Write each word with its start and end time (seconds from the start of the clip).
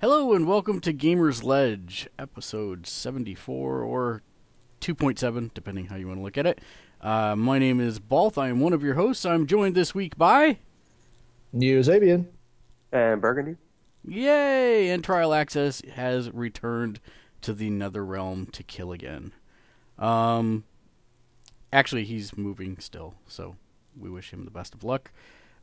Hello 0.00 0.32
and 0.32 0.46
welcome 0.46 0.80
to 0.80 0.94
Gamers 0.94 1.44
Ledge, 1.44 2.08
episode 2.18 2.86
74 2.86 3.82
or 3.82 4.22
2.7, 4.80 5.52
depending 5.52 5.88
how 5.88 5.96
you 5.96 6.06
want 6.06 6.20
to 6.20 6.24
look 6.24 6.38
at 6.38 6.46
it. 6.46 6.58
Uh, 7.02 7.36
my 7.36 7.58
name 7.58 7.80
is 7.80 7.98
Balth. 7.98 8.38
I 8.38 8.48
am 8.48 8.60
one 8.60 8.72
of 8.72 8.82
your 8.82 8.94
hosts. 8.94 9.26
I'm 9.26 9.46
joined 9.46 9.74
this 9.74 9.94
week 9.94 10.16
by. 10.16 10.56
Neo 11.52 11.82
Sapien. 11.82 12.28
And 12.90 13.20
Burgundy. 13.20 13.56
Yay! 14.02 14.88
And 14.88 15.04
Trial 15.04 15.34
Access 15.34 15.82
has 15.92 16.30
returned 16.30 16.98
to 17.42 17.52
the 17.52 17.68
Nether 17.68 18.02
Realm 18.02 18.46
to 18.52 18.62
kill 18.62 18.92
again. 18.92 19.34
Um, 19.98 20.64
actually, 21.74 22.04
he's 22.04 22.38
moving 22.38 22.78
still, 22.78 23.16
so 23.26 23.56
we 23.94 24.08
wish 24.08 24.32
him 24.32 24.46
the 24.46 24.50
best 24.50 24.72
of 24.72 24.82
luck. 24.82 25.12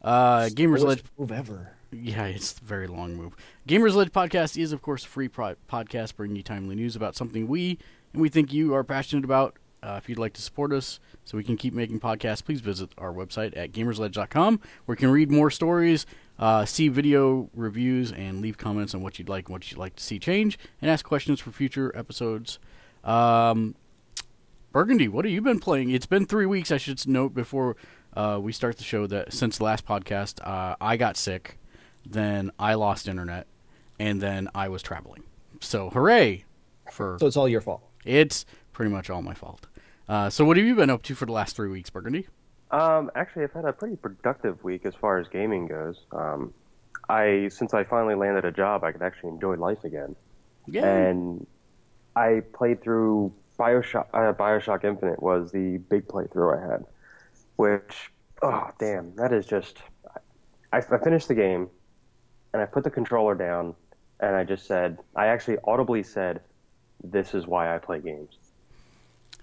Uh, 0.02 0.48
Gamers 0.52 0.84
Ledge. 0.84 1.04
move 1.18 1.32
ever. 1.32 1.72
Yeah, 1.92 2.26
it's 2.26 2.58
a 2.60 2.64
very 2.64 2.88
long 2.88 3.16
move. 3.16 3.36
Gamers 3.68 3.96
Ledge 3.96 4.10
podcast 4.12 4.62
is, 4.62 4.72
of 4.72 4.82
course, 4.82 5.06
a 5.06 5.08
free 5.08 5.28
pro- 5.28 5.56
podcast 5.70 6.16
bringing 6.16 6.36
you 6.36 6.44
timely 6.44 6.76
news 6.76 6.96
about 6.96 7.16
something 7.16 7.48
we 7.48 7.78
and 8.14 8.22
we 8.22 8.30
think 8.30 8.52
you 8.54 8.74
are 8.74 8.84
passionate 8.84 9.24
about. 9.26 9.56
Uh, 9.84 9.96
if 9.98 10.10
you'd 10.10 10.18
like 10.18 10.34
to 10.34 10.42
support 10.42 10.74
us 10.74 11.00
so 11.24 11.38
we 11.38 11.44
can 11.44 11.56
keep 11.56 11.74
making 11.74 12.00
podcasts, 12.00 12.44
please 12.44 12.62
visit 12.62 12.90
our 12.98 13.14
website 13.14 13.56
at 13.56 13.72
gamersledge.com 13.72 14.60
where 14.86 14.94
you 14.96 14.98
can 14.98 15.12
read 15.12 15.30
more 15.32 15.52
stories, 15.52 16.06
uh, 16.40 16.66
see 16.66 16.88
video 16.90 17.50
reviews, 17.54 18.12
and 18.12 18.42
leave 18.42 18.58
comments 18.58 18.96
on 18.96 19.02
what 19.02 19.20
you'd 19.20 19.30
like 19.30 19.46
and 19.46 19.54
what 19.54 19.70
you'd 19.72 19.78
like 19.78 19.96
to 19.96 20.04
see 20.04 20.18
change, 20.20 20.58
and 20.82 20.90
ask 20.90 21.06
questions 21.06 21.40
for 21.40 21.52
future 21.52 21.96
episodes. 21.96 22.58
Um, 23.04 23.76
Burgundy, 24.72 25.08
what 25.08 25.26
have 25.26 25.32
you 25.34 25.42
been 25.42 25.60
playing? 25.60 25.92
It's 25.92 26.06
been 26.08 26.26
three 26.26 26.46
weeks, 26.46 26.72
I 26.72 26.78
should 26.78 27.08
note, 27.08 27.34
before 27.34 27.76
uh, 28.18 28.40
we 28.42 28.52
start 28.52 28.78
the 28.78 28.84
show 28.84 29.06
that 29.08 29.32
since 29.34 29.58
the 29.60 29.64
last 29.64 29.86
podcast, 29.86 30.40
uh, 30.46 30.76
I 30.82 30.98
got 30.98 31.16
sick, 31.18 31.58
then 32.06 32.52
I 32.58 32.74
lost 32.74 33.08
internet, 33.08 33.48
and 34.00 34.22
then 34.22 34.50
I 34.56 34.68
was 34.70 34.82
traveling. 34.82 35.24
So, 35.62 35.90
hooray! 35.90 36.46
For 36.92 37.18
So 37.20 37.28
it's 37.28 37.38
all 37.38 37.48
your 37.50 37.62
fault. 37.62 37.82
it's 38.06 38.46
pretty 38.74 38.92
much 38.92 39.10
all 39.10 39.22
my 39.22 39.34
fault. 39.34 39.68
Uh, 40.10 40.30
so, 40.30 40.46
what 40.46 40.58
have 40.58 40.66
you 40.66 40.76
been 40.76 40.90
up 40.90 41.04
to 41.04 41.16
for 41.16 41.26
the 41.26 41.32
last 41.32 41.56
three 41.56 41.70
weeks, 41.70 41.90
Burgundy? 41.90 42.28
Um, 42.72 43.10
actually, 43.16 43.44
I've 43.44 43.54
had 43.54 43.66
a 43.66 43.74
pretty 43.74 43.96
productive 43.96 44.64
week 44.64 44.86
as 44.86 44.94
far 44.96 45.18
as 45.20 45.28
gaming 45.30 45.68
goes. 45.68 46.02
Um, 46.12 46.54
I 47.10 47.50
since 47.50 47.74
I 47.74 47.84
finally 47.86 48.16
landed 48.16 48.46
a 48.46 48.52
job, 48.52 48.84
I 48.84 48.92
could 48.92 49.02
actually 49.02 49.30
enjoy 49.30 49.56
life 49.56 49.84
again. 49.84 50.16
Yeah. 50.66 50.86
And 50.86 51.46
I 52.16 52.42
played 52.54 52.82
through 52.82 53.32
Bioshock. 53.60 54.08
Uh, 54.14 54.34
Bioshock 54.34 54.84
Infinite 54.84 55.22
was 55.24 55.52
the 55.52 55.78
big 55.78 56.08
playthrough 56.08 56.58
I 56.58 56.72
had, 56.72 56.86
which 57.58 58.12
oh 58.42 58.70
damn, 58.80 59.16
that 59.18 59.34
is 59.34 59.46
just. 59.46 59.78
I, 60.74 60.78
I 60.78 60.82
finished 60.82 61.28
the 61.28 61.36
game, 61.36 61.70
and 62.54 62.62
I 62.62 62.66
put 62.66 62.84
the 62.84 62.90
controller 62.90 63.36
down, 63.36 63.76
and 64.20 64.36
I 64.36 64.44
just 64.44 64.66
said, 64.66 64.98
I 65.16 65.28
actually 65.28 65.58
audibly 65.64 66.04
said, 66.04 66.42
"This 67.04 67.34
is 67.34 67.46
why 67.46 67.74
I 67.74 67.78
play 67.78 68.00
games." 68.00 68.38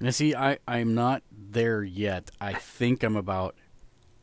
Now, 0.01 0.11
see, 0.11 0.35
I, 0.35 0.59
I'm 0.67 0.95
not 0.95 1.23
there 1.31 1.83
yet. 1.83 2.31
I 2.41 2.53
think 2.53 3.03
I'm 3.03 3.17
about 3.17 3.55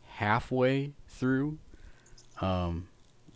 halfway 0.06 0.94
through. 1.08 1.58
Um, 2.42 2.88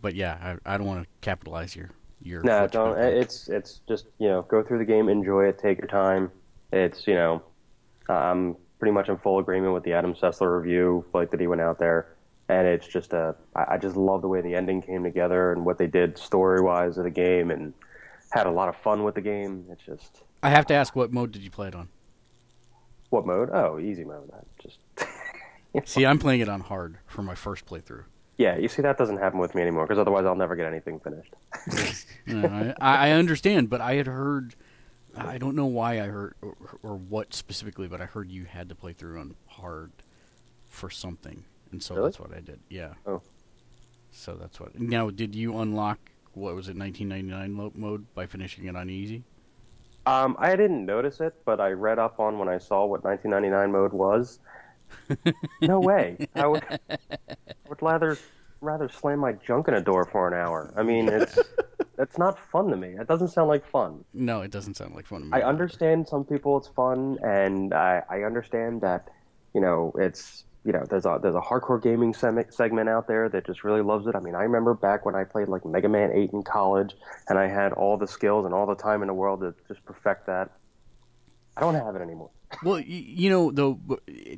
but 0.02 0.14
yeah, 0.14 0.56
I, 0.64 0.74
I 0.74 0.78
don't 0.78 0.86
want 0.86 1.02
to 1.02 1.08
capitalize 1.20 1.74
your 1.74 1.90
your. 2.22 2.42
No, 2.42 2.66
don't. 2.66 2.98
It's 2.98 3.48
it's 3.48 3.80
just 3.88 4.06
you 4.18 4.28
know 4.28 4.42
go 4.42 4.62
through 4.62 4.78
the 4.78 4.84
game, 4.84 5.08
enjoy 5.08 5.46
it, 5.46 5.58
take 5.58 5.78
your 5.78 5.88
time. 5.88 6.30
It's 6.72 7.06
you 7.06 7.14
know, 7.14 7.42
I'm 8.08 8.56
pretty 8.78 8.92
much 8.92 9.08
in 9.08 9.16
full 9.18 9.38
agreement 9.38 9.72
with 9.74 9.84
the 9.84 9.92
Adam 9.92 10.14
Sessler 10.14 10.60
review, 10.60 11.04
like 11.14 11.30
that 11.30 11.40
he 11.40 11.46
went 11.46 11.60
out 11.60 11.78
there, 11.78 12.08
and 12.48 12.66
it's 12.66 12.86
just 12.86 13.12
a. 13.12 13.34
I 13.54 13.78
just 13.78 13.96
love 13.96 14.22
the 14.22 14.28
way 14.28 14.40
the 14.40 14.54
ending 14.54 14.82
came 14.82 15.02
together 15.02 15.52
and 15.52 15.64
what 15.64 15.78
they 15.78 15.86
did 15.86 16.18
story 16.18 16.60
wise 16.60 16.98
of 16.98 17.04
the 17.04 17.10
game, 17.10 17.50
and 17.50 17.72
had 18.32 18.46
a 18.46 18.50
lot 18.50 18.68
of 18.68 18.76
fun 18.76 19.04
with 19.04 19.14
the 19.14 19.20
game. 19.20 19.64
It's 19.70 19.82
just 19.84 20.22
I 20.42 20.50
have 20.50 20.66
to 20.66 20.74
ask, 20.74 20.94
what 20.96 21.12
mode 21.12 21.32
did 21.32 21.42
you 21.42 21.50
play 21.50 21.68
it 21.68 21.74
on? 21.74 21.88
what 23.10 23.24
mode? 23.24 23.50
Oh, 23.52 23.78
easy 23.78 24.04
mode. 24.04 24.30
I 24.34 24.40
just 24.62 24.78
See, 25.88 26.04
I'm 26.04 26.18
playing 26.18 26.40
it 26.40 26.48
on 26.48 26.60
hard 26.60 26.98
for 27.06 27.22
my 27.22 27.34
first 27.34 27.64
playthrough. 27.66 28.04
yeah. 28.36 28.56
You 28.58 28.66
see, 28.68 28.82
that 28.82 28.98
doesn't 28.98 29.18
happen 29.18 29.38
with 29.38 29.54
me 29.54 29.62
anymore 29.62 29.86
because 29.86 29.98
otherwise 29.98 30.24
I'll 30.26 30.34
never 30.34 30.56
get 30.56 30.66
anything 30.66 31.00
finished. 31.00 31.32
Yeah, 32.26 32.74
I, 32.80 33.08
I 33.08 33.10
understand, 33.12 33.70
but 33.70 33.80
I 33.80 33.94
had 33.94 34.08
heard. 34.08 34.56
I 35.16 35.38
don't 35.38 35.56
know 35.56 35.66
why 35.66 36.00
I 36.00 36.06
heard 36.06 36.34
or, 36.42 36.54
or 36.82 36.96
what 36.96 37.34
specifically, 37.34 37.88
but 37.88 38.00
I 38.00 38.04
heard 38.04 38.30
you 38.30 38.44
had 38.44 38.68
to 38.68 38.74
play 38.74 38.92
through 38.92 39.20
on 39.20 39.34
hard 39.48 39.92
for 40.68 40.90
something, 40.90 41.44
and 41.72 41.82
so 41.82 41.94
Really? 41.94 42.08
that's 42.08 42.20
what 42.20 42.34
I 42.34 42.40
did. 42.40 42.60
Yeah. 42.68 42.94
Oh. 43.06 43.22
So 44.12 44.34
that's 44.34 44.58
what. 44.60 44.78
Now, 44.78 45.10
did 45.10 45.34
you 45.34 45.58
unlock 45.58 45.98
what 46.36 46.54
was 46.54 46.68
it, 46.68 46.76
1999 46.76 47.72
mode 47.74 48.06
by 48.14 48.26
finishing 48.26 48.66
it 48.66 48.76
on 48.76 48.90
easy? 48.90 49.24
Um, 50.04 50.36
I 50.38 50.54
didn't 50.54 50.84
notice 50.84 51.20
it, 51.20 51.34
but 51.44 51.60
I 51.60 51.70
read 51.70 51.98
up 51.98 52.20
on 52.20 52.38
when 52.38 52.48
I 52.48 52.58
saw 52.58 52.84
what 52.84 53.02
1999 53.02 53.72
mode 53.72 53.92
was. 53.92 54.38
no 55.62 55.80
way. 55.80 56.28
I 56.34 56.46
would, 56.46 56.62
I 56.90 56.96
would 57.68 57.82
rather 57.82 58.16
rather 58.60 58.88
slam 58.88 59.18
my 59.18 59.32
junk 59.32 59.68
in 59.68 59.74
a 59.74 59.80
door 59.80 60.04
for 60.04 60.28
an 60.28 60.34
hour. 60.34 60.72
I 60.76 60.82
mean, 60.82 61.08
it's 61.08 61.38
that's 61.96 62.18
not 62.18 62.38
fun 62.50 62.68
to 62.68 62.76
me. 62.76 62.88
It 62.98 63.06
doesn't 63.08 63.28
sound 63.28 63.48
like 63.48 63.66
fun. 63.66 64.04
No, 64.14 64.42
it 64.42 64.50
doesn't 64.50 64.74
sound 64.74 64.94
like 64.94 65.06
fun 65.06 65.20
to 65.20 65.26
me. 65.26 65.32
I 65.32 65.38
either. 65.38 65.46
understand 65.46 66.06
some 66.08 66.24
people 66.24 66.56
it's 66.58 66.68
fun, 66.68 67.18
and 67.22 67.72
I, 67.74 68.02
I 68.10 68.22
understand 68.22 68.80
that 68.82 69.08
you 69.54 69.60
know 69.60 69.92
it's 69.98 70.44
you 70.64 70.72
know 70.72 70.84
there's 70.90 71.06
a 71.06 71.18
there's 71.22 71.34
a 71.34 71.40
hardcore 71.40 71.82
gaming 71.82 72.12
sem- 72.14 72.44
segment 72.50 72.88
out 72.88 73.06
there 73.08 73.28
that 73.28 73.46
just 73.46 73.64
really 73.64 73.82
loves 73.82 74.06
it. 74.06 74.14
I 74.14 74.20
mean, 74.20 74.34
I 74.34 74.42
remember 74.42 74.74
back 74.74 75.04
when 75.06 75.14
I 75.14 75.24
played 75.24 75.48
like 75.48 75.64
Mega 75.64 75.88
Man 75.88 76.10
8 76.12 76.30
in 76.32 76.42
college, 76.42 76.94
and 77.28 77.38
I 77.38 77.46
had 77.48 77.72
all 77.72 77.96
the 77.96 78.06
skills 78.08 78.44
and 78.44 78.54
all 78.54 78.66
the 78.66 78.74
time 78.74 79.02
in 79.02 79.08
the 79.08 79.14
world 79.14 79.40
to 79.40 79.54
just 79.68 79.84
perfect 79.84 80.26
that. 80.26 80.50
I 81.56 81.60
don't 81.60 81.74
have 81.74 81.96
it 81.96 82.02
anymore. 82.02 82.30
Well, 82.62 82.76
y- 82.76 82.84
you 82.86 83.28
know, 83.28 83.50
though, 83.50 83.80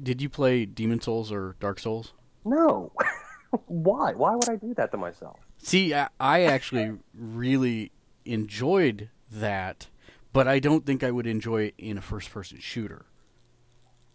did 0.03 0.23
you 0.23 0.31
play 0.31 0.65
Demon 0.65 0.99
Souls 1.01 1.31
or 1.31 1.57
Dark 1.61 1.79
Souls? 1.79 2.15
No. 2.45 2.91
Why? 3.67 4.15
Why 4.15 4.35
would 4.35 4.49
I 4.49 4.57
do 4.57 4.73
that 4.75 4.91
to 4.93 4.97
myself? 4.97 5.39
See, 5.61 5.95
I, 5.95 6.09
I 6.19 6.43
actually 6.43 6.99
really 7.15 7.93
enjoyed 8.25 9.11
that, 9.31 9.89
but 10.33 10.47
I 10.49 10.59
don't 10.59 10.87
think 10.87 11.03
I 11.03 11.11
would 11.11 11.27
enjoy 11.27 11.63
it 11.63 11.75
in 11.79 11.99
a 11.99 12.03
first-person 12.03 12.61
shooter. 12.61 13.07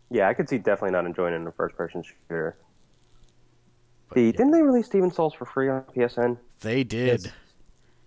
Yeah, 0.10 0.30
I 0.30 0.34
could 0.34 0.48
see 0.48 0.58
definitely 0.60 0.92
not 0.92 1.06
enjoying 1.06 1.34
it 1.34 1.38
in 1.38 1.48
a 1.48 1.52
first 1.52 1.76
person 1.76 2.04
shooter. 2.04 2.56
But 4.10 4.16
The, 4.16 4.22
yeah, 4.26 4.32
Didn't 4.32 4.52
they 4.52 4.62
release 4.62 4.88
Demon 4.88 5.12
Souls 5.12 5.34
for 5.34 5.46
free 5.46 5.70
on 5.70 5.84
PSN? 5.96 6.38
they 6.62 6.84
did. 6.84 7.24
Yes. 7.26 7.34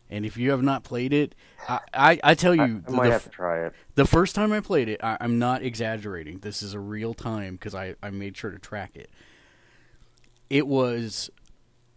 And 0.08 0.24
if 0.24 0.36
you 0.36 0.52
have 0.52 0.62
not 0.62 0.84
played 0.84 1.12
it, 1.12 1.34
I, 1.68 1.80
I, 1.92 2.20
I 2.22 2.34
tell 2.34 2.54
you, 2.54 2.84
I, 2.86 2.90
I 2.90 2.90
might 2.94 3.06
the 3.06 3.12
have 3.12 3.24
to 3.24 3.28
try 3.28 3.66
it. 3.66 3.72
The 3.96 4.06
first 4.06 4.36
time 4.36 4.52
I 4.52 4.60
played 4.60 4.88
it, 4.88 5.02
I, 5.02 5.16
I'm 5.20 5.40
not 5.40 5.62
exaggerating. 5.64 6.38
This 6.38 6.62
is 6.62 6.74
a 6.74 6.78
real 6.80 7.12
time 7.12 7.54
because 7.56 7.74
I, 7.74 7.96
I 8.00 8.10
made 8.10 8.36
sure 8.36 8.52
to 8.52 8.58
track 8.58 8.92
it. 8.94 9.10
It 10.48 10.68
was, 10.68 11.28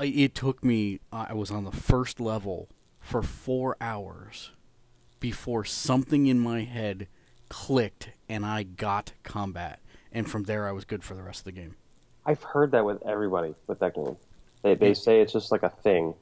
it 0.01 0.35
took 0.35 0.63
me, 0.63 0.99
I 1.11 1.33
was 1.33 1.51
on 1.51 1.63
the 1.65 1.71
first 1.71 2.19
level 2.19 2.69
for 2.99 3.21
four 3.21 3.75
hours 3.81 4.51
before 5.19 5.65
something 5.65 6.27
in 6.27 6.39
my 6.39 6.61
head 6.61 7.07
clicked 7.49 8.09
and 8.27 8.45
I 8.45 8.63
got 8.63 9.13
combat. 9.23 9.79
And 10.11 10.29
from 10.29 10.43
there, 10.43 10.67
I 10.67 10.71
was 10.71 10.85
good 10.85 11.03
for 11.03 11.13
the 11.13 11.23
rest 11.23 11.41
of 11.41 11.45
the 11.45 11.51
game. 11.51 11.75
I've 12.25 12.43
heard 12.43 12.71
that 12.71 12.85
with 12.85 13.01
everybody 13.05 13.55
with 13.67 13.79
that 13.79 13.95
game. 13.95 14.15
They, 14.61 14.75
they 14.75 14.93
say 14.93 15.21
it's 15.21 15.33
just 15.33 15.51
like 15.51 15.63
a 15.63 15.69
thing. 15.69 16.13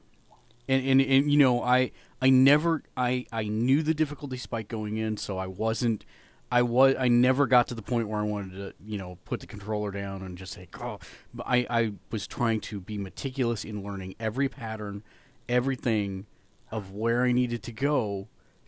and, 0.68 0.86
and 0.86 1.02
and 1.02 1.32
you 1.32 1.38
know 1.38 1.62
i 1.64 1.92
i 2.22 2.30
never 2.30 2.84
i 2.96 3.26
i 3.32 3.44
knew 3.44 3.82
the 3.82 3.94
difficulty 3.94 4.38
spike 4.38 4.68
going 4.68 4.98
in 4.98 5.18
so 5.18 5.38
i 5.38 5.48
wasn't 5.48 6.06
i 6.52 6.62
was 6.62 6.96
i 7.00 7.08
never 7.08 7.48
got 7.48 7.68
to 7.68 7.76
the 7.76 7.82
point 7.82 8.08
where 8.08 8.20
i 8.20 8.24
wanted 8.24 8.52
to 8.54 8.74
you 8.86 8.98
know 8.98 9.18
put 9.26 9.40
the 9.40 9.48
controller 9.48 9.92
down 9.92 10.22
and 10.22 10.38
just 10.38 10.54
say 10.54 10.68
oh 10.82 11.00
i 11.46 11.66
i 11.70 11.92
was 12.12 12.28
trying 12.28 12.60
to 12.60 12.80
be 12.80 12.98
meticulous 12.98 13.64
in 13.66 13.84
learning 13.84 14.16
every 14.20 14.48
pattern 14.50 15.04
everything 15.50 16.26
of 16.72 16.92
where 16.92 17.24
i 17.24 17.32
needed 17.32 17.62
to 17.64 17.72
go 17.72 18.28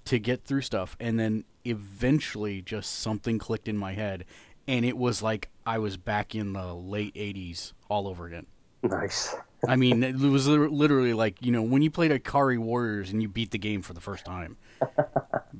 to 0.10 0.18
get 0.18 0.44
through 0.44 0.62
stuff. 0.62 0.98
And 1.00 1.20
then 1.20 1.44
eventually 1.64 2.64
just 2.64 3.00
something 3.00 3.38
clicked 3.38 3.68
in 3.68 3.78
my 3.78 3.94
head. 3.94 4.25
And 4.68 4.84
it 4.84 4.98
was 4.98 5.22
like 5.22 5.50
i 5.68 5.78
was 5.78 5.98
back 5.98 6.34
in 6.34 6.54
the 6.54 6.74
late 6.74 7.14
80s 7.14 7.74
all 7.90 8.08
over 8.08 8.25
again. 8.25 8.48
Nice. 8.82 9.36
I 9.68 9.76
mean, 9.76 10.04
it 10.04 10.16
was 10.16 10.48
literally 10.48 11.14
like 11.14 11.42
you 11.42 11.52
know 11.52 11.62
when 11.62 11.82
you 11.82 11.92
played 11.92 12.12
Ikari 12.12 12.58
Warriors 12.58 13.12
and 13.12 13.22
you 13.22 13.28
beat 13.28 13.52
the 13.52 13.58
game 13.58 13.82
for 13.82 13.94
the 13.94 14.02
first 14.02 14.26
time, 14.26 14.58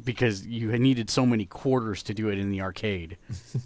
because 0.04 0.46
you 0.46 0.72
needed 0.78 1.10
so 1.10 1.26
many 1.26 1.46
quarters 1.46 2.04
to 2.04 2.14
do 2.14 2.30
it 2.30 2.38
in 2.38 2.52
the 2.52 2.62
arcade. 2.62 3.18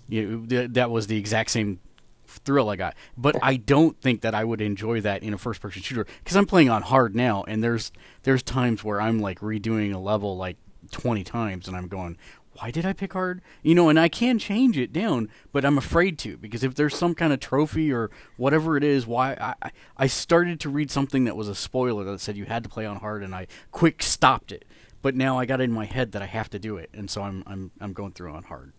you, 0.07 0.45
that 0.47 0.89
was 0.89 1.07
the 1.07 1.17
exact 1.17 1.51
same 1.51 1.79
thrill 2.25 2.69
I 2.69 2.75
got. 2.75 2.95
But 3.17 3.35
I 3.41 3.57
don't 3.57 3.99
think 4.01 4.21
that 4.21 4.33
I 4.33 4.43
would 4.43 4.61
enjoy 4.61 5.01
that 5.01 5.23
in 5.23 5.33
a 5.33 5.37
first-person 5.37 5.81
shooter 5.81 6.05
because 6.23 6.35
I'm 6.35 6.45
playing 6.45 6.69
on 6.69 6.81
hard 6.81 7.15
now, 7.15 7.43
and 7.47 7.63
there's 7.63 7.91
there's 8.23 8.43
times 8.43 8.83
where 8.83 8.99
I'm 8.99 9.19
like 9.19 9.39
redoing 9.39 9.93
a 9.93 9.99
level 9.99 10.37
like 10.37 10.57
20 10.91 11.23
times, 11.23 11.67
and 11.67 11.77
I'm 11.77 11.87
going, 11.87 12.17
why 12.55 12.71
did 12.71 12.85
I 12.85 12.93
pick 12.93 13.13
hard? 13.13 13.41
You 13.61 13.75
know, 13.75 13.89
and 13.89 13.99
I 13.99 14.09
can 14.09 14.37
change 14.39 14.77
it 14.77 14.93
down, 14.93 15.29
but 15.51 15.65
I'm 15.65 15.77
afraid 15.77 16.17
to 16.19 16.37
because 16.37 16.63
if 16.63 16.75
there's 16.75 16.95
some 16.95 17.15
kind 17.15 17.33
of 17.33 17.39
trophy 17.39 17.91
or 17.91 18.11
whatever 18.37 18.77
it 18.77 18.83
is, 18.83 19.07
why 19.07 19.33
I 19.39 19.71
I 19.97 20.07
started 20.07 20.59
to 20.61 20.69
read 20.69 20.91
something 20.91 21.23
that 21.25 21.35
was 21.35 21.47
a 21.47 21.55
spoiler 21.55 22.03
that 22.05 22.21
said 22.21 22.37
you 22.37 22.45
had 22.45 22.63
to 22.63 22.69
play 22.69 22.85
on 22.85 22.97
hard, 22.97 23.23
and 23.23 23.33
I 23.33 23.47
quick 23.71 24.03
stopped 24.03 24.51
it. 24.51 24.65
But 25.01 25.15
now 25.15 25.37
I 25.37 25.45
got 25.45 25.59
it 25.59 25.65
in 25.65 25.71
my 25.71 25.85
head 25.85 26.11
that 26.13 26.21
I 26.21 26.27
have 26.27 26.49
to 26.51 26.59
do 26.59 26.77
it, 26.77 26.89
and 26.93 27.09
so 27.09 27.23
I'm 27.23 27.43
I'm 27.45 27.71
I'm 27.81 27.93
going 27.93 28.11
through 28.11 28.33
on 28.33 28.43
hard. 28.43 28.73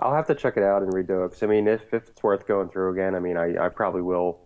I'll 0.00 0.14
have 0.14 0.26
to 0.28 0.34
check 0.34 0.56
it 0.56 0.62
out 0.62 0.82
and 0.82 0.92
redo 0.92 1.26
it. 1.26 1.32
Cause, 1.32 1.42
I 1.42 1.46
mean, 1.46 1.68
if, 1.68 1.82
if 1.92 2.08
it's 2.08 2.22
worth 2.22 2.46
going 2.46 2.70
through 2.70 2.92
again, 2.92 3.14
I 3.14 3.18
mean, 3.20 3.36
I, 3.36 3.66
I 3.66 3.68
probably 3.68 4.00
will 4.00 4.40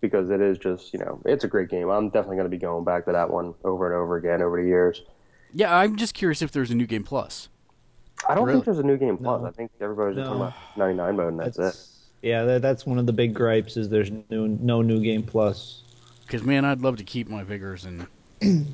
because 0.00 0.30
it 0.30 0.40
is 0.40 0.58
just, 0.58 0.92
you 0.92 0.98
know, 0.98 1.20
it's 1.24 1.44
a 1.44 1.48
great 1.48 1.68
game. 1.68 1.88
I'm 1.90 2.08
definitely 2.08 2.36
going 2.36 2.50
to 2.50 2.56
be 2.56 2.58
going 2.58 2.84
back 2.84 3.04
to 3.06 3.12
that 3.12 3.30
one 3.30 3.54
over 3.64 3.86
and 3.86 3.94
over 3.94 4.16
again 4.16 4.42
over 4.42 4.60
the 4.60 4.66
years. 4.66 5.02
Yeah, 5.54 5.74
I'm 5.74 5.96
just 5.96 6.14
curious 6.14 6.42
if 6.42 6.50
there's 6.52 6.70
a 6.70 6.74
new 6.74 6.86
game 6.86 7.04
plus. 7.04 7.48
I 8.28 8.34
don't 8.34 8.44
Really? 8.44 8.56
think 8.56 8.64
there's 8.66 8.78
a 8.78 8.82
new 8.82 8.96
game 8.96 9.16
plus. 9.16 9.40
No. 9.40 9.46
I 9.46 9.50
think 9.52 9.70
everybody's 9.80 10.16
just 10.16 10.30
No. 10.30 10.38
talking 10.38 10.42
about 10.42 10.54
99 10.76 11.16
mode 11.16 11.28
and 11.28 11.40
that's, 11.40 11.58
it. 11.58 11.76
Yeah, 12.22 12.44
that, 12.44 12.62
that's 12.62 12.84
one 12.86 12.98
of 12.98 13.06
the 13.06 13.12
big 13.12 13.34
gripes 13.34 13.76
is 13.76 13.88
there's 13.88 14.10
no, 14.30 14.46
no 14.46 14.82
new 14.82 15.00
game 15.00 15.22
plus. 15.22 15.82
Because 16.26 16.42
man, 16.42 16.64
I'd 16.64 16.80
love 16.80 16.96
to 16.96 17.04
keep 17.04 17.28
my 17.28 17.44
vigors 17.44 17.84
and 17.84 18.06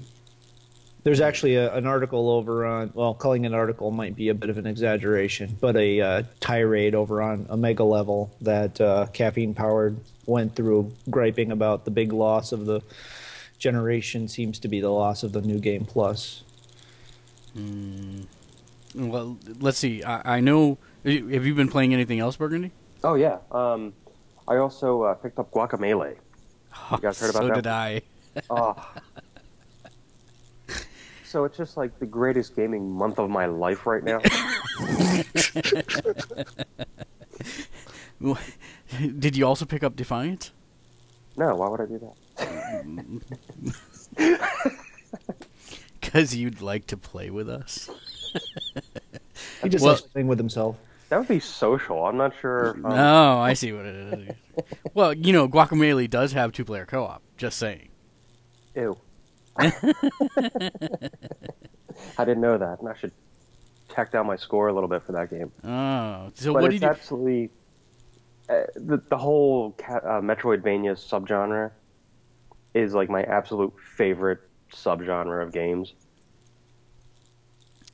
There's 1.03 1.21
actually 1.23 1.57
a, 1.57 1.73
an 1.75 1.87
article 1.87 2.29
over 2.29 2.67
on, 2.67 2.91
well, 2.93 3.15
calling 3.15 3.45
it 3.45 3.49
an 3.49 3.55
article 3.55 3.91
might 3.91 4.15
be 4.17 4.29
a 4.29 4.35
bit 4.35 4.51
of 4.51 4.59
an 4.59 4.67
exaggeration, 4.67 5.57
but 5.59 5.75
a 5.77 6.01
uh, 6.01 6.23
tirade 6.41 6.95
over 6.95 7.23
on 7.23 7.47
Omega 7.49 7.85
level 7.85 8.31
that 8.43 8.79
uh, 8.83 9.07
Caffeine 9.15 9.55
Powered 9.55 9.97
went 10.27 10.55
through, 10.55 10.93
griping 11.09 11.53
about 11.53 11.87
the 11.87 11.91
big 11.91 12.13
loss 12.13 12.53
of 12.53 12.67
the 12.67 12.83
generation 13.59 14.29
seems 14.29 14.59
to 14.59 14.69
be 14.69 14.81
the 14.81 14.91
loss 14.91 15.23
of 15.23 15.33
the 15.33 15.41
new 15.41 15.59
game 15.59 15.87
plus. 15.87 16.43
Well, 18.95 19.39
let's 19.61 19.79
see. 19.79 20.03
I, 20.03 20.37
I 20.37 20.41
know. 20.41 20.79
Have 21.05 21.47
you 21.47 21.55
been 21.55 21.69
playing 21.69 21.95
anything 21.95 22.21
else, 22.21 22.37
Burgundy? 22.37 22.73
Oh, 23.03 23.15
yeah. 23.15 23.39
Um, 23.51 23.93
I 24.47 24.57
also 24.57 25.03
uh, 25.03 25.15
picked 25.15 25.39
up 25.39 25.51
Guacamelee. 25.51 26.17
You 26.93 26.99
guys 26.99 27.21
heard 27.21 27.31
about 27.31 27.43
so 27.43 27.49
that? 27.49 27.55
did 27.55 27.67
I. 27.67 28.03
Oh. 28.49 28.93
so 31.25 31.45
it's 31.45 31.57
just 31.57 31.77
like 31.77 31.99
the 31.99 32.07
greatest 32.07 32.55
gaming 32.55 32.89
month 32.91 33.19
of 33.19 33.29
my 33.29 33.47
life 33.47 33.87
right 33.87 34.05
now. 34.05 34.21
Did 39.19 39.37
you 39.37 39.47
also 39.47 39.65
pick 39.65 39.83
up 39.83 39.97
Defiant? 39.97 40.53
no, 41.37 41.57
why 41.57 41.69
would 41.69 41.81
I 41.81 41.87
do 41.87 42.13
that? 44.17 44.73
Because 46.01 46.35
you'd 46.35 46.61
like 46.61 46.87
to 46.89 46.97
play 46.97 47.31
with 47.31 47.49
us. 47.49 47.91
He 49.63 49.69
just 49.69 49.85
Well- 49.85 49.95
likes 49.95 50.03
playing 50.07 50.29
with 50.29 50.39
himself. 50.39 50.77
That 51.11 51.19
would 51.19 51.29
be 51.29 51.41
social. 51.41 52.07
I'm 52.07 52.17
not 52.17 52.33
sure. 52.41 52.71
Um, 52.71 52.87
oh, 52.87 53.39
I 53.41 53.55
see 53.55 53.73
what 53.73 53.85
it 53.85 53.97
is. 53.97 54.35
well, 54.95 55.13
you 55.13 55.33
know, 55.33 55.49
Guacamelee 55.49 56.09
does 56.09 56.33
have 56.35 56.53
two-player 56.53 56.87
co-op. 56.87 57.21
Just 57.37 57.59
saying. 57.59 57.89
Ew. 58.77 58.97
I 59.59 59.71
didn't 62.19 62.41
know 62.41 62.57
that, 62.57 62.79
and 62.79 62.89
I 62.89 62.95
should 62.95 63.11
tack 63.89 64.13
down 64.13 64.27
my 64.27 64.37
score 64.37 64.69
a 64.69 64.73
little 64.73 64.89
bit 64.89 65.03
for 65.03 65.11
that 65.13 65.31
game. 65.31 65.51
Oh, 65.65 66.31
so 66.35 66.53
but 66.53 66.63
what 66.63 66.73
it's 66.73 66.81
did 66.81 66.83
you? 66.87 66.89
absolutely 66.89 67.51
uh, 68.49 68.63
the 68.77 69.03
the 69.09 69.19
whole 69.19 69.75
uh, 69.89 70.21
Metroidvania 70.21 70.95
subgenre 70.95 71.73
is 72.75 72.95
like 72.95 73.11
my 73.11 73.23
absolute 73.25 73.73
favorite 73.97 74.41
subgenre 74.73 75.43
of 75.43 75.53
games. 75.53 75.95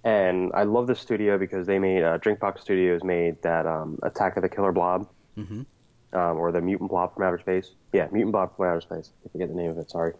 And 0.05 0.53
I 0.55 0.63
love 0.63 0.87
this 0.87 1.01
studio 1.01 1.37
because 1.37 1.67
they 1.67 1.79
made 1.79 2.03
uh, 2.03 2.19
Drinkbox 2.19 2.61
Studios 2.61 3.03
made 3.03 3.43
that 3.43 3.67
um, 3.67 3.99
Attack 4.03 4.37
of 4.37 4.43
the 4.43 4.49
Killer 4.49 4.73
Blob, 4.73 5.09
Mhm. 5.37 5.67
um, 6.13 6.39
or 6.39 6.53
the 6.53 6.61
Mutant 6.61 6.91
Blob 6.91 7.15
from 7.15 7.25
Outer 7.25 7.39
Space. 7.41 7.73
Yeah, 7.93 8.07
Mutant 8.13 8.33
Blob 8.33 8.57
from 8.57 8.67
Outer 8.67 8.81
Space. 8.83 9.11
I 9.25 9.29
forget 9.31 9.49
the 9.49 9.55
name 9.55 9.71
of 9.71 9.79
it. 9.79 9.91
Sorry. 9.91 10.13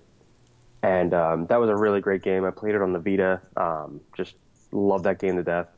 And 0.83 1.15
um, 1.15 1.47
that 1.47 1.61
was 1.61 1.71
a 1.71 1.77
really 1.77 2.01
great 2.01 2.23
game. 2.23 2.45
I 2.45 2.51
played 2.51 2.75
it 2.75 2.83
on 2.83 2.93
the 2.93 2.99
Vita. 2.99 3.41
Um, 3.57 4.01
just 4.17 4.35
love 4.73 5.05
that 5.05 5.19
game 5.21 5.37
to 5.37 5.43
death. 5.43 5.69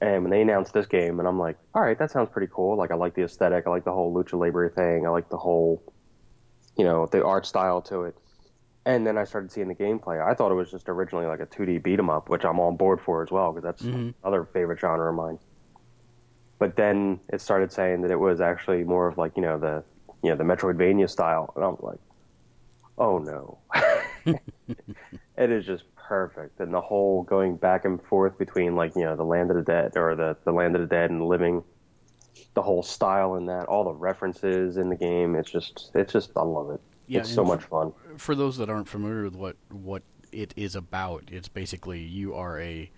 And 0.00 0.22
when 0.24 0.30
they 0.30 0.42
announced 0.42 0.74
this 0.74 0.86
game, 0.86 1.18
and 1.18 1.26
I'm 1.26 1.38
like, 1.38 1.56
all 1.74 1.80
right, 1.82 1.98
that 1.98 2.10
sounds 2.10 2.28
pretty 2.30 2.48
cool. 2.52 2.76
Like, 2.76 2.90
I 2.90 2.94
like 2.94 3.14
the 3.14 3.22
aesthetic. 3.22 3.66
I 3.66 3.70
like 3.70 3.84
the 3.84 3.92
whole 3.92 4.12
lucha 4.12 4.38
libre 4.38 4.68
thing. 4.68 5.06
I 5.06 5.10
like 5.10 5.28
the 5.28 5.38
whole, 5.38 5.82
you 6.76 6.84
know, 6.84 7.06
the 7.06 7.24
art 7.24 7.46
style 7.46 7.80
to 7.82 8.02
it. 8.02 8.16
And 8.86 9.06
then 9.06 9.16
I 9.16 9.24
started 9.24 9.50
seeing 9.50 9.68
the 9.68 9.74
gameplay. 9.74 10.22
I 10.22 10.34
thought 10.34 10.52
it 10.52 10.56
was 10.56 10.70
just 10.70 10.88
originally 10.88 11.26
like 11.26 11.40
a 11.40 11.46
2D 11.46 11.78
beat 11.78 11.98
'em 11.98 12.10
up, 12.10 12.28
which 12.28 12.44
I'm 12.44 12.60
on 12.60 12.76
board 12.76 13.00
for 13.00 13.22
as 13.22 13.30
well 13.30 13.52
because 13.52 13.64
that's 13.64 13.82
Mhm. 13.82 14.14
another 14.22 14.44
favorite 14.44 14.78
genre 14.78 15.08
of 15.10 15.14
mine. 15.16 15.38
But 16.58 16.76
then 16.76 17.20
it 17.28 17.40
started 17.40 17.72
saying 17.72 18.02
that 18.02 18.10
it 18.10 18.18
was 18.20 18.40
actually 18.40 18.84
more 18.84 19.06
of 19.08 19.18
like 19.18 19.36
you 19.36 19.42
know 19.42 19.58
the 19.58 19.84
you 20.22 20.30
know 20.30 20.36
the 20.36 20.44
Metroidvania 20.44 21.08
style, 21.10 21.52
and 21.56 21.64
I'm 21.64 21.76
like, 21.80 22.00
oh 22.98 23.18
no, 23.18 23.60
it 25.36 25.50
is 25.50 25.66
just 25.66 25.84
perfect. 25.96 26.60
And 26.60 26.72
the 26.72 26.80
whole 26.80 27.22
going 27.22 27.56
back 27.56 27.84
and 27.84 28.02
forth 28.02 28.38
between 28.38 28.76
like 28.76 28.92
you 28.96 29.04
know 29.04 29.16
the 29.16 29.24
Land 29.24 29.50
of 29.50 29.56
the 29.56 29.62
Dead 29.62 29.92
or 29.96 30.14
the 30.14 30.36
the 30.44 30.52
Land 30.52 30.74
of 30.76 30.80
the 30.82 30.86
Dead 30.88 31.10
and 31.10 31.20
the 31.20 31.24
Living, 31.26 31.64
the 32.54 32.62
whole 32.62 32.82
style 32.82 33.36
in 33.36 33.46
that, 33.46 33.66
all 33.66 33.84
the 33.84 33.94
references 33.94 34.76
in 34.76 34.90
the 34.90 34.96
game, 34.96 35.34
it's 35.36 35.50
just 35.50 35.90
it's 35.94 36.12
just 36.12 36.32
I 36.36 36.42
love 36.42 36.70
it. 36.70 36.80
Yeah, 37.06 37.20
it's 37.20 37.32
so 37.32 37.44
much 37.44 37.62
fun. 37.62 37.92
for 38.16 38.34
those 38.34 38.56
that 38.58 38.70
aren't 38.70 38.88
familiar 38.88 39.24
with 39.24 39.36
what 39.36 39.56
what 39.70 40.02
it 40.32 40.52
is 40.56 40.74
about, 40.74 41.24
it's 41.30 41.48
basically 41.48 42.00
you 42.00 42.34
are 42.34 42.58
a 42.60 42.90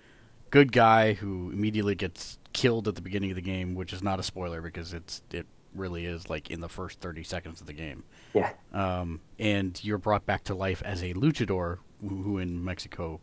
good 0.51 0.73
guy 0.73 1.13
who 1.13 1.51
immediately 1.51 1.95
gets 1.95 2.39
killed 2.53 2.89
at 2.89 2.95
the 2.95 3.03
beginning 3.03 3.31
of 3.31 3.37
the 3.37 3.43
game, 3.43 3.75
which 3.75 3.93
is 3.93 4.03
not 4.03 4.19
a 4.19 4.23
spoiler 4.23 4.63
because 4.63 4.95
it's 4.95 5.23
it 5.33 5.47
really 5.75 6.07
is 6.07 6.31
like 6.31 6.51
in 6.51 6.61
the 6.61 6.69
first 6.69 7.01
30 7.01 7.23
seconds 7.23 7.61
of 7.61 7.67
the 7.67 7.73
game. 7.73 8.05
Yeah. 8.33 8.53
Um, 8.73 9.21
and 9.39 9.79
you're 9.85 9.99
brought 9.99 10.25
back 10.27 10.45
to 10.45 10.55
life 10.55 10.83
as 10.85 11.03
a 11.03 11.13
luchador 11.15 11.79
who, 12.01 12.23
who 12.23 12.39
in 12.39 12.65
Mexico 12.65 13.21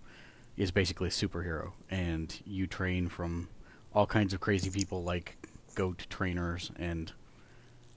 is 0.56 0.72
basically 0.72 1.08
a 1.08 1.12
superhero 1.12 1.72
and 1.90 2.40
you 2.46 2.68
train 2.68 3.10
from 3.10 3.50
all 3.94 4.06
kinds 4.06 4.34
of 4.34 4.40
crazy 4.40 4.70
people 4.70 5.04
like 5.04 5.38
goat 5.76 6.06
trainers 6.10 6.72
and 6.76 7.12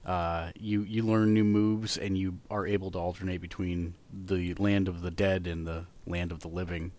uh, 0.07 0.51
you 0.57 0.81
you 0.83 1.03
learn 1.03 1.33
new 1.33 1.43
moves 1.43 1.97
and 1.97 2.17
you 2.17 2.39
are 2.49 2.65
able 2.65 2.89
to 2.91 2.97
alternate 2.97 3.41
between 3.41 3.93
the 4.11 4.53
land 4.53 4.87
of 4.87 5.01
the 5.01 5.11
dead 5.11 5.45
and 5.45 5.67
the 5.67 5.85
land 6.07 6.31
of 6.31 6.39
the 6.39 6.47
living, 6.47 6.93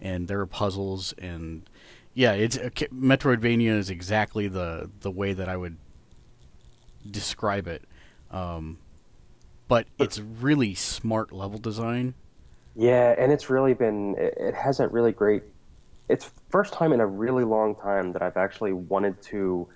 and 0.00 0.26
there 0.28 0.40
are 0.40 0.46
puzzles 0.46 1.12
and 1.18 1.68
yeah, 2.14 2.32
it's 2.32 2.56
uh, 2.56 2.70
Metroidvania 2.92 3.76
is 3.76 3.90
exactly 3.90 4.48
the 4.48 4.90
the 5.00 5.10
way 5.10 5.32
that 5.34 5.48
I 5.48 5.56
would 5.56 5.76
describe 7.10 7.66
it, 7.66 7.82
um, 8.30 8.78
but 9.68 9.86
it's 9.98 10.18
really 10.18 10.74
smart 10.74 11.32
level 11.32 11.58
design. 11.58 12.14
Yeah, 12.76 13.14
and 13.18 13.30
it's 13.30 13.50
really 13.50 13.74
been 13.74 14.14
it 14.16 14.54
has 14.54 14.78
that 14.78 14.90
really 14.90 15.12
great. 15.12 15.42
It's 16.08 16.30
first 16.48 16.72
time 16.72 16.92
in 16.92 17.00
a 17.00 17.06
really 17.06 17.44
long 17.44 17.74
time 17.74 18.12
that 18.12 18.22
I've 18.22 18.36
actually 18.36 18.72
wanted 18.72 19.20
to 19.22 19.68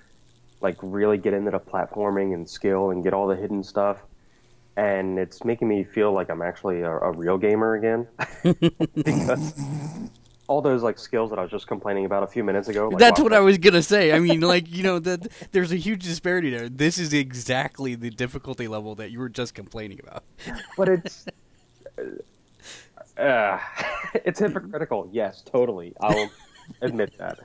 like 0.61 0.77
really 0.83 1.19
get 1.19 1.35
into 1.35 1.51
the 1.51 1.61
platforming 1.61 2.35
and 2.35 2.49
skill 2.49 2.91
and 2.91 3.03
get 3.03 3.13
all 3.15 3.27
the 3.27 3.37
hidden 3.37 3.63
stuff. 3.63 3.99
And 4.77 5.19
it's 5.19 5.45
making 5.45 5.69
me 5.69 5.83
feel 5.83 6.13
like 6.13 6.31
I'm 6.31 6.43
actually 6.43 6.83
a, 6.83 6.91
a 6.91 7.11
real 7.11 7.37
gamer 7.37 7.75
again. 7.75 8.07
because 8.95 9.53
all 10.49 10.63
those 10.63 10.83
like 10.83 10.99
skills 10.99 11.31
that 11.31 11.39
I 11.39 11.43
was 11.43 11.51
just 11.51 11.67
complaining 11.67 12.07
about 12.07 12.23
a 12.23 12.27
few 12.27 12.43
minutes 12.43 12.69
ago. 12.69 12.89
Like, 12.89 12.99
That's 12.99 13.21
wow, 13.21 13.25
what 13.25 13.33
I 13.33 13.41
was 13.41 13.59
gonna 13.59 13.83
say. 13.83 14.13
I 14.13 14.19
mean, 14.19 14.41
like 14.41 14.73
you 14.73 14.83
know, 14.83 14.99
that 14.99 15.29
there's 15.53 15.71
a 15.73 15.77
huge 15.77 16.03
disparity 16.03 16.51
there. 16.51 16.69
This 16.69 16.99
is 16.99 17.13
exactly 17.13 17.95
the 17.95 18.11
difficulty 18.11 18.67
level 18.67 18.95
that 18.97 19.11
you 19.11 19.19
were 19.21 19.29
just 19.29 19.55
complaining 19.55 20.01
about. 20.01 20.25
But 20.77 20.89
it's 20.89 21.27
uh, 23.19 23.59
it's 24.15 24.41
hypocritical. 24.41 25.09
Yes, 25.13 25.43
totally. 25.43 25.95
I'll 26.01 26.31
admit 26.81 27.17
that. 27.19 27.39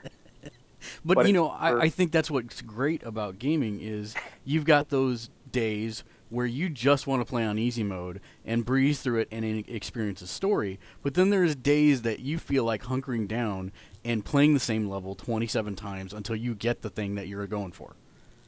But, 1.06 1.16
But 1.16 1.28
you 1.28 1.34
know, 1.34 1.50
I, 1.50 1.84
I 1.84 1.90
think 1.90 2.12
that's 2.12 2.32
what's 2.32 2.62
great 2.62 3.04
about 3.04 3.40
gaming 3.40 3.80
is 3.82 4.16
you've 4.46 4.66
got 4.66 4.90
those 4.90 5.30
days 5.52 6.04
where 6.30 6.46
you 6.48 6.68
just 6.68 7.06
want 7.06 7.22
to 7.22 7.26
play 7.26 7.46
on 7.46 7.60
easy 7.60 7.84
mode 7.84 8.20
and 8.44 8.66
breeze 8.66 9.02
through 9.02 9.20
it 9.20 9.28
and 9.32 9.46
experience 9.70 10.22
a 10.22 10.28
story. 10.28 10.80
But 11.04 11.14
then 11.14 11.30
there's 11.30 11.56
days 11.56 12.02
that 12.02 12.22
you 12.22 12.40
feel 12.40 12.64
like 12.64 12.84
hunkering 12.84 13.28
down 13.28 13.72
and 14.04 14.26
playing 14.26 14.56
the 14.56 14.60
same 14.60 14.90
level 14.90 15.14
27 15.14 15.76
times 15.76 16.12
until 16.12 16.36
you 16.36 16.56
get 16.56 16.82
the 16.82 16.90
thing 16.90 17.16
that 17.16 17.28
you're 17.28 17.46
going 17.46 17.72
for. 17.72 17.96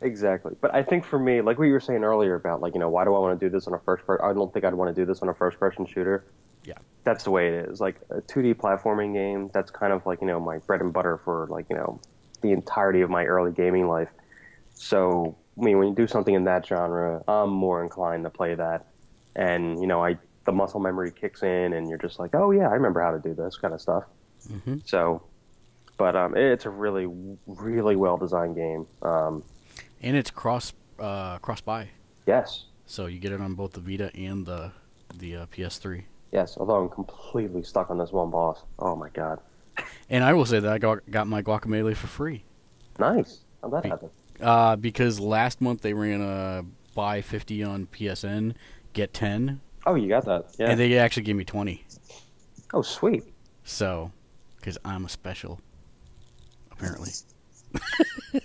Exactly. 0.01 0.55
But 0.59 0.73
I 0.73 0.81
think 0.81 1.05
for 1.05 1.19
me, 1.19 1.41
like 1.41 1.59
what 1.59 1.65
you 1.65 1.73
were 1.73 1.79
saying 1.79 2.03
earlier 2.03 2.35
about 2.35 2.59
like, 2.59 2.73
you 2.73 2.79
know, 2.79 2.89
why 2.89 3.05
do 3.05 3.13
I 3.13 3.19
want 3.19 3.39
to 3.39 3.45
do 3.45 3.51
this 3.51 3.67
on 3.67 3.73
a 3.73 3.79
first 3.79 4.05
person 4.05 4.25
I 4.25 4.33
don't 4.33 4.51
think 4.51 4.65
I'd 4.65 4.73
want 4.73 4.93
to 4.93 4.99
do 4.99 5.05
this 5.05 5.21
on 5.21 5.29
a 5.29 5.33
first 5.33 5.59
person 5.59 5.85
shooter. 5.85 6.25
Yeah. 6.63 6.73
that's 7.03 7.23
the 7.23 7.31
way 7.31 7.49
it 7.49 7.69
is. 7.69 7.79
Like 7.79 8.01
a 8.09 8.21
2D 8.21 8.55
platforming 8.55 9.13
game, 9.13 9.51
that's 9.53 9.69
kind 9.69 9.93
of 9.93 10.05
like 10.07 10.21
you 10.21 10.27
know 10.27 10.39
my 10.39 10.57
bread 10.57 10.81
and 10.81 10.91
butter 10.91 11.19
for 11.23 11.47
like 11.49 11.67
you 11.69 11.75
know 11.75 11.99
the 12.37 12.51
entirety 12.51 13.01
of 13.01 13.09
my 13.09 13.25
early 13.25 13.51
gaming 13.51 13.87
life. 13.87 14.09
So 14.73 15.35
I 15.59 15.63
mean, 15.63 15.77
when 15.77 15.87
you 15.89 15.95
do 15.95 16.07
something 16.07 16.33
in 16.33 16.43
that 16.45 16.65
genre, 16.65 17.23
I'm 17.27 17.49
more 17.49 17.81
inclined 17.83 18.23
to 18.25 18.29
play 18.29 18.55
that, 18.55 18.87
and 19.35 19.79
you 19.79 19.87
know, 19.87 20.03
I 20.03 20.17
the 20.45 20.51
muscle 20.51 20.79
memory 20.79 21.11
kicks 21.11 21.41
in, 21.43 21.73
and 21.73 21.89
you're 21.89 21.97
just 21.97 22.19
like, 22.19 22.35
oh 22.35 22.51
yeah, 22.51 22.67
I 22.69 22.73
remember 22.73 23.01
how 23.01 23.11
to 23.11 23.19
do 23.19 23.33
this 23.33 23.57
kind 23.57 23.73
of 23.73 23.81
stuff. 23.81 24.03
Mm-hmm. 24.51 24.77
So, 24.85 25.23
but 25.97 26.15
um, 26.15 26.35
it's 26.37 26.65
a 26.65 26.69
really, 26.69 27.07
really 27.47 27.95
well 27.95 28.17
designed 28.17 28.55
game. 28.55 28.85
Um, 29.01 29.43
And 30.03 30.15
it's 30.15 30.29
cross 30.29 30.73
uh, 30.99 31.39
cross 31.39 31.61
buy, 31.61 31.89
yes, 32.27 32.65
so 32.85 33.05
you 33.07 33.17
get 33.19 33.31
it 33.31 33.41
on 33.41 33.55
both 33.55 33.71
the 33.73 33.79
Vita 33.79 34.11
and 34.15 34.45
the 34.45 34.71
the 35.17 35.35
uh, 35.37 35.45
PS3. 35.47 36.03
yes. 36.31 36.57
Although 36.57 36.83
I'm 36.83 36.89
completely 36.89 37.63
stuck 37.63 37.89
on 37.89 37.97
this 37.97 38.11
one 38.11 38.29
boss. 38.29 38.61
Oh 38.77 38.95
my 38.95 39.09
god, 39.09 39.39
And 40.09 40.23
I 40.23 40.33
will 40.33 40.45
say 40.45 40.59
that 40.59 40.71
I 40.71 40.77
got, 40.77 41.09
got 41.09 41.27
my 41.27 41.41
Guacamelee 41.41 41.95
for 41.95 42.07
free. 42.07 42.43
nice. 42.99 43.39
How'd 43.61 43.71
that 43.73 43.83
Be- 43.83 43.89
happen? 43.89 44.09
Uh, 44.39 44.75
because 44.75 45.19
last 45.19 45.61
month 45.61 45.81
they 45.81 45.93
ran 45.93 46.21
a 46.21 46.63
buy 46.93 47.21
50 47.21 47.63
on 47.63 47.87
PSN, 47.87 48.53
get 48.93 49.13
10, 49.13 49.61
Oh, 49.87 49.95
you 49.95 50.07
got 50.09 50.25
that? 50.25 50.45
Yeah. 50.57 50.69
and 50.71 50.79
they 50.79 50.97
actually 50.97 51.23
gave 51.23 51.35
me 51.35 51.43
20. 51.45 51.85
oh, 52.73 52.81
sweet. 52.81 53.23
So, 53.63 54.11
because 54.57 54.77
I'm 54.83 55.05
a 55.05 55.09
special, 55.09 55.59
apparently. 56.71 57.11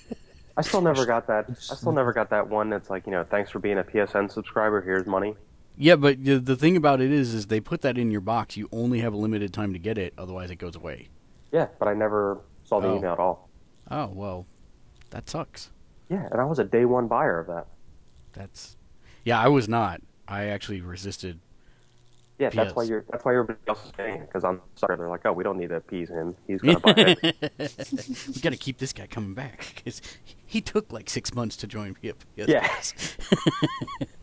I 0.57 0.63
still 0.63 0.81
never 0.83 1.07
got 1.07 1.27
that. 1.29 1.47
I 1.49 1.75
still 1.75 1.93
never 1.93 2.13
got 2.13 2.29
that 2.31 2.49
one 2.49 2.69
that's 2.71 2.91
like, 2.91 3.07
you 3.07 3.13
know, 3.13 3.25
thanks 3.25 3.51
for 3.51 3.59
being 3.59 3.79
a 3.79 3.85
PSN 3.85 4.31
subscriber. 4.31 4.83
Here's 4.83 5.07
money. 5.07 5.35
Yeah, 5.77 5.97
but 5.97 6.23
the, 6.23 6.39
the 6.39 6.57
thing 6.57 6.77
about 6.77 7.01
it 7.01 7.11
is, 7.11 7.33
is 7.33 7.47
they 7.47 7.61
put 7.61 7.81
that 7.83 7.97
in 7.97 8.11
your 8.11 8.21
box. 8.21 8.57
You 8.57 8.69
only 8.73 9.01
have 9.01 9.15
a 9.15 9.17
limited 9.17 9.55
time 9.55 9.73
to 9.73 9.79
get 9.79 9.97
it, 9.97 10.13
otherwise 10.19 10.51
it 10.51 10.57
goes 10.57 10.77
away. 10.77 11.09
Yeah, 11.53 11.69
but 11.79 11.89
I 11.89 11.95
never 11.95 12.41
saw 12.65 12.81
the 12.81 12.89
Oh. 12.89 12.97
email 12.97 13.13
at 13.13 13.19
all. 13.19 13.49
Oh 13.91 14.07
well, 14.13 14.47
that 15.11 15.29
sucks. 15.29 15.71
Yeah, 16.09 16.29
and 16.31 16.41
I 16.41 16.45
was 16.45 16.59
a 16.59 16.65
day 16.65 16.85
one 16.85 17.07
buyer 17.09 17.39
of 17.41 17.47
that. 17.49 17.67
That's, 18.33 18.77
yeah, 19.25 19.41
I 19.41 19.49
was 19.49 19.69
not. 19.69 20.01
I 20.29 20.47
actually 20.47 20.81
resisted. 20.81 21.41
Yeah, 22.39 22.51
that's 22.51 22.75
why 22.75 22.85
PS. 22.85 22.89
you're. 22.91 23.05
That's 23.11 23.25
why 23.25 23.33
everybody 23.33 23.59
else 23.69 23.85
is 23.85 23.93
getting 23.97 24.15
it 24.17 24.27
because 24.27 24.45
I'm 24.45 24.61
sorry. 24.77 24.97
They're 24.97 25.09
like, 25.11 25.27
oh, 25.27 25.33
we 25.33 25.45
don't 25.45 25.59
need 25.59 25.69
to 25.71 25.77
appease 25.77 26.09
him. 26.09 26.35
He's 26.47 26.61
gonna 26.63 26.81
buy 26.81 26.95
it. 26.97 27.19
we 28.35 28.41
got 28.41 28.51
to 28.51 28.57
keep 28.57 28.79
this 28.79 28.93
guy 28.93 29.07
coming 29.07 29.35
back 29.35 29.75
because 29.77 30.01
he 30.47 30.61
took 30.61 30.91
like 30.93 31.11
six 31.11 31.35
months 31.35 31.57
to 31.59 31.67
join 31.67 31.95
PS. 31.97 32.15
Yeah. 32.37 32.67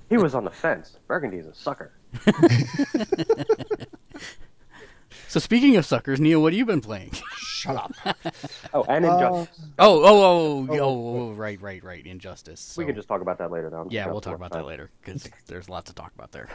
he 0.09 0.17
was 0.17 0.33
on 0.33 0.45
the 0.45 0.51
fence. 0.51 0.97
Burgundy's 1.07 1.45
a 1.45 1.53
sucker. 1.53 1.91
So 5.27 5.39
speaking 5.39 5.75
of 5.75 5.85
suckers, 5.85 6.19
Neil, 6.21 6.41
what 6.41 6.53
have 6.53 6.57
you 6.57 6.65
been 6.65 6.81
playing? 6.81 7.11
Shut 7.37 7.75
up. 7.75 7.93
Oh, 8.73 8.83
and 8.83 9.05
Uh, 9.05 9.13
Injustice. 9.13 9.59
Oh, 9.79 10.03
oh, 10.03 10.05
oh, 10.05 10.67
oh, 10.69 10.79
oh, 10.79 11.19
oh, 11.19 11.31
right, 11.33 11.59
right, 11.61 11.83
right. 11.83 12.05
Injustice. 12.05 12.75
we 12.77 12.83
So- 12.83 12.87
can 12.87 12.95
just 12.95 13.07
talk 13.07 13.21
about 13.21 13.37
that 13.39 13.51
later, 13.51 13.69
though. 13.69 13.87
Yeah, 13.89 14.07
we'll 14.07 14.21
talk 14.21 14.35
about 14.35 14.51
more 14.53 14.61
that 14.61 14.67
later 14.67 14.89
because 15.03 15.27
there's 15.47 15.69
lots 15.69 15.89
to 15.89 15.95
talk 15.95 16.13
about 16.15 16.31
there. 16.31 16.49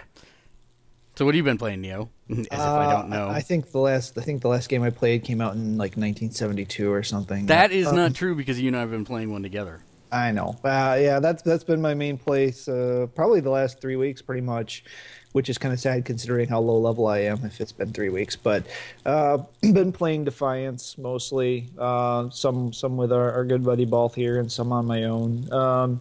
So 1.17 1.25
what 1.27 1.35
have 1.35 1.37
you 1.37 1.43
been 1.43 1.59
playing, 1.59 1.81
Neo? 1.83 2.09
As 2.31 2.39
if 2.47 2.53
I 2.53 2.87
Uh, 2.87 2.93
don't 2.93 3.11
know. 3.11 3.29
I 3.29 3.41
think 3.41 3.71
the 3.73 3.79
last 3.79 4.17
I 4.17 4.23
think 4.23 4.41
the 4.41 4.49
last 4.49 4.69
game 4.71 4.83
I 4.83 4.91
played 4.91 5.25
came 5.25 5.41
out 5.43 5.55
in 5.55 5.77
like 5.77 5.97
1972 5.99 6.91
or 6.91 7.03
something. 7.03 7.47
that 7.47 7.71
is 7.73 7.89
Uh, 7.89 7.93
not 7.93 8.15
true 8.15 8.35
because 8.35 8.59
you 8.61 8.69
and 8.69 8.77
I 8.77 8.81
have 8.81 8.91
been 8.91 9.05
playing 9.05 9.31
one 9.31 9.43
together. 9.43 9.81
I 10.11 10.31
know. 10.31 10.57
Uh, 10.65 10.99
yeah, 11.01 11.21
that's 11.21 11.43
that's 11.43 11.65
been 11.65 11.81
my 11.83 11.95
main 11.95 12.17
place 12.19 12.69
uh, 12.69 13.07
probably 13.15 13.41
the 13.41 13.51
last 13.51 13.81
three 13.81 13.97
weeks, 13.97 14.23
pretty 14.23 14.43
much, 14.43 14.85
which 15.33 15.49
is 15.49 15.59
kind 15.59 15.73
of 15.73 15.81
sad 15.81 16.05
considering 16.05 16.49
how 16.49 16.61
low 16.61 16.79
level 16.79 17.07
I 17.07 17.21
am. 17.21 17.45
If 17.45 17.61
it's 17.61 17.73
been 17.73 17.93
three 17.93 18.11
weeks, 18.11 18.37
but 18.37 18.67
uh, 19.05 19.39
been 19.61 19.93
playing 19.93 20.25
Defiance 20.25 20.97
mostly. 20.99 21.69
Uh, 21.79 22.31
some 22.31 22.73
some 22.73 22.97
with 22.97 23.13
our, 23.13 23.33
our 23.33 23.45
good 23.45 23.65
buddy 23.65 23.85
Balth 23.85 24.15
here, 24.15 24.39
and 24.39 24.51
some 24.51 24.73
on 24.73 24.87
my 24.87 25.05
own. 25.05 25.51
Um, 25.53 26.01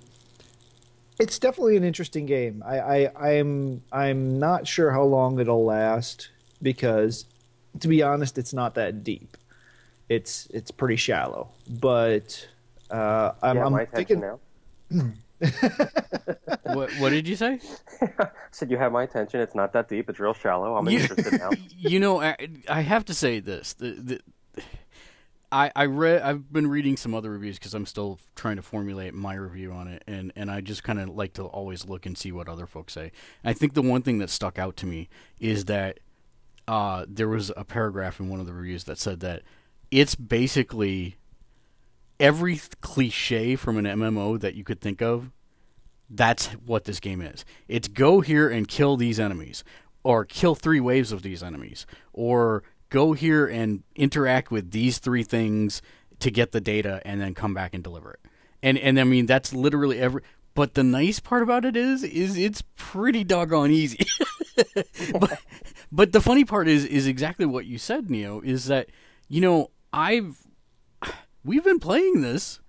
it's 1.19 1.39
definitely 1.39 1.77
an 1.77 1.83
interesting 1.83 2.25
game. 2.25 2.63
I, 2.65 2.79
I 2.79 3.29
I'm 3.35 3.81
I'm 3.91 4.39
not 4.39 4.67
sure 4.67 4.91
how 4.91 5.03
long 5.03 5.39
it'll 5.39 5.63
last 5.65 6.29
because, 6.61 7.25
to 7.79 7.87
be 7.87 8.01
honest, 8.03 8.37
it's 8.37 8.53
not 8.53 8.75
that 8.75 9.03
deep. 9.03 9.37
It's 10.09 10.47
it's 10.47 10.71
pretty 10.71 10.97
shallow, 10.97 11.49
but. 11.69 12.47
Uh, 12.89 13.31
I'm, 13.41 13.55
Yeah, 13.55 13.65
I'm 13.65 13.87
thinking, 13.87 14.19
now. 14.19 14.39
what, 16.63 16.91
what 16.99 17.09
did 17.09 17.27
you 17.27 17.35
say? 17.35 17.59
I 18.19 18.27
said 18.51 18.71
you 18.71 18.77
have 18.77 18.91
my 18.91 19.03
attention. 19.03 19.39
It's 19.41 19.55
not 19.55 19.73
that 19.73 19.87
deep. 19.89 20.09
It's 20.09 20.19
real 20.19 20.33
shallow. 20.33 20.75
I'm 20.75 20.87
You- 20.89 20.99
interested 20.99 21.39
now. 21.39 21.49
you 21.77 21.99
know, 21.99 22.21
I, 22.21 22.35
I 22.69 22.81
have 22.81 23.05
to 23.05 23.13
say 23.13 23.39
this. 23.39 23.73
The, 23.73 23.91
the, 23.91 24.63
I 25.51 25.71
I 25.75 25.85
read. 25.85 26.21
I've 26.21 26.51
been 26.51 26.67
reading 26.67 26.95
some 26.95 27.13
other 27.13 27.29
reviews 27.29 27.59
because 27.59 27.73
I'm 27.73 27.85
still 27.85 28.19
trying 28.35 28.55
to 28.55 28.61
formulate 28.61 29.13
my 29.13 29.33
review 29.33 29.73
on 29.73 29.87
it, 29.89 30.03
and 30.07 30.31
and 30.35 30.49
I 30.49 30.61
just 30.61 30.83
kind 30.83 30.99
of 30.99 31.09
like 31.09 31.33
to 31.33 31.43
always 31.43 31.85
look 31.85 32.05
and 32.05 32.17
see 32.17 32.31
what 32.31 32.47
other 32.47 32.65
folks 32.65 32.93
say. 32.93 33.11
I 33.43 33.51
think 33.53 33.73
the 33.73 33.81
one 33.81 34.01
thing 34.01 34.19
that 34.19 34.29
stuck 34.29 34.57
out 34.57 34.77
to 34.77 34.85
me 34.85 35.09
is 35.39 35.65
that 35.65 35.99
uh, 36.69 37.05
there 37.07 37.27
was 37.27 37.51
a 37.57 37.65
paragraph 37.65 38.19
in 38.21 38.29
one 38.29 38.39
of 38.39 38.45
the 38.45 38.53
reviews 38.53 38.85
that 38.85 38.97
said 38.97 39.19
that 39.21 39.41
it's 39.89 40.15
basically 40.15 41.17
every 42.21 42.61
cliche 42.79 43.55
from 43.55 43.77
an 43.77 43.85
MMO 43.85 44.39
that 44.39 44.53
you 44.53 44.63
could 44.63 44.79
think 44.79 45.01
of. 45.01 45.31
That's 46.09 46.47
what 46.65 46.85
this 46.85 46.99
game 46.99 47.21
is. 47.21 47.43
It's 47.67 47.87
go 47.87 48.21
here 48.21 48.47
and 48.47 48.67
kill 48.67 48.95
these 48.95 49.19
enemies, 49.19 49.63
or 50.03 50.23
kill 50.23 50.55
three 50.55 50.79
waves 50.79 51.11
of 51.11 51.23
these 51.23 51.41
enemies, 51.41 51.85
or 52.13 52.63
go 52.89 53.13
here 53.13 53.47
and 53.47 53.83
interact 53.95 54.51
with 54.51 54.71
these 54.71 54.99
three 54.99 55.23
things 55.23 55.81
to 56.19 56.29
get 56.29 56.51
the 56.51 56.61
data 56.61 57.01
and 57.03 57.19
then 57.19 57.33
come 57.33 57.53
back 57.53 57.73
and 57.73 57.83
deliver 57.83 58.11
it. 58.11 58.19
And 58.61 58.77
and 58.77 58.99
I 58.99 59.03
mean 59.03 59.25
that's 59.25 59.53
literally 59.53 59.99
every 59.99 60.21
but 60.53 60.75
the 60.75 60.83
nice 60.83 61.19
part 61.19 61.41
about 61.41 61.65
it 61.65 61.75
is 61.75 62.03
is 62.03 62.37
it's 62.37 62.61
pretty 62.75 63.23
doggone 63.23 63.71
easy. 63.71 64.05
but 65.19 65.39
but 65.91 66.11
the 66.11 66.21
funny 66.21 66.45
part 66.45 66.67
is 66.67 66.85
is 66.85 67.07
exactly 67.07 67.45
what 67.45 67.65
you 67.65 67.77
said, 67.77 68.09
Neo, 68.09 68.41
is 68.41 68.65
that 68.65 68.89
you 69.29 69.39
know, 69.39 69.71
I've 69.93 70.35
we've 71.43 71.63
been 71.63 71.79
playing 71.79 72.21
this 72.21 72.59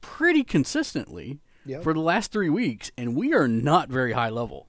pretty 0.00 0.44
consistently 0.44 1.40
Yep. 1.66 1.82
for 1.82 1.94
the 1.94 2.00
last 2.00 2.30
3 2.30 2.50
weeks 2.50 2.90
and 2.98 3.16
we 3.16 3.32
are 3.32 3.48
not 3.48 3.88
very 3.88 4.12
high 4.12 4.28
level. 4.28 4.66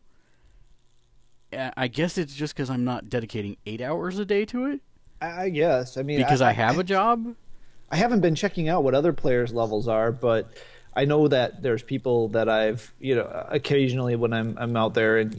I 1.51 1.87
guess 1.87 2.17
it's 2.17 2.33
just 2.35 2.55
cuz 2.55 2.69
I'm 2.69 2.83
not 2.85 3.09
dedicating 3.09 3.57
8 3.65 3.81
hours 3.81 4.17
a 4.19 4.25
day 4.25 4.45
to 4.45 4.65
it 4.65 4.81
I 5.21 5.43
I 5.43 5.49
guess. 5.49 5.97
I 5.97 6.03
mean, 6.03 6.17
because 6.17 6.41
I, 6.41 6.51
have 6.51 6.77
a 6.79 6.83
job. 6.83 7.35
I 7.89 7.95
haven't 7.97 8.19
been 8.21 8.35
checking 8.35 8.67
out 8.67 8.83
what 8.83 8.93
other 8.95 9.13
players' 9.13 9.53
levels 9.53 9.87
are, 9.87 10.11
but 10.11 10.49
I 10.95 11.05
know 11.05 11.27
that 11.27 11.61
there's 11.61 11.83
people 11.83 12.29
that 12.29 12.47
I've, 12.47 12.93
you 12.99 13.15
know, 13.15 13.45
occasionally 13.49 14.15
when 14.15 14.31
I'm 14.31 14.57
I'm 14.57 14.77
out 14.77 14.93
there, 14.93 15.17
and 15.17 15.35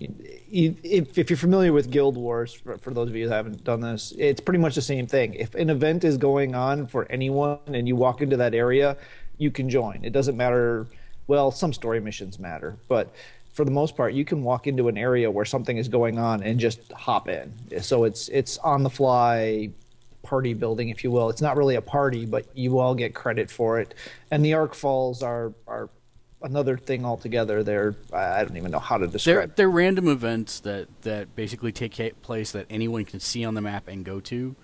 if 0.53 1.17
if 1.17 1.31
you're 1.31 1.37
familiar 1.37 1.73
with 1.73 1.91
Guild 1.91 2.17
Wars, 2.17 2.53
for, 2.53 2.77
for 2.79 2.93
those 2.93 3.09
of 3.09 3.17
you 3.17 3.27
who 3.27 3.33
haven't 3.33 3.65
done 3.65 3.81
this, 3.81 4.13
it's 4.19 4.41
pretty 4.41 4.59
much 4.59 4.75
the 4.75 4.83
same 4.83 5.07
thing. 5.07 5.33
If 5.35 5.55
an 5.55 5.71
event 5.71 6.05
is 6.05 6.19
going 6.19 6.55
on 6.55 6.87
for 6.87 7.07
anyone 7.11 7.59
and 7.67 7.89
you 7.89 7.97
walk 7.97 8.21
into 8.21 8.37
that 8.37 8.55
area, 8.55 8.99
you 9.39 9.51
can 9.51 9.71
join. 9.71 10.05
It 10.05 10.13
doesn't 10.13 10.37
matter. 10.37 10.87
Well, 11.27 11.51
some 11.51 11.73
story 11.73 12.01
missions 12.01 12.39
matter, 12.39 12.77
but 12.87 13.13
for 13.53 13.65
the 13.65 13.71
most 13.71 13.97
part, 13.97 14.13
you 14.13 14.27
can 14.27 14.45
walk 14.45 14.67
into 14.67 14.89
an 14.89 14.99
area 14.99 15.31
where 15.31 15.47
something 15.47 15.79
is 15.79 15.89
going 15.89 16.19
on 16.19 16.43
and 16.43 16.61
just 16.61 16.93
hop 16.93 17.29
in. 17.29 17.51
So 17.81 18.05
it's 18.05 18.29
it's 18.29 18.59
on 18.59 18.83
the 18.83 18.91
fly 18.91 19.71
party 20.27 20.55
building, 20.55 20.89
if 20.89 21.05
you 21.05 21.11
will. 21.11 21.31
It's 21.31 21.43
not 21.43 21.57
really 21.57 21.77
a 21.77 21.83
party, 21.83 22.27
but 22.27 22.45
you 22.55 22.79
all 22.79 22.95
get 22.95 23.15
credit 23.15 23.51
for 23.51 23.81
it. 23.81 23.95
And 24.31 24.45
the 24.45 24.53
arkfalls 24.53 25.23
are 25.23 25.53
are 25.67 25.89
another 26.43 26.77
thing 26.77 27.05
altogether. 27.05 27.63
They're 27.63 27.95
I 28.13 28.45
don't 28.45 28.57
even 28.57 28.71
know 28.71 28.79
how 28.79 28.99
to 28.99 29.07
They're 29.07 29.13
describe. 29.13 29.57
they're 29.57 29.71
random 29.71 30.09
events 30.09 30.61
that 30.61 30.89
that 31.03 31.35
basically 31.35 31.73
take 31.73 32.23
place 32.23 32.53
that 32.53 32.67
anyone 32.69 33.05
can 33.05 33.21
see 33.21 33.45
on 33.45 33.55
the 33.55 33.63
map 33.63 33.89
and 33.89 34.05
go 34.05 34.21
to, 34.21 34.57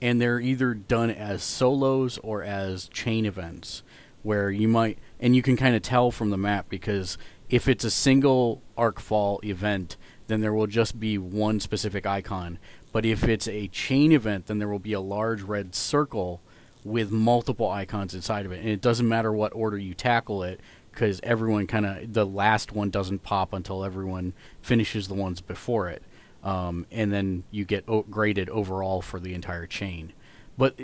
and 0.00 0.20
they're 0.20 0.40
either 0.40 0.74
done 0.74 1.10
as 1.10 1.42
solos 1.42 2.18
or 2.18 2.42
as 2.42 2.88
chain 2.88 3.26
events, 3.26 3.82
where 4.22 4.50
you 4.50 4.68
might 4.68 4.98
and 5.20 5.34
you 5.36 5.42
can 5.42 5.56
kind 5.56 5.74
of 5.76 5.82
tell 5.82 6.10
from 6.10 6.30
the 6.30 6.38
map 6.38 6.66
because 6.68 7.18
if 7.48 7.66
it's 7.68 7.84
a 7.84 7.90
single 7.90 8.62
arkfall 8.76 9.42
event, 9.44 9.96
then 10.26 10.40
there 10.42 10.52
will 10.52 10.66
just 10.66 11.00
be 11.00 11.16
one 11.18 11.60
specific 11.60 12.06
icon. 12.06 12.58
But 12.92 13.04
if 13.04 13.24
it's 13.24 13.48
a 13.48 13.68
chain 13.68 14.12
event, 14.12 14.46
then 14.46 14.58
there 14.58 14.68
will 14.68 14.78
be 14.78 14.92
a 14.92 15.00
large 15.00 15.42
red 15.42 15.74
circle 15.74 16.40
with 16.84 17.10
multiple 17.10 17.70
icons 17.70 18.14
inside 18.14 18.46
of 18.46 18.52
it, 18.52 18.60
and 18.60 18.68
it 18.68 18.80
doesn't 18.80 19.08
matter 19.08 19.32
what 19.32 19.52
order 19.54 19.76
you 19.76 19.94
tackle 19.94 20.42
it 20.42 20.60
because 20.90 21.20
everyone 21.22 21.66
kind 21.66 21.86
of 21.86 22.12
the 22.12 22.26
last 22.26 22.72
one 22.72 22.90
doesn't 22.90 23.22
pop 23.22 23.52
until 23.52 23.84
everyone 23.84 24.32
finishes 24.62 25.06
the 25.06 25.14
ones 25.14 25.40
before 25.40 25.88
it, 25.88 26.02
um, 26.42 26.86
and 26.90 27.12
then 27.12 27.44
you 27.50 27.64
get 27.64 27.84
o- 27.88 28.02
graded 28.02 28.48
overall 28.48 29.02
for 29.02 29.20
the 29.20 29.34
entire 29.34 29.66
chain. 29.66 30.12
But 30.56 30.78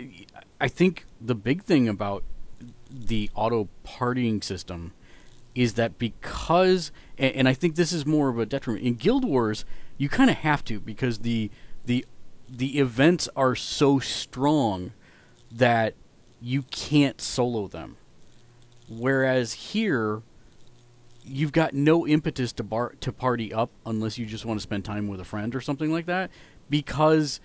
I 0.61 0.67
think 0.67 1.05
the 1.19 1.35
big 1.35 1.63
thing 1.63 1.89
about 1.89 2.23
the 2.89 3.29
auto 3.35 3.67
partying 3.85 4.43
system 4.43 4.93
is 5.53 5.73
that 5.73 5.97
because 5.97 6.91
and, 7.17 7.35
and 7.35 7.49
I 7.49 7.53
think 7.53 7.75
this 7.75 7.91
is 7.91 8.05
more 8.05 8.29
of 8.29 8.37
a 8.37 8.45
detriment 8.45 8.85
in 8.85 8.93
Guild 8.95 9.25
Wars, 9.25 9.65
you 9.97 10.07
kind 10.07 10.29
of 10.29 10.37
have 10.37 10.63
to 10.65 10.79
because 10.79 11.19
the 11.19 11.49
the 11.85 12.05
the 12.47 12.79
events 12.79 13.27
are 13.35 13.55
so 13.55 13.99
strong 13.99 14.91
that 15.51 15.93
you 16.41 16.63
can't 16.63 17.19
solo 17.19 17.67
them. 17.67 17.97
Whereas 18.87 19.53
here, 19.53 20.21
you've 21.23 21.51
got 21.51 21.73
no 21.73 22.05
impetus 22.05 22.53
to 22.53 22.63
bar 22.63 22.93
to 22.99 23.11
party 23.11 23.53
up 23.53 23.71
unless 23.85 24.17
you 24.17 24.25
just 24.25 24.45
want 24.45 24.59
to 24.59 24.63
spend 24.63 24.85
time 24.85 25.07
with 25.07 25.19
a 25.19 25.25
friend 25.25 25.55
or 25.55 25.61
something 25.61 25.91
like 25.91 26.05
that, 26.05 26.29
because 26.69 27.39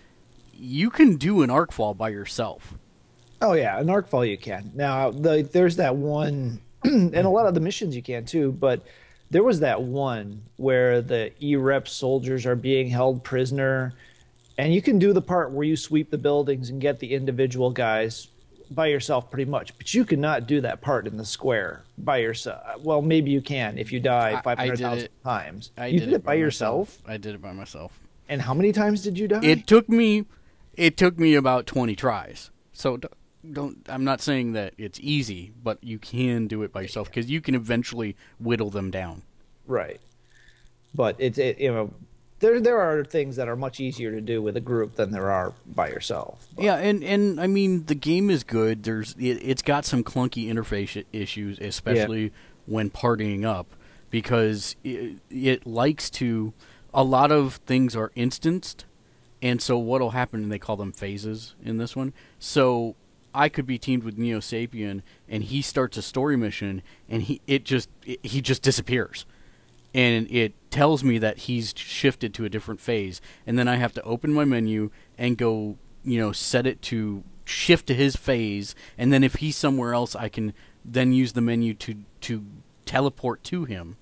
you 0.52 0.90
can 0.90 1.16
do 1.16 1.42
an 1.42 1.50
arkfall 1.50 1.96
by 1.96 2.10
yourself. 2.10 2.74
Oh 3.40 3.54
yeah, 3.54 3.78
an 3.78 3.86
arkfall 3.86 4.28
you 4.28 4.36
can. 4.36 4.70
Now 4.74 5.10
the, 5.10 5.48
there's 5.50 5.76
that 5.76 5.96
one, 5.96 6.60
and 6.84 7.14
a 7.14 7.30
lot 7.30 7.46
of 7.46 7.54
the 7.54 7.60
missions 7.60 7.96
you 7.96 8.02
can 8.02 8.26
too. 8.26 8.52
But 8.52 8.82
there 9.30 9.42
was 9.42 9.60
that 9.60 9.80
one 9.80 10.42
where 10.56 11.00
the 11.00 11.32
E-Rep 11.42 11.88
soldiers 11.88 12.44
are 12.44 12.56
being 12.56 12.88
held 12.88 13.24
prisoner, 13.24 13.94
and 14.58 14.74
you 14.74 14.82
can 14.82 14.98
do 14.98 15.12
the 15.12 15.22
part 15.22 15.52
where 15.52 15.64
you 15.66 15.76
sweep 15.76 16.10
the 16.10 16.18
buildings 16.18 16.70
and 16.70 16.80
get 16.80 16.98
the 16.98 17.14
individual 17.14 17.70
guys 17.70 18.28
by 18.70 18.86
yourself, 18.86 19.30
pretty 19.30 19.50
much. 19.50 19.76
But 19.78 19.92
you 19.94 20.04
cannot 20.04 20.46
do 20.46 20.60
that 20.60 20.80
part 20.80 21.06
in 21.06 21.16
the 21.16 21.24
square 21.24 21.84
by 21.98 22.18
yourself. 22.18 22.62
Well, 22.84 23.02
maybe 23.02 23.30
you 23.30 23.40
can 23.40 23.78
if 23.78 23.90
you 23.92 24.00
die 24.00 24.30
I- 24.32 24.38
I 24.38 24.42
five 24.42 24.58
hundred 24.58 24.76
did 24.76 24.82
thousand 24.82 25.04
it- 25.04 25.22
times. 25.24 25.70
I 25.76 25.86
you 25.88 25.98
did, 26.00 26.06
did, 26.06 26.14
it 26.14 26.24
by 26.24 26.34
yourself. 26.34 26.98
I 27.06 27.16
did 27.16 27.34
it 27.34 27.42
by 27.42 27.52
myself. 27.52 27.98
And 28.28 28.40
how 28.42 28.54
many 28.54 28.70
times 28.72 29.02
did 29.02 29.18
you 29.18 29.26
die? 29.26 29.40
It 29.42 29.66
took 29.66 29.88
me, 29.88 30.24
it 30.74 30.96
took 30.96 31.18
me 31.18 31.34
about 31.34 31.66
twenty 31.66 31.96
tries. 31.96 32.50
So 32.72 32.98
don't. 33.52 33.78
I'm 33.88 34.04
not 34.04 34.20
saying 34.20 34.52
that 34.52 34.74
it's 34.78 35.00
easy, 35.02 35.50
but 35.62 35.82
you 35.82 35.98
can 35.98 36.46
do 36.46 36.62
it 36.62 36.72
by 36.72 36.82
yourself 36.82 37.08
because 37.08 37.28
you 37.28 37.40
can 37.40 37.54
eventually 37.56 38.14
whittle 38.38 38.70
them 38.70 38.90
down. 38.92 39.22
Right. 39.66 40.00
But 40.94 41.16
it's 41.18 41.38
it, 41.38 41.58
you 41.58 41.72
know 41.72 41.92
there 42.40 42.60
there 42.60 42.80
are 42.80 43.04
things 43.04 43.36
that 43.36 43.48
are 43.48 43.56
much 43.56 43.80
easier 43.80 44.10
to 44.10 44.20
do 44.20 44.42
with 44.42 44.56
a 44.56 44.60
group 44.60 44.96
than 44.96 45.10
there 45.12 45.30
are 45.30 45.52
by 45.66 45.88
yourself. 45.88 46.46
But- 46.56 46.64
Yeah, 46.64 46.74
and 46.76 47.02
and 47.04 47.40
I 47.40 47.46
mean 47.46 47.84
the 47.86 47.94
game 47.94 48.28
is 48.30 48.42
good. 48.44 48.82
There's 48.82 49.14
it, 49.18 49.38
it's 49.42 49.62
got 49.62 49.84
some 49.84 50.02
clunky 50.02 50.48
interface 50.52 51.04
issues, 51.12 51.58
especially 51.60 52.32
when 52.66 52.90
partying 52.90 53.44
up, 53.44 53.66
because 54.10 54.76
it, 54.84 55.18
it 55.30 55.66
likes 55.66 56.10
to. 56.10 56.52
A 56.92 57.04
lot 57.04 57.30
of 57.30 57.54
things 57.66 57.94
are 57.94 58.10
instanced, 58.16 58.84
and 59.40 59.62
so 59.62 59.78
what'll 59.78 60.10
happen? 60.10 60.42
And 60.42 60.50
they 60.52 60.58
call 60.58 60.76
them 60.76 60.90
phases 60.92 61.54
in 61.64 61.78
this 61.78 61.94
one. 61.94 62.12
So 62.40 62.96
I 63.32 63.48
could 63.48 63.64
be 63.64 63.78
teamed 63.78 64.02
with 64.02 64.18
Neo 64.18 64.40
Sapien, 64.40 65.02
and 65.28 65.44
he 65.44 65.62
starts 65.62 65.96
a 65.96 66.02
story 66.02 66.36
mission, 66.36 66.82
and 67.08 67.22
he 67.22 67.40
it 67.46 67.64
just 67.64 67.88
it, 68.04 68.18
he 68.26 68.40
just 68.40 68.62
disappears 68.62 69.24
and 69.94 70.30
it 70.30 70.54
tells 70.70 71.02
me 71.02 71.18
that 71.18 71.38
he's 71.38 71.74
shifted 71.76 72.32
to 72.34 72.44
a 72.44 72.48
different 72.48 72.80
phase. 72.80 73.20
And 73.46 73.58
then 73.58 73.68
i 73.68 73.76
have 73.76 73.92
to 73.94 74.02
open 74.02 74.32
my 74.32 74.44
menu 74.44 74.90
and 75.18 75.36
go 75.36 75.76
you 76.02 76.18
know 76.18 76.32
set 76.32 76.66
it 76.66 76.80
to 76.82 77.24
shift 77.44 77.86
to 77.88 77.94
his 77.94 78.16
phase. 78.16 78.74
And 78.96 79.12
then 79.12 79.24
if 79.24 79.36
he's 79.36 79.56
somewhere 79.56 79.94
else 79.94 80.14
i 80.14 80.28
can 80.28 80.52
then 80.84 81.12
use 81.12 81.32
the 81.32 81.40
menu 81.40 81.74
to 81.74 81.96
to 82.22 82.44
teleport 82.86 83.44
to 83.44 83.64
him. 83.64 83.96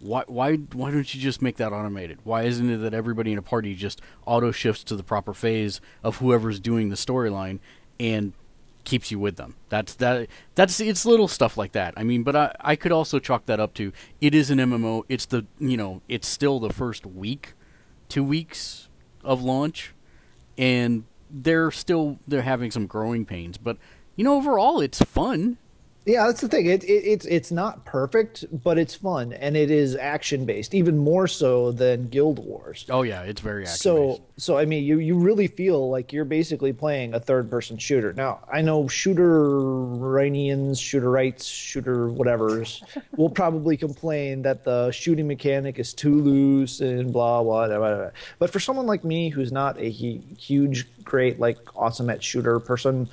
Why 0.00 0.24
why 0.26 0.56
why 0.56 0.90
don't 0.90 1.14
you 1.14 1.20
just 1.20 1.42
make 1.42 1.56
that 1.56 1.72
automated? 1.72 2.18
Why 2.24 2.42
isn't 2.42 2.68
it 2.70 2.78
that 2.78 2.94
everybody 2.94 3.32
in 3.32 3.38
a 3.38 3.42
party 3.42 3.74
just 3.74 4.00
auto 4.26 4.50
shifts 4.50 4.84
to 4.84 4.96
the 4.96 5.04
proper 5.04 5.34
phase 5.34 5.80
of 6.02 6.16
whoever's 6.16 6.60
doing 6.60 6.88
the 6.88 6.96
storyline 6.96 7.60
and 8.00 8.32
keeps 8.84 9.10
you 9.10 9.18
with 9.18 9.36
them. 9.36 9.56
That's 9.68 9.94
that. 9.94 10.28
That's 10.54 10.80
it's 10.80 11.06
little 11.06 11.28
stuff 11.28 11.56
like 11.56 11.72
that. 11.72 11.94
I 11.96 12.04
mean, 12.04 12.22
but 12.22 12.36
I 12.36 12.54
I 12.60 12.76
could 12.76 12.92
also 12.92 13.18
chalk 13.18 13.46
that 13.46 13.60
up 13.60 13.74
to 13.74 13.92
it 14.20 14.34
is 14.34 14.50
an 14.50 14.58
MMO. 14.58 15.04
It's 15.08 15.26
the 15.26 15.46
you 15.58 15.76
know 15.76 16.02
it's 16.08 16.28
still 16.28 16.60
the 16.60 16.72
first 16.72 17.06
week, 17.06 17.54
two 18.08 18.24
weeks 18.24 18.88
of 19.24 19.42
launch, 19.42 19.94
and 20.58 21.04
they're 21.30 21.70
still 21.70 22.18
they're 22.26 22.42
having 22.42 22.70
some 22.70 22.86
growing 22.86 23.24
pains. 23.24 23.58
But 23.58 23.78
you 24.16 24.24
know 24.24 24.36
overall 24.36 24.80
it's 24.80 25.00
fun. 25.00 25.58
Yeah, 26.04 26.26
that's 26.26 26.40
the 26.40 26.48
thing. 26.48 26.66
It, 26.66 26.82
it 26.82 26.88
it's 26.88 27.24
it's 27.26 27.52
not 27.52 27.84
perfect, 27.84 28.44
but 28.64 28.76
it's 28.76 28.94
fun 28.94 29.32
and 29.32 29.56
it 29.56 29.70
is 29.70 29.94
action 29.94 30.44
based, 30.44 30.74
even 30.74 30.98
more 30.98 31.28
so 31.28 31.70
than 31.70 32.08
Guild 32.08 32.44
Wars. 32.44 32.84
Oh 32.90 33.02
yeah, 33.02 33.22
it's 33.22 33.40
very 33.40 33.62
action 33.62 33.78
So 33.78 34.20
so 34.36 34.58
I 34.58 34.64
mean, 34.64 34.82
you 34.82 34.98
you 34.98 35.16
really 35.16 35.46
feel 35.46 35.90
like 35.90 36.12
you're 36.12 36.24
basically 36.24 36.72
playing 36.72 37.14
a 37.14 37.20
third 37.20 37.48
person 37.48 37.78
shooter. 37.78 38.12
Now 38.12 38.40
I 38.52 38.62
know 38.62 38.88
shooter-Iranians, 38.88 40.80
shooterites, 40.80 41.48
shooter 41.48 42.08
whatever's 42.08 42.82
will 43.16 43.30
probably 43.30 43.76
complain 43.76 44.42
that 44.42 44.64
the 44.64 44.90
shooting 44.90 45.28
mechanic 45.28 45.78
is 45.78 45.94
too 45.94 46.20
loose 46.20 46.80
and 46.80 47.12
blah 47.12 47.44
blah 47.44 47.68
blah. 47.68 47.78
blah. 47.78 48.10
But 48.40 48.50
for 48.50 48.58
someone 48.58 48.86
like 48.86 49.04
me 49.04 49.28
who's 49.28 49.52
not 49.52 49.78
a 49.78 49.88
hu- 49.90 50.20
huge, 50.36 50.88
great, 51.04 51.38
like 51.38 51.58
awesome 51.76 52.10
at 52.10 52.24
shooter 52.24 52.58
person 52.58 53.08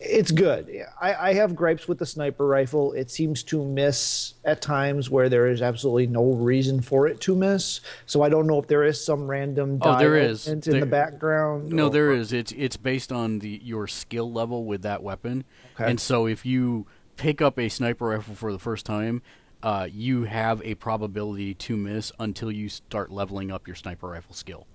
it's 0.00 0.30
good. 0.30 0.70
I, 1.00 1.14
I 1.30 1.34
have 1.34 1.54
gripes 1.56 1.88
with 1.88 1.98
the 1.98 2.06
sniper 2.06 2.46
rifle. 2.46 2.92
It 2.92 3.10
seems 3.10 3.42
to 3.44 3.64
miss 3.64 4.34
at 4.44 4.60
times 4.60 5.08
where 5.08 5.28
there 5.28 5.46
is 5.46 5.62
absolutely 5.62 6.06
no 6.06 6.32
reason 6.32 6.80
for 6.82 7.06
it 7.06 7.20
to 7.22 7.34
miss. 7.34 7.80
So 8.06 8.22
I 8.22 8.28
don't 8.28 8.46
know 8.46 8.58
if 8.58 8.66
there 8.66 8.84
is 8.84 9.02
some 9.02 9.26
random 9.26 9.78
Oh, 9.82 9.98
there 9.98 10.16
is. 10.16 10.46
in 10.48 10.60
There- 10.60 10.80
the 10.80 10.86
background. 10.86 11.70
No, 11.72 11.86
or- 11.86 11.90
there 11.90 12.12
is. 12.12 12.32
It's 12.32 12.52
it's 12.52 12.76
based 12.76 13.12
on 13.12 13.38
the 13.38 13.60
your 13.62 13.86
skill 13.86 14.30
level 14.30 14.64
with 14.64 14.82
that 14.82 15.02
weapon, 15.02 15.44
Okay. 15.74 15.90
and 15.90 15.98
so 16.00 16.26
if 16.26 16.44
you 16.44 16.86
pick 17.16 17.40
up 17.40 17.58
a 17.58 17.68
sniper 17.68 18.06
rifle 18.08 18.34
for 18.34 18.52
the 18.52 18.58
first 18.58 18.84
time, 18.84 19.22
uh, 19.62 19.88
you 19.90 20.24
have 20.24 20.60
a 20.62 20.74
probability 20.74 21.54
to 21.54 21.76
miss 21.76 22.12
until 22.18 22.50
you 22.50 22.68
start 22.68 23.10
leveling 23.10 23.50
up 23.50 23.66
your 23.66 23.76
sniper 23.76 24.08
rifle 24.08 24.34
skill. 24.34 24.66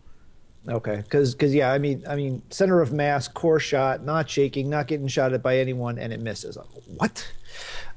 Okay, 0.67 0.97
because 0.97 1.33
because 1.33 1.53
yeah, 1.53 1.71
I 1.71 1.77
mean, 1.77 2.03
I 2.07 2.15
mean, 2.15 2.41
center 2.49 2.81
of 2.81 2.91
mass, 2.91 3.27
core 3.27 3.59
shot, 3.59 4.03
not 4.03 4.29
shaking, 4.29 4.69
not 4.69 4.87
getting 4.87 5.07
shot 5.07 5.33
at 5.33 5.41
by 5.41 5.57
anyone, 5.57 5.97
and 5.97 6.11
it 6.11 6.19
misses. 6.19 6.57
What? 6.97 7.31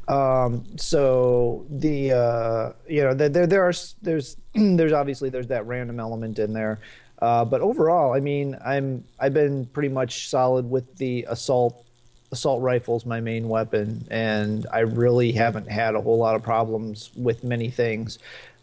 Um, 0.08 0.64
so 0.76 1.66
the 1.70 2.12
uh, 2.12 2.72
you 2.88 3.02
know 3.02 3.14
there 3.14 3.28
there, 3.28 3.46
there 3.46 3.64
are 3.64 3.72
there's 4.02 4.36
there's 4.54 4.92
obviously 4.92 5.28
there's 5.28 5.48
that 5.48 5.66
random 5.66 5.98
element 5.98 6.38
in 6.38 6.52
there, 6.52 6.78
uh, 7.20 7.44
but 7.44 7.60
overall, 7.60 8.14
I 8.14 8.20
mean, 8.20 8.56
I'm 8.64 9.04
I've 9.18 9.34
been 9.34 9.66
pretty 9.66 9.88
much 9.88 10.28
solid 10.28 10.68
with 10.68 10.96
the 10.96 11.26
assault 11.28 11.84
assault 12.32 12.62
rifle's 12.62 13.04
my 13.04 13.20
main 13.20 13.48
weapon, 13.48 14.06
and 14.10 14.66
I 14.72 14.80
really 14.80 15.32
haven't 15.32 15.70
had 15.70 15.94
a 15.94 16.00
whole 16.00 16.18
lot 16.18 16.34
of 16.34 16.42
problems 16.42 17.10
with 17.14 17.44
many 17.44 17.70
things. 17.70 18.18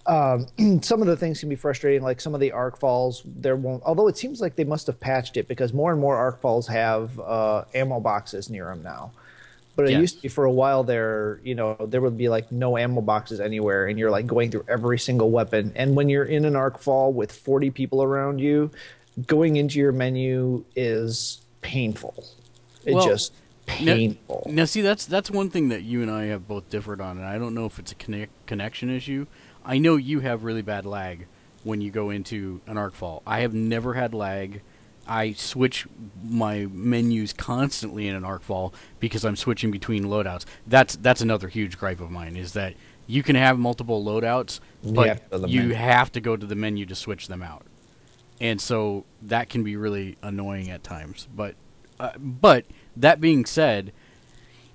Um, 0.06 0.48
some 0.82 1.02
of 1.02 1.08
the 1.08 1.18
things 1.18 1.40
can 1.40 1.50
be 1.50 1.56
frustrating, 1.56 2.02
like 2.02 2.22
some 2.22 2.34
of 2.34 2.40
the 2.40 2.52
arkfalls. 2.52 3.22
There 3.26 3.56
won't, 3.56 3.84
although 3.86 4.08
it 4.08 4.18
seems 4.18 4.42
like 4.42 4.56
they 4.56 4.64
must 4.64 4.88
have 4.88 5.00
patched 5.00 5.38
it 5.38 5.48
because 5.48 5.74
more 5.74 5.92
and 5.92 6.02
more 6.02 6.16
arkfalls 6.16 6.68
have 6.68 7.20
uh, 7.20 7.66
ammo 7.74 8.00
boxes 8.00 8.50
near 8.50 8.66
them 8.66 8.82
now. 8.82 9.12
But 9.76 9.90
it 9.90 10.00
used 10.02 10.18
to 10.18 10.22
be 10.24 10.28
for 10.28 10.44
a 10.44 10.52
while 10.52 10.84
there, 10.84 11.40
you 11.42 11.56
know, 11.56 11.76
there 11.88 12.02
would 12.02 12.18
be 12.18 12.28
like 12.28 12.52
no 12.52 12.78
ammo 12.78 13.00
boxes 13.00 13.40
anywhere, 13.40 13.88
and 13.88 13.98
you're 13.98 14.12
like 14.12 14.28
going 14.28 14.52
through 14.52 14.66
every 14.68 15.00
single 15.00 15.32
weapon. 15.32 15.72
And 15.74 15.96
when 15.96 16.10
you're 16.10 16.26
in 16.26 16.44
an 16.44 16.56
arkfall 16.56 17.14
with 17.14 17.32
40 17.32 17.72
people 17.72 18.04
around 18.04 18.40
you, 18.40 18.72
going 19.26 19.56
into 19.56 19.80
your 19.80 19.94
menu 19.94 20.66
is 20.76 21.40
painful. 21.62 22.26
It 22.84 22.94
Well, 22.94 23.06
just 23.06 23.32
Now- 23.68 23.96
painful. 23.96 24.48
Now, 24.50 24.66
see, 24.66 24.82
that's 24.82 25.06
that's 25.06 25.32
one 25.32 25.50
thing 25.50 25.70
that 25.70 25.84
you 25.84 26.02
and 26.02 26.12
I 26.12 26.26
have 26.26 26.46
both 26.46 26.70
differed 26.70 27.00
on, 27.00 27.18
and 27.18 27.26
I 27.26 27.38
don't 27.38 27.54
know 27.54 27.66
if 27.66 27.80
it's 27.80 27.94
a 27.94 27.96
connect, 27.96 28.32
connection 28.48 28.90
issue. 28.90 29.28
I 29.64 29.78
know 29.78 29.96
you 29.96 30.22
have 30.22 30.44
really 30.44 30.62
bad 30.62 30.86
lag 30.86 31.28
when 31.64 31.82
you 31.82 31.92
go 31.92 32.10
into 32.10 32.62
an 32.68 32.76
arkfall. 32.76 33.22
I 33.26 33.42
have 33.42 33.54
never 33.54 33.94
had 33.94 34.14
lag. 34.14 34.62
I 35.08 35.34
switch 35.34 35.88
my 36.24 36.68
menus 36.72 37.34
constantly 37.34 38.08
in 38.08 38.16
an 38.16 38.24
arkfall 38.24 38.74
because 39.00 39.26
I'm 39.26 39.36
switching 39.36 39.72
between 39.72 40.06
loadouts. 40.06 40.46
That's 40.68 40.96
that's 40.96 41.22
another 41.22 41.48
huge 41.48 41.78
gripe 41.78 42.00
of 42.00 42.12
mine 42.12 42.36
is 42.36 42.54
that 42.54 42.76
you 43.08 43.24
can 43.24 43.36
have 43.36 43.58
multiple 43.58 44.06
loadouts, 44.06 44.60
but 44.84 45.08
have 45.08 45.20
to 45.20 45.30
go 45.30 45.38
to 45.38 45.48
the 45.48 45.50
you 45.50 45.74
have 45.74 46.12
to 46.12 46.22
go 46.22 46.38
to 46.38 46.46
the 46.46 46.56
menu 46.56 46.86
to 46.86 46.96
switch 46.96 47.28
them 47.28 47.42
out, 47.42 47.66
and 48.40 48.62
so 48.62 49.04
that 49.24 49.50
can 49.50 49.64
be 49.64 49.76
really 49.76 50.16
annoying 50.22 50.70
at 50.70 50.84
times. 50.84 51.28
But 51.36 51.56
uh, 52.00 52.12
but 52.20 52.66
that 52.96 53.20
being 53.20 53.46
said, 53.46 53.92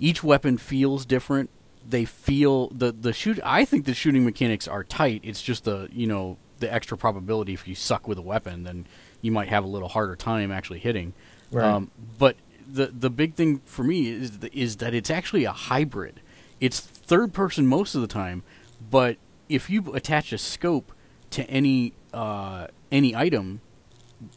each 0.00 0.24
weapon 0.24 0.58
feels 0.58 1.06
different. 1.06 1.48
They 1.86 2.04
feel 2.04 2.68
the 2.68 2.92
the 2.92 3.12
shoot. 3.12 3.38
I 3.44 3.64
think 3.64 3.84
the 3.84 3.94
shooting 3.94 4.24
mechanics 4.24 4.66
are 4.66 4.84
tight. 4.84 5.20
It's 5.22 5.42
just 5.42 5.64
the 5.64 5.88
you 5.92 6.06
know 6.06 6.38
the 6.60 6.72
extra 6.72 6.96
probability 6.96 7.52
if 7.52 7.68
you 7.68 7.74
suck 7.74 8.08
with 8.08 8.18
a 8.18 8.22
weapon, 8.22 8.64
then 8.64 8.86
you 9.20 9.30
might 9.30 9.48
have 9.48 9.64
a 9.64 9.66
little 9.66 9.88
harder 9.88 10.16
time 10.16 10.50
actually 10.50 10.78
hitting. 10.78 11.12
Right. 11.50 11.64
Um, 11.64 11.90
but 12.18 12.36
the 12.66 12.86
the 12.86 13.10
big 13.10 13.34
thing 13.34 13.60
for 13.64 13.84
me 13.84 14.08
is 14.08 14.38
is 14.52 14.76
that 14.76 14.94
it's 14.94 15.10
actually 15.10 15.44
a 15.44 15.52
hybrid. 15.52 16.20
It's 16.60 16.80
third 16.80 17.32
person 17.32 17.66
most 17.66 17.94
of 17.94 18.00
the 18.00 18.06
time, 18.06 18.42
but 18.90 19.18
if 19.48 19.68
you 19.68 19.92
attach 19.92 20.32
a 20.32 20.38
scope 20.38 20.92
to 21.30 21.48
any 21.50 21.92
uh, 22.12 22.68
any 22.90 23.14
item, 23.14 23.60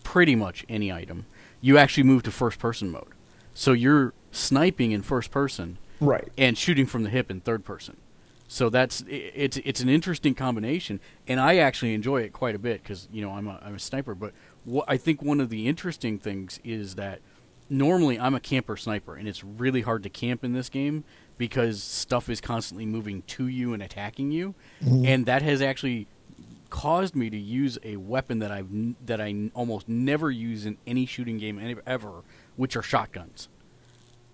pretty 0.04 0.36
much 0.36 0.66
any 0.68 0.92
item, 0.92 1.26
you 1.62 1.78
actually 1.78 2.04
move 2.04 2.24
to 2.24 2.32
first 2.32 2.60
person 2.60 2.92
mode. 2.92 3.14
So 3.54 3.72
you're 3.72 4.14
sniping 4.32 4.92
in 4.92 5.02
first 5.02 5.32
person 5.32 5.78
Right. 6.00 6.28
and 6.38 6.58
shooting 6.58 6.86
from 6.86 7.04
the 7.04 7.10
hip 7.10 7.32
in 7.32 7.42
third 7.42 7.66
person. 7.66 7.98
So 8.48 8.70
that's 8.70 9.04
it's 9.10 9.58
it's 9.58 9.82
an 9.82 9.90
interesting 9.90 10.34
combination, 10.34 11.02
and 11.28 11.40
I 11.40 11.58
actually 11.58 11.94
enjoy 11.94 12.22
it 12.22 12.32
quite 12.32 12.56
a 12.56 12.60
bit 12.60 12.82
because 12.82 13.10
you 13.12 13.22
know 13.22 13.32
I'm 13.32 13.48
a 13.48 13.60
I'm 13.62 13.76
a 13.76 13.80
sniper. 13.80 14.16
But 14.16 14.34
what 14.64 14.86
I 14.88 14.96
think 14.96 15.22
one 15.22 15.42
of 15.42 15.50
the 15.50 15.68
interesting 15.68 16.18
things 16.18 16.62
is 16.64 16.96
that 16.96 17.20
normally 17.70 18.18
I'm 18.18 18.36
a 18.36 18.40
camper 18.40 18.78
sniper, 18.78 19.16
and 19.16 19.28
it's 19.28 19.44
really 19.44 19.82
hard 19.82 20.02
to 20.04 20.10
camp 20.10 20.46
in 20.46 20.54
this 20.54 20.70
game 20.70 21.04
because 21.38 21.84
stuff 21.84 22.30
is 22.30 22.40
constantly 22.40 22.86
moving 22.86 23.22
to 23.24 23.48
you 23.48 23.74
and 23.74 23.84
attacking 23.84 24.32
you, 24.32 24.56
mm-hmm. 24.82 25.06
and 25.06 25.26
that 25.26 25.42
has 25.42 25.62
actually 25.62 26.08
caused 26.70 27.16
me 27.16 27.30
to 27.30 27.38
use 27.38 27.78
a 27.84 27.98
weapon 27.98 28.40
that 28.40 28.52
I've 28.52 28.70
that 29.06 29.20
I 29.20 29.50
almost 29.54 29.90
never 29.90 30.32
use 30.32 30.66
in 30.66 30.78
any 30.88 31.06
shooting 31.06 31.38
game 31.38 31.60
any- 31.60 31.76
ever, 31.86 32.24
which 32.56 32.78
are 32.78 32.82
shotguns, 32.82 33.50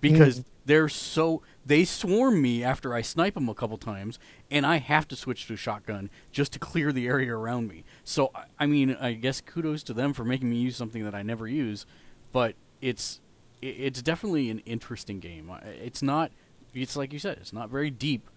because 0.01 0.41
mm. 0.41 0.45
They're 0.65 0.89
so 0.89 1.41
they 1.65 1.85
swarm 1.85 2.41
me 2.41 2.63
after 2.63 2.93
I 2.93 3.01
snipe 3.01 3.33
them 3.35 3.49
a 3.49 3.53
couple 3.53 3.77
times, 3.77 4.19
and 4.51 4.65
I 4.65 4.77
have 4.77 5.07
to 5.09 5.15
switch 5.15 5.47
to 5.47 5.53
a 5.53 5.57
shotgun 5.57 6.09
just 6.31 6.51
to 6.53 6.59
clear 6.59 6.91
the 6.91 7.07
area 7.07 7.35
around 7.35 7.67
me. 7.67 7.83
So 8.03 8.31
I- 8.35 8.45
I 8.59 8.65
mean, 8.65 8.95
I 8.99 9.13
guess 9.13 9.41
kudos 9.41 9.83
to 9.83 9.93
them 9.93 10.13
for 10.13 10.23
making 10.25 10.49
me 10.49 10.57
use 10.57 10.75
something 10.75 11.03
that 11.03 11.15
I 11.15 11.23
never 11.23 11.47
use, 11.47 11.85
but 12.31 12.55
it's 12.81 13.19
it's 13.61 14.01
definitely 14.01 14.49
an 14.49 14.59
interesting 14.59 15.19
game. 15.19 15.49
It's 15.81 16.01
not 16.01 16.31
it's 16.73 16.95
like 16.95 17.13
you 17.13 17.19
said, 17.19 17.37
it's 17.37 17.53
not 17.53 17.69
very 17.69 17.89
deep, 17.91 18.29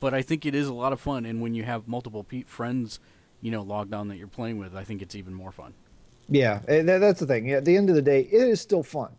but 0.00 0.14
I 0.14 0.22
think 0.22 0.44
it 0.46 0.54
is 0.54 0.66
a 0.68 0.74
lot 0.74 0.92
of 0.92 1.00
fun. 1.00 1.24
And 1.26 1.40
when 1.40 1.54
you 1.54 1.62
have 1.64 1.86
multiple 1.86 2.24
pe- 2.24 2.42
friends, 2.42 2.98
you 3.40 3.50
know, 3.50 3.62
logged 3.62 3.92
on 3.94 4.08
that 4.08 4.16
you're 4.16 4.26
playing 4.26 4.58
with, 4.58 4.74
I 4.74 4.82
think 4.84 5.02
it's 5.02 5.14
even 5.14 5.34
more 5.34 5.52
fun. 5.52 5.74
Yeah, 6.28 6.60
that's 6.66 7.20
the 7.20 7.26
thing. 7.26 7.50
At 7.52 7.64
the 7.66 7.76
end 7.76 7.90
of 7.90 7.94
the 7.94 8.02
day, 8.02 8.20
it 8.22 8.48
is 8.48 8.60
still 8.60 8.82
fun. 8.82 9.12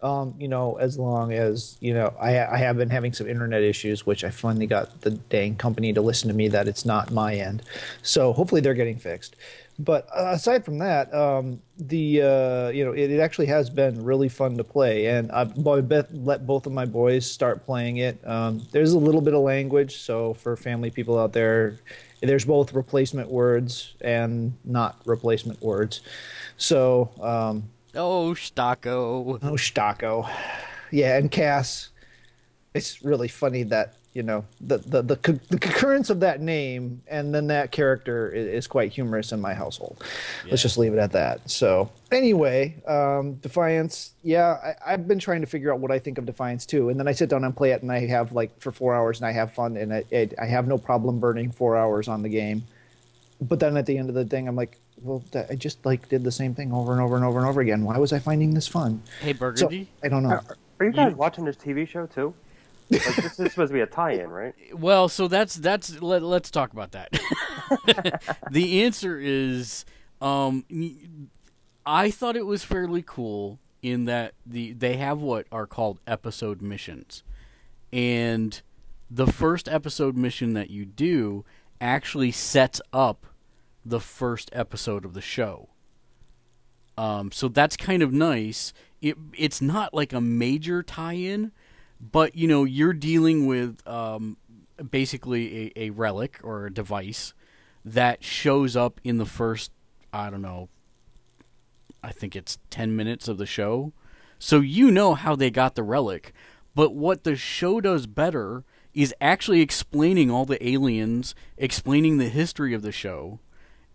Um, 0.00 0.34
you 0.38 0.46
know, 0.46 0.76
as 0.76 0.96
long 0.96 1.32
as 1.32 1.76
you 1.80 1.92
know, 1.92 2.14
I, 2.20 2.46
I 2.46 2.58
have 2.58 2.76
been 2.76 2.90
having 2.90 3.12
some 3.12 3.26
internet 3.28 3.62
issues, 3.62 4.06
which 4.06 4.22
I 4.22 4.30
finally 4.30 4.66
got 4.66 5.00
the 5.00 5.10
dang 5.10 5.56
company 5.56 5.92
to 5.92 6.00
listen 6.00 6.28
to 6.28 6.34
me 6.34 6.48
that 6.48 6.68
it's 6.68 6.84
not 6.84 7.10
my 7.10 7.34
end. 7.34 7.62
So 8.02 8.32
hopefully 8.32 8.60
they're 8.60 8.74
getting 8.74 8.98
fixed. 8.98 9.34
But 9.80 10.08
uh, 10.12 10.32
aside 10.32 10.64
from 10.64 10.78
that, 10.78 11.12
um, 11.14 11.60
the 11.78 12.22
uh, 12.22 12.68
you 12.70 12.84
know 12.84 12.92
it, 12.92 13.10
it 13.12 13.20
actually 13.20 13.46
has 13.46 13.70
been 13.70 14.02
really 14.04 14.28
fun 14.28 14.56
to 14.56 14.64
play, 14.64 15.06
and 15.06 15.30
I've 15.30 15.56
let 15.56 16.46
both 16.46 16.66
of 16.66 16.72
my 16.72 16.84
boys 16.84 17.30
start 17.30 17.64
playing 17.64 17.98
it. 17.98 18.18
Um, 18.26 18.66
there's 18.72 18.92
a 18.92 18.98
little 18.98 19.20
bit 19.20 19.34
of 19.34 19.40
language, 19.40 19.98
so 19.98 20.34
for 20.34 20.56
family 20.56 20.90
people 20.90 21.16
out 21.16 21.32
there, 21.32 21.78
there's 22.20 22.44
both 22.44 22.72
replacement 22.72 23.30
words 23.30 23.94
and 24.00 24.52
not 24.64 25.00
replacement 25.04 25.62
words. 25.62 26.00
So, 26.56 27.10
um, 27.20 27.68
Oh, 27.98 28.32
Stocko. 28.32 29.40
oh, 29.42 29.52
Stocko. 29.54 30.30
Yeah, 30.92 31.18
and 31.18 31.30
Cass. 31.30 31.88
It's 32.72 33.02
really 33.02 33.26
funny 33.26 33.64
that, 33.64 33.96
you 34.14 34.22
know, 34.22 34.44
the, 34.60 34.78
the, 34.78 35.02
the, 35.02 35.16
co- 35.16 35.40
the 35.48 35.58
concurrence 35.58 36.08
of 36.08 36.20
that 36.20 36.40
name 36.40 37.02
and 37.08 37.34
then 37.34 37.48
that 37.48 37.72
character 37.72 38.30
is, 38.30 38.46
is 38.46 38.66
quite 38.68 38.92
humorous 38.92 39.32
in 39.32 39.40
my 39.40 39.52
household. 39.52 40.04
Let's 40.48 40.62
just 40.62 40.78
leave 40.78 40.92
it 40.92 41.00
at 41.00 41.10
that. 41.10 41.50
So, 41.50 41.90
anyway, 42.12 42.76
um, 42.86 43.34
Defiance, 43.34 44.12
yeah, 44.22 44.74
I, 44.86 44.92
I've 44.92 45.08
been 45.08 45.18
trying 45.18 45.40
to 45.40 45.48
figure 45.48 45.72
out 45.72 45.80
what 45.80 45.90
I 45.90 45.98
think 45.98 46.18
of 46.18 46.26
Defiance 46.26 46.66
too. 46.66 46.90
And 46.90 47.00
then 47.00 47.08
I 47.08 47.12
sit 47.12 47.28
down 47.28 47.42
and 47.42 47.56
play 47.56 47.72
it 47.72 47.82
and 47.82 47.90
I 47.90 48.06
have 48.06 48.30
like 48.30 48.60
for 48.60 48.70
four 48.70 48.94
hours 48.94 49.18
and 49.18 49.26
I 49.26 49.32
have 49.32 49.52
fun 49.54 49.76
and 49.76 49.92
I, 49.92 50.04
it, 50.12 50.34
I 50.40 50.46
have 50.46 50.68
no 50.68 50.78
problem 50.78 51.18
burning 51.18 51.50
four 51.50 51.76
hours 51.76 52.06
on 52.06 52.22
the 52.22 52.28
game 52.28 52.62
but 53.40 53.60
then 53.60 53.76
at 53.76 53.86
the 53.86 53.96
end 53.96 54.08
of 54.08 54.14
the 54.14 54.24
thing, 54.24 54.48
I'm 54.48 54.56
like, 54.56 54.78
well, 55.02 55.22
that, 55.32 55.50
I 55.50 55.54
just 55.54 55.84
like 55.84 56.08
did 56.08 56.24
the 56.24 56.32
same 56.32 56.54
thing 56.54 56.72
over 56.72 56.92
and 56.92 57.00
over 57.00 57.16
and 57.16 57.24
over 57.24 57.38
and 57.38 57.48
over 57.48 57.60
again. 57.60 57.84
Why 57.84 57.98
was 57.98 58.12
I 58.12 58.18
finding 58.18 58.54
this 58.54 58.68
fun? 58.68 59.02
Hey, 59.20 59.32
So 59.32 59.38
Burgundy. 59.38 59.88
I 60.02 60.08
don't 60.08 60.22
know. 60.22 60.40
Are 60.80 60.86
you 60.86 60.92
guys 60.92 61.14
watching 61.14 61.44
this 61.44 61.56
TV 61.56 61.86
show 61.86 62.06
too? 62.06 62.34
Like, 62.90 63.02
this 63.16 63.38
is 63.38 63.52
supposed 63.52 63.68
to 63.68 63.74
be 63.74 63.80
a 63.80 63.86
tie-in, 63.86 64.30
right? 64.30 64.54
Well, 64.72 65.10
so 65.10 65.28
that's 65.28 65.56
that's 65.56 66.00
let, 66.00 66.22
let's 66.22 66.50
talk 66.50 66.72
about 66.72 66.92
that. 66.92 67.10
the 68.50 68.82
answer 68.82 69.20
is 69.20 69.84
um 70.22 70.64
I 71.84 72.10
thought 72.10 72.34
it 72.34 72.46
was 72.46 72.64
fairly 72.64 73.02
cool 73.06 73.58
in 73.82 74.06
that 74.06 74.32
the 74.46 74.72
they 74.72 74.96
have 74.96 75.20
what 75.20 75.46
are 75.52 75.66
called 75.66 76.00
episode 76.06 76.62
missions. 76.62 77.22
And 77.92 78.60
the 79.10 79.26
first 79.26 79.68
episode 79.68 80.16
mission 80.16 80.54
that 80.54 80.70
you 80.70 80.86
do 80.86 81.44
actually 81.80 82.30
sets 82.32 82.80
up 82.92 83.26
the 83.88 84.00
first 84.00 84.50
episode 84.52 85.04
of 85.04 85.14
the 85.14 85.20
show. 85.20 85.68
Um, 86.96 87.30
so 87.30 87.48
that's 87.48 87.76
kind 87.76 88.02
of 88.02 88.12
nice. 88.12 88.72
It 89.00 89.16
it's 89.36 89.62
not 89.62 89.94
like 89.94 90.12
a 90.12 90.20
major 90.20 90.82
tie-in, 90.82 91.52
but 92.00 92.34
you 92.34 92.48
know 92.48 92.64
you're 92.64 92.92
dealing 92.92 93.46
with 93.46 93.86
um, 93.86 94.36
basically 94.90 95.72
a, 95.76 95.84
a 95.86 95.90
relic 95.90 96.40
or 96.42 96.66
a 96.66 96.74
device 96.74 97.34
that 97.84 98.24
shows 98.24 98.76
up 98.76 99.00
in 99.04 99.18
the 99.18 99.26
first 99.26 99.70
I 100.12 100.30
don't 100.30 100.42
know. 100.42 100.68
I 102.02 102.10
think 102.10 102.34
it's 102.34 102.58
ten 102.70 102.96
minutes 102.96 103.28
of 103.28 103.38
the 103.38 103.46
show, 103.46 103.92
so 104.38 104.60
you 104.60 104.90
know 104.90 105.14
how 105.14 105.36
they 105.36 105.50
got 105.50 105.76
the 105.76 105.82
relic. 105.82 106.32
But 106.74 106.94
what 106.94 107.24
the 107.24 107.36
show 107.36 107.80
does 107.80 108.06
better 108.06 108.64
is 108.94 109.14
actually 109.20 109.60
explaining 109.60 110.30
all 110.30 110.44
the 110.44 110.66
aliens, 110.66 111.34
explaining 111.56 112.18
the 112.18 112.28
history 112.28 112.74
of 112.74 112.82
the 112.82 112.92
show, 112.92 113.38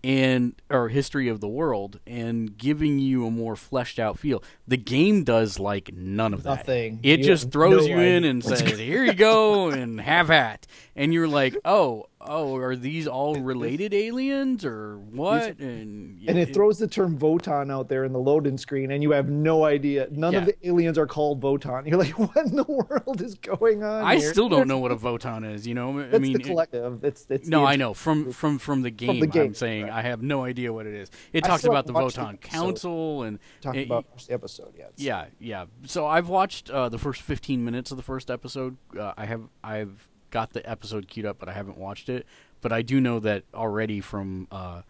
and 0.03 0.53
or 0.69 0.89
history 0.89 1.29
of 1.29 1.39
the 1.39 1.47
world 1.47 1.99
and 2.05 2.57
giving 2.57 2.99
you 2.99 3.25
a 3.25 3.31
more 3.31 3.55
fleshed 3.55 3.99
out 3.99 4.19
feel. 4.19 4.43
The 4.67 4.77
game 4.77 5.23
does 5.23 5.59
like 5.59 5.93
none 5.93 6.33
of 6.33 6.43
that. 6.43 6.57
Nothing. 6.57 6.99
It 7.03 7.19
You 7.19 7.25
just 7.25 7.51
throws 7.51 7.87
no 7.87 7.95
you 7.95 7.99
in 7.99 8.23
and 8.23 8.43
says, 8.43 8.61
"Here 8.61 9.03
you 9.05 9.13
go," 9.13 9.69
and 9.69 9.99
have 10.01 10.29
at. 10.29 10.67
And 10.95 11.13
you're 11.13 11.27
like, 11.27 11.57
"Oh, 11.65 12.05
oh, 12.21 12.55
are 12.57 12.75
these 12.75 13.07
all 13.07 13.35
related 13.35 13.93
aliens 13.93 14.63
or 14.65 14.97
what?" 14.97 15.57
And 15.59 16.19
And 16.27 16.37
it 16.37 16.53
throws 16.53 16.77
the 16.79 16.87
term 16.87 17.17
Votan 17.17 17.71
out 17.71 17.87
there 17.89 18.03
in 18.03 18.13
the 18.13 18.19
loading 18.19 18.57
screen, 18.57 18.91
and 18.91 19.01
you 19.01 19.11
have 19.11 19.29
no 19.29 19.63
idea. 19.65 20.07
None 20.11 20.35
of 20.35 20.45
the 20.45 20.55
aliens 20.67 20.97
are 20.97 21.07
called 21.07 21.41
Votan. 21.41 21.87
You're 21.87 21.97
like, 21.97 22.17
what 22.19 22.45
in 22.45 22.55
the 22.55 22.63
world 22.63 23.21
is 23.21 23.35
going 23.35 23.83
on? 23.83 24.03
I 24.03 24.17
here? 24.17 24.31
still 24.31 24.49
don't 24.49 24.67
know 24.67 24.79
what 24.79 24.91
a 24.91 24.95
Votan 25.03 25.51
is. 25.51 25.65
You 25.65 25.73
know, 25.75 25.99
I 25.99 26.17
mean, 26.19 26.33
the 26.33 26.63
it- 26.71 27.03
It's 27.03 27.25
it's 27.29 27.47
no, 27.47 27.65
I 27.65 27.75
know 27.75 27.93
from 27.93 28.31
from 28.31 28.59
from 28.59 28.81
the 28.81 28.91
game. 28.91 29.07
From 29.09 29.19
the 29.19 29.27
game, 29.27 29.43
I'm 29.47 29.53
saying 29.55 29.83
right. 29.85 29.92
I 29.93 30.01
have 30.01 30.21
no 30.21 30.43
idea 30.43 30.73
what 30.73 30.85
it 30.85 30.93
is. 30.93 31.11
It 31.31 31.43
I 31.43 31.47
talks 31.47 31.63
about 31.63 31.85
the 31.85 31.93
haven't 31.93 32.13
the 32.41 32.47
Council 32.47 33.23
and 33.23 33.39
Talking 33.61 33.81
it- 33.81 33.85
about 33.85 34.05
the 34.17 34.33
episode 34.33 34.73
yet. 34.77 34.93
Yeah, 34.97 35.25
yeah. 35.39 35.65
So 35.85 36.05
I've 36.07 36.29
watched 36.29 36.69
uh, 36.69 36.89
the 36.89 36.97
first 36.97 37.21
15 37.21 37.63
minutes 37.63 37.91
of 37.91 37.97
the 37.97 38.03
first 38.03 38.31
episode. 38.31 38.77
Uh, 38.97 39.13
I 39.17 39.25
have 39.25 39.41
I've 39.63 40.09
got 40.31 40.53
the 40.53 40.67
episode 40.69 41.07
queued 41.07 41.25
up, 41.25 41.37
but 41.39 41.47
I 41.47 41.53
haven't 41.53 41.77
watched 41.77 42.09
it. 42.09 42.25
But 42.61 42.71
I 42.71 42.81
do 42.81 42.99
know 42.99 43.19
that 43.19 43.43
already 43.53 44.01
from 44.01 44.47
uh, 44.51 44.81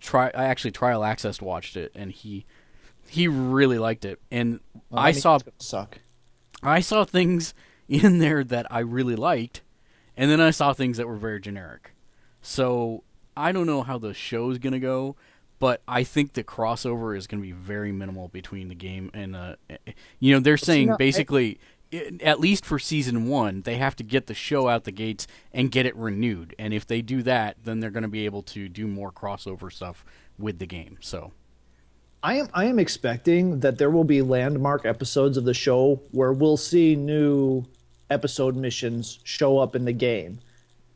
try. 0.00 0.30
I 0.34 0.44
actually 0.44 0.70
trial 0.72 1.02
access 1.04 1.40
watched 1.40 1.76
it, 1.76 1.90
and 1.94 2.12
he 2.12 2.44
he 3.08 3.26
really 3.28 3.78
liked 3.78 4.04
it. 4.04 4.20
And 4.30 4.60
Well, 4.90 5.02
I 5.02 5.12
saw 5.12 5.38
suck. 5.58 5.98
I 6.62 6.80
saw 6.80 7.04
things 7.04 7.54
in 7.88 8.18
there 8.18 8.44
that 8.44 8.66
I 8.70 8.80
really 8.80 9.16
liked, 9.16 9.62
and 10.16 10.30
then 10.30 10.40
I 10.40 10.50
saw 10.50 10.72
things 10.72 10.96
that 10.98 11.06
were 11.08 11.16
very 11.16 11.40
generic. 11.40 11.94
So 12.42 13.02
I 13.36 13.52
don't 13.52 13.66
know 13.66 13.82
how 13.82 13.98
the 13.98 14.14
show's 14.14 14.58
gonna 14.58 14.80
go, 14.80 15.16
but 15.58 15.82
I 15.86 16.04
think 16.04 16.32
the 16.34 16.44
crossover 16.44 17.16
is 17.16 17.26
gonna 17.26 17.42
be 17.42 17.52
very 17.52 17.92
minimal 17.92 18.28
between 18.28 18.68
the 18.68 18.74
game 18.74 19.10
and 19.14 19.34
uh, 19.36 19.56
you 20.20 20.32
know 20.34 20.40
they're 20.40 20.56
saying 20.56 20.88
not- 20.88 20.94
I- 20.94 20.96
basically. 20.98 21.54
i 21.54 21.58
at 22.22 22.40
least 22.40 22.64
for 22.64 22.78
season 22.78 23.28
one, 23.28 23.60
they 23.62 23.76
have 23.76 23.94
to 23.96 24.02
get 24.02 24.26
the 24.26 24.32
show 24.32 24.66
out 24.66 24.84
the 24.84 24.90
gates 24.90 25.26
and 25.52 25.70
get 25.70 25.84
it 25.84 25.94
renewed. 25.94 26.54
And 26.58 26.72
if 26.72 26.86
they 26.86 27.02
do 27.02 27.22
that, 27.24 27.58
then 27.64 27.80
they're 27.80 27.90
going 27.90 28.02
to 28.02 28.08
be 28.08 28.24
able 28.24 28.42
to 28.44 28.66
do 28.66 28.86
more 28.86 29.12
crossover 29.12 29.70
stuff 29.70 30.02
with 30.38 30.58
the 30.58 30.64
game. 30.64 30.96
So, 31.00 31.32
I 32.22 32.36
am 32.36 32.48
I 32.54 32.64
am 32.64 32.78
expecting 32.78 33.60
that 33.60 33.76
there 33.76 33.90
will 33.90 34.04
be 34.04 34.22
landmark 34.22 34.86
episodes 34.86 35.36
of 35.36 35.44
the 35.44 35.52
show 35.52 36.00
where 36.12 36.32
we'll 36.32 36.56
see 36.56 36.96
new 36.96 37.66
episode 38.08 38.56
missions 38.56 39.18
show 39.24 39.58
up 39.58 39.76
in 39.76 39.84
the 39.84 39.92
game 39.92 40.38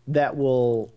that 0.08 0.34
will 0.34 0.90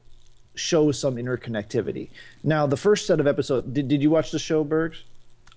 show 0.59 0.91
some 0.91 1.15
interconnectivity. 1.15 2.09
Now, 2.43 2.67
the 2.67 2.77
first 2.77 3.07
set 3.07 3.19
of 3.19 3.27
episodes 3.27 3.67
did, 3.71 3.87
did 3.87 4.01
you 4.01 4.09
watch 4.09 4.31
the 4.31 4.39
show, 4.39 4.63
Bergs? 4.63 5.03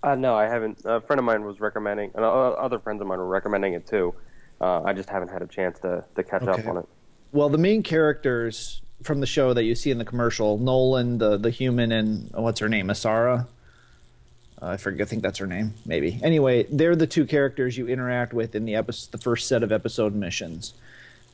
Uh, 0.02 0.14
no, 0.14 0.34
I 0.34 0.44
haven't. 0.46 0.80
A 0.84 1.00
friend 1.00 1.18
of 1.18 1.24
mine 1.24 1.44
was 1.44 1.60
recommending, 1.60 2.10
and 2.14 2.24
uh, 2.24 2.28
other 2.28 2.78
friends 2.78 3.00
of 3.00 3.06
mine 3.06 3.18
were 3.18 3.26
recommending 3.28 3.74
it 3.74 3.86
too. 3.86 4.14
Uh, 4.60 4.82
I 4.82 4.92
just 4.92 5.08
haven't 5.08 5.28
had 5.28 5.42
a 5.42 5.46
chance 5.46 5.78
to, 5.80 6.04
to 6.16 6.22
catch 6.22 6.42
Okay. 6.42 6.62
up 6.62 6.68
on 6.68 6.78
it. 6.78 6.88
Well, 7.32 7.48
the 7.48 7.58
main 7.58 7.82
characters 7.82 8.80
from 9.02 9.20
the 9.20 9.26
show 9.26 9.52
that 9.54 9.64
you 9.64 9.74
see 9.74 9.90
in 9.90 9.98
the 9.98 10.04
commercial, 10.04 10.58
Nolan, 10.58 11.18
the 11.18 11.36
the 11.36 11.50
human, 11.50 11.92
and 11.92 12.30
what's 12.32 12.60
her 12.60 12.68
name, 12.68 12.88
Asara. 12.88 13.46
Uh, 14.60 14.66
I 14.66 14.76
forget. 14.76 15.06
I 15.06 15.10
think 15.10 15.22
that's 15.22 15.38
her 15.38 15.46
name. 15.46 15.74
Maybe. 15.86 16.20
Anyway, 16.22 16.66
they're 16.70 16.94
the 16.96 17.06
two 17.06 17.24
characters 17.26 17.76
you 17.78 17.88
interact 17.88 18.32
with 18.32 18.54
in 18.54 18.64
the 18.64 18.74
episode, 18.76 19.10
the 19.12 19.18
first 19.18 19.48
set 19.48 19.62
of 19.62 19.72
episode 19.72 20.14
missions, 20.14 20.74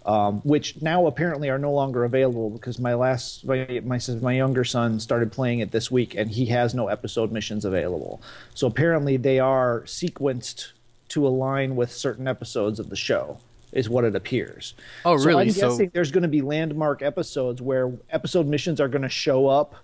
um, 0.08 0.40
which 0.40 0.80
now 0.80 1.06
apparently 1.06 1.50
are 1.50 1.58
no 1.58 1.70
longer 1.70 2.04
available 2.04 2.48
because 2.48 2.78
my 2.78 2.94
last 2.94 3.44
my 3.44 3.80
my 3.84 4.00
my 4.22 4.32
younger 4.32 4.64
son 4.64 4.98
started 4.98 5.30
playing 5.30 5.58
it 5.60 5.70
this 5.70 5.90
week 5.90 6.14
and 6.14 6.30
he 6.30 6.46
has 6.46 6.74
no 6.74 6.88
episode 6.88 7.30
missions 7.30 7.66
available. 7.66 8.22
So 8.54 8.66
apparently 8.66 9.18
they 9.18 9.38
are 9.38 9.82
sequenced 9.82 10.68
to 11.10 11.26
align 11.26 11.76
with 11.76 11.92
certain 11.92 12.26
episodes 12.26 12.80
of 12.80 12.88
the 12.88 12.96
show. 12.96 13.38
Is 13.70 13.90
what 13.90 14.04
it 14.04 14.16
appears. 14.16 14.72
Oh, 15.04 15.12
really? 15.12 15.26
So? 15.26 15.38
I'm 15.40 15.50
So- 15.50 15.68
guessing 15.68 15.90
there's 15.92 16.10
going 16.10 16.22
to 16.22 16.28
be 16.28 16.40
landmark 16.40 17.02
episodes 17.02 17.60
where 17.60 17.92
episode 18.08 18.46
missions 18.46 18.80
are 18.80 18.88
going 18.88 19.02
to 19.02 19.10
show 19.10 19.46
up 19.46 19.74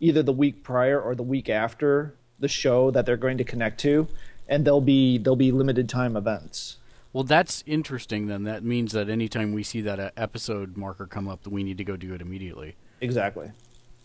either 0.00 0.22
the 0.22 0.32
week 0.32 0.62
prior 0.64 0.98
or 0.98 1.14
the 1.14 1.22
week 1.22 1.50
after 1.50 2.14
the 2.40 2.48
show 2.48 2.90
that 2.92 3.04
they're 3.04 3.18
going 3.18 3.36
to 3.36 3.44
connect 3.44 3.78
to, 3.80 4.08
and 4.48 4.64
they'll 4.64 4.80
be 4.80 5.18
they'll 5.18 5.36
be 5.36 5.52
limited 5.52 5.86
time 5.86 6.16
events. 6.16 6.78
Well, 7.16 7.24
that's 7.24 7.64
interesting. 7.64 8.26
Then 8.26 8.44
that 8.44 8.62
means 8.62 8.92
that 8.92 9.08
anytime 9.08 9.54
we 9.54 9.62
see 9.62 9.80
that 9.80 9.98
uh, 9.98 10.10
episode 10.18 10.76
marker 10.76 11.06
come 11.06 11.28
up, 11.28 11.44
that 11.44 11.50
we 11.50 11.64
need 11.64 11.78
to 11.78 11.84
go 11.84 11.96
do 11.96 12.12
it 12.12 12.20
immediately. 12.20 12.76
Exactly. 13.00 13.52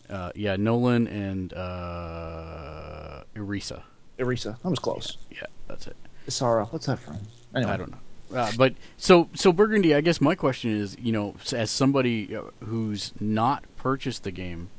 Uh, 0.08 0.32
yeah, 0.34 0.56
Nolan 0.56 1.06
and 1.08 1.52
uh, 1.52 3.24
Irisa. 3.36 3.82
Erisa, 4.18 4.56
I 4.64 4.68
was 4.68 4.78
close. 4.78 5.18
Yeah, 5.30 5.42
that's 5.68 5.86
it. 5.86 5.96
Isara, 6.26 6.72
what's 6.72 6.86
that 6.86 7.00
from? 7.00 7.18
Anyway. 7.54 7.72
I 7.72 7.76
don't 7.76 7.90
know. 7.90 7.98
Uh, 8.34 8.50
but 8.56 8.72
so 8.96 9.28
so 9.34 9.52
Burgundy. 9.52 9.94
I 9.94 10.00
guess 10.00 10.18
my 10.18 10.34
question 10.34 10.74
is, 10.74 10.96
you 10.98 11.12
know, 11.12 11.34
as 11.52 11.70
somebody 11.70 12.34
uh, 12.34 12.44
who's 12.64 13.12
not 13.20 13.64
purchased 13.76 14.24
the 14.24 14.30
game, 14.30 14.70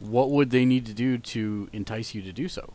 what 0.00 0.30
would 0.30 0.50
they 0.50 0.64
need 0.64 0.84
to 0.86 0.94
do 0.94 1.16
to 1.16 1.68
entice 1.72 2.12
you 2.12 2.22
to 2.22 2.32
do 2.32 2.48
so? 2.48 2.72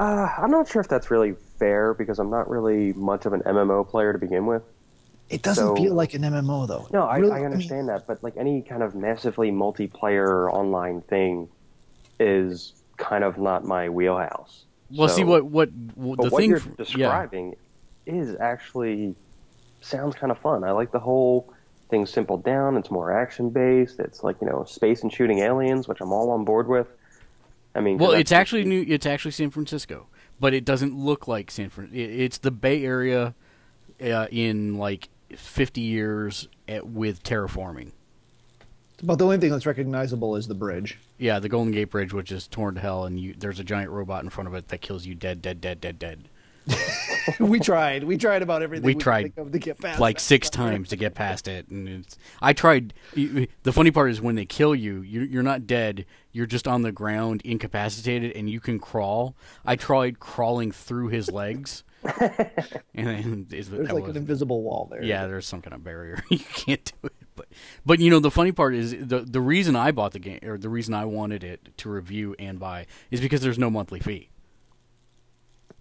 Uh, 0.00 0.28
I'm 0.38 0.50
not 0.50 0.66
sure 0.66 0.80
if 0.80 0.88
that's 0.88 1.10
really 1.10 1.34
fair 1.58 1.92
because 1.92 2.18
I'm 2.18 2.30
not 2.30 2.48
really 2.48 2.94
much 2.94 3.26
of 3.26 3.34
an 3.34 3.42
MMO 3.42 3.86
player 3.86 4.12
to 4.14 4.18
begin 4.18 4.46
with. 4.46 4.62
It 5.28 5.42
doesn't 5.42 5.64
So- 5.64 5.76
feel 5.76 5.94
like 5.94 6.14
an 6.14 6.22
MMO 6.24 6.66
though. 6.66 6.88
No, 6.92 7.02
I, 7.02 7.18
Really, 7.18 7.32
I 7.32 7.36
mean, 7.36 7.44
understand 7.52 7.88
that, 7.90 8.06
but 8.06 8.22
like 8.24 8.36
any 8.38 8.62
kind 8.62 8.82
of 8.82 8.94
massively 8.94 9.52
multiplayer 9.52 10.50
online 10.52 11.02
thing 11.02 11.48
is 12.18 12.72
kind 12.96 13.24
of 13.24 13.36
not 13.38 13.64
my 13.64 13.88
wheelhouse. 13.90 14.64
Well, 14.96 15.08
see 15.08 15.20
So- 15.22 15.26
what 15.28 15.44
what, 15.44 15.68
what 15.94 16.16
But 16.16 16.22
the 16.24 16.30
what 16.30 16.40
thing. 16.40 16.48
you're 16.50 16.58
f- 16.58 16.66
yeah. 16.66 16.74
describing 16.78 17.56
is 18.06 18.34
actually 18.40 19.14
sounds 19.82 20.14
kind 20.14 20.30
of 20.32 20.38
fun. 20.38 20.64
I 20.64 20.70
like 20.72 20.92
the 20.92 20.98
whole 20.98 21.52
thing 21.90 22.06
simple 22.06 22.38
down. 22.38 22.76
It's 22.78 22.90
more 22.90 23.12
action 23.12 23.50
based. 23.50 24.00
It's 24.00 24.24
like 24.24 24.36
you 24.40 24.48
know 24.48 24.64
space 24.64 25.02
and 25.02 25.12
shooting 25.12 25.40
aliens, 25.40 25.86
which 25.88 26.00
I'm 26.00 26.10
all 26.12 26.30
on 26.30 26.44
board 26.44 26.68
with. 26.68 26.86
I 27.74 27.80
mean, 27.80 27.98
'cause 27.98 28.08
Well, 28.08 28.16
it's 28.18 28.32
actually 28.32 28.64
new. 28.64 28.84
It's 28.88 29.06
actually 29.06 29.30
San 29.32 29.50
Francisco, 29.50 30.06
but 30.40 30.54
it 30.54 30.64
doesn't 30.64 30.94
look 30.96 31.28
like 31.28 31.50
San 31.50 31.70
Fran. 31.70 31.90
it- 31.92 31.98
It's 32.10 32.38
the 32.38 32.50
Bay 32.50 32.84
Area 32.84 33.34
uh, 34.02 34.26
in 34.30 34.76
like 34.78 35.08
50 35.36 35.80
years 35.80 36.48
at, 36.66 36.86
with 36.88 37.22
terraforming. 37.22 37.92
But 39.02 39.16
the 39.18 39.24
only 39.24 39.38
thing 39.38 39.50
that's 39.50 39.64
recognizable 39.66 40.36
is 40.36 40.46
the 40.48 40.54
bridge. 40.54 40.98
Yeah, 41.18 41.38
the 41.38 41.48
Golden 41.48 41.72
Gate 41.72 41.90
Bridge, 41.90 42.12
which 42.12 42.30
is 42.32 42.46
torn 42.46 42.74
to 42.74 42.80
hell, 42.80 43.04
and 43.06 43.18
you, 43.18 43.34
there's 43.38 43.58
a 43.60 43.64
giant 43.64 43.90
robot 43.90 44.24
in 44.24 44.30
front 44.30 44.48
of 44.48 44.54
it 44.54 44.68
that 44.68 44.80
kills 44.82 45.06
you 45.06 45.14
dead, 45.14 45.40
dead, 45.40 45.60
dead, 45.60 45.80
dead, 45.80 45.98
dead. 45.98 46.28
We 47.38 47.60
tried. 47.60 48.04
We 48.04 48.16
tried 48.16 48.42
about 48.42 48.62
everything. 48.62 48.84
We 48.84 48.94
could 48.94 49.02
tried 49.02 49.22
think 49.22 49.38
of 49.38 49.52
to 49.52 49.58
get 49.58 49.78
past 49.78 50.00
like 50.00 50.16
that. 50.16 50.22
six 50.22 50.50
times 50.50 50.88
to 50.90 50.96
get 50.96 51.14
past 51.14 51.48
it, 51.48 51.68
and 51.68 51.88
it's. 51.88 52.18
I 52.40 52.52
tried. 52.52 52.94
The 53.14 53.72
funny 53.72 53.90
part 53.90 54.10
is 54.10 54.20
when 54.20 54.34
they 54.34 54.44
kill 54.44 54.74
you, 54.74 55.00
you 55.02 55.22
you're 55.22 55.42
not 55.42 55.66
dead. 55.66 56.06
You're 56.32 56.46
just 56.46 56.68
on 56.68 56.82
the 56.82 56.92
ground, 56.92 57.42
incapacitated, 57.44 58.32
and 58.36 58.48
you 58.48 58.60
can 58.60 58.78
crawl. 58.78 59.34
I 59.64 59.76
tried 59.76 60.20
crawling 60.20 60.70
through 60.70 61.08
his 61.08 61.30
legs, 61.30 61.82
and 62.04 63.06
then 63.06 63.46
There's 63.48 63.70
like 63.70 64.08
an 64.08 64.16
invisible 64.16 64.62
wall 64.62 64.88
there. 64.90 65.02
Yeah, 65.02 65.26
there's 65.26 65.46
some 65.46 65.60
kind 65.60 65.74
of 65.74 65.84
barrier. 65.84 66.22
you 66.30 66.38
can't 66.38 66.84
do 66.84 67.08
it. 67.08 67.12
But 67.36 67.48
but 67.84 67.98
you 68.00 68.10
know 68.10 68.20
the 68.20 68.30
funny 68.30 68.52
part 68.52 68.74
is 68.74 68.92
the 68.92 69.20
the 69.20 69.40
reason 69.40 69.76
I 69.76 69.90
bought 69.92 70.12
the 70.12 70.18
game 70.18 70.40
or 70.42 70.58
the 70.58 70.68
reason 70.68 70.94
I 70.94 71.04
wanted 71.04 71.42
it 71.42 71.76
to 71.78 71.90
review 71.90 72.34
and 72.38 72.58
buy 72.58 72.86
is 73.10 73.20
because 73.20 73.40
there's 73.40 73.58
no 73.58 73.70
monthly 73.70 74.00
fee. 74.00 74.28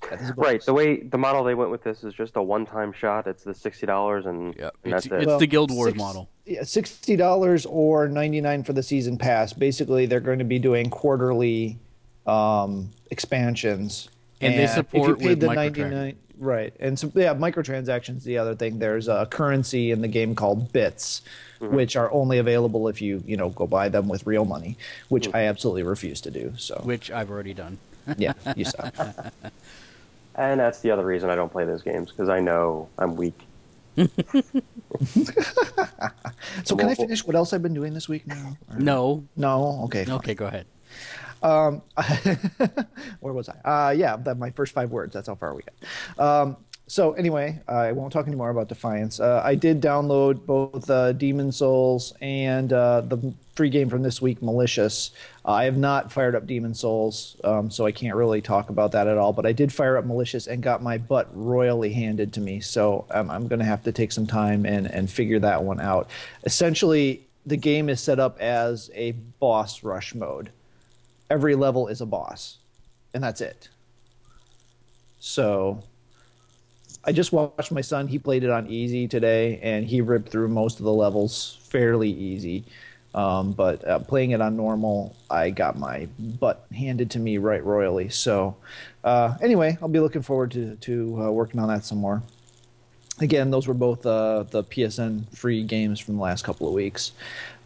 That 0.09 0.21
is 0.21 0.29
a 0.29 0.33
right. 0.33 0.63
The 0.63 0.73
way 0.73 1.01
the 1.01 1.17
model 1.17 1.43
they 1.43 1.55
went 1.55 1.71
with 1.71 1.83
this 1.83 2.03
is 2.03 2.13
just 2.13 2.35
a 2.35 2.41
one 2.43 2.65
time 2.65 2.93
shot. 2.93 3.27
It's 3.27 3.43
the 3.43 3.53
sixty 3.53 3.85
dollars 3.85 4.25
and, 4.25 4.55
and 4.55 4.71
It's, 4.83 4.91
that's 4.91 5.05
it. 5.07 5.11
it's 5.13 5.25
Well, 5.27 5.39
the 5.39 5.47
Guild 5.47 5.71
Wars 5.71 5.89
six- 5.91 5.97
model. 5.97 6.29
Yeah, 6.45 6.63
sixty 6.63 7.15
dollars 7.15 7.65
or 7.65 8.07
ninety 8.07 8.41
nine 8.41 8.63
for 8.63 8.73
the 8.73 8.83
season 8.83 9.17
pass. 9.17 9.53
Basically, 9.53 10.05
they're 10.05 10.19
going 10.19 10.39
to 10.39 10.45
be 10.45 10.59
doing 10.59 10.89
quarterly 10.89 11.77
um, 12.25 12.89
expansions, 13.11 14.09
And 14.41 14.53
they 14.53 14.63
if 14.63 14.69
you 14.69 14.75
support 14.75 15.19
paid 15.19 15.29
with 15.29 15.39
the 15.41 15.53
99 15.53 16.15
right? 16.37 16.73
And 16.79 16.97
so 16.97 17.11
yeah, 17.15 17.33
microtransactions. 17.33 18.23
The 18.23 18.37
other 18.37 18.55
thing, 18.55 18.79
there's 18.79 19.07
a 19.09 19.27
currency 19.29 19.91
in 19.91 20.01
the 20.01 20.07
game 20.07 20.35
called 20.35 20.71
bits, 20.71 21.21
Mm-hmm. 21.59 21.75
which 21.75 21.97
are 21.97 22.09
only 22.13 22.37
available 22.37 22.87
if 22.87 23.01
you 23.01 23.21
you 23.25 23.35
know 23.35 23.49
go 23.49 23.67
buy 23.67 23.89
them 23.89 24.07
with 24.07 24.25
real 24.25 24.45
money, 24.45 24.77
which 25.09 25.27
Mm. 25.27 25.35
I 25.35 25.41
absolutely 25.47 25.83
refuse 25.83 26.21
to 26.21 26.31
do. 26.31 26.53
So 26.55 26.79
which 26.85 27.11
I've 27.11 27.29
already 27.29 27.53
done. 27.53 27.77
yeah, 28.17 28.31
you 28.55 28.63
suck. 28.77 28.95
And 30.39 30.59
that's 30.59 30.79
the 30.79 30.89
other 30.91 31.05
reason 31.05 31.29
I 31.29 31.35
don't 31.35 31.51
play 31.51 31.65
those 31.65 31.81
games 31.83 32.09
because 32.11 32.29
I 32.29 32.39
know 32.39 32.87
I'm 32.97 33.15
weak. 33.15 33.37
So 36.63 36.75
can 36.75 36.89
I 36.89 36.95
finish 36.95 37.25
what 37.25 37.35
else 37.35 37.53
I've 37.53 37.61
been 37.61 37.73
doing 37.73 37.93
this 37.93 38.09
week 38.09 38.25
now? 38.27 38.57
Or- 38.69 38.79
No. 38.79 39.23
No. 39.35 39.81
Okay. 39.85 40.05
fine. 40.05 40.15
Okay, 40.15 40.33
go 40.35 40.45
ahead. 40.47 40.65
Where 43.19 43.33
was 43.33 43.49
I? 43.49 43.87
Uh, 43.87 43.91
yeah, 43.91 44.17
that 44.17 44.37
my 44.37 44.49
first 44.51 44.73
five 44.73 44.91
words. 44.91 45.13
That's 45.13 45.27
how 45.27 45.35
far 45.35 45.53
we 45.55 45.61
got. 46.17 46.19
Um, 46.43 46.57
so 46.89 47.13
anyway, 47.13 47.61
I 47.67 47.93
won't 47.93 48.11
talk 48.11 48.27
anymore 48.27 48.49
about 48.49 48.67
Defiance. 48.67 49.19
Uh, 49.19 49.41
I 49.43 49.55
did 49.55 49.81
download 49.81 50.45
both 50.45 50.89
uh, 50.89 51.13
Demon 51.13 51.51
Souls 51.51 52.13
and 52.19 52.73
uh, 52.73 53.01
the 53.01 53.33
free 53.55 53.69
game 53.69 53.89
from 53.89 54.03
this 54.03 54.21
week, 54.21 54.41
Malicious. 54.41 55.11
Uh, 55.45 55.51
I 55.51 55.63
have 55.63 55.77
not 55.77 56.11
fired 56.11 56.35
up 56.35 56.45
Demon 56.45 56.73
Souls, 56.73 57.37
um, 57.45 57.71
so 57.71 57.85
I 57.85 57.93
can't 57.93 58.15
really 58.15 58.41
talk 58.41 58.69
about 58.69 58.91
that 58.91 59.07
at 59.07 59.17
all. 59.17 59.31
But 59.31 59.45
I 59.45 59.53
did 59.53 59.71
fire 59.71 59.95
up 59.95 60.05
Malicious 60.05 60.47
and 60.47 60.61
got 60.61 60.83
my 60.83 60.97
butt 60.97 61.29
royally 61.33 61.93
handed 61.93 62.33
to 62.33 62.41
me. 62.41 62.59
So 62.59 63.05
um, 63.11 63.29
I'm 63.29 63.47
going 63.47 63.59
to 63.59 63.65
have 63.65 63.83
to 63.83 63.91
take 63.91 64.11
some 64.11 64.27
time 64.27 64.65
and 64.65 64.85
and 64.85 65.09
figure 65.09 65.39
that 65.39 65.63
one 65.63 65.79
out. 65.79 66.09
Essentially, 66.43 67.21
the 67.45 67.57
game 67.57 67.87
is 67.87 68.01
set 68.01 68.19
up 68.19 68.39
as 68.39 68.91
a 68.93 69.11
boss 69.39 69.83
rush 69.83 70.13
mode 70.13 70.49
every 71.29 71.55
level 71.55 71.87
is 71.87 72.01
a 72.01 72.05
boss, 72.05 72.57
and 73.13 73.23
that's 73.23 73.41
it. 73.41 73.69
So 75.19 75.83
I 77.09 77.11
just 77.11 77.31
watched 77.31 77.71
my 77.71 77.81
son. 77.81 78.07
He 78.07 78.19
played 78.19 78.43
it 78.43 78.51
on 78.51 78.67
easy 78.67 79.07
today, 79.07 79.59
and 79.63 79.83
he 79.83 79.99
ripped 79.99 80.29
through 80.29 80.47
most 80.49 80.77
of 80.77 80.85
the 80.85 80.93
levels 80.93 81.57
fairly 81.63 82.11
easy. 82.11 82.65
Um, 83.15 83.53
but 83.53 83.83
uh, 83.87 83.97
playing 83.97 84.29
it 84.29 84.41
on 84.41 84.55
normal, 84.55 85.15
I 85.27 85.49
got 85.49 85.75
my 85.75 86.07
butt 86.19 86.67
handed 86.71 87.09
to 87.09 87.19
me 87.19 87.39
right 87.39 87.65
royally. 87.65 88.09
So 88.09 88.57
uh, 89.03 89.35
anyway, 89.41 89.75
I'll 89.81 89.87
be 89.87 89.99
looking 89.99 90.21
forward 90.21 90.51
to 90.51 90.75
to 90.75 91.23
uh, 91.23 91.31
working 91.31 91.59
on 91.59 91.69
that 91.69 91.83
some 91.83 91.97
more. 91.97 92.21
Again, 93.19 93.49
those 93.49 93.67
were 93.67 93.73
both 93.73 94.05
uh, 94.05 94.43
the 94.43 94.63
PSN 94.63 95.35
free 95.35 95.63
games 95.63 95.99
from 95.99 96.17
the 96.17 96.21
last 96.21 96.43
couple 96.43 96.67
of 96.67 96.75
weeks. 96.75 97.13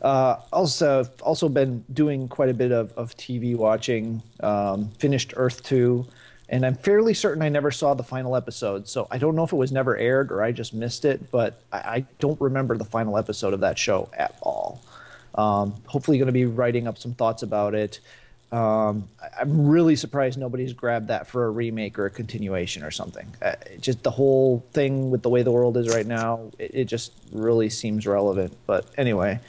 Uh, 0.01 0.37
also, 0.53 1.03
also 1.21 1.49
been 1.49 1.83
doing 1.91 2.29
quite 2.29 2.49
a 2.49 2.53
bit 2.53 2.71
of, 2.71 2.93
of 2.93 3.15
TV 3.17 3.57
watching. 3.57 4.23
Um, 4.39 4.89
finished 4.99 5.33
Earth 5.35 5.63
two, 5.63 6.07
and 6.53 6.63
I'm 6.67 6.75
fairly 6.75 7.15
certain 7.15 7.41
I 7.41 7.49
never 7.49 7.71
saw 7.71 7.95
the 7.95 8.03
final 8.03 8.35
episode. 8.35 8.87
So 8.87 9.07
I 9.09 9.17
don't 9.17 9.35
know 9.35 9.43
if 9.43 9.51
it 9.51 9.55
was 9.55 9.71
never 9.71 9.97
aired 9.97 10.31
or 10.31 10.43
I 10.43 10.51
just 10.51 10.71
missed 10.71 11.03
it, 11.03 11.31
but 11.31 11.59
I, 11.71 11.77
I 11.77 12.05
don't 12.19 12.39
remember 12.39 12.77
the 12.77 12.85
final 12.85 13.17
episode 13.17 13.55
of 13.55 13.61
that 13.61 13.79
show 13.79 14.07
at 14.13 14.37
all. 14.43 14.79
Um, 15.33 15.73
hopefully, 15.87 16.19
going 16.19 16.27
to 16.27 16.31
be 16.31 16.45
writing 16.45 16.87
up 16.87 16.99
some 16.99 17.15
thoughts 17.15 17.41
about 17.41 17.73
it. 17.73 17.99
Um, 18.51 19.09
I- 19.19 19.41
I'm 19.41 19.65
really 19.65 19.95
surprised 19.95 20.37
nobody's 20.37 20.73
grabbed 20.73 21.07
that 21.07 21.25
for 21.25 21.45
a 21.45 21.49
remake 21.49 21.97
or 21.97 22.05
a 22.05 22.11
continuation 22.11 22.83
or 22.83 22.91
something. 22.91 23.25
Uh, 23.41 23.55
just 23.81 24.03
the 24.03 24.11
whole 24.11 24.63
thing 24.73 25.09
with 25.09 25.23
the 25.23 25.29
way 25.29 25.41
the 25.41 25.51
world 25.51 25.75
is 25.75 25.89
right 25.89 26.05
now, 26.05 26.51
it, 26.59 26.71
it 26.75 26.85
just 26.85 27.13
really 27.31 27.71
seems 27.71 28.05
relevant. 28.05 28.55
But 28.67 28.85
anyway, 28.95 29.39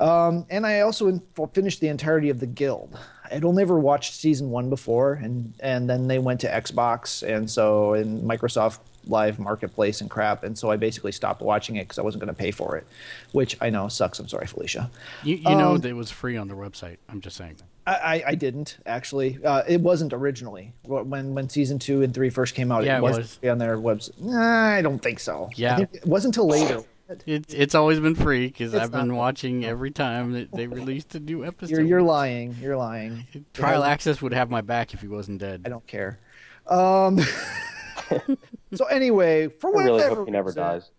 um, 0.00 0.44
and 0.50 0.66
I 0.66 0.80
also 0.80 1.08
in, 1.08 1.22
finished 1.54 1.80
the 1.80 1.88
entirety 1.88 2.28
of 2.28 2.40
the 2.40 2.46
Guild. 2.46 2.98
I'd 3.30 3.44
only 3.44 3.62
ever 3.62 3.78
watched 3.78 4.14
season 4.14 4.50
one 4.50 4.70
before, 4.70 5.14
and 5.14 5.54
and 5.60 5.88
then 5.88 6.08
they 6.08 6.18
went 6.18 6.40
to 6.40 6.48
Xbox, 6.48 7.22
and 7.26 7.50
so 7.50 7.94
in 7.94 8.22
Microsoft 8.22 8.78
Live 9.08 9.38
Marketplace 9.38 10.00
and 10.00 10.10
crap, 10.10 10.42
and 10.42 10.58
so 10.58 10.70
I 10.70 10.76
basically 10.76 11.12
stopped 11.12 11.40
watching 11.40 11.76
it 11.76 11.84
because 11.84 11.98
I 11.98 12.02
wasn't 12.02 12.24
going 12.24 12.34
to 12.34 12.38
pay 12.38 12.50
for 12.50 12.76
it, 12.76 12.86
which 13.32 13.56
I 13.60 13.70
know 13.70 13.88
sucks. 13.88 14.18
I'm 14.18 14.28
sorry, 14.28 14.46
Felicia. 14.46 14.90
You, 15.22 15.36
you 15.36 15.56
know 15.56 15.74
Um, 15.74 15.80
that 15.80 15.88
it 15.88 15.92
was 15.94 16.10
free 16.10 16.36
on 16.36 16.48
their 16.48 16.56
website. 16.56 16.96
I'm 17.08 17.20
just 17.20 17.36
saying. 17.36 17.56
I, 17.88 18.24
I, 18.26 18.34
didn't 18.34 18.78
actually. 18.84 19.38
Uh, 19.44 19.62
it 19.68 19.80
wasn't 19.80 20.12
originally 20.12 20.72
when 20.82 21.34
when 21.36 21.48
season 21.48 21.78
two 21.78 22.02
and 22.02 22.12
three 22.12 22.30
first 22.30 22.56
came 22.56 22.72
out. 22.72 22.82
Yeah, 22.82 22.96
it 22.96 22.98
it 22.98 23.02
was. 23.02 23.38
on 23.48 23.58
their 23.58 23.76
website. 23.78 24.20
Nah, 24.20 24.74
I 24.74 24.82
don't 24.82 24.98
think 24.98 25.20
so. 25.20 25.44
I 25.44 25.54
Yeah. 25.54 25.76
think 25.76 25.94
it 25.94 26.04
wasn't 26.06 26.34
until 26.36 26.48
later. 26.48 26.82
It's 27.26 27.54
it's 27.54 27.74
always 27.74 28.00
been 28.00 28.14
free 28.16 28.46
because 28.48 28.74
I've 28.74 28.90
been 28.90 29.08
not. 29.08 29.16
watching 29.16 29.64
every 29.64 29.90
time 29.92 30.32
that 30.32 30.50
they 30.52 30.66
released 30.66 31.14
a 31.14 31.20
new 31.20 31.44
episode. 31.46 31.70
You're 31.70 31.82
you're 31.82 32.02
lying. 32.02 32.56
You're 32.60 32.76
lying. 32.76 33.26
Trial 33.54 33.82
Yeah. 33.82 33.88
access 33.88 34.20
would 34.22 34.32
have 34.32 34.50
my 34.50 34.60
back 34.60 34.92
if 34.94 35.00
he 35.00 35.08
wasn't 35.08 35.38
dead. 35.40 35.62
I 35.64 35.68
don't 35.68 35.86
care. 35.86 36.18
Um, 36.66 37.20
so 38.74 38.86
anyway, 38.86 39.48
for 39.48 39.70
whatever 39.72 39.94
I 39.94 39.96
really 40.02 40.14
hope 40.16 40.26
he 40.26 40.32
never 40.32 40.48
reason, 40.48 40.62
dies. 40.62 40.90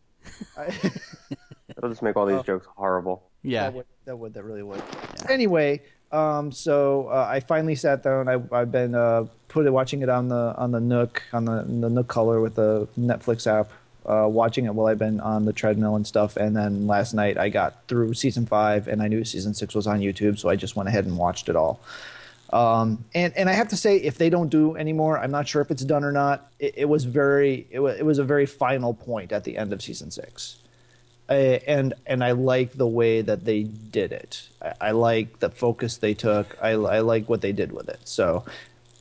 I, 0.58 0.66
That'll 1.76 1.90
just 1.90 2.02
make 2.02 2.16
all 2.16 2.26
these 2.26 2.42
jokes 2.44 2.68
horrible. 2.76 3.24
Yeah, 3.44 3.64
That 3.64 3.74
would, 3.74 3.86
that 4.06 4.16
would, 4.18 4.34
that 4.34 4.44
really 4.44 4.64
would. 4.64 4.82
Anyway, 5.30 5.82
um, 6.12 6.52
so 6.52 7.08
uh, 7.10 7.28
I 7.30 7.40
finally 7.42 7.76
sat 7.76 8.04
down. 8.04 8.28
I, 8.28 8.42
I've 8.52 8.72
been 8.72 8.96
uh, 8.96 9.26
put 9.48 9.66
it, 9.66 9.72
watching 9.72 10.02
it 10.02 10.10
on 10.10 10.28
the 10.30 10.54
on 10.58 10.72
the 10.72 10.80
Nook 10.80 11.22
on 11.34 11.46
the, 11.46 11.64
the 11.64 11.90
Nook 11.90 12.08
color 12.08 12.42
with 12.42 12.56
the 12.56 12.88
Netflix 12.98 13.46
app. 13.48 13.70
Uh, 14.08 14.26
watching 14.26 14.66
it 14.66 14.74
while 14.74 14.88
I've 14.88 14.98
been 14.98 15.20
on 15.20 15.44
the 15.44 15.52
treadmill 15.52 15.98
and 15.98 16.08
stuff, 16.08 16.38
and 16.38 16.56
then 16.56 16.88
last 16.88 17.14
night 17.14 17.38
I 17.38 17.50
got 17.50 17.86
through 17.90 18.14
season 18.14 18.46
five, 18.46 18.88
and 18.88 19.02
I 19.02 19.10
knew 19.10 19.26
season 19.26 19.54
six 19.54 19.76
was 19.76 19.86
on 19.86 20.00
YouTube, 20.00 20.40
so 20.40 20.48
I 20.48 20.56
just 20.56 20.78
went 20.78 20.88
ahead 20.88 21.06
and 21.06 21.18
watched 21.18 21.50
it 21.50 21.58
all. 21.58 21.82
Um, 22.54 23.04
and 23.14 23.36
and 23.36 23.50
I 23.50 23.54
have 23.54 23.68
to 23.70 23.76
say, 23.76 23.98
if 23.98 24.18
they 24.18 24.30
don't 24.30 24.48
do 24.48 24.78
anymore, 24.78 25.20
I'm 25.20 25.32
not 25.32 25.46
sure 25.46 25.62
if 25.62 25.72
it's 25.72 25.84
done 25.84 26.06
or 26.06 26.14
not. 26.14 26.50
It, 26.60 26.76
it 26.78 26.86
was 26.86 27.04
very 27.04 27.68
it 27.70 27.80
was, 27.80 28.00
it 28.00 28.06
was 28.06 28.20
a 28.20 28.24
very 28.24 28.46
final 28.46 28.94
point 28.94 29.34
at 29.34 29.44
the 29.44 29.58
end 29.58 29.74
of 29.74 29.82
season 29.82 30.10
six, 30.12 30.56
uh, 31.28 31.34
and 31.68 31.94
and 32.06 32.24
I 32.24 32.32
like 32.32 32.72
the 32.72 32.88
way 32.88 33.22
that 33.22 33.44
they 33.44 33.64
did 33.64 34.14
it. 34.14 34.48
I, 34.62 34.74
I 34.80 34.92
like 34.92 35.40
the 35.40 35.50
focus 35.50 35.98
they 35.98 36.14
took. 36.14 36.58
I, 36.62 36.70
I 36.70 37.00
like 37.02 37.28
what 37.28 37.42
they 37.42 37.52
did 37.52 37.74
with 37.74 37.90
it. 37.90 38.00
So 38.06 38.46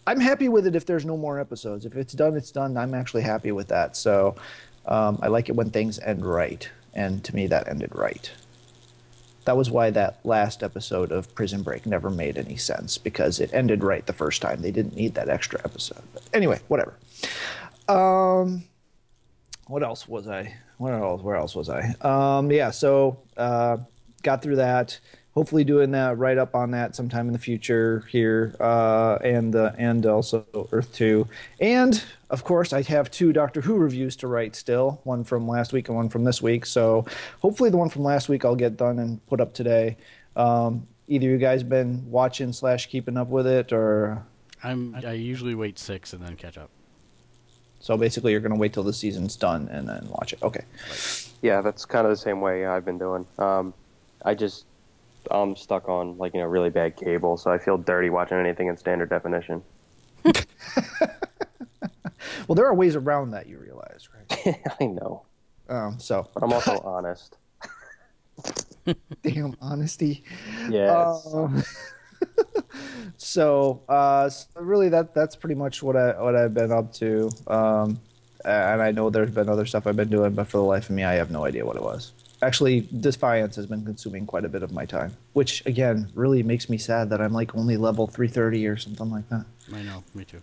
I'm 0.06 0.20
happy 0.20 0.48
with 0.48 0.66
it. 0.66 0.74
If 0.74 0.86
there's 0.86 1.04
no 1.04 1.16
more 1.16 1.38
episodes, 1.38 1.84
if 1.86 1.96
it's 1.96 2.12
done, 2.12 2.36
it's 2.36 2.50
done. 2.50 2.76
I'm 2.76 2.94
actually 2.94 3.22
happy 3.22 3.52
with 3.52 3.68
that. 3.68 3.96
So 3.96 4.34
um, 4.86 5.18
I 5.22 5.28
like 5.28 5.48
it 5.48 5.56
when 5.56 5.70
things 5.70 5.98
end 5.98 6.24
right, 6.24 6.68
and 6.94 7.22
to 7.24 7.34
me, 7.34 7.46
that 7.48 7.68
ended 7.68 7.94
right 7.94 8.30
that 9.46 9.56
was 9.56 9.70
why 9.70 9.90
that 9.90 10.18
last 10.24 10.62
episode 10.62 11.10
of 11.10 11.32
Prison 11.34 11.62
Break 11.62 11.86
never 11.86 12.10
made 12.10 12.36
any 12.36 12.56
sense 12.56 12.98
because 12.98 13.40
it 13.40 13.48
ended 13.54 13.82
right 13.82 14.04
the 14.04 14.12
first 14.12 14.42
time. 14.42 14.60
They 14.60 14.72
didn't 14.72 14.94
need 14.94 15.14
that 15.14 15.28
extra 15.28 15.60
episode. 15.64 16.02
But 16.12 16.24
anyway, 16.34 16.60
whatever. 16.68 16.94
Um, 17.88 18.64
what 19.68 19.82
else 19.82 20.06
was 20.08 20.28
I? 20.28 20.54
Where 20.78 20.94
else? 20.94 21.22
Where 21.22 21.36
else 21.36 21.54
was 21.54 21.70
I? 21.70 21.94
Um, 22.00 22.50
yeah. 22.50 22.72
So 22.72 23.20
uh, 23.36 23.78
got 24.22 24.42
through 24.42 24.56
that 24.56 24.98
hopefully 25.36 25.64
doing 25.64 25.90
that 25.90 26.16
right 26.16 26.38
up 26.38 26.54
on 26.54 26.70
that 26.70 26.96
sometime 26.96 27.26
in 27.26 27.32
the 27.34 27.38
future 27.38 28.02
here, 28.10 28.56
uh, 28.58 29.18
and 29.22 29.54
uh, 29.54 29.70
and 29.78 30.04
also 30.06 30.44
Earth 30.72 30.92
Two, 30.92 31.28
and 31.60 32.02
of 32.30 32.42
course 32.42 32.72
I 32.72 32.82
have 32.82 33.10
two 33.10 33.32
Doctor 33.32 33.60
Who 33.60 33.76
reviews 33.76 34.16
to 34.16 34.26
write 34.26 34.56
still, 34.56 35.00
one 35.04 35.22
from 35.22 35.46
last 35.46 35.72
week 35.72 35.88
and 35.88 35.96
one 35.96 36.08
from 36.08 36.24
this 36.24 36.42
week. 36.42 36.66
So 36.66 37.04
hopefully 37.40 37.70
the 37.70 37.76
one 37.76 37.90
from 37.90 38.02
last 38.02 38.28
week 38.28 38.44
I'll 38.44 38.56
get 38.56 38.76
done 38.76 38.98
and 38.98 39.24
put 39.26 39.40
up 39.40 39.52
today. 39.52 39.96
Um, 40.34 40.88
either 41.06 41.26
you 41.26 41.38
guys 41.38 41.62
been 41.62 42.10
watching 42.10 42.52
slash 42.52 42.86
keeping 42.86 43.16
up 43.16 43.28
with 43.28 43.46
it, 43.46 43.72
or 43.72 44.24
I'm 44.64 44.96
I 44.96 45.12
usually 45.12 45.54
wait 45.54 45.78
six 45.78 46.12
and 46.14 46.22
then 46.24 46.34
catch 46.36 46.58
up. 46.58 46.70
So 47.78 47.96
basically, 47.96 48.32
you're 48.32 48.40
going 48.40 48.54
to 48.54 48.58
wait 48.58 48.72
till 48.72 48.82
the 48.82 48.92
season's 48.92 49.36
done 49.36 49.68
and 49.68 49.86
then 49.88 50.08
watch 50.08 50.32
it. 50.32 50.42
Okay. 50.42 50.64
Yeah, 51.42 51.60
that's 51.60 51.84
kind 51.84 52.06
of 52.06 52.10
the 52.10 52.16
same 52.16 52.40
way 52.40 52.66
I've 52.66 52.84
been 52.84 52.98
doing. 52.98 53.26
Um, 53.38 53.74
I 54.24 54.34
just 54.34 54.64
I'm 55.30 55.56
stuck 55.56 55.88
on 55.88 56.18
like 56.18 56.34
you 56.34 56.40
know 56.40 56.46
really 56.46 56.70
bad 56.70 56.96
cable, 56.96 57.36
so 57.36 57.50
I 57.50 57.58
feel 57.58 57.78
dirty 57.78 58.10
watching 58.10 58.38
anything 58.38 58.68
in 58.68 58.76
standard 58.76 59.10
definition. 59.10 59.62
well, 62.46 62.54
there 62.54 62.66
are 62.66 62.74
ways 62.74 62.96
around 62.96 63.30
that. 63.30 63.48
You 63.48 63.58
realize, 63.58 64.08
right? 64.14 64.60
I 64.80 64.86
know. 64.86 65.24
Um, 65.68 65.98
so, 65.98 66.28
but 66.34 66.42
I'm 66.42 66.52
also 66.52 66.78
honest. 66.80 67.36
Damn 69.22 69.56
honesty. 69.60 70.22
Yeah. 70.68 70.92
Uh, 70.92 71.62
so, 73.16 73.82
uh, 73.88 74.28
so 74.28 74.46
really, 74.56 74.88
that 74.90 75.14
that's 75.14 75.36
pretty 75.36 75.54
much 75.54 75.82
what 75.82 75.96
I 75.96 76.20
what 76.22 76.36
I've 76.36 76.54
been 76.54 76.72
up 76.72 76.92
to. 76.94 77.30
Um, 77.46 78.00
and 78.44 78.80
I 78.80 78.92
know 78.92 79.10
there's 79.10 79.32
been 79.32 79.48
other 79.48 79.66
stuff 79.66 79.86
I've 79.86 79.96
been 79.96 80.08
doing, 80.08 80.34
but 80.34 80.46
for 80.46 80.58
the 80.58 80.64
life 80.64 80.88
of 80.88 80.94
me, 80.94 81.02
I 81.02 81.14
have 81.14 81.32
no 81.32 81.44
idea 81.44 81.66
what 81.66 81.76
it 81.76 81.82
was 81.82 82.12
actually 82.42 82.80
defiance 83.00 83.56
has 83.56 83.66
been 83.66 83.84
consuming 83.84 84.26
quite 84.26 84.44
a 84.44 84.48
bit 84.48 84.62
of 84.62 84.72
my 84.72 84.84
time 84.84 85.16
which 85.32 85.64
again 85.66 86.08
really 86.14 86.42
makes 86.42 86.68
me 86.68 86.76
sad 86.76 87.08
that 87.10 87.20
i'm 87.20 87.32
like 87.32 87.54
only 87.56 87.76
level 87.76 88.06
330 88.06 88.66
or 88.66 88.76
something 88.76 89.10
like 89.10 89.28
that. 89.28 89.44
I 89.74 89.82
know. 89.82 90.04
Me 90.14 90.24
too. 90.24 90.42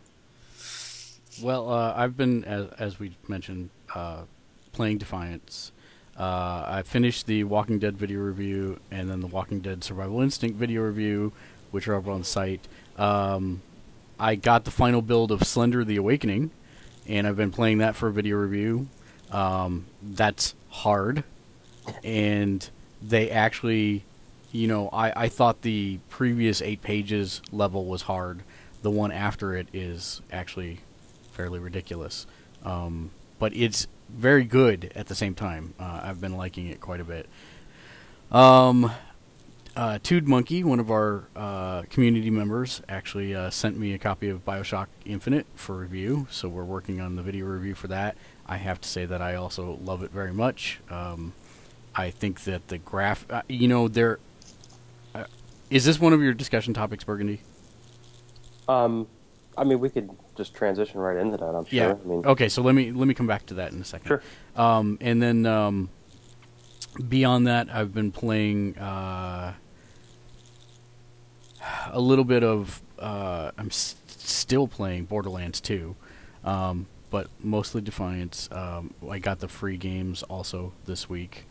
Well 1.41 1.69
uh, 1.69 1.93
i've 1.95 2.17
been 2.17 2.43
as, 2.45 2.67
as 2.79 2.99
we 2.99 3.15
mentioned 3.27 3.69
uh, 3.93 4.23
playing 4.71 4.97
defiance. 4.97 5.71
Uh, 6.17 6.63
i 6.67 6.81
finished 6.83 7.25
the 7.27 7.43
walking 7.43 7.79
dead 7.79 7.97
video 7.97 8.19
review 8.19 8.79
and 8.91 9.09
then 9.09 9.19
the 9.19 9.27
walking 9.27 9.59
dead 9.59 9.83
survival 9.83 10.21
instinct 10.21 10.57
video 10.57 10.81
review 10.81 11.31
which 11.71 11.87
are 11.87 11.95
up 11.95 12.07
on 12.07 12.19
the 12.19 12.25
site. 12.25 12.67
Um, 12.97 13.61
i 14.19 14.35
got 14.35 14.65
the 14.65 14.71
final 14.71 15.01
build 15.01 15.31
of 15.31 15.43
slender 15.43 15.83
the 15.83 15.97
awakening 15.97 16.51
and 17.07 17.27
i've 17.27 17.37
been 17.37 17.51
playing 17.51 17.79
that 17.79 17.95
for 17.95 18.07
a 18.07 18.11
video 18.11 18.37
review. 18.37 18.87
Um, 19.31 19.85
that's 20.01 20.53
hard 20.69 21.23
and 22.03 22.69
they 23.01 23.29
actually, 23.29 24.03
you 24.51 24.67
know, 24.67 24.89
I, 24.91 25.25
I 25.25 25.29
thought 25.29 25.61
the 25.61 25.99
previous 26.09 26.61
eight 26.61 26.81
pages 26.81 27.41
level 27.51 27.85
was 27.85 28.03
hard. 28.03 28.43
The 28.81 28.91
one 28.91 29.11
after 29.11 29.55
it 29.55 29.67
is 29.73 30.21
actually 30.31 30.79
fairly 31.31 31.59
ridiculous. 31.59 32.27
Um, 32.63 33.11
but 33.39 33.55
it's 33.55 33.87
very 34.09 34.43
good 34.43 34.91
at 34.95 35.07
the 35.07 35.15
same 35.15 35.35
time. 35.35 35.73
Uh, 35.79 36.01
I've 36.03 36.21
been 36.21 36.37
liking 36.37 36.67
it 36.67 36.79
quite 36.79 36.99
a 36.99 37.03
bit. 37.03 37.27
Um, 38.31 38.91
uh, 39.75 39.99
Tude 40.03 40.27
Monkey, 40.27 40.63
one 40.63 40.79
of 40.79 40.91
our 40.91 41.23
uh, 41.35 41.83
community 41.89 42.29
members, 42.29 42.81
actually 42.87 43.33
uh, 43.33 43.49
sent 43.49 43.77
me 43.77 43.93
a 43.93 43.97
copy 43.97 44.29
of 44.29 44.45
Bioshock 44.45 44.87
Infinite 45.03 45.47
for 45.55 45.75
review, 45.75 46.27
so 46.29 46.47
we're 46.47 46.63
working 46.63 47.01
on 47.01 47.15
the 47.15 47.23
video 47.23 47.45
review 47.45 47.73
for 47.73 47.87
that. 47.87 48.15
I 48.45 48.57
have 48.57 48.79
to 48.81 48.89
say 48.89 49.05
that 49.05 49.21
I 49.21 49.35
also 49.35 49.79
love 49.83 50.03
it 50.03 50.11
very 50.11 50.33
much. 50.33 50.79
Um, 50.91 51.33
I 51.95 52.09
think 52.09 52.41
that 52.41 52.67
the 52.67 52.77
graph, 52.77 53.25
uh, 53.29 53.41
you 53.47 53.67
know, 53.67 53.87
there. 53.87 54.19
Uh, 55.13 55.25
is 55.69 55.85
this 55.85 55.99
one 55.99 56.13
of 56.13 56.21
your 56.21 56.33
discussion 56.33 56.73
topics, 56.73 57.03
Burgundy? 57.03 57.41
Um, 58.67 59.07
I 59.57 59.63
mean, 59.63 59.79
we 59.79 59.89
could 59.89 60.09
just 60.35 60.53
transition 60.55 60.99
right 60.99 61.17
into 61.17 61.37
that. 61.37 61.45
I'm 61.45 61.65
sure. 61.65 61.75
Yeah. 61.75 61.95
I 62.03 62.07
mean, 62.07 62.25
okay, 62.25 62.49
so 62.49 62.61
let 62.61 62.73
me 62.75 62.91
let 62.91 63.07
me 63.07 63.13
come 63.13 63.27
back 63.27 63.45
to 63.47 63.53
that 63.55 63.71
in 63.73 63.81
a 63.81 63.85
second. 63.85 64.07
Sure. 64.07 64.21
Um, 64.55 64.97
and 65.01 65.21
then 65.21 65.45
um, 65.45 65.89
beyond 67.07 67.47
that, 67.47 67.69
I've 67.73 67.93
been 67.93 68.11
playing 68.11 68.77
uh, 68.77 69.53
a 71.91 71.99
little 71.99 72.25
bit 72.25 72.43
of. 72.43 72.81
Uh, 72.97 73.51
I'm 73.57 73.67
s- 73.67 73.95
still 74.07 74.67
playing 74.67 75.05
Borderlands 75.05 75.59
2, 75.59 75.95
um, 76.45 76.87
but 77.09 77.27
mostly 77.43 77.81
Defiance. 77.81 78.49
Um, 78.51 78.93
I 79.09 79.19
got 79.19 79.39
the 79.39 79.47
free 79.47 79.77
games 79.77 80.23
also 80.23 80.73
this 80.85 81.09
week 81.09 81.45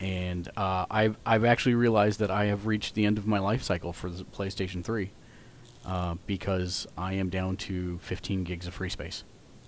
and 0.00 0.48
uh, 0.56 0.86
I've 0.90 1.16
I've 1.24 1.44
actually 1.44 1.74
realized 1.74 2.20
that 2.20 2.30
I 2.30 2.46
have 2.46 2.66
reached 2.66 2.94
the 2.94 3.06
end 3.06 3.18
of 3.18 3.26
my 3.26 3.38
life 3.38 3.62
cycle 3.62 3.92
for 3.92 4.10
the 4.10 4.24
PlayStation 4.24 4.84
3 4.84 5.10
uh, 5.84 6.14
because 6.26 6.86
I 6.96 7.14
am 7.14 7.28
down 7.30 7.56
to 7.58 7.98
15 7.98 8.44
gigs 8.44 8.66
of 8.66 8.74
free 8.74 8.90
space. 8.90 9.24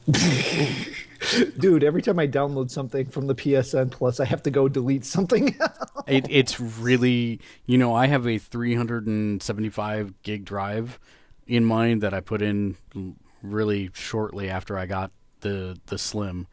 Dude, 1.59 1.85
every 1.85 2.01
time 2.01 2.19
I 2.19 2.27
download 2.27 2.71
something 2.71 3.07
from 3.07 3.27
the 3.27 3.35
PSN 3.35 3.91
Plus, 3.91 4.21
I 4.21 4.25
have 4.25 4.43
to 4.45 4.51
go 4.51 4.67
delete 4.67 5.05
something. 5.05 5.55
it, 6.07 6.27
it's 6.31 6.59
really, 6.59 7.41
you 7.67 7.77
know, 7.77 7.95
I 7.95 8.07
have 8.07 8.27
a 8.27 8.39
375 8.39 10.23
gig 10.23 10.45
drive 10.47 10.99
in 11.47 11.65
mind 11.65 12.03
that 12.03 12.15
I 12.15 12.21
put 12.21 12.41
in 12.41 12.77
really 13.43 13.91
shortly 13.93 14.49
after 14.49 14.79
I 14.79 14.87
got 14.87 15.11
the 15.41 15.79
the 15.87 15.99
Slim, 15.99 16.47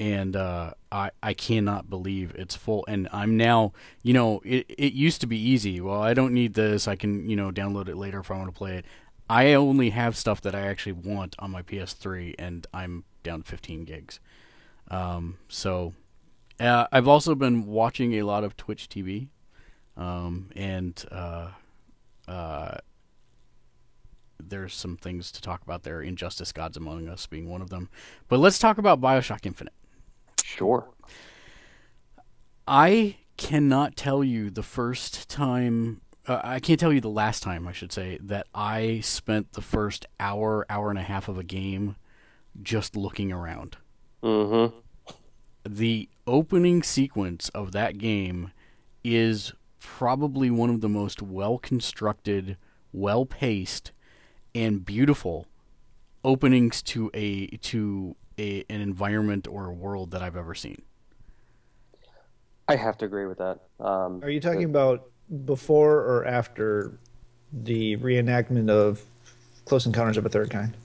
and 0.00 0.34
uh, 0.34 0.72
I 0.90 1.10
I 1.22 1.34
cannot 1.34 1.90
believe 1.90 2.34
it's 2.34 2.56
full. 2.56 2.84
And 2.88 3.06
I'm 3.12 3.36
now, 3.36 3.72
you 4.02 4.14
know, 4.14 4.40
it 4.44 4.66
it 4.68 4.94
used 4.94 5.20
to 5.20 5.26
be 5.26 5.38
easy. 5.38 5.80
Well, 5.80 6.02
I 6.02 6.14
don't 6.14 6.32
need 6.32 6.54
this. 6.54 6.88
I 6.88 6.96
can 6.96 7.28
you 7.28 7.36
know 7.36 7.52
download 7.52 7.88
it 7.88 7.96
later 7.96 8.18
if 8.20 8.30
I 8.30 8.38
want 8.38 8.48
to 8.48 8.56
play 8.58 8.78
it. 8.78 8.86
I 9.28 9.52
only 9.52 9.90
have 9.90 10.16
stuff 10.16 10.40
that 10.40 10.56
I 10.56 10.62
actually 10.62 10.94
want 10.94 11.36
on 11.38 11.52
my 11.52 11.62
PS3, 11.62 12.34
and 12.36 12.66
I'm 12.74 13.04
down 13.22 13.42
15 13.42 13.84
gigs. 13.84 14.18
Um, 14.90 15.38
so 15.46 15.92
uh, 16.58 16.86
I've 16.90 17.06
also 17.06 17.36
been 17.36 17.66
watching 17.66 18.14
a 18.14 18.22
lot 18.22 18.42
of 18.42 18.56
Twitch 18.56 18.88
TV, 18.88 19.28
um, 19.96 20.50
and 20.56 21.04
uh, 21.12 21.50
uh, 22.26 22.78
there's 24.42 24.74
some 24.74 24.96
things 24.96 25.30
to 25.32 25.42
talk 25.42 25.62
about 25.62 25.82
there. 25.82 26.00
Injustice: 26.00 26.52
Gods 26.52 26.78
Among 26.78 27.06
Us 27.06 27.26
being 27.26 27.48
one 27.50 27.60
of 27.60 27.68
them. 27.68 27.90
But 28.28 28.40
let's 28.40 28.58
talk 28.58 28.78
about 28.78 29.00
Bioshock 29.00 29.44
Infinite. 29.44 29.74
Sure. 30.56 30.90
I 32.66 33.16
cannot 33.36 33.96
tell 33.96 34.24
you 34.24 34.50
the 34.50 34.62
first 34.62 35.28
time. 35.28 36.00
Uh, 36.26 36.40
I 36.42 36.60
can't 36.60 36.78
tell 36.78 36.92
you 36.92 37.00
the 37.00 37.08
last 37.08 37.42
time, 37.42 37.66
I 37.66 37.72
should 37.72 37.92
say, 37.92 38.18
that 38.22 38.46
I 38.54 39.00
spent 39.00 39.52
the 39.52 39.62
first 39.62 40.06
hour, 40.18 40.66
hour 40.68 40.90
and 40.90 40.98
a 40.98 41.02
half 41.02 41.28
of 41.28 41.38
a 41.38 41.44
game 41.44 41.96
just 42.62 42.96
looking 42.96 43.32
around. 43.32 43.76
Mm-hmm. 44.22 44.76
The 45.68 46.08
opening 46.26 46.82
sequence 46.82 47.48
of 47.50 47.72
that 47.72 47.98
game 47.98 48.50
is 49.04 49.52
probably 49.78 50.50
one 50.50 50.70
of 50.70 50.80
the 50.80 50.88
most 50.88 51.22
well 51.22 51.58
constructed, 51.58 52.56
well 52.92 53.24
paced, 53.24 53.92
and 54.54 54.84
beautiful 54.84 55.46
openings 56.24 56.82
to 56.82 57.10
a 57.14 57.46
to 57.46 58.16
a, 58.40 58.64
an 58.70 58.80
environment 58.80 59.46
or 59.46 59.66
a 59.66 59.72
world 59.72 60.12
that 60.12 60.22
I've 60.22 60.36
ever 60.36 60.54
seen. 60.54 60.82
I 62.66 62.76
have 62.76 62.96
to 62.98 63.04
agree 63.04 63.26
with 63.26 63.38
that. 63.38 63.60
Um, 63.78 64.22
Are 64.22 64.30
you 64.30 64.40
talking 64.40 64.64
about 64.64 65.10
before 65.44 65.96
or 65.98 66.24
after 66.24 66.98
the 67.52 67.96
reenactment 67.98 68.70
of 68.70 69.02
Close 69.66 69.86
Encounters 69.86 70.16
of 70.16 70.24
a 70.24 70.28
Third 70.28 70.50
Kind? 70.50 70.76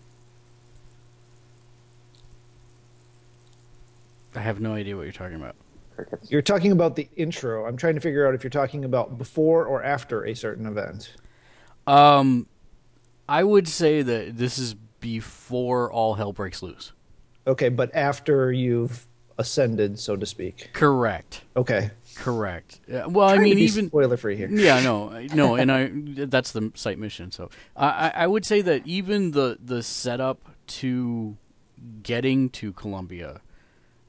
I 4.36 4.40
have 4.40 4.60
no 4.60 4.74
idea 4.74 4.98
what 4.98 5.04
you're 5.04 5.14
talking 5.14 5.38
about. 5.38 5.56
You're 6.28 6.42
talking 6.42 6.74
about 6.74 6.98
the 6.98 7.08
intro. 7.16 7.66
I'm 7.66 7.78
trying 7.78 7.96
to 7.96 8.02
figure 8.02 8.28
out 8.28 8.36
if 8.36 8.44
you're 8.44 8.50
talking 8.50 8.84
about 8.84 9.18
before 9.18 9.66
or 9.66 9.82
after 9.82 10.26
a 10.26 10.34
certain 10.34 10.66
event. 10.66 11.14
Um, 11.88 12.48
I 13.30 13.46
would 13.46 13.70
say 13.70 14.02
that 14.02 14.38
this 14.38 14.58
is 14.58 14.74
before 15.00 15.90
all 15.90 16.16
hell 16.16 16.34
breaks 16.34 16.62
loose. 16.62 16.92
Okay, 17.48 17.70
but 17.70 17.94
after 17.96 18.52
you've 18.52 19.06
ascended, 19.38 20.00
so 20.00 20.16
to 20.16 20.26
speak. 20.26 20.70
Correct. 20.74 21.42
Okay. 21.56 21.92
Correct. 22.16 22.80
Uh, 22.92 23.10
well, 23.10 23.28
I 23.28 23.38
mean, 23.38 23.58
even 23.60 23.88
spoiler 23.88 24.16
free 24.18 24.38
here. 24.38 24.48
yeah, 24.50 24.80
no, 24.82 25.10
no, 25.34 25.56
and 25.56 25.72
I 25.72 25.92
that's 26.26 26.54
the 26.54 26.72
site 26.76 26.98
mission. 26.98 27.32
So 27.32 27.50
I, 27.76 27.88
I 27.88 28.12
I 28.24 28.28
would 28.28 28.46
say 28.46 28.62
that 28.62 28.88
even 28.88 29.32
the 29.32 29.58
the 29.64 29.84
setup 29.84 30.40
to 30.68 31.36
getting 32.04 32.50
to 32.52 32.72
Columbia 32.74 33.42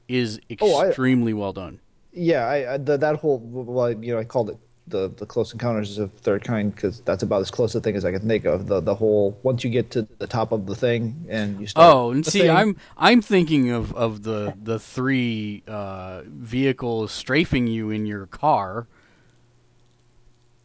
is 0.07 0.39
Oh, 0.61 0.77
I- 0.77 0.87
extremely 0.87 1.33
well 1.33 1.51
done. 1.53 1.79
Yeah, 2.13 2.45
I, 2.47 2.73
I 2.73 2.77
the, 2.77 2.97
that 2.97 3.17
whole 3.17 3.39
well, 3.39 3.91
you 3.91 4.13
know, 4.13 4.19
I 4.19 4.23
called 4.23 4.49
it 4.49 4.57
the 4.87 5.09
the 5.17 5.25
close 5.25 5.51
encounters 5.53 5.97
of 5.97 6.11
third 6.13 6.43
kind 6.43 6.73
because 6.73 7.01
that's 7.01 7.23
about 7.23 7.41
as 7.41 7.51
close 7.51 7.75
a 7.75 7.81
thing 7.81 7.95
as 7.95 8.05
I 8.05 8.11
can 8.11 8.27
think 8.27 8.45
of. 8.45 8.67
The 8.67 8.79
the 8.79 8.95
whole 8.95 9.37
once 9.43 9.63
you 9.63 9.69
get 9.69 9.91
to 9.91 10.07
the 10.17 10.27
top 10.27 10.51
of 10.51 10.65
the 10.65 10.75
thing 10.75 11.25
and 11.29 11.59
you 11.59 11.67
start. 11.67 11.93
Oh, 11.93 12.11
and 12.11 12.25
see, 12.25 12.41
thing- 12.41 12.49
I'm 12.51 12.77
I'm 12.97 13.21
thinking 13.21 13.69
of 13.71 13.93
of 13.93 14.23
the 14.23 14.53
the 14.61 14.79
three 14.79 15.63
uh, 15.67 16.21
vehicles 16.25 17.11
strafing 17.11 17.67
you 17.67 17.89
in 17.89 18.05
your 18.05 18.25
car 18.27 18.87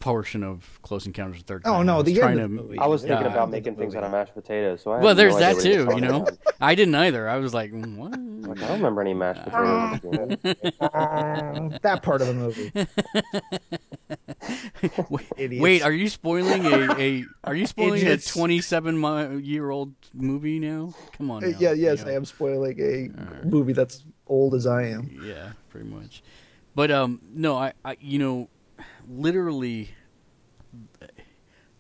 portion 0.03 0.43
of 0.43 0.81
Close 0.83 1.07
Encounters 1.07 1.41
of 1.41 1.47
the 1.47 1.53
Third 1.55 1.63
Oh, 1.65 1.83
no, 1.83 1.95
I 1.95 1.97
was 1.99 2.07
the 2.07 2.13
end 2.13 2.21
trying 2.21 2.37
to. 2.39 2.49
movie. 2.49 2.77
I 2.79 2.87
was 2.87 3.03
thinking 3.03 3.25
Yeah. 3.25 3.33
about 3.33 3.51
making 3.51 3.77
things 3.77 3.95
out 3.95 4.03
of 4.03 4.11
mashed 4.11 4.35
potatoes. 4.35 4.83
So 4.83 4.91
I 4.91 5.01
Well, 5.01 5.15
there's 5.15 5.37
idea 5.37 5.47
that 5.47 5.57
what 5.57 5.65
you 5.65 5.79
were 5.87 5.93
too. 5.93 5.95
You 5.95 6.01
know. 6.01 6.27
I 6.61 6.75
didn't 6.75 6.95
either. 6.97 7.29
I 7.29 7.37
was 7.37 7.55
like, 7.55 7.71
"Mm, 7.73 7.97
what? 7.97 8.11
Like, 8.49 8.59
I 8.65 8.67
don't 8.69 8.79
remember 8.79 9.01
any 9.01 9.15
mashed 9.15 9.45
potatoes. 9.45 10.01
in 10.03 10.29
this 10.29 10.41
game. 10.43 11.79
that 11.83 12.01
part 12.03 12.21
of 12.21 12.27
the 12.27 12.35
movie. 12.35 12.73
Wait, 15.09 15.61
wait, 15.61 15.83
are 15.83 15.93
you 15.93 16.09
spoiling 16.09 16.65
a, 16.67 16.99
a 17.01 17.25
Are 17.45 17.55
you 17.55 17.67
spoiling 17.67 18.01
Idiots. 18.01 18.29
a 18.31 18.33
27 18.39 19.45
year 19.45 19.71
old 19.71 19.93
movie 20.15 20.59
now? 20.59 20.93
Come 21.17 21.31
on. 21.31 21.45
Uh, 21.45 21.49
now, 21.49 21.57
yeah, 21.59 21.73
yes, 21.73 22.01
you 22.01 22.07
know. 22.07 22.11
I 22.11 22.15
am 22.17 22.25
spoiling 22.25 22.81
a 22.81 23.47
movie 23.47 23.73
that's 23.73 24.05
old 24.27 24.55
as 24.55 24.67
I 24.67 24.85
am. 24.89 25.21
Yeah, 25.25 25.53
pretty 25.71 25.89
much. 25.89 26.23
But 26.75 26.91
um, 26.91 27.21
no, 27.33 27.57
I, 27.57 27.73
I, 27.85 27.97
you 28.01 28.19
know, 28.19 28.49
literally, 29.09 29.91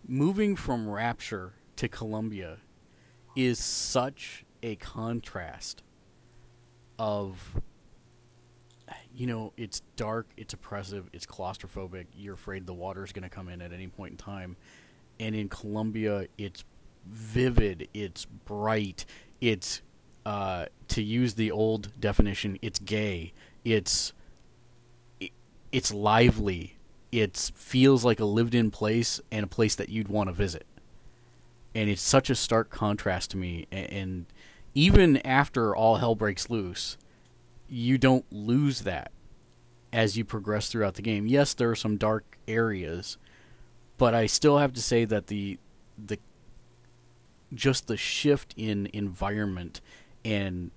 moving 0.06 0.56
from 0.56 0.88
Rapture 0.88 1.54
to 1.76 1.88
Columbia 1.88 2.58
is 3.34 3.58
such 3.58 4.44
a 4.62 4.76
contrast 4.76 5.82
of 6.98 7.60
you 9.14 9.26
know 9.26 9.52
it's 9.56 9.80
dark 9.96 10.28
it's 10.36 10.52
oppressive 10.52 11.08
it's 11.12 11.26
claustrophobic 11.26 12.06
you're 12.14 12.34
afraid 12.34 12.66
the 12.66 12.74
water's 12.74 13.12
going 13.12 13.22
to 13.22 13.28
come 13.28 13.48
in 13.48 13.60
at 13.60 13.72
any 13.72 13.88
point 13.88 14.12
in 14.12 14.16
time. 14.16 14.56
And 15.18 15.34
in 15.34 15.48
Columbia 15.48 16.26
it's 16.38 16.64
vivid 17.06 17.88
it's 17.94 18.24
bright 18.24 19.04
it's 19.40 19.82
uh, 20.24 20.66
to 20.88 21.02
use 21.02 21.34
the 21.34 21.50
old 21.50 21.92
definition 21.98 22.58
it's 22.62 22.78
gay 22.78 23.32
it's 23.64 24.12
it, 25.20 25.32
it's 25.72 25.92
lively 25.92 26.76
it 27.12 27.36
feels 27.54 28.04
like 28.04 28.18
a 28.18 28.24
lived 28.24 28.54
in 28.54 28.70
place 28.70 29.20
and 29.30 29.44
a 29.44 29.46
place 29.46 29.74
that 29.76 29.90
you'd 29.90 30.08
want 30.08 30.28
to 30.28 30.32
visit. 30.32 30.66
And 31.74 31.88
it's 31.88 32.02
such 32.02 32.30
a 32.30 32.34
stark 32.34 32.70
contrast 32.70 33.30
to 33.30 33.36
me 33.36 33.66
and 33.70 34.26
even 34.74 35.18
after 35.18 35.76
all 35.76 35.96
hell 35.96 36.14
breaks 36.14 36.50
loose 36.50 36.96
you 37.68 37.96
don't 37.96 38.24
lose 38.30 38.80
that 38.82 39.10
as 39.92 40.16
you 40.16 40.24
progress 40.24 40.68
throughout 40.68 40.94
the 40.94 41.02
game. 41.02 41.26
Yes 41.26 41.54
there 41.54 41.70
are 41.70 41.76
some 41.76 41.96
dark 41.96 42.38
areas 42.48 43.16
but 43.98 44.14
i 44.14 44.26
still 44.26 44.58
have 44.58 44.72
to 44.72 44.82
say 44.82 45.04
that 45.04 45.28
the 45.28 45.58
the 45.96 46.18
just 47.54 47.86
the 47.86 47.96
shift 47.96 48.52
in 48.56 48.88
environment 48.92 49.80
and 50.24 50.72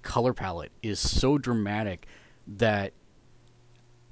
color 0.00 0.32
palette 0.32 0.72
is 0.82 0.98
so 0.98 1.36
dramatic 1.36 2.06
that 2.46 2.92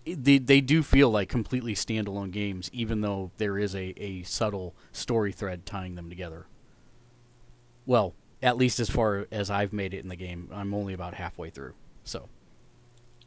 they 0.05 0.38
they 0.38 0.61
do 0.61 0.82
feel 0.82 1.11
like 1.11 1.28
completely 1.28 1.74
standalone 1.74 2.30
games, 2.30 2.70
even 2.72 3.01
though 3.01 3.30
there 3.38 3.59
is 3.59 3.74
a, 3.74 3.94
a 4.03 4.22
subtle 4.22 4.74
story 4.92 5.32
thread 5.32 5.66
tying 5.66 5.94
them 5.94 6.09
together. 6.09 6.46
Well, 7.86 8.14
at 8.42 8.57
least 8.57 8.80
as 8.80 8.88
far 8.90 9.26
as 9.30 9.51
I've 9.51 9.72
made 9.72 9.94
it 9.94 9.98
in 10.03 10.09
the 10.09 10.16
game, 10.16 10.48
I'm 10.53 10.74
only 10.74 10.94
about 10.94 11.14
halfway 11.14 11.51
through. 11.51 11.74
So 12.05 12.28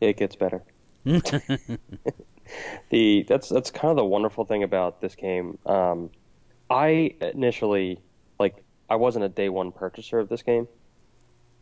It 0.02 0.18
gets 0.18 0.36
better. 0.36 0.64
the 2.90 3.24
that's 3.28 3.50
that's 3.50 3.72
kind 3.72 3.92
of 3.92 3.98
the 3.98 4.06
wonderful 4.06 4.46
thing 4.46 4.64
about 4.64 5.02
this 5.02 5.16
game. 5.16 5.58
Um, 5.66 6.10
I 6.70 7.16
initially 7.22 8.00
like 8.40 8.64
I 8.90 8.96
wasn't 8.96 9.26
a 9.26 9.30
day 9.30 9.50
one 9.50 9.72
purchaser 9.72 10.20
of 10.20 10.30
this 10.30 10.44
game. 10.44 10.68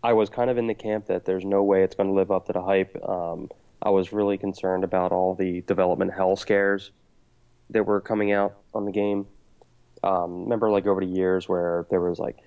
I 0.03 0.14
was 0.14 0.30
kind 0.30 0.49
of 0.49 0.57
in 0.57 0.68
the 0.68 0.74
camp 0.74 1.07
that 1.07 1.26
there's 1.26 1.45
no 1.45 1.64
way 1.64 1.84
it's 1.84 1.95
going 1.95 2.09
to 2.09 2.14
live 2.16 2.32
up 2.32 2.47
to 2.47 2.53
the 2.53 2.62
hype. 2.64 2.97
Um, 3.07 3.49
I 3.82 3.90
was 3.90 4.14
really 4.14 4.38
concerned 4.38 4.84
about 4.84 5.12
all 5.12 5.34
the 5.36 5.62
development 5.62 6.14
hell 6.14 6.36
scares 6.36 6.92
that 7.72 7.86
were 7.86 8.02
coming 8.02 8.32
out 8.32 8.56
on 8.74 8.86
the 8.86 8.92
game. 8.92 9.26
Um, 10.04 10.44
remember, 10.44 10.70
like 10.70 10.86
over 10.88 11.02
the 11.02 11.08
years, 11.12 11.48
where 11.50 11.86
there 11.90 12.02
was 12.02 12.20
like, 12.20 12.38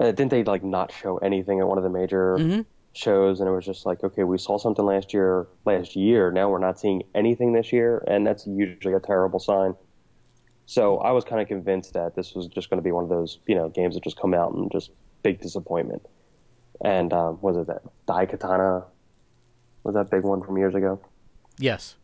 uh, 0.00 0.06
didn't 0.06 0.30
they 0.30 0.44
like 0.44 0.64
not 0.64 0.92
show 0.92 1.18
anything 1.18 1.60
at 1.60 1.66
one 1.66 1.78
of 1.78 1.84
the 1.84 1.90
major 1.90 2.36
shows, 2.92 3.40
and 3.40 3.48
it 3.48 3.52
was 3.52 3.64
just 3.64 3.86
like, 3.86 4.02
okay, 4.04 4.24
we 4.24 4.38
saw 4.38 4.58
something 4.58 4.84
last 4.84 5.12
year, 5.14 5.46
last 5.64 5.96
year. 5.96 6.30
Now 6.30 6.48
we're 6.48 6.58
not 6.58 6.78
seeing 6.78 7.02
anything 7.14 7.52
this 7.52 7.72
year, 7.72 8.02
and 8.06 8.26
that's 8.26 8.46
usually 8.46 8.94
a 8.94 9.00
terrible 9.00 9.38
sign. 9.38 9.74
So 10.66 10.98
I 10.98 11.10
was 11.12 11.24
kind 11.24 11.42
of 11.42 11.48
convinced 11.48 11.92
that 11.92 12.16
this 12.16 12.34
was 12.34 12.46
just 12.46 12.70
going 12.70 12.78
to 12.78 12.82
be 12.82 12.92
one 12.92 13.04
of 13.04 13.10
those, 13.10 13.38
you 13.46 13.54
know, 13.54 13.68
games 13.68 13.94
that 13.94 14.04
just 14.04 14.18
come 14.18 14.34
out 14.34 14.54
and 14.54 14.70
just 14.72 14.90
big 15.22 15.40
disappointment. 15.40 16.06
And 16.82 17.12
um, 17.12 17.38
was 17.40 17.56
it 17.56 17.66
that 17.66 17.82
Daikatana? 18.08 18.84
Was 19.84 19.94
that 19.94 20.10
big 20.10 20.22
one 20.22 20.42
from 20.42 20.58
years 20.58 20.74
ago? 20.74 21.00
yes, 21.58 21.94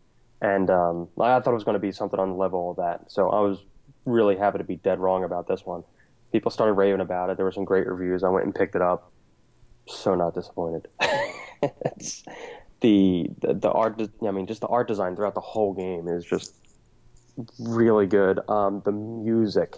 and 0.41 0.71
um, 0.71 1.09
I 1.21 1.41
thought 1.41 1.51
it 1.51 1.55
was 1.55 1.65
going 1.65 1.75
to 1.75 1.81
be 1.81 1.93
something 1.93 2.19
on 2.19 2.31
the 2.31 2.37
level 2.37 2.71
of 2.71 2.77
that. 2.77 3.11
So 3.11 3.31
I 3.31 3.41
was 3.41 3.59
really 4.05 4.37
happy 4.37 4.59
to 4.59 4.65
be 4.65 4.77
dead 4.77 4.99
wrong 4.99 5.25
about 5.25 5.49
this 5.49 5.65
one. 5.67 5.85
People 6.33 6.51
started 6.51 6.75
raving 6.75 7.01
about 7.01 7.31
it. 7.31 7.37
There 7.37 7.45
were 7.45 7.53
some 7.53 7.65
great 7.65 7.87
reviews. 7.87 8.23
I 8.23 8.29
went 8.29 8.47
and 8.47 8.55
picked 8.55 8.75
it 8.75 8.83
up. 8.83 9.11
So 9.87 10.15
not 10.15 10.35
disappointed. 10.35 10.89
it's 11.63 12.25
the, 12.81 13.27
the 13.41 13.55
the 13.55 13.71
art. 13.71 14.01
I 14.27 14.31
mean, 14.31 14.47
just 14.47 14.61
the 14.61 14.69
art 14.69 14.89
design 14.89 15.17
throughout 15.17 15.35
the 15.35 15.41
whole 15.41 15.75
game 15.75 16.09
is 16.09 16.25
just 16.25 16.55
really 17.59 18.07
good. 18.07 18.41
Um, 18.49 18.83
the 18.85 18.93
music 18.93 19.77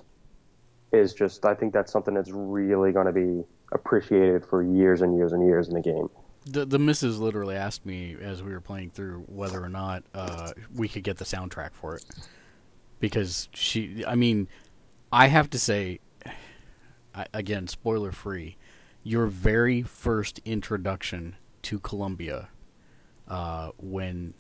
is 0.93 1.15
just. 1.15 1.45
I 1.45 1.55
think 1.55 1.73
that's 1.73 1.91
something 1.91 2.15
that's 2.15 2.31
really 2.31 2.93
going 2.93 3.07
to 3.07 3.13
be 3.13 3.43
appreciated 3.73 4.45
for 4.45 4.63
years 4.63 5.01
and 5.01 5.17
years 5.17 5.33
and 5.33 5.45
years 5.45 5.69
in 5.69 5.75
the 5.75 5.81
game. 5.81 6.09
The 6.47 6.65
the 6.65 6.79
missus 6.79 7.19
literally 7.19 7.57
asked 7.57 7.87
me 7.87 8.17
as 8.21 8.43
we 8.43 8.53
were 8.53 8.61
playing 8.61 8.91
through 8.91 9.25
whether 9.29 9.63
or 9.63 9.69
not 9.69 10.03
uh, 10.15 10.53
we 10.75 10.89
could 10.89 11.05
get 11.05 11.19
the 11.19 11.25
soundtrack 11.25 11.71
for 11.73 11.97
it 11.97 12.05
because 13.01 13.49
she. 13.53 14.05
I 14.07 14.15
mean, 14.15 14.49
I 15.13 15.29
have 15.29 15.51
to 15.51 15.59
say, 15.59 16.01
I, 17.15 17.27
again, 17.35 17.67
spoiler 17.69 18.13
free. 18.13 18.57
Your 19.05 19.27
very 19.27 19.83
first 19.83 20.41
introduction 20.45 21.37
to 21.63 21.79
Columbia, 21.81 22.49
uh, 23.29 23.71
when 23.79 24.35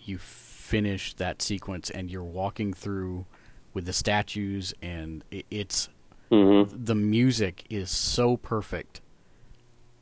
you 0.00 0.18
finish 0.18 1.14
that 1.14 1.40
sequence 1.40 1.88
and 1.90 2.10
you're 2.10 2.24
walking 2.24 2.72
through 2.72 3.26
with 3.74 3.84
the 3.86 3.92
statues 3.92 4.74
and 4.82 5.24
it, 5.30 5.46
it's 5.50 5.88
Mm-hmm. 6.30 6.84
the 6.84 6.94
music 6.94 7.64
is 7.68 7.90
so 7.90 8.38
perfect. 8.38 9.02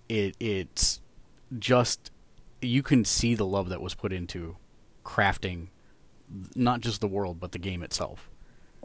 It 0.09 0.36
it's 0.38 1.01
just 1.59 2.11
you 2.62 2.82
can 2.82 3.05
see 3.05 3.34
the 3.34 3.46
love 3.46 3.68
that 3.70 3.80
was 3.80 3.94
put 3.94 4.12
into 4.12 4.57
crafting 5.05 5.68
not 6.55 6.80
just 6.80 7.01
the 7.01 7.09
world 7.09 7.40
but 7.40 7.53
the 7.53 7.59
game 7.59 7.82
itself. 7.82 8.30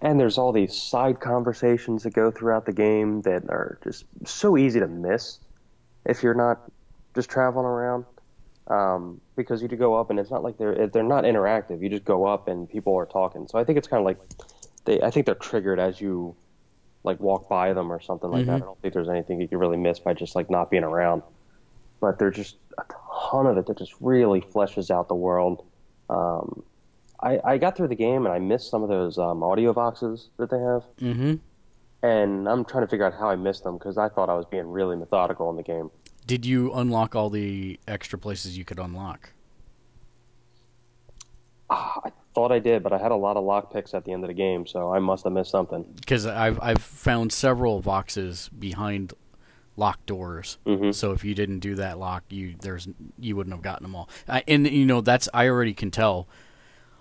And 0.01 0.19
there's 0.19 0.37
all 0.37 0.51
these 0.51 0.75
side 0.75 1.19
conversations 1.19 2.03
that 2.03 2.13
go 2.13 2.29
throughout 2.29 2.65
the 2.65 2.73
game 2.73 3.21
that 3.21 3.49
are 3.49 3.79
just 3.83 4.05
so 4.25 4.57
easy 4.57 4.79
to 4.79 4.87
miss 4.87 5.39
if 6.05 6.21
you're 6.21 6.33
not 6.33 6.69
just 7.13 7.29
traveling 7.29 7.65
around. 7.65 8.05
Um, 8.67 9.21
because 9.35 9.61
you 9.61 9.69
could 9.69 9.77
go 9.77 9.93
up 9.93 10.09
and 10.09 10.19
it's 10.19 10.31
not 10.31 10.41
like 10.41 10.57
they're 10.57 10.87
they're 10.87 11.03
not 11.03 11.23
interactive. 11.23 11.83
You 11.83 11.89
just 11.89 12.03
go 12.03 12.25
up 12.25 12.47
and 12.47 12.67
people 12.67 12.95
are 12.95 13.05
talking. 13.05 13.47
So 13.47 13.59
I 13.59 13.63
think 13.63 13.77
it's 13.77 13.87
kind 13.87 13.99
of 13.99 14.05
like 14.05 14.17
they 14.85 15.01
I 15.01 15.11
think 15.11 15.27
they're 15.27 15.35
triggered 15.35 15.79
as 15.79 16.01
you 16.01 16.35
like 17.03 17.19
walk 17.19 17.47
by 17.47 17.73
them 17.73 17.91
or 17.91 18.01
something 18.01 18.29
like 18.29 18.47
that. 18.47 18.55
I 18.55 18.59
don't 18.59 18.81
think 18.81 18.93
there's 18.93 19.07
anything 19.07 19.39
you 19.39 19.47
can 19.47 19.59
really 19.59 19.77
miss 19.77 19.99
by 19.99 20.15
just 20.15 20.35
like 20.35 20.49
not 20.49 20.71
being 20.71 20.83
around. 20.83 21.21
But 21.99 22.19
there's 22.19 22.35
just 22.35 22.57
a 22.77 22.83
ton 23.31 23.47
of 23.47 23.57
it 23.57 23.65
that 23.67 23.77
just 23.77 23.93
really 23.99 24.41
fleshes 24.41 24.91
out 24.91 25.07
the 25.07 25.15
world. 25.15 25.63
Um, 26.09 26.63
I, 27.21 27.39
I 27.43 27.57
got 27.57 27.75
through 27.77 27.87
the 27.87 27.95
game 27.95 28.25
and 28.25 28.33
I 28.35 28.39
missed 28.39 28.69
some 28.69 28.83
of 28.83 28.89
those 28.89 29.17
um, 29.17 29.41
audio 29.41 29.73
boxes 29.73 30.29
that 30.37 30.49
they 30.51 30.59
have, 30.59 30.83
Mm-hmm. 30.99 31.35
and 32.03 32.47
I'm 32.49 32.65
trying 32.65 32.83
to 32.83 32.87
figure 32.87 33.05
out 33.05 33.13
how 33.13 33.29
I 33.29 33.35
missed 33.35 33.63
them 33.63 33.77
because 33.77 33.97
I 33.97 34.09
thought 34.09 34.29
I 34.29 34.35
was 34.35 34.45
being 34.45 34.69
really 34.69 34.95
methodical 34.95 35.49
in 35.49 35.55
the 35.55 35.63
game. 35.63 35.89
Did 36.27 36.45
you 36.45 36.73
unlock 36.73 37.15
all 37.15 37.29
the 37.29 37.79
extra 37.87 38.19
places 38.19 38.57
you 38.57 38.65
could 38.65 38.79
unlock? 38.79 39.31
Ah, 41.69 41.99
I 42.03 42.11
thought 42.35 42.51
I 42.51 42.59
did, 42.59 42.83
but 42.83 42.93
I 42.93 42.97
had 42.99 43.11
a 43.11 43.15
lot 43.15 43.37
of 43.37 43.43
lock 43.43 43.73
picks 43.73 43.93
at 43.93 44.05
the 44.05 44.11
end 44.11 44.23
of 44.23 44.27
the 44.27 44.33
game, 44.35 44.67
so 44.67 44.93
I 44.93 44.99
must 44.99 45.23
have 45.23 45.33
missed 45.33 45.49
something. 45.51 45.83
because 45.95 46.25
I've 46.27 46.59
I've 46.61 46.81
found 46.81 47.31
several 47.33 47.81
boxes 47.81 48.49
behind 48.49 49.13
locked 49.77 50.05
doors. 50.05 50.57
Mhm. 50.65 50.93
So 50.93 51.11
if 51.11 51.23
you 51.23 51.35
didn't 51.35 51.59
do 51.59 51.75
that 51.75 51.99
lock, 51.99 52.23
you 52.29 52.55
there's 52.59 52.87
you 53.19 53.35
wouldn't 53.35 53.53
have 53.53 53.63
gotten 53.63 53.83
them 53.83 53.95
all. 53.95 54.09
I, 54.27 54.43
and 54.47 54.67
you 54.69 54.85
know 54.85 55.01
that's 55.01 55.27
I 55.33 55.47
already 55.47 55.73
can 55.73 55.91
tell. 55.91 56.27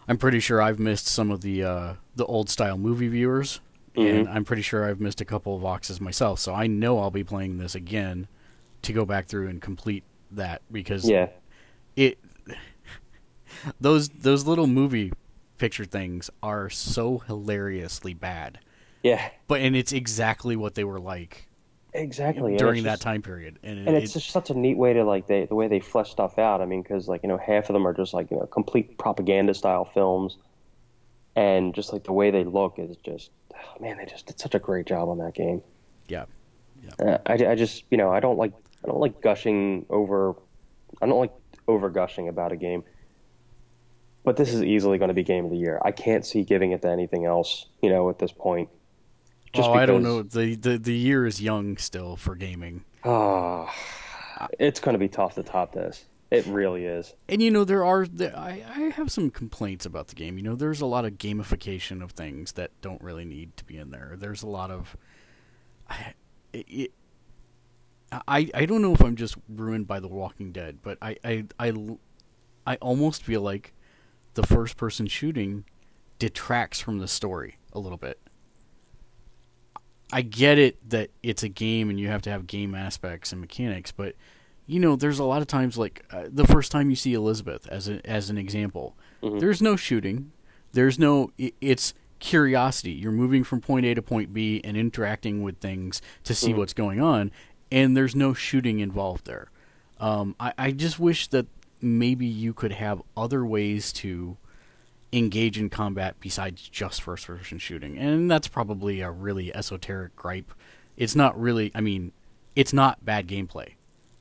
I'm 0.06 0.18
pretty 0.18 0.40
sure 0.40 0.60
I've 0.60 0.78
missed 0.78 1.06
some 1.06 1.30
of 1.30 1.40
the 1.40 1.64
uh, 1.64 1.94
the 2.16 2.26
old 2.26 2.50
style 2.50 2.76
movie 2.76 3.08
viewers, 3.08 3.60
and 3.96 4.28
I'm 4.28 4.44
pretty 4.44 4.62
sure 4.62 4.84
I've 4.84 5.00
missed 5.00 5.20
a 5.20 5.24
couple 5.24 5.56
of 5.56 5.62
boxes 5.62 6.00
myself. 6.00 6.40
So 6.40 6.52
I 6.52 6.66
know 6.66 6.98
I'll 6.98 7.10
be 7.10 7.24
playing 7.24 7.58
this 7.58 7.74
again 7.74 8.26
to 8.82 8.92
go 8.92 9.04
back 9.06 9.26
through 9.26 9.48
and 9.48 9.62
complete 9.62 10.04
that 10.32 10.60
because 10.70 11.08
Yeah, 11.08 11.28
it 11.96 12.18
those 13.80 14.08
those 14.10 14.46
little 14.46 14.66
movie 14.66 15.12
picture 15.58 15.84
things 15.84 16.28
are 16.42 16.68
so 16.68 17.18
hilariously 17.18 18.12
bad 18.12 18.58
yeah, 19.02 19.30
but 19.46 19.60
and 19.60 19.76
it's 19.76 19.92
exactly 19.92 20.56
what 20.56 20.74
they 20.74 20.84
were 20.84 20.98
like 21.00 21.46
exactly. 21.94 22.56
During 22.56 22.82
that 22.84 22.92
just- 22.94 23.02
time 23.02 23.22
period 23.22 23.58
and, 23.62 23.86
and 23.88 23.96
it's 23.96 24.10
it- 24.10 24.20
just 24.20 24.30
such 24.30 24.50
a 24.50 24.54
neat 24.54 24.76
way 24.76 24.92
to 24.92 25.04
like 25.04 25.26
they, 25.26 25.46
the 25.46 25.54
way 25.54 25.68
they 25.68 25.80
flesh 25.80 26.10
stuff 26.10 26.38
out. 26.38 26.60
I 26.60 26.66
mean, 26.66 26.82
because 26.82 27.08
like 27.08 27.22
you 27.22 27.28
know, 27.28 27.38
half 27.38 27.70
of 27.70 27.74
them 27.74 27.86
are 27.86 27.94
just 27.94 28.12
like 28.14 28.30
you 28.30 28.36
know, 28.38 28.46
complete 28.46 28.98
propaganda 28.98 29.54
style 29.54 29.84
films, 29.84 30.36
and 31.36 31.74
just 31.74 31.92
like 31.92 32.04
the 32.04 32.12
way 32.12 32.30
they 32.30 32.44
look 32.44 32.78
is 32.78 32.96
just, 32.98 33.30
oh, 33.54 33.80
man, 33.82 33.96
they 33.96 34.04
just 34.06 34.26
did 34.26 34.38
such 34.38 34.54
a 34.54 34.58
great 34.58 34.86
job 34.86 35.08
on 35.08 35.18
that 35.18 35.34
game. 35.34 35.62
yeah 36.08 36.24
Uh, 36.98 37.18
I, 37.26 37.32
I 37.46 37.54
just 37.54 37.84
you 37.90 37.96
know 37.96 38.10
I 38.10 38.20
don't 38.20 38.36
like 38.36 38.52
I 38.84 38.88
don't 38.88 39.00
like 39.00 39.20
gushing 39.22 39.86
over 39.88 40.34
I 41.00 41.06
don't 41.06 41.18
like 41.18 41.32
over 41.66 41.88
gushing 41.90 42.28
about 42.28 42.52
a 42.52 42.56
game. 42.56 42.84
But 44.22 44.36
this 44.38 44.54
is 44.54 44.62
easily 44.62 44.96
going 44.96 45.08
to 45.08 45.14
be 45.14 45.22
game 45.22 45.44
of 45.44 45.50
the 45.50 45.58
year. 45.58 45.78
I 45.84 45.90
can't 45.90 46.24
see 46.24 46.44
giving 46.44 46.72
it 46.72 46.80
to 46.82 46.88
anything 46.88 47.26
else, 47.26 47.66
you 47.82 47.90
know, 47.90 48.08
at 48.08 48.18
this 48.18 48.32
point. 48.32 48.70
Oh 49.56 49.72
i 49.72 49.86
don't 49.86 50.02
know 50.02 50.22
the, 50.22 50.54
the 50.56 50.78
the 50.78 50.94
year 50.94 51.26
is 51.26 51.40
young 51.40 51.76
still 51.76 52.16
for 52.16 52.34
gaming 52.34 52.84
Ah, 53.06 53.70
it's 54.58 54.80
going 54.80 54.94
to 54.94 54.98
be 54.98 55.08
tough 55.08 55.34
to 55.34 55.42
top 55.42 55.72
this. 55.74 56.06
It 56.30 56.46
really 56.46 56.86
is. 56.86 57.14
and 57.28 57.42
you 57.42 57.50
know 57.50 57.64
there 57.64 57.84
are 57.84 58.06
I, 58.20 58.64
I 58.68 58.80
have 58.96 59.12
some 59.12 59.30
complaints 59.30 59.84
about 59.86 60.08
the 60.08 60.14
game 60.14 60.36
you 60.38 60.42
know 60.42 60.56
there's 60.56 60.80
a 60.80 60.86
lot 60.86 61.04
of 61.04 61.12
gamification 61.12 62.02
of 62.02 62.12
things 62.12 62.52
that 62.52 62.70
don't 62.80 63.00
really 63.02 63.24
need 63.26 63.56
to 63.58 63.64
be 63.64 63.76
in 63.76 63.90
there 63.90 64.14
there's 64.18 64.42
a 64.42 64.48
lot 64.48 64.70
of 64.70 64.96
I, 65.88 66.14
it, 66.52 66.92
I, 68.26 68.48
I 68.54 68.66
don't 68.66 68.82
know 68.82 68.92
if 68.94 69.00
I'm 69.02 69.16
just 69.16 69.36
ruined 69.48 69.86
by 69.86 70.00
The 70.00 70.08
Walking 70.08 70.52
Dead, 70.52 70.78
but 70.82 70.98
I, 71.02 71.16
I, 71.24 71.44
I, 71.58 71.72
I 72.66 72.76
almost 72.76 73.22
feel 73.22 73.40
like 73.40 73.74
the 74.34 74.44
first 74.44 74.76
person 74.76 75.06
shooting 75.06 75.64
detracts 76.18 76.80
from 76.80 76.98
the 76.98 77.08
story 77.08 77.58
a 77.72 77.78
little 77.78 77.98
bit. 77.98 78.20
I 80.12 80.22
get 80.22 80.58
it 80.58 80.88
that 80.90 81.10
it's 81.22 81.42
a 81.42 81.48
game 81.48 81.90
and 81.90 81.98
you 81.98 82.08
have 82.08 82.22
to 82.22 82.30
have 82.30 82.46
game 82.46 82.74
aspects 82.74 83.32
and 83.32 83.40
mechanics, 83.40 83.90
but 83.92 84.14
you 84.66 84.80
know, 84.80 84.96
there's 84.96 85.18
a 85.18 85.24
lot 85.24 85.42
of 85.42 85.48
times 85.48 85.76
like 85.76 86.04
uh, 86.10 86.24
the 86.28 86.46
first 86.46 86.72
time 86.72 86.88
you 86.88 86.96
see 86.96 87.12
Elizabeth 87.14 87.66
as 87.68 87.88
a, 87.88 88.04
as 88.08 88.30
an 88.30 88.38
example, 88.38 88.96
there's 89.38 89.60
no 89.62 89.76
shooting, 89.76 90.32
there's 90.72 90.98
no 90.98 91.30
it's 91.60 91.94
curiosity. 92.18 92.92
You're 92.92 93.12
moving 93.12 93.44
from 93.44 93.60
point 93.60 93.84
A 93.86 93.94
to 93.94 94.02
point 94.02 94.32
B 94.32 94.60
and 94.64 94.76
interacting 94.76 95.42
with 95.42 95.58
things 95.58 96.00
to 96.24 96.34
see 96.34 96.52
what's 96.58 96.72
going 96.72 97.00
on, 97.00 97.30
and 97.70 97.96
there's 97.96 98.14
no 98.16 98.32
shooting 98.34 98.80
involved 98.80 99.26
there. 99.26 99.50
Um, 100.00 100.34
I, 100.40 100.52
I 100.58 100.70
just 100.70 100.98
wish 100.98 101.28
that 101.28 101.46
maybe 101.80 102.26
you 102.26 102.54
could 102.54 102.72
have 102.72 103.02
other 103.16 103.44
ways 103.44 103.92
to 103.94 104.36
engage 105.16 105.58
in 105.58 105.70
combat 105.70 106.16
besides 106.20 106.68
just 106.68 107.02
first 107.02 107.26
person 107.26 107.58
shooting. 107.58 107.96
And 107.98 108.30
that's 108.30 108.48
probably 108.48 109.00
a 109.00 109.10
really 109.10 109.54
esoteric 109.54 110.16
gripe. 110.16 110.52
It's 110.96 111.14
not 111.14 111.38
really, 111.40 111.70
I 111.74 111.80
mean, 111.80 112.12
it's 112.56 112.72
not 112.72 113.04
bad 113.04 113.26
gameplay. 113.28 113.74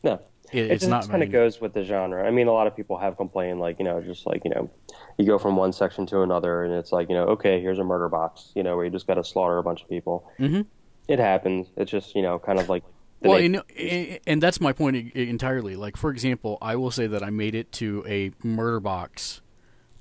No, 0.03 0.19
It- 0.51 0.65
it 0.65 0.71
it's 0.71 0.81
just 0.81 0.89
not 0.89 1.09
kind 1.09 1.23
of 1.23 1.31
goes 1.31 1.59
with 1.61 1.73
the 1.73 1.83
genre. 1.83 2.27
I 2.27 2.31
mean, 2.31 2.47
a 2.47 2.51
lot 2.51 2.67
of 2.67 2.75
people 2.75 2.97
have 2.97 3.17
complained, 3.17 3.59
like 3.59 3.79
you 3.79 3.85
know, 3.85 4.01
just 4.01 4.25
like 4.27 4.43
you 4.45 4.51
know, 4.51 4.69
you 5.17 5.25
go 5.25 5.37
from 5.37 5.55
one 5.55 5.71
section 5.73 6.05
to 6.07 6.21
another, 6.21 6.63
and 6.63 6.73
it's 6.73 6.91
like 6.91 7.09
you 7.09 7.15
know, 7.15 7.25
okay, 7.29 7.59
here's 7.61 7.79
a 7.79 7.83
murder 7.83 8.09
box, 8.09 8.51
you 8.55 8.63
know, 8.63 8.75
where 8.75 8.85
you 8.85 8.91
just 8.91 9.07
got 9.07 9.15
to 9.15 9.23
slaughter 9.23 9.57
a 9.57 9.63
bunch 9.63 9.81
of 9.83 9.89
people. 9.89 10.29
Mhm. 10.39 10.65
It 11.07 11.19
happens. 11.19 11.67
It's 11.77 11.89
just 11.91 12.15
you 12.15 12.21
know, 12.21 12.37
kind 12.39 12.59
of 12.59 12.69
like 12.69 12.83
Well, 13.21 13.33
na- 13.33 13.37
you 13.39 13.49
know, 13.49 13.63
a- 13.77 14.19
and 14.27 14.41
that's 14.43 14.59
my 14.59 14.73
point 14.73 15.13
entirely. 15.15 15.75
Like, 15.75 15.95
for 15.95 16.09
example, 16.09 16.57
I 16.61 16.75
will 16.75 16.91
say 16.91 17.07
that 17.07 17.23
I 17.23 17.29
made 17.29 17.55
it 17.55 17.71
to 17.73 18.03
a 18.07 18.31
murder 18.45 18.79
box 18.79 19.41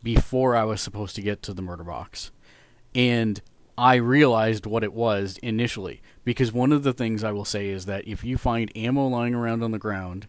before 0.02 0.56
I 0.56 0.64
was 0.64 0.80
supposed 0.80 1.14
to 1.16 1.22
get 1.22 1.42
to 1.42 1.54
the 1.54 1.62
murder 1.62 1.84
box. 1.84 2.30
And 2.94 3.40
I 3.78 3.94
realized 3.96 4.66
what 4.66 4.84
it 4.84 4.92
was 4.92 5.38
initially. 5.42 6.02
Because 6.24 6.52
one 6.52 6.72
of 6.72 6.82
the 6.82 6.92
things 6.92 7.24
I 7.24 7.32
will 7.32 7.44
say 7.44 7.68
is 7.68 7.86
that 7.86 8.06
if 8.06 8.24
you 8.24 8.36
find 8.38 8.70
ammo 8.76 9.06
lying 9.06 9.34
around 9.34 9.62
on 9.62 9.72
the 9.72 9.78
ground 9.78 10.28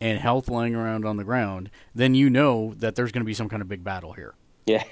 and 0.00 0.18
health 0.18 0.48
lying 0.48 0.74
around 0.74 1.04
on 1.04 1.16
the 1.16 1.24
ground, 1.24 1.70
then 1.94 2.14
you 2.14 2.30
know 2.30 2.74
that 2.78 2.94
there's 2.94 3.12
going 3.12 3.22
to 3.22 3.26
be 3.26 3.34
some 3.34 3.48
kind 3.48 3.62
of 3.62 3.68
big 3.68 3.84
battle 3.84 4.12
here. 4.12 4.34
yeah, 4.66 4.84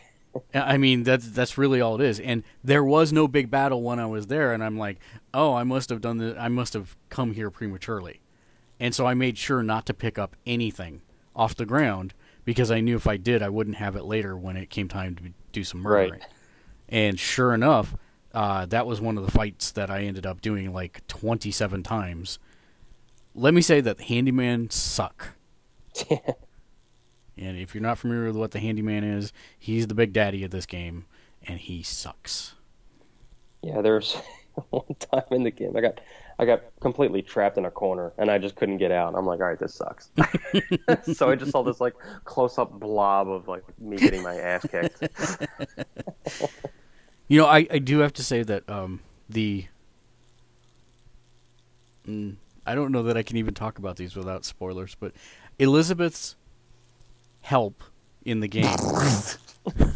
I 0.54 0.76
mean, 0.76 1.02
that's 1.02 1.30
that's 1.30 1.56
really 1.56 1.80
all 1.80 2.00
it 2.00 2.04
is. 2.04 2.20
And 2.20 2.42
there 2.62 2.84
was 2.84 3.12
no 3.12 3.26
big 3.28 3.50
battle 3.50 3.82
when 3.82 3.98
I 3.98 4.06
was 4.06 4.26
there, 4.26 4.52
and 4.52 4.62
I'm 4.62 4.78
like, 4.78 4.98
oh, 5.32 5.54
I 5.54 5.64
must 5.64 5.90
have 5.90 6.00
done 6.00 6.18
this. 6.18 6.36
I 6.38 6.48
must 6.48 6.74
have 6.74 6.96
come 7.08 7.32
here 7.32 7.50
prematurely, 7.50 8.20
and 8.78 8.94
so 8.94 9.06
I 9.06 9.14
made 9.14 9.38
sure 9.38 9.62
not 9.62 9.86
to 9.86 9.94
pick 9.94 10.18
up 10.18 10.36
anything 10.44 11.02
off 11.34 11.54
the 11.54 11.66
ground 11.66 12.14
because 12.46 12.70
I 12.70 12.80
knew 12.80 12.96
if 12.96 13.06
I 13.06 13.18
did, 13.18 13.42
I 13.42 13.50
wouldn't 13.50 13.76
have 13.76 13.94
it 13.96 14.04
later 14.06 14.34
when 14.34 14.56
it 14.56 14.70
came 14.70 14.88
time 14.88 15.14
to 15.16 15.22
do 15.52 15.62
some 15.62 15.82
murdering. 15.82 16.12
Right. 16.12 16.22
And 16.88 17.20
sure 17.20 17.52
enough, 17.52 17.94
uh, 18.32 18.64
that 18.66 18.86
was 18.86 19.00
one 19.02 19.18
of 19.18 19.26
the 19.26 19.30
fights 19.30 19.70
that 19.72 19.90
I 19.90 20.04
ended 20.04 20.24
up 20.24 20.40
doing 20.40 20.72
like 20.72 21.06
27 21.08 21.82
times. 21.82 22.38
Let 23.34 23.52
me 23.52 23.60
say 23.60 23.82
that 23.82 23.98
the 23.98 24.04
handyman 24.04 24.70
suck. 24.70 25.34
And 27.38 27.58
if 27.58 27.74
you're 27.74 27.82
not 27.82 27.98
familiar 27.98 28.28
with 28.28 28.36
what 28.36 28.52
the 28.52 28.60
handyman 28.60 29.04
is, 29.04 29.32
he's 29.58 29.88
the 29.88 29.94
big 29.94 30.14
daddy 30.14 30.42
of 30.44 30.50
this 30.50 30.64
game, 30.64 31.04
and 31.46 31.60
he 31.60 31.82
sucks. 31.82 32.54
yeah. 33.62 33.82
There's 33.82 34.14
one 34.70 34.94
time 34.98 35.24
in 35.30 35.42
the 35.42 35.50
game, 35.50 35.76
I 35.76 35.82
got 35.82 36.00
I 36.38 36.44
got 36.44 36.62
completely 36.80 37.22
trapped 37.22 37.56
in 37.56 37.64
a 37.64 37.70
corner, 37.70 38.12
and 38.18 38.30
I 38.30 38.38
just 38.38 38.56
couldn't 38.56 38.76
get 38.76 38.92
out. 38.92 39.14
I'm 39.16 39.24
like, 39.24 39.40
all 39.40 39.46
right, 39.46 39.58
this 39.58 39.74
sucks. 39.74 40.10
so 41.14 41.30
I 41.30 41.34
just 41.34 41.50
saw 41.50 41.62
this 41.62 41.80
like 41.80 41.94
close 42.24 42.58
up 42.58 42.78
blob 42.78 43.28
of 43.28 43.48
like 43.48 43.64
me 43.80 43.96
getting 43.96 44.22
my 44.22 44.36
ass 44.36 44.66
kicked. 44.70 45.02
You 47.28 47.40
know, 47.40 47.46
I, 47.46 47.66
I 47.70 47.78
do 47.78 47.98
have 48.00 48.12
to 48.14 48.22
say 48.22 48.42
that 48.42 48.68
um, 48.68 49.00
the. 49.28 49.66
Mm, 52.06 52.36
I 52.64 52.74
don't 52.74 52.92
know 52.92 53.02
that 53.04 53.16
I 53.16 53.22
can 53.22 53.36
even 53.36 53.54
talk 53.54 53.78
about 53.78 53.96
these 53.96 54.14
without 54.14 54.44
spoilers, 54.44 54.94
but 54.94 55.12
Elizabeth's 55.58 56.36
help 57.40 57.82
in 58.24 58.40
the 58.40 58.48
game. 58.48 58.76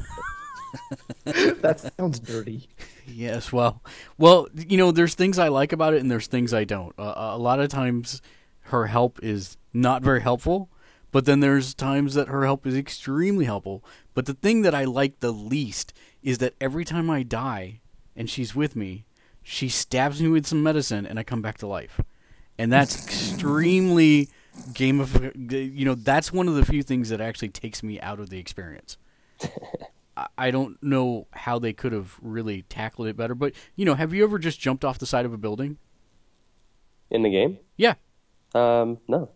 That 1.25 1.93
sounds 1.97 2.19
dirty. 2.19 2.69
Yes, 3.07 3.53
well, 3.53 3.83
well, 4.19 4.49
you 4.55 4.77
know, 4.77 4.91
there's 4.93 5.15
things 5.15 5.39
I 5.39 5.49
like 5.49 5.73
about 5.73 5.95
it, 5.95 6.01
and 6.01 6.11
there's 6.11 6.27
things 6.27 6.55
I 6.55 6.65
don't. 6.65 6.95
Uh, 6.99 7.15
a 7.17 7.39
lot 7.39 7.61
of 7.61 7.69
times, 7.69 8.23
her 8.63 8.87
help 8.87 9.19
is 9.23 9.57
not 9.73 10.03
very 10.03 10.21
helpful, 10.21 10.69
but 11.13 11.25
then 11.25 11.41
there's 11.41 11.75
times 11.75 12.15
that 12.15 12.29
her 12.29 12.45
help 12.45 12.67
is 12.67 12.77
extremely 12.77 13.45
helpful. 13.45 13.85
But 14.15 14.27
the 14.27 14.35
thing 14.35 14.63
that 14.63 14.75
I 14.75 14.85
like 14.85 15.21
the 15.21 15.33
least 15.33 15.93
is 16.23 16.39
that 16.39 16.55
every 16.61 16.85
time 16.85 17.11
I 17.11 17.23
die 17.23 17.81
and 18.17 18.29
she's 18.29 18.55
with 18.55 18.77
me, 18.77 19.05
she 19.43 19.69
stabs 19.69 20.21
me 20.23 20.29
with 20.29 20.47
some 20.47 20.63
medicine, 20.63 21.07
and 21.07 21.19
I 21.19 21.23
come 21.23 21.43
back 21.43 21.59
to 21.59 21.67
life, 21.67 22.01
and 22.59 22.73
that's 22.73 22.97
extremely 23.07 24.29
game 24.75 25.01
of 25.01 25.33
you 25.51 25.85
know 25.85 25.95
that's 25.95 26.33
one 26.33 26.49
of 26.49 26.55
the 26.55 26.65
few 26.67 26.83
things 26.83 27.09
that 27.09 27.21
actually 27.21 27.49
takes 27.49 27.83
me 27.83 28.01
out 28.01 28.21
of 28.21 28.31
the 28.31 28.39
experience. 28.39 28.97
I- 30.37 30.51
don't 30.51 30.83
know 30.83 31.27
how 31.33 31.59
they 31.59 31.73
could 31.73 31.93
have 31.93 32.17
really 32.21 32.63
tackled 32.63 33.09
it 33.09 33.17
better, 33.17 33.35
but 33.35 33.55
you 33.77 33.85
know, 33.85 33.95
have 33.95 34.13
you 34.13 34.25
ever 34.25 34.39
just 34.39 34.61
jumped 34.61 34.85
off 34.85 34.99
the 34.99 35.07
side 35.07 35.25
of 35.25 35.33
a 35.33 35.39
building? 35.39 35.79
In 37.11 37.23
the 37.23 37.31
game? 37.31 37.59
Yeah, 37.77 37.95
Um, 38.55 38.99
no. 39.09 39.31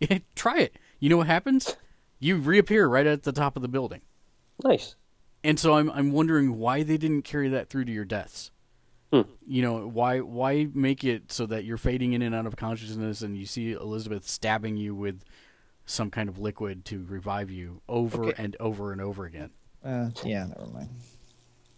try 0.34 0.58
it. 0.58 0.76
You 0.98 1.08
know 1.10 1.16
what 1.18 1.26
happens? 1.26 1.76
You 2.18 2.36
reappear 2.36 2.86
right 2.88 3.06
at 3.06 3.22
the 3.22 3.32
top 3.32 3.56
of 3.56 3.62
the 3.62 3.68
building, 3.68 4.00
Nice. 4.64 4.94
and 5.44 5.58
so 5.58 5.74
I'm 5.74 5.90
I'm 5.90 6.12
wondering 6.12 6.58
why 6.58 6.82
they 6.82 6.96
didn't 6.96 7.22
carry 7.22 7.48
that 7.48 7.68
through 7.68 7.84
to 7.86 7.92
your 7.92 8.04
deaths. 8.04 8.50
Hmm. 9.12 9.22
You 9.46 9.62
know 9.62 9.86
why 9.88 10.20
why 10.20 10.68
make 10.74 11.02
it 11.04 11.32
so 11.32 11.46
that 11.46 11.64
you're 11.64 11.78
fading 11.78 12.12
in 12.12 12.22
and 12.22 12.34
out 12.34 12.46
of 12.46 12.56
consciousness, 12.56 13.22
and 13.22 13.36
you 13.36 13.46
see 13.46 13.72
Elizabeth 13.72 14.28
stabbing 14.28 14.76
you 14.76 14.94
with 14.94 15.22
some 15.86 16.10
kind 16.10 16.28
of 16.28 16.38
liquid 16.38 16.84
to 16.86 17.04
revive 17.08 17.50
you 17.50 17.80
over 17.88 18.26
Okay. 18.26 18.42
and 18.42 18.56
over 18.60 18.92
and 18.92 19.00
over 19.00 19.24
again. 19.24 19.50
Uh, 19.84 20.10
yeah, 20.24 20.46
never 20.46 20.66
mind. 20.72 20.88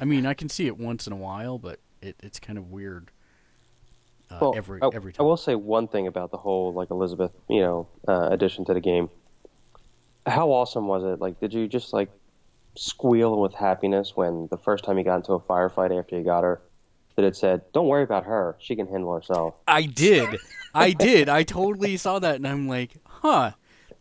I 0.01 0.05
mean, 0.05 0.27
I 0.27 0.35
can 0.35 0.49
see 0.49 0.67
it 0.67 0.77
once 0.77 1.07
in 1.07 1.13
a 1.13 1.17
while, 1.17 1.59
but 1.59 1.79
it, 2.01 2.17
it's 2.23 2.41
kind 2.41 2.59
of 2.59 2.71
weird. 2.71 3.11
Uh, 4.31 4.39
Well, 4.41 4.55
every 4.57 4.81
I, 4.83 4.89
every 4.93 5.15
I 5.19 5.23
will 5.23 5.37
say 5.37 5.55
one 5.55 5.87
thing 5.89 6.07
about 6.07 6.31
the 6.31 6.39
whole 6.39 6.73
like 6.73 6.91
Elizabeth, 6.91 7.31
you 7.49 7.61
know, 7.61 7.87
uh, 8.09 8.29
addition 8.31 8.65
to 8.67 8.75
the 8.75 8.81
game. 8.81 9.09
How 10.27 10.51
awesome 10.51 10.87
was 10.87 11.05
it? 11.05 11.21
Like, 11.21 11.39
did 11.41 11.53
you 11.53 11.69
just 11.69 11.93
like 11.93 12.09
squeal 12.75 13.41
with 13.41 13.55
happiness 13.55 14.17
when 14.17 14.49
the 14.51 14.57
first 14.57 14.85
time 14.85 14.99
you 14.99 15.05
got 15.05 15.17
into 15.17 15.33
a 15.35 15.41
firefight 15.41 15.97
after 15.97 16.17
you 16.17 16.25
got 16.25 16.43
her, 16.43 16.61
that 17.17 17.25
it 17.25 17.37
said, 17.37 17.63
"Don't 17.73 17.87
worry 17.89 18.03
about 18.03 18.25
her; 18.25 18.57
she 18.59 18.75
can 18.75 18.87
handle 18.87 19.13
herself." 19.15 19.55
I 19.67 19.83
did. 19.83 20.39
I 20.75 20.93
did. 20.93 21.29
I 21.29 21.43
totally 21.43 21.97
saw 21.97 22.19
that, 22.19 22.37
and 22.37 22.49
I'm 22.49 22.67
like, 22.67 22.93
huh, 23.05 23.53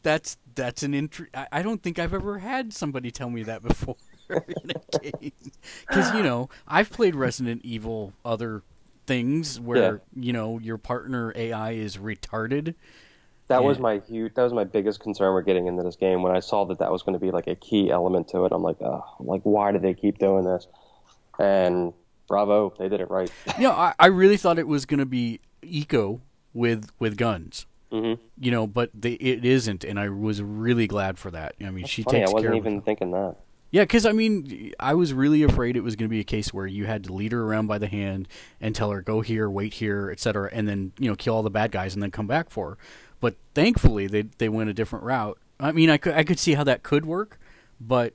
that's 0.03 0.37
that's 0.55 0.83
an 0.83 0.93
int- 0.93 1.29
I, 1.33 1.47
I 1.51 1.61
don't 1.61 1.81
think 1.81 1.99
I've 1.99 2.13
ever 2.13 2.39
had 2.39 2.73
somebody 2.73 3.11
tell 3.11 3.29
me 3.29 3.43
that 3.43 3.61
before 3.63 3.95
in 4.29 4.71
a 4.71 4.99
game. 4.99 5.31
Because 5.87 6.13
you 6.13 6.23
know, 6.23 6.49
I've 6.67 6.89
played 6.89 7.15
Resident 7.15 7.61
Evil, 7.63 8.13
other 8.23 8.63
things 9.05 9.59
where 9.59 10.01
you 10.15 10.33
know 10.33 10.59
your 10.59 10.77
partner 10.77 11.33
AI 11.35 11.71
is 11.71 11.97
retarded. 11.97 12.75
That 13.47 13.63
was 13.65 13.79
my 13.79 13.97
huge. 14.07 14.33
That 14.35 14.43
was 14.43 14.53
my 14.53 14.63
biggest 14.63 15.01
concern 15.01 15.35
with 15.35 15.45
getting 15.45 15.67
into 15.67 15.83
this 15.83 15.97
game. 15.97 16.23
When 16.23 16.33
I 16.33 16.39
saw 16.39 16.63
that 16.65 16.79
that 16.79 16.89
was 16.91 17.03
going 17.03 17.13
to 17.13 17.19
be 17.19 17.31
like 17.31 17.47
a 17.47 17.55
key 17.55 17.91
element 17.91 18.29
to 18.29 18.45
it, 18.45 18.53
I'm 18.53 18.63
like, 18.63 18.81
oh, 18.81 19.03
like 19.19 19.41
why 19.43 19.73
do 19.73 19.79
they 19.79 19.93
keep 19.93 20.19
doing 20.19 20.45
this? 20.45 20.67
And 21.37 21.91
bravo, 22.27 22.73
they 22.79 22.87
did 22.87 23.01
it 23.01 23.09
right. 23.09 23.29
yeah, 23.59 23.71
I, 23.71 23.93
I 23.99 24.05
really 24.07 24.37
thought 24.37 24.57
it 24.57 24.67
was 24.67 24.85
going 24.85 24.99
to 24.99 25.05
be 25.05 25.41
Ico 25.63 26.21
with 26.53 26.89
with 26.97 27.17
guns. 27.17 27.65
Hmm 27.91 28.13
You 28.39 28.51
know, 28.51 28.67
but 28.67 28.89
they, 28.93 29.13
it 29.13 29.45
isn't, 29.45 29.83
and 29.83 29.99
I 29.99 30.09
was 30.09 30.41
really 30.41 30.87
glad 30.87 31.17
for 31.19 31.31
that. 31.31 31.55
I 31.61 31.69
mean, 31.71 31.85
she 31.85 32.03
Funny, 32.03 32.23
I 32.23 32.29
wasn't 32.29 32.41
care 32.43 32.53
even 32.53 32.77
of. 32.77 32.83
thinking 32.85 33.11
that. 33.11 33.35
Yeah, 33.71 33.83
because 33.83 34.05
I 34.05 34.11
mean, 34.11 34.73
I 34.79 34.93
was 34.95 35.13
really 35.13 35.43
afraid 35.43 35.77
it 35.77 35.81
was 35.81 35.95
going 35.95 36.09
to 36.09 36.13
be 36.13 36.19
a 36.19 36.25
case 36.25 36.53
where 36.53 36.67
you 36.67 36.85
had 36.85 37.05
to 37.05 37.13
lead 37.13 37.31
her 37.31 37.43
around 37.43 37.67
by 37.67 37.77
the 37.77 37.87
hand 37.87 38.27
and 38.59 38.75
tell 38.75 38.91
her 38.91 39.01
go 39.01 39.21
here, 39.21 39.49
wait 39.49 39.75
here, 39.75 40.09
etc., 40.11 40.49
and 40.51 40.67
then 40.67 40.91
you 40.99 41.09
know 41.09 41.15
kill 41.15 41.35
all 41.35 41.43
the 41.43 41.49
bad 41.49 41.71
guys 41.71 41.93
and 41.93 42.03
then 42.03 42.11
come 42.11 42.27
back 42.27 42.49
for 42.49 42.71
her. 42.71 42.77
But 43.21 43.35
thankfully, 43.53 44.07
they 44.07 44.23
they 44.23 44.49
went 44.49 44.69
a 44.69 44.73
different 44.73 45.05
route. 45.05 45.37
I 45.59 45.71
mean, 45.71 45.89
I 45.89 45.97
could 45.97 46.13
I 46.15 46.23
could 46.23 46.39
see 46.39 46.53
how 46.53 46.63
that 46.65 46.83
could 46.83 47.05
work, 47.05 47.39
but 47.79 48.13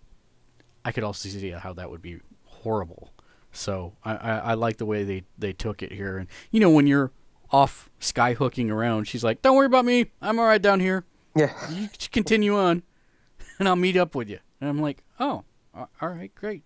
I 0.85 0.93
could 0.93 1.05
also 1.05 1.29
see 1.29 1.51
how 1.51 1.73
that 1.75 1.91
would 1.91 2.03
be 2.03 2.21
horrible. 2.45 3.13
So 3.53 3.95
I, 4.05 4.15
I, 4.17 4.39
I 4.39 4.55
like 4.55 4.77
the 4.77 4.87
way 4.87 5.03
they, 5.05 5.25
they 5.39 5.53
took 5.55 5.83
it 5.83 5.91
here. 5.91 6.19
And 6.19 6.29
you 6.51 6.61
know, 6.61 6.71
when 6.71 6.87
you're 6.87 7.11
off 7.51 7.91
sky 8.01 8.35
hooking 8.35 8.71
around, 8.71 9.07
she's 9.07 9.25
like, 9.25 9.43
"Don't 9.43 9.57
worry 9.57 9.67
about 9.67 9.85
me. 9.85 10.11
I'm 10.21 10.39
all 10.39 10.47
right 10.47 10.61
down 10.63 10.81
here. 10.81 11.05
Yeah. 11.35 11.53
You 11.71 11.89
just 11.89 12.13
continue 12.13 12.57
on, 12.57 12.83
and 13.59 13.69
I'll 13.69 13.77
meet 13.77 13.97
up 13.97 14.15
with 14.15 14.29
you." 14.29 14.39
And 14.61 14.71
I'm 14.71 14.81
like, 14.81 15.03
"Oh, 15.21 15.45
all 15.75 15.89
right, 16.09 16.35
great, 16.35 16.63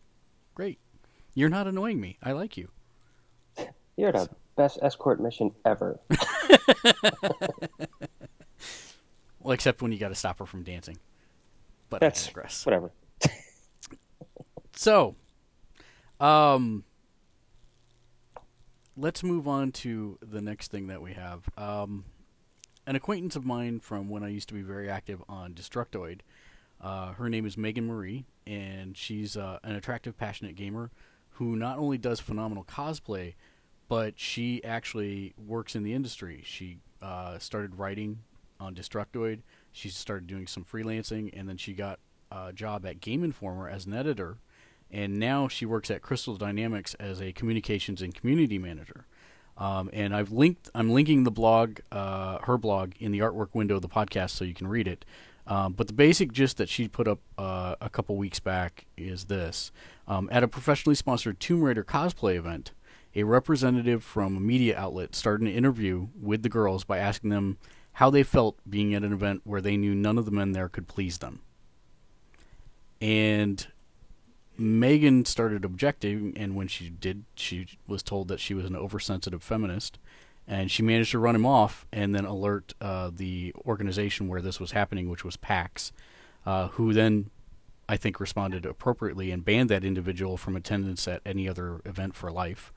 great. 0.54 0.78
You're 1.34 1.48
not 1.48 1.66
annoying 1.66 2.00
me. 2.00 2.18
I 2.22 2.32
like 2.32 2.56
you." 2.56 2.68
You're 3.96 4.12
the 4.12 4.28
best 4.56 4.78
escort 4.82 5.20
mission 5.20 5.52
ever. 5.64 6.00
Well, 9.40 9.52
except 9.52 9.80
when 9.80 9.90
you 9.90 9.98
got 9.98 10.10
to 10.10 10.14
stop 10.14 10.38
her 10.38 10.46
from 10.46 10.62
dancing. 10.62 10.98
But 11.88 12.00
That's 12.00 12.34
whatever. 12.64 12.92
So, 14.76 15.16
um, 16.20 16.84
let's 18.96 19.22
move 19.22 19.46
on 19.46 19.72
to 19.72 20.18
the 20.22 20.40
next 20.40 20.70
thing 20.70 20.86
that 20.88 21.02
we 21.02 21.12
have. 21.12 21.48
Um, 21.56 22.04
an 22.86 22.96
acquaintance 22.96 23.36
of 23.36 23.44
mine 23.44 23.80
from 23.80 24.08
when 24.08 24.22
I 24.22 24.28
used 24.28 24.48
to 24.48 24.54
be 24.54 24.62
very 24.62 24.88
active 24.90 25.22
on 25.28 25.54
Destructoid. 25.54 26.20
Uh, 26.80 27.12
her 27.12 27.28
name 27.28 27.46
is 27.46 27.56
Meagan 27.56 27.86
Marie, 27.86 28.24
and 28.46 28.96
she's 28.96 29.36
uh, 29.36 29.58
an 29.62 29.74
attractive, 29.74 30.16
passionate 30.16 30.56
gamer 30.56 30.90
who 31.34 31.56
not 31.56 31.78
only 31.78 31.98
does 31.98 32.20
phenomenal 32.20 32.64
cosplay, 32.64 33.34
but 33.88 34.18
she 34.18 34.62
actually 34.64 35.34
works 35.36 35.74
in 35.74 35.82
the 35.82 35.94
industry. 35.94 36.42
She 36.44 36.78
uh, 37.02 37.38
started 37.38 37.78
writing 37.78 38.20
on 38.58 38.74
Destructoid. 38.74 39.40
She 39.72 39.88
started 39.88 40.26
doing 40.26 40.46
some 40.46 40.64
freelancing, 40.64 41.30
and 41.32 41.48
then 41.48 41.56
she 41.56 41.72
got 41.72 41.98
a 42.30 42.52
job 42.52 42.86
at 42.86 43.00
Game 43.00 43.24
Informer 43.24 43.68
as 43.68 43.86
an 43.86 43.94
editor. 43.94 44.38
And 44.92 45.18
now 45.18 45.48
she 45.48 45.66
works 45.66 45.90
at 45.90 46.02
Crystal 46.02 46.36
Dynamics 46.36 46.94
as 46.94 47.20
a 47.20 47.32
communications 47.32 48.02
and 48.02 48.14
community 48.14 48.58
manager. 48.58 49.06
Um, 49.56 49.90
and 49.92 50.14
I've 50.14 50.32
linked. 50.32 50.70
I'm 50.74 50.90
linking 50.90 51.24
the 51.24 51.30
blog, 51.30 51.80
uh, 51.92 52.38
her 52.38 52.56
blog, 52.56 52.92
in 52.98 53.12
the 53.12 53.18
artwork 53.18 53.54
window 53.54 53.76
of 53.76 53.82
the 53.82 53.88
podcast, 53.88 54.30
so 54.30 54.44
you 54.44 54.54
can 54.54 54.66
read 54.66 54.88
it. 54.88 55.04
Um, 55.46 55.74
but 55.74 55.86
the 55.86 55.92
basic 55.92 56.32
gist 56.32 56.56
that 56.56 56.68
she 56.68 56.88
put 56.88 57.06
up 57.06 57.20
uh, 57.36 57.74
a 57.80 57.90
couple 57.90 58.16
weeks 58.16 58.40
back 58.40 58.86
is 58.96 59.24
this: 59.26 59.70
um, 60.08 60.28
at 60.32 60.42
a 60.42 60.48
professionally 60.48 60.94
sponsored 60.94 61.40
Tomb 61.40 61.62
Raider 61.62 61.84
cosplay 61.84 62.36
event, 62.36 62.72
a 63.14 63.24
representative 63.24 64.02
from 64.02 64.36
a 64.36 64.40
media 64.40 64.78
outlet 64.78 65.14
started 65.14 65.46
an 65.46 65.52
interview 65.52 66.08
with 66.18 66.42
the 66.42 66.48
girls 66.48 66.84
by 66.84 66.98
asking 66.98 67.30
them 67.30 67.58
how 67.94 68.08
they 68.08 68.22
felt 68.22 68.58
being 68.68 68.94
at 68.94 69.02
an 69.02 69.12
event 69.12 69.42
where 69.44 69.60
they 69.60 69.76
knew 69.76 69.94
none 69.94 70.16
of 70.16 70.24
the 70.24 70.30
men 70.30 70.52
there 70.52 70.68
could 70.68 70.88
please 70.88 71.18
them. 71.18 71.40
And 73.00 73.66
Meagan 74.60 75.24
started 75.24 75.64
objecting, 75.64 76.34
and 76.36 76.54
when 76.54 76.68
she 76.68 76.90
did, 76.90 77.24
she 77.34 77.66
was 77.86 78.02
told 78.02 78.28
that 78.28 78.40
she 78.40 78.54
was 78.54 78.66
an 78.66 78.76
oversensitive 78.76 79.42
feminist, 79.42 79.98
and 80.46 80.70
she 80.70 80.82
managed 80.82 81.12
to 81.12 81.18
run 81.18 81.34
him 81.34 81.46
off 81.46 81.86
and 81.92 82.14
then 82.14 82.24
alert 82.24 82.74
uh, 82.80 83.10
the 83.14 83.54
organization 83.66 84.28
where 84.28 84.42
this 84.42 84.60
was 84.60 84.72
happening, 84.72 85.08
which 85.08 85.24
was 85.24 85.36
PAX, 85.36 85.92
uh, 86.44 86.68
who 86.68 86.92
then, 86.92 87.30
I 87.88 87.96
think, 87.96 88.20
responded 88.20 88.66
appropriately 88.66 89.30
and 89.30 89.44
banned 89.44 89.70
that 89.70 89.84
individual 89.84 90.36
from 90.36 90.56
attendance 90.56 91.08
at 91.08 91.22
any 91.24 91.48
other 91.48 91.80
event 91.84 92.14
for 92.14 92.30
life. 92.30 92.72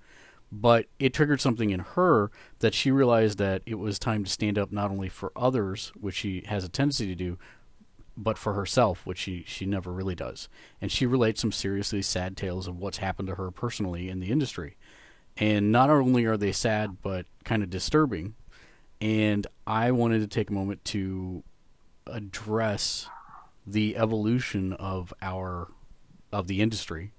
But 0.51 0.85
it 0.99 1.13
triggered 1.13 1.41
something 1.41 1.71
in 1.71 1.79
her 1.79 2.29
that 2.59 2.75
she 2.75 2.91
realized 2.91 3.39
that 3.39 3.63
it 3.65 3.79
was 3.79 3.97
time 3.97 4.23
to 4.23 4.29
stand 4.29 4.57
up 4.57 4.71
not 4.71 4.91
only 4.91 5.09
for 5.09 5.31
others, 5.35 5.91
which 5.99 6.15
she 6.15 6.43
has 6.47 6.63
a 6.63 6.69
tendency 6.69 7.07
to 7.07 7.15
do, 7.15 7.39
but 8.15 8.37
for 8.37 8.53
herself, 8.53 9.05
which 9.05 9.17
she, 9.19 9.43
she 9.47 9.65
never 9.65 9.91
really 9.91 10.15
does. 10.15 10.47
And 10.81 10.91
she 10.91 11.05
relates 11.05 11.41
some 11.41 11.51
seriously 11.51 12.01
sad 12.01 12.37
tales 12.37 12.67
of 12.67 12.77
what's 12.77 12.97
happened 12.97 13.27
to 13.29 13.35
her 13.35 13.51
personally 13.51 14.09
in 14.09 14.19
the 14.19 14.31
industry. 14.31 14.77
And 15.37 15.71
not 15.71 15.89
only 15.89 16.25
are 16.25 16.37
they 16.37 16.51
sad, 16.51 17.01
but 17.01 17.25
kind 17.43 17.63
of 17.63 17.69
disturbing. 17.69 18.35
And 19.01 19.47
I 19.65 19.91
wanted 19.91 20.19
to 20.19 20.27
take 20.27 20.49
a 20.49 20.53
moment 20.53 20.85
to 20.85 21.43
address 22.05 23.07
the 23.65 23.97
evolution 23.97 24.73
of 24.73 25.13
our 25.21 25.71
of 26.31 26.47
the 26.47 26.61
industry. 26.61 27.13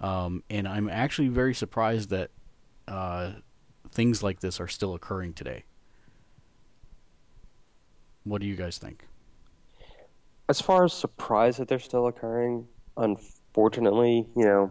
Um, 0.00 0.42
and 0.50 0.66
I'm 0.66 0.88
actually 0.88 1.28
very 1.28 1.54
surprised 1.54 2.10
that 2.10 2.30
uh, 2.88 3.32
things 3.92 4.22
like 4.22 4.40
this 4.40 4.60
are 4.60 4.68
still 4.68 4.94
occurring 4.94 5.34
today. 5.34 5.64
What 8.24 8.40
do 8.40 8.46
you 8.46 8.56
guys 8.56 8.78
think? 8.78 9.06
As 10.52 10.60
far 10.60 10.84
as 10.84 10.92
surprise 10.92 11.56
that 11.56 11.66
they're 11.66 11.78
still 11.78 12.08
occurring, 12.08 12.66
unfortunately, 12.98 14.26
you 14.36 14.44
know, 14.44 14.70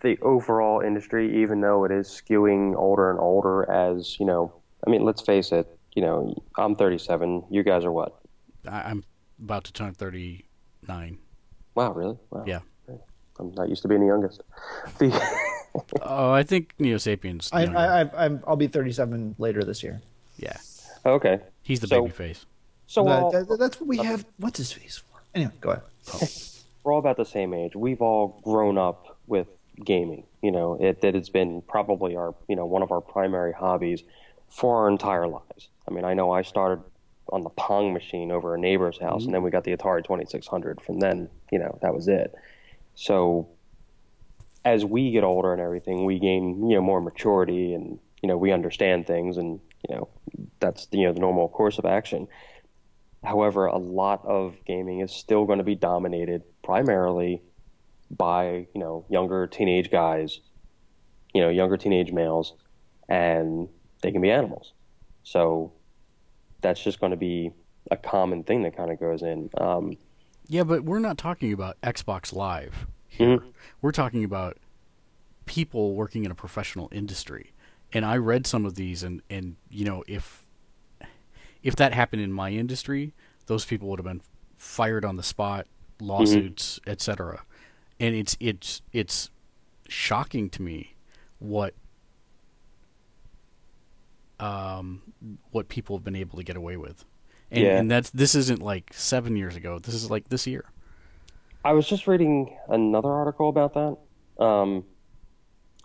the 0.00 0.18
overall 0.22 0.80
industry, 0.80 1.42
even 1.42 1.60
though 1.60 1.84
it 1.84 1.90
is 1.92 2.08
skewing 2.08 2.74
older 2.74 3.10
and 3.10 3.20
older, 3.20 3.70
as 3.70 4.18
you 4.18 4.24
know, 4.24 4.50
I 4.86 4.88
mean, 4.88 5.04
let's 5.04 5.20
face 5.20 5.52
it, 5.52 5.66
you 5.94 6.00
know, 6.00 6.34
I'm 6.56 6.74
37. 6.74 7.44
You 7.50 7.62
guys 7.62 7.84
are 7.84 7.92
what? 7.92 8.18
I, 8.66 8.80
I'm 8.88 9.04
about 9.44 9.64
to 9.64 9.74
turn 9.74 9.92
39. 9.92 11.18
Wow, 11.74 11.92
really? 11.92 12.16
Wow. 12.30 12.44
Yeah. 12.46 12.60
I'm 13.38 13.52
not 13.52 13.68
used 13.68 13.82
to 13.82 13.88
being 13.88 14.00
the 14.00 14.06
youngest. 14.06 14.40
The 14.98 15.10
Oh, 16.00 16.30
I 16.32 16.44
think 16.44 16.72
Neo 16.78 16.96
Sapiens. 16.96 17.50
I, 17.52 17.64
younger. 17.64 17.78
I, 17.78 18.00
I, 18.00 18.24
I'm, 18.24 18.42
I'll 18.46 18.56
be 18.56 18.68
37 18.68 19.34
later 19.36 19.64
this 19.64 19.82
year. 19.82 20.00
yeah, 20.38 20.56
okay, 21.04 21.40
he's 21.62 21.80
the 21.80 21.88
So- 21.88 22.00
baby 22.00 22.10
face. 22.14 22.46
So 22.90 23.04
we're 23.04 23.12
uh, 23.12 23.44
That- 23.44 23.58
that's 23.60 23.80
what 23.80 23.88
we 23.88 24.00
uh, 24.00 24.02
have. 24.02 24.24
What's 24.38 24.58
his 24.58 24.72
face 24.72 24.96
for? 24.96 25.20
Anyway, 25.32 25.52
go 25.60 25.70
ahead. 25.70 25.82
we're 26.82 26.92
all 26.92 26.98
about 26.98 27.16
the 27.16 27.24
same 27.24 27.54
age. 27.54 27.76
We've 27.76 28.02
all 28.02 28.40
grown 28.42 28.78
up 28.78 29.16
with 29.28 29.46
gaming. 29.84 30.24
You 30.42 30.50
know, 30.50 30.74
it 30.74 31.00
that 31.02 31.14
it's 31.14 31.28
been 31.28 31.62
probably 31.62 32.16
our 32.16 32.34
you 32.48 32.56
know 32.56 32.66
one 32.66 32.82
of 32.82 32.90
our 32.90 33.00
primary 33.00 33.52
hobbies 33.52 34.02
for 34.48 34.82
our 34.82 34.88
entire 34.88 35.28
lives. 35.28 35.68
I 35.88 35.92
mean, 35.92 36.04
I 36.04 36.14
know 36.14 36.32
I 36.32 36.42
started 36.42 36.82
on 37.28 37.44
the 37.44 37.50
Pong 37.50 37.92
machine 37.92 38.32
over 38.32 38.56
a 38.56 38.58
neighbor's 38.58 38.98
house, 38.98 39.20
mm-hmm. 39.20 39.28
and 39.28 39.34
then 39.36 39.42
we 39.42 39.52
got 39.52 39.62
the 39.62 39.76
Atari 39.76 40.02
2600. 40.02 40.80
From 40.80 40.98
then, 40.98 41.28
you 41.52 41.60
know, 41.60 41.78
that 41.82 41.94
was 41.94 42.08
it. 42.08 42.34
So, 42.96 43.46
as 44.64 44.84
we 44.84 45.12
get 45.12 45.22
older 45.22 45.52
and 45.52 45.62
everything, 45.62 46.04
we 46.04 46.18
gain 46.18 46.68
you 46.68 46.74
know 46.74 46.82
more 46.82 47.00
maturity, 47.00 47.72
and 47.72 48.00
you 48.20 48.26
know 48.26 48.36
we 48.36 48.50
understand 48.50 49.06
things, 49.06 49.36
and 49.36 49.60
you 49.88 49.94
know 49.94 50.08
that's 50.58 50.88
you 50.90 51.06
know 51.06 51.12
the 51.12 51.20
normal 51.20 51.48
course 51.48 51.78
of 51.78 51.84
action. 51.84 52.26
However, 53.22 53.66
a 53.66 53.76
lot 53.78 54.24
of 54.24 54.56
gaming 54.64 55.00
is 55.00 55.12
still 55.12 55.44
going 55.44 55.58
to 55.58 55.64
be 55.64 55.74
dominated 55.74 56.42
primarily 56.62 57.42
by 58.10 58.66
you 58.74 58.80
know 58.80 59.04
younger 59.08 59.46
teenage 59.46 59.90
guys, 59.90 60.40
you 61.34 61.40
know 61.40 61.48
younger 61.48 61.76
teenage 61.76 62.12
males, 62.12 62.54
and 63.08 63.68
they 64.02 64.10
can 64.10 64.20
be 64.20 64.30
animals. 64.30 64.72
So 65.22 65.72
that's 66.62 66.82
just 66.82 67.00
going 67.00 67.10
to 67.10 67.16
be 67.16 67.52
a 67.90 67.96
common 67.96 68.44
thing 68.44 68.62
that 68.62 68.76
kind 68.76 68.90
of 68.90 68.98
goes 68.98 69.22
in. 69.22 69.50
Um, 69.58 69.96
Yeah, 70.48 70.64
but 70.64 70.84
we're 70.84 70.98
not 70.98 71.18
talking 71.18 71.52
about 71.52 71.80
Xbox 71.82 72.32
Live 72.32 72.86
here. 73.08 73.40
We're 73.82 73.92
talking 73.92 74.24
about 74.24 74.56
people 75.44 75.94
working 75.94 76.24
in 76.24 76.30
a 76.30 76.34
professional 76.34 76.88
industry. 76.92 77.52
And 77.92 78.04
I 78.04 78.16
read 78.16 78.46
some 78.46 78.64
of 78.64 78.76
these, 78.76 79.02
and 79.02 79.20
and 79.28 79.56
you 79.68 79.84
know 79.84 80.04
if 80.06 80.39
if 81.62 81.76
that 81.76 81.92
happened 81.92 82.22
in 82.22 82.32
my 82.32 82.50
industry, 82.50 83.14
those 83.46 83.64
people 83.64 83.88
would 83.88 83.98
have 83.98 84.06
been 84.06 84.22
fired 84.56 85.04
on 85.04 85.16
the 85.16 85.22
spot, 85.22 85.66
lawsuits, 86.00 86.80
etc. 86.86 87.42
And 87.98 88.14
it's 88.14 88.36
it's 88.40 88.82
it's 88.92 89.30
shocking 89.88 90.48
to 90.50 90.62
me 90.62 90.94
what 91.38 91.74
um 94.38 95.02
what 95.50 95.68
people 95.68 95.96
have 95.96 96.04
been 96.04 96.16
able 96.16 96.38
to 96.38 96.44
get 96.44 96.56
away 96.56 96.76
with. 96.76 97.04
And, 97.50 97.64
Yeah. 97.64 97.78
and 97.78 97.90
that's 97.90 98.10
this 98.10 98.34
isn't 98.34 98.62
like 98.62 98.92
seven 98.94 99.36
years 99.36 99.56
ago. 99.56 99.78
This 99.78 99.94
is 99.94 100.10
like 100.10 100.28
this 100.28 100.46
year. 100.46 100.64
I 101.64 101.72
was 101.72 101.86
just 101.86 102.06
reading 102.06 102.56
another 102.68 103.10
article 103.10 103.48
about 103.50 103.74
that. 103.74 104.42
Um, 104.42 104.84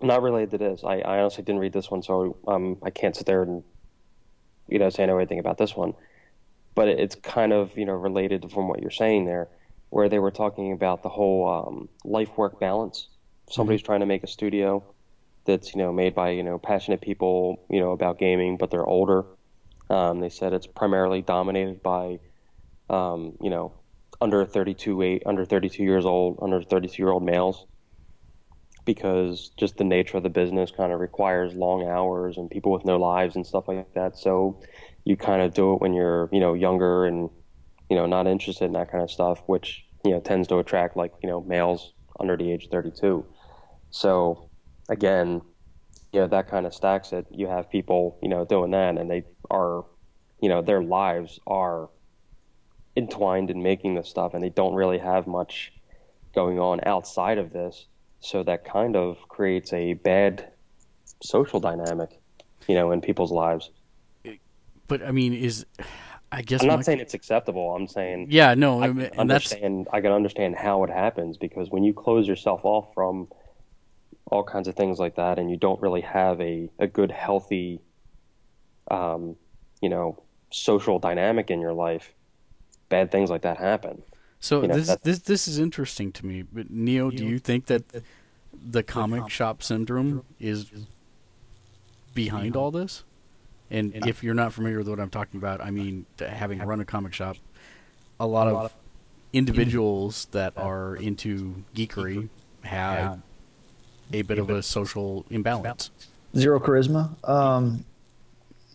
not 0.02 0.22
related 0.22 0.52
to 0.52 0.58
this. 0.58 0.84
I, 0.86 1.00
I 1.00 1.20
honestly 1.20 1.44
didn't 1.44 1.60
read 1.60 1.74
this 1.74 1.92
one, 1.92 2.02
so 2.02 2.38
um, 2.48 2.78
I 2.84 2.92
can't 2.92 3.16
sit 3.16 3.26
there 3.26 3.42
and 3.42 3.64
you 4.68 4.80
know 4.80 4.90
say 4.90 5.04
I 5.04 5.06
know 5.06 5.18
anything 5.18 5.40
about 5.40 5.58
this 5.58 5.76
one. 5.76 5.94
But 6.74 6.90
it's 6.90 7.16
kind 7.16 7.54
of 7.54 7.78
you 7.78 7.86
know 7.86 7.94
related 7.94 8.52
from 8.52 8.68
what 8.68 8.82
you're 8.82 8.92
saying 8.92 9.26
there, 9.26 9.48
where 9.90 10.10
they 10.10 10.20
were 10.20 10.32
talking 10.32 10.72
about 10.74 11.04
the 11.04 11.10
whole 11.10 11.48
um, 11.48 11.90
life 12.04 12.38
work 12.38 12.60
balance. 12.60 13.08
Somebody's 13.50 13.82
trying 13.82 14.02
to 14.02 14.06
make 14.06 14.24
a 14.24 14.28
studio 14.28 14.84
that's 15.46 15.74
you 15.74 15.80
know 15.80 15.94
made 15.94 16.16
by 16.16 16.32
you 16.32 16.44
know 16.44 16.58
passionate 16.58 17.02
people 17.02 17.64
you 17.70 17.80
know 17.80 17.92
about 17.92 18.20
gaming, 18.20 18.58
but 18.58 18.72
they're 18.72 18.86
older. 18.86 19.26
Um, 19.90 20.20
they 20.20 20.30
said 20.30 20.54
it's 20.54 20.68
primarily 20.68 21.22
dominated 21.22 21.82
by 21.84 22.20
um, 22.90 23.38
you 23.42 23.50
know 23.50 23.74
under 24.22 24.46
32 24.46 25.02
eight, 25.02 25.24
under 25.26 25.46
32 25.46 25.84
years 25.84 26.06
old, 26.06 26.40
under 26.42 26.62
32 26.62 27.02
year 27.02 27.12
old 27.12 27.24
males, 27.24 27.66
because 28.86 29.52
just 29.58 29.78
the 29.78 29.84
nature 29.84 30.18
of 30.18 30.24
the 30.24 30.30
business 30.30 30.72
kind 30.72 30.94
of 30.94 31.00
requires 31.00 31.54
long 31.54 31.88
hours 31.88 32.38
and 32.38 32.50
people 32.50 32.72
with 32.72 32.86
no 32.86 32.98
lives 32.98 33.36
and 33.36 33.46
stuff 33.46 33.68
like 33.68 33.94
that. 33.94 34.18
So 34.18 34.62
you 35.04 35.18
kind 35.18 35.42
of 35.42 35.54
do 35.54 35.74
it 35.74 35.82
when 35.82 35.94
you're 35.94 36.30
you 36.32 36.40
know 36.40 36.54
younger 36.54 37.06
and 37.06 37.30
you 37.90 37.96
know 37.96 38.06
not 38.06 38.28
interested 38.28 38.66
in 38.66 38.74
that 38.74 38.92
kind 38.92 39.04
of 39.04 39.12
stuff, 39.12 39.42
which 39.48 39.84
you 40.04 40.12
know 40.12 40.20
tends 40.20 40.48
to 40.50 40.58
attract 40.60 40.96
like 40.96 41.12
you 41.22 41.30
know 41.30 41.42
males 41.42 41.94
under 42.20 42.38
the 42.38 42.52
age 42.52 42.66
of 42.66 42.72
32. 42.72 43.26
So 43.90 44.50
again, 44.90 45.42
you 46.14 46.22
know 46.22 46.28
that 46.28 46.48
kind 46.48 46.66
of 46.66 46.74
stacks 46.74 47.12
it. 47.12 47.26
You 47.32 47.48
have 47.48 47.70
people 47.70 48.20
you 48.22 48.30
know 48.30 48.46
doing 48.46 48.72
that, 48.72 48.98
and 48.98 49.10
they 49.10 49.26
are, 49.50 49.86
you 50.42 50.50
know, 50.50 50.62
their 50.62 50.84
lives 50.84 51.40
are 51.48 51.90
entwined 52.96 53.50
in 53.50 53.62
making 53.62 53.96
this 53.96 54.10
stuff, 54.10 54.34
and 54.34 54.44
they 54.44 54.50
don't 54.50 54.74
really 54.74 55.00
have 55.00 55.28
much 55.28 55.74
going 56.34 56.60
on 56.60 56.82
outside 56.86 57.38
of 57.38 57.52
this. 57.52 57.88
So 58.26 58.42
that 58.44 58.66
kind 58.66 58.96
of 58.96 59.18
creates 59.30 59.72
a 59.72 59.94
bad 59.94 60.52
social 61.22 61.60
dynamic, 61.60 62.20
you 62.68 62.74
know, 62.74 62.92
in 62.92 63.00
people's 63.00 63.32
lives. 63.32 63.70
But 64.88 65.04
I 65.04 65.12
mean, 65.12 65.34
is 65.34 65.66
I 66.32 66.42
guess 66.42 66.62
I'm 66.62 66.68
my- 66.68 66.76
not 66.76 66.86
saying 66.86 67.00
it's 67.00 67.14
acceptable. 67.14 67.76
I'm 67.76 67.88
saying 67.88 68.28
yeah, 68.32 68.56
no, 68.56 68.82
I 68.82 68.88
can 68.88 68.98
mean, 68.98 69.06
and 69.14 69.30
that's 69.30 69.52
understand. 69.52 69.88
I 69.94 70.02
can 70.02 70.12
understand 70.12 70.56
how 70.56 70.84
it 70.84 70.90
happens 70.90 71.38
because 71.38 71.70
when 71.70 71.84
you 71.84 71.94
close 71.94 72.28
yourself 72.28 72.62
off 72.64 72.94
from 72.96 73.28
all 74.32 74.44
kinds 74.44 74.68
of 74.68 74.76
things 74.76 74.98
like 74.98 75.18
that, 75.18 75.38
and 75.38 75.52
you 75.52 75.58
don't 75.58 75.80
really 75.80 76.02
have 76.02 76.42
a 76.42 76.70
a 76.80 76.88
good, 76.88 77.12
healthy, 77.12 77.80
um, 78.90 79.36
you 79.82 79.90
know, 79.90 80.24
social 80.52 80.98
dynamic 80.98 81.52
in 81.52 81.62
your 81.62 81.74
life, 81.74 82.12
bad 82.90 83.12
things 83.12 83.30
like 83.30 83.44
that 83.44 83.58
happen. 83.58 84.02
So 84.46 84.62
You 84.62 84.68
know, 84.68 84.76
this 84.76 84.96
this 85.02 85.20
this 85.22 85.48
is 85.48 85.58
interesting 85.58 86.12
to 86.12 86.24
me. 86.24 86.44
But 86.44 86.70
Neo, 86.70 87.10
do 87.10 87.26
you 87.26 87.40
think 87.40 87.66
that 87.66 87.82
the 88.54 88.84
comic 88.84 89.28
shop 89.28 89.64
syndrome 89.64 90.24
is 90.40 90.68
behind 92.14 92.56
all 92.56 92.70
this? 92.70 93.04
And 93.72 94.06
if 94.06 94.24
you're 94.24 94.36
not 94.36 94.54
familiar 94.54 94.78
with 94.78 94.88
what 94.88 95.00
I'm 95.00 95.10
talking 95.10 95.40
about, 95.40 95.62
I 95.62 95.72
mean, 95.72 96.06
having 96.20 96.60
run 96.60 96.80
a 96.80 96.86
comic 96.86 97.12
shop, 97.12 97.38
a 98.20 98.28
lot 98.28 98.48
of 98.48 98.72
individuals 99.34 100.28
that 100.30 100.54
are 100.56 100.96
into 100.96 101.64
geekery 101.74 102.30
have 102.62 103.22
a 104.14 104.22
bit 104.22 104.38
of 104.38 104.52
a 104.52 104.62
social 104.62 105.26
imbalance. 105.32 105.90
Zero 106.38 106.60
charisma. 106.60 107.10
Um, 107.28 107.84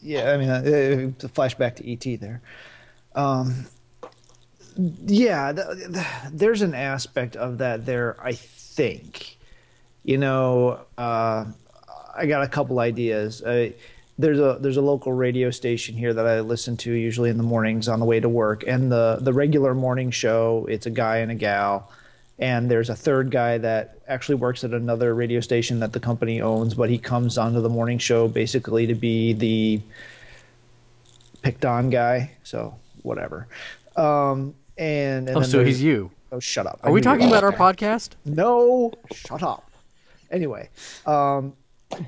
yeah, 0.02 0.32
I 0.32 0.36
mean, 0.36 0.50
uh, 0.50 0.54
uh, 0.54 1.28
flashback 1.28 1.76
to 1.76 1.92
ET 1.92 2.18
there. 2.20 2.40
Um, 3.14 3.66
yeah, 5.06 5.52
th- 5.52 5.92
th- 5.92 6.06
there's 6.32 6.62
an 6.62 6.74
aspect 6.74 7.36
of 7.36 7.58
that 7.58 7.86
there. 7.86 8.16
I 8.22 8.32
think. 8.32 9.36
You 10.02 10.16
know, 10.18 10.80
uh, 10.96 11.44
I 12.16 12.26
got 12.26 12.42
a 12.42 12.48
couple 12.48 12.78
ideas. 12.78 13.40
There's 13.40 14.38
a 14.38 14.58
there's 14.60 14.76
a 14.76 14.82
local 14.82 15.12
radio 15.12 15.50
station 15.50 15.94
here 15.94 16.12
that 16.12 16.26
I 16.26 16.40
listen 16.40 16.76
to 16.78 16.92
usually 16.92 17.30
in 17.30 17.36
the 17.36 17.42
mornings 17.42 17.88
on 17.88 18.00
the 18.00 18.06
way 18.06 18.20
to 18.20 18.28
work, 18.28 18.64
and 18.66 18.90
the 18.90 19.18
the 19.20 19.32
regular 19.32 19.74
morning 19.74 20.10
show. 20.10 20.66
It's 20.68 20.86
a 20.86 20.90
guy 20.90 21.18
and 21.18 21.30
a 21.30 21.34
gal, 21.34 21.90
and 22.38 22.70
there's 22.70 22.90
a 22.90 22.96
third 22.96 23.30
guy 23.30 23.58
that 23.58 23.98
actually 24.08 24.34
works 24.36 24.64
at 24.64 24.72
another 24.72 25.14
radio 25.14 25.40
station 25.40 25.80
that 25.80 25.92
the 25.92 26.00
company 26.00 26.40
owns, 26.40 26.74
but 26.74 26.90
he 26.90 26.98
comes 26.98 27.38
onto 27.38 27.60
the 27.60 27.68
morning 27.68 27.98
show 27.98 28.28
basically 28.28 28.86
to 28.86 28.94
be 28.94 29.32
the 29.32 29.80
picked 31.42 31.64
on 31.64 31.90
guy. 31.90 32.32
So 32.42 32.74
whatever. 33.02 33.46
Um, 33.96 34.54
and, 34.80 35.28
and 35.28 35.36
Oh, 35.36 35.40
then 35.40 35.48
so 35.48 35.64
he's 35.64 35.80
you. 35.82 36.10
Oh, 36.32 36.40
shut 36.40 36.66
up! 36.66 36.80
Are 36.82 36.90
we 36.90 36.98
I 36.98 37.00
knew 37.00 37.04
talking 37.04 37.28
about 37.28 37.44
our 37.44 37.52
podcast? 37.52 38.10
no, 38.24 38.92
shut 39.12 39.42
up. 39.42 39.70
Anyway, 40.30 40.68
um, 41.06 41.54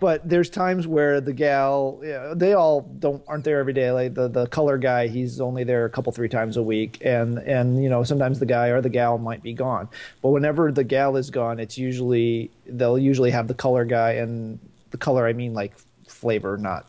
but 0.01 0.29
there's 0.29 0.49
times 0.49 0.87
where 0.87 1.21
the 1.21 1.33
gal, 1.33 2.01
yeah, 2.05 2.33
they 2.37 2.53
all 2.53 2.83
don't 2.83 3.21
aren't 3.27 3.43
there 3.43 3.59
every 3.59 3.73
day. 3.73 3.91
Like 3.91 4.15
the 4.15 4.29
the 4.29 4.47
color 4.47 4.79
guy, 4.79 5.09
he's 5.09 5.41
only 5.41 5.65
there 5.65 5.85
a 5.87 5.91
couple 5.91 6.13
three 6.13 6.29
times 6.29 6.57
a 6.57 6.63
week, 6.63 6.99
and 7.05 7.39
and 7.39 7.83
you 7.83 7.89
know 7.91 8.05
sometimes 8.05 8.39
the 8.39 8.47
guy 8.47 8.69
or 8.69 8.81
the 8.81 8.89
gal 8.89 9.19
might 9.19 9.43
be 9.43 9.53
gone. 9.55 9.89
But 10.23 10.29
whenever 10.31 10.71
the 10.71 10.85
gal 10.85 11.17
is 11.17 11.31
gone, 11.31 11.59
it's 11.59 11.77
usually 11.77 12.53
they'll 12.67 12.99
usually 12.99 13.33
have 13.33 13.49
the 13.49 13.55
color 13.55 13.85
guy, 13.85 14.13
and 14.13 14.61
the 14.93 14.99
color 14.99 15.27
I 15.27 15.33
mean 15.33 15.53
like 15.53 15.73
flavor, 16.07 16.57
not 16.57 16.87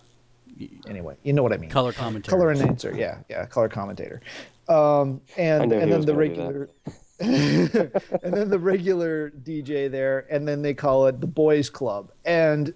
anyway. 0.88 1.16
You 1.24 1.34
know 1.34 1.42
what 1.42 1.52
I 1.52 1.58
mean? 1.58 1.72
Color 1.72 1.94
commentator. 1.94 2.30
color 2.30 2.52
announcer 2.52 2.94
yeah 2.96 3.18
yeah 3.28 3.48
color 3.48 3.68
commentator 3.70 4.22
um 4.70 5.22
and 5.38 5.72
and 5.72 5.72
then 5.72 5.80
the 5.80 5.86
gonna 5.86 6.00
do 6.00 6.06
that. 6.06 6.18
regular 6.18 6.70
and 8.24 8.34
then 8.34 8.50
the 8.50 8.60
regular 8.60 9.32
dj 9.44 9.90
there 9.90 10.26
and 10.30 10.48
then 10.48 10.62
they 10.62 10.74
call 10.74 11.08
it 11.08 11.20
the 11.22 11.28
boys 11.28 11.70
club 11.70 12.12
and 12.26 12.74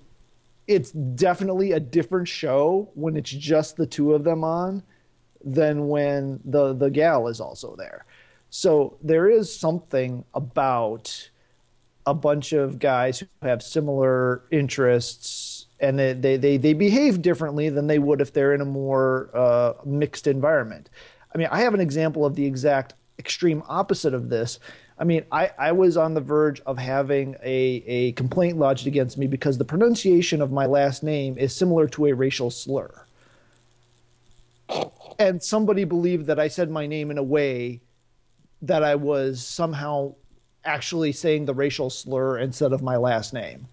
it's 0.67 0.91
definitely 0.91 1.71
a 1.71 1.79
different 1.79 2.27
show 2.27 2.89
when 2.93 3.15
it's 3.15 3.31
just 3.31 3.77
the 3.77 3.85
two 3.85 4.13
of 4.13 4.23
them 4.23 4.43
on 4.43 4.83
than 5.43 5.87
when 5.87 6.39
the 6.45 6.73
the 6.73 6.89
gal 6.89 7.27
is 7.27 7.39
also 7.39 7.75
there 7.75 8.05
so 8.49 8.97
there 9.01 9.29
is 9.29 9.53
something 9.53 10.23
about 10.33 11.29
a 12.05 12.13
bunch 12.13 12.53
of 12.53 12.79
guys 12.79 13.19
who 13.19 13.27
have 13.41 13.61
similar 13.61 14.43
interests 14.49 15.67
and 15.79 15.99
they, 15.99 16.13
they, 16.13 16.37
they, 16.37 16.57
they 16.57 16.73
behave 16.73 17.21
differently 17.21 17.69
than 17.69 17.87
they 17.87 17.99
would 17.99 18.21
if 18.21 18.33
they're 18.33 18.53
in 18.53 18.61
a 18.61 18.65
more 18.65 19.29
uh, 19.33 19.73
mixed 19.85 20.25
environment. 20.25 20.89
I 21.33 21.37
mean, 21.37 21.47
I 21.51 21.61
have 21.61 21.73
an 21.73 21.81
example 21.81 22.25
of 22.25 22.35
the 22.35 22.45
exact 22.45 22.93
extreme 23.19 23.63
opposite 23.67 24.13
of 24.13 24.29
this. 24.29 24.59
I 24.99 25.03
mean, 25.03 25.25
I, 25.31 25.51
I 25.59 25.71
was 25.73 25.95
on 25.97 26.13
the 26.13 26.21
verge 26.21 26.59
of 26.61 26.77
having 26.77 27.35
a, 27.43 27.83
a 27.85 28.11
complaint 28.13 28.57
lodged 28.57 28.87
against 28.87 29.17
me 29.17 29.27
because 29.27 29.57
the 29.57 29.65
pronunciation 29.65 30.41
of 30.41 30.51
my 30.51 30.65
last 30.65 31.03
name 31.03 31.37
is 31.37 31.55
similar 31.55 31.87
to 31.89 32.07
a 32.07 32.13
racial 32.13 32.49
slur. 32.49 33.03
And 35.19 35.41
somebody 35.41 35.83
believed 35.83 36.27
that 36.27 36.39
I 36.39 36.47
said 36.47 36.69
my 36.69 36.87
name 36.87 37.11
in 37.11 37.17
a 37.17 37.23
way 37.23 37.81
that 38.61 38.83
I 38.83 38.95
was 38.95 39.45
somehow 39.45 40.15
actually 40.65 41.11
saying 41.11 41.45
the 41.45 41.53
racial 41.53 41.89
slur 41.89 42.39
instead 42.39 42.73
of 42.73 42.81
my 42.81 42.97
last 42.97 43.33
name. 43.33 43.67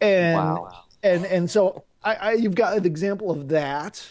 And 0.00 0.36
Wow. 0.36 0.84
and 1.02 1.24
and 1.26 1.50
so 1.50 1.84
I, 2.02 2.14
I 2.14 2.32
you've 2.32 2.54
got 2.54 2.76
an 2.76 2.84
example 2.84 3.30
of 3.30 3.48
that, 3.48 4.04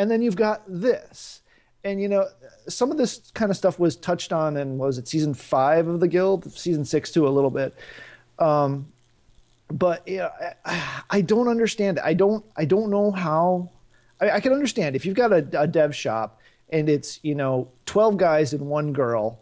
and 0.00 0.10
then 0.10 0.22
you've 0.22 0.36
got 0.36 0.62
this. 0.66 1.42
And 1.84 2.00
you 2.00 2.08
know, 2.08 2.26
some 2.68 2.90
of 2.90 2.96
this 2.96 3.30
kind 3.34 3.50
of 3.50 3.56
stuff 3.56 3.78
was 3.78 3.96
touched 3.96 4.32
on 4.32 4.56
in 4.56 4.78
was 4.78 4.96
it 4.96 5.06
season 5.06 5.34
five 5.34 5.88
of 5.88 6.00
the 6.00 6.08
Guild, 6.08 6.50
season 6.52 6.86
six 6.86 7.10
too, 7.12 7.28
a 7.28 7.30
little 7.30 7.50
bit. 7.50 7.74
Um, 8.38 8.90
but 9.70 10.02
yeah, 10.08 10.30
I, 10.64 11.02
I 11.10 11.20
don't 11.20 11.48
understand. 11.48 12.00
I 12.00 12.14
don't. 12.14 12.44
I 12.56 12.64
don't 12.64 12.90
know 12.90 13.10
how. 13.10 13.68
I, 14.20 14.30
I 14.30 14.40
can 14.40 14.54
understand 14.54 14.96
if 14.96 15.04
you've 15.04 15.16
got 15.16 15.32
a, 15.32 15.46
a 15.52 15.66
dev 15.66 15.94
shop 15.94 16.40
and 16.70 16.88
it's 16.88 17.20
you 17.22 17.34
know 17.34 17.68
twelve 17.84 18.16
guys 18.16 18.54
and 18.54 18.68
one 18.68 18.94
girl. 18.94 19.38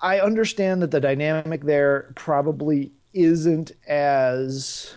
I 0.00 0.20
understand 0.20 0.80
that 0.82 0.90
the 0.90 1.00
dynamic 1.00 1.62
there 1.62 2.12
probably 2.16 2.92
isn't 3.12 3.72
as 3.86 4.94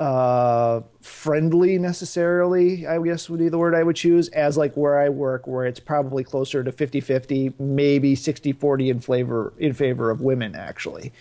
uh, 0.00 0.80
friendly 1.02 1.78
necessarily, 1.78 2.86
I 2.86 2.98
guess 3.02 3.28
would 3.28 3.38
be 3.38 3.50
the 3.50 3.58
word 3.58 3.74
I 3.74 3.82
would 3.82 3.96
choose, 3.96 4.28
as 4.30 4.56
like 4.56 4.74
where 4.74 4.98
I 4.98 5.10
work, 5.10 5.46
where 5.46 5.66
it's 5.66 5.78
probably 5.78 6.24
closer 6.24 6.64
to 6.64 6.72
50 6.72 7.00
50, 7.00 7.52
maybe 7.58 8.14
60 8.14 8.52
40 8.52 8.90
in 8.90 9.00
flavor 9.00 9.52
in 9.58 9.74
favor 9.74 10.10
of 10.10 10.22
women, 10.22 10.56
actually. 10.56 11.12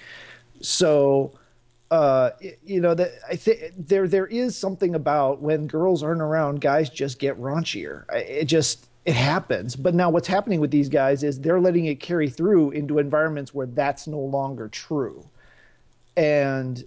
So, 0.62 1.34
uh, 1.92 2.32
you 2.64 2.80
know, 2.80 2.94
that 2.94 3.12
I 3.30 3.36
think 3.36 3.74
there 3.78 4.08
there 4.08 4.28
is 4.28 4.56
something 4.56 4.96
about 4.96 5.42
when 5.42 5.68
girls 5.68 6.02
aren't 6.02 6.22
around, 6.22 6.62
guys 6.62 6.90
just 6.90 7.20
get 7.20 7.38
raunchier. 7.38 8.06
It 8.14 8.46
just 8.46 8.88
it 9.04 9.16
happens. 9.16 9.76
But 9.76 9.94
now 9.94 10.10
what's 10.10 10.28
happening 10.30 10.62
with 10.62 10.72
these 10.72 10.88
guys 10.88 11.22
is 11.24 11.42
they're 11.42 11.60
letting 11.60 11.86
it 11.86 12.00
carry 12.00 12.30
through 12.30 12.72
into 12.72 12.98
environments 12.98 13.54
where 13.54 13.68
that's 13.68 14.08
no 14.08 14.20
longer 14.20 14.70
true. 14.70 15.28
And 16.16 16.82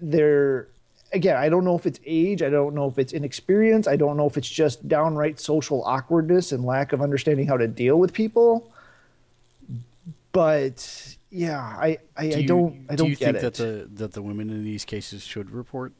they're 0.00 0.68
again, 1.14 1.36
I 1.36 1.48
don't 1.48 1.64
know 1.64 1.76
if 1.76 1.86
it's 1.86 2.00
age, 2.04 2.42
I 2.42 2.50
don't 2.50 2.74
know 2.74 2.86
if 2.86 2.98
it's 2.98 3.12
inexperience, 3.12 3.86
I 3.86 3.96
don't 3.96 4.16
know 4.16 4.26
if 4.26 4.36
it's 4.36 4.48
just 4.48 4.86
downright 4.88 5.40
social 5.40 5.82
awkwardness 5.84 6.52
and 6.52 6.64
lack 6.64 6.92
of 6.92 7.00
understanding 7.00 7.46
how 7.46 7.56
to 7.56 7.68
deal 7.68 7.98
with 7.98 8.12
people. 8.12 8.70
But 10.32 11.16
yeah, 11.30 11.60
I 11.60 11.98
I, 12.16 12.28
Do 12.28 12.36
I 12.36 12.38
you, 12.40 12.48
don't 12.48 12.86
I 12.90 12.96
don't 12.96 13.06
do 13.06 13.10
you 13.10 13.16
get 13.16 13.24
think 13.26 13.36
it. 13.36 13.42
that 13.42 13.54
the 13.54 13.88
that 13.94 14.12
the 14.12 14.22
women 14.22 14.50
in 14.50 14.64
these 14.64 14.84
cases 14.84 15.22
should 15.24 15.50
report, 15.50 15.92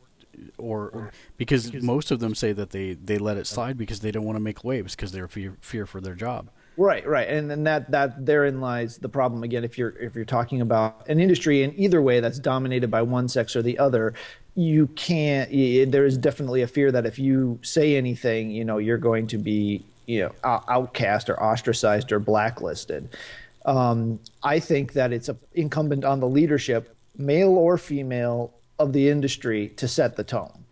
or, 0.58 0.88
or 0.88 1.12
because 1.36 1.72
most 1.72 2.10
of 2.10 2.18
them 2.18 2.34
say 2.34 2.52
that 2.52 2.70
they 2.70 2.94
they 2.94 3.18
let 3.18 3.36
it 3.36 3.40
oh. 3.40 3.44
slide 3.44 3.78
because 3.78 4.00
they 4.00 4.10
don't 4.10 4.24
want 4.24 4.36
to 4.36 4.42
make 4.42 4.64
waves 4.64 4.96
because 4.96 5.12
they're 5.12 5.28
fear 5.28 5.56
fear 5.60 5.86
for 5.86 6.00
their 6.00 6.14
job. 6.14 6.50
Right, 6.76 7.06
right, 7.06 7.28
and 7.28 7.52
and 7.52 7.64
that 7.68 7.92
that 7.92 8.26
therein 8.26 8.60
lies 8.60 8.98
the 8.98 9.08
problem 9.08 9.44
again. 9.44 9.62
If 9.62 9.78
you're 9.78 9.90
if 9.90 10.16
you're 10.16 10.24
talking 10.24 10.60
about 10.60 11.08
an 11.08 11.20
industry 11.20 11.62
in 11.62 11.72
either 11.78 12.02
way 12.02 12.18
that's 12.18 12.40
dominated 12.40 12.90
by 12.90 13.02
one 13.02 13.28
sex 13.28 13.54
or 13.54 13.62
the 13.62 13.78
other, 13.78 14.14
you 14.54 14.86
can't. 14.88 15.50
There 15.50 16.04
is 16.04 16.16
definitely 16.18 16.62
a 16.62 16.66
fear 16.66 16.92
that 16.92 17.06
if 17.06 17.18
you 17.18 17.58
say 17.62 17.96
anything, 17.96 18.50
you 18.50 18.64
know, 18.64 18.78
you're 18.78 18.98
going 18.98 19.26
to 19.28 19.38
be 19.38 19.84
you 20.06 20.20
know 20.20 20.32
outcast 20.44 21.30
or 21.30 21.42
ostracized 21.42 22.12
or 22.12 22.18
blacklisted. 22.18 23.08
Um, 23.64 24.20
I 24.42 24.60
think 24.60 24.92
that 24.92 25.12
it's 25.12 25.30
incumbent 25.54 26.04
on 26.04 26.20
the 26.20 26.28
leadership, 26.28 26.94
male 27.16 27.56
or 27.56 27.78
female, 27.78 28.52
of 28.78 28.92
the 28.92 29.08
industry 29.08 29.68
to 29.76 29.88
set 29.88 30.16
the 30.16 30.24
tone 30.24 30.64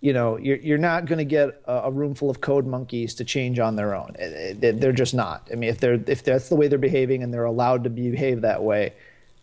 you 0.00 0.12
know 0.12 0.36
you're, 0.36 0.56
you're 0.58 0.78
not 0.78 1.06
going 1.06 1.18
to 1.18 1.24
get 1.24 1.60
a, 1.66 1.72
a 1.72 1.90
room 1.90 2.14
full 2.14 2.30
of 2.30 2.40
code 2.40 2.66
monkeys 2.66 3.14
to 3.14 3.24
change 3.24 3.58
on 3.58 3.76
their 3.76 3.94
own 3.94 4.14
they're 4.58 4.92
just 4.92 5.14
not 5.14 5.48
i 5.52 5.54
mean 5.54 5.70
if 5.70 5.80
they're 5.80 6.00
if 6.06 6.22
that's 6.22 6.48
the 6.48 6.56
way 6.56 6.68
they're 6.68 6.78
behaving 6.78 7.22
and 7.22 7.32
they're 7.32 7.44
allowed 7.44 7.84
to 7.84 7.90
behave 7.90 8.40
that 8.40 8.62
way 8.62 8.92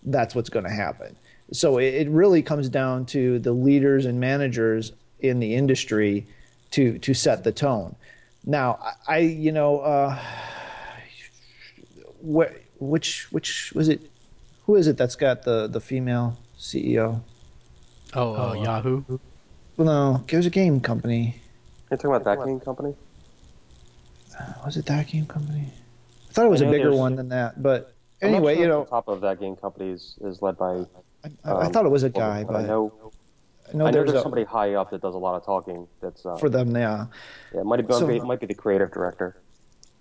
that's 0.03 0.35
what's 0.35 0.49
going 0.49 0.65
to 0.65 0.71
happen 0.71 1.15
so 1.51 1.77
it, 1.77 1.93
it 1.93 2.09
really 2.09 2.41
comes 2.41 2.69
down 2.69 3.05
to 3.05 3.39
the 3.39 3.51
leaders 3.51 4.05
and 4.05 4.19
managers 4.19 4.91
in 5.19 5.39
the 5.39 5.55
industry 5.55 6.25
to 6.71 6.97
to 6.99 7.13
set 7.13 7.43
the 7.43 7.51
tone 7.51 7.95
now 8.45 8.79
i, 9.07 9.15
I 9.15 9.17
you 9.19 9.51
know 9.51 9.79
uh 9.79 10.19
wh- 12.25 12.53
which 12.81 13.31
which 13.31 13.71
was 13.73 13.89
it 13.89 14.01
who 14.65 14.75
is 14.75 14.87
it 14.87 14.97
that's 14.97 15.15
got 15.15 15.43
the 15.43 15.67
the 15.67 15.79
female 15.81 16.37
ceo 16.57 17.21
Oh, 18.17 18.33
uh, 18.33 18.53
Yahoo. 18.53 19.03
well 19.77 19.85
no 19.85 20.23
there's 20.27 20.45
a 20.45 20.49
game 20.49 20.79
company 20.79 21.41
You're 21.89 21.97
talking 21.97 22.11
about 22.15 22.23
that 22.25 22.45
game 22.45 22.59
company? 22.59 22.95
was 24.65 24.75
it 24.77 24.85
that 24.87 25.07
game 25.07 25.25
company? 25.25 25.67
I 26.29 26.33
thought 26.33 26.45
it 26.45 26.49
was 26.49 26.61
a 26.61 26.65
bigger 26.65 26.85
there's- 26.89 26.97
one 26.99 27.15
than 27.15 27.29
that, 27.29 27.61
but 27.63 27.93
anyway, 28.21 28.55
sure 28.55 28.63
you 28.63 28.67
know, 28.67 28.83
the 28.83 28.89
top 28.89 29.07
of 29.07 29.21
that 29.21 29.39
game 29.39 29.55
company 29.55 29.91
is, 29.91 30.15
is 30.21 30.41
led 30.41 30.57
by. 30.57 30.83
I, 31.43 31.51
I 31.51 31.65
um, 31.65 31.71
thought 31.73 31.85
it 31.85 31.89
was 31.89 32.03
a 32.03 32.09
well, 32.09 32.27
guy, 32.29 32.39
I 32.39 32.43
but 32.43 32.61
know, 32.65 32.93
I 33.73 33.77
know 33.77 33.85
I 33.85 33.89
know 33.89 33.91
there's 33.91 34.11
there's 34.11 34.19
a, 34.19 34.21
somebody 34.23 34.43
high 34.43 34.73
up 34.73 34.91
that 34.91 35.01
does 35.01 35.15
a 35.15 35.17
lot 35.17 35.35
of 35.35 35.45
talking. 35.45 35.87
That's 36.01 36.25
uh, 36.25 36.35
for 36.37 36.49
them. 36.49 36.75
Yeah, 36.75 37.07
yeah, 37.53 37.61
it 37.61 37.65
might 37.65 37.85
be, 37.87 37.93
So- 37.93 38.09
it 38.09 38.23
might 38.23 38.39
be 38.39 38.45
the 38.47 38.53
creative 38.53 38.91
director. 38.91 39.37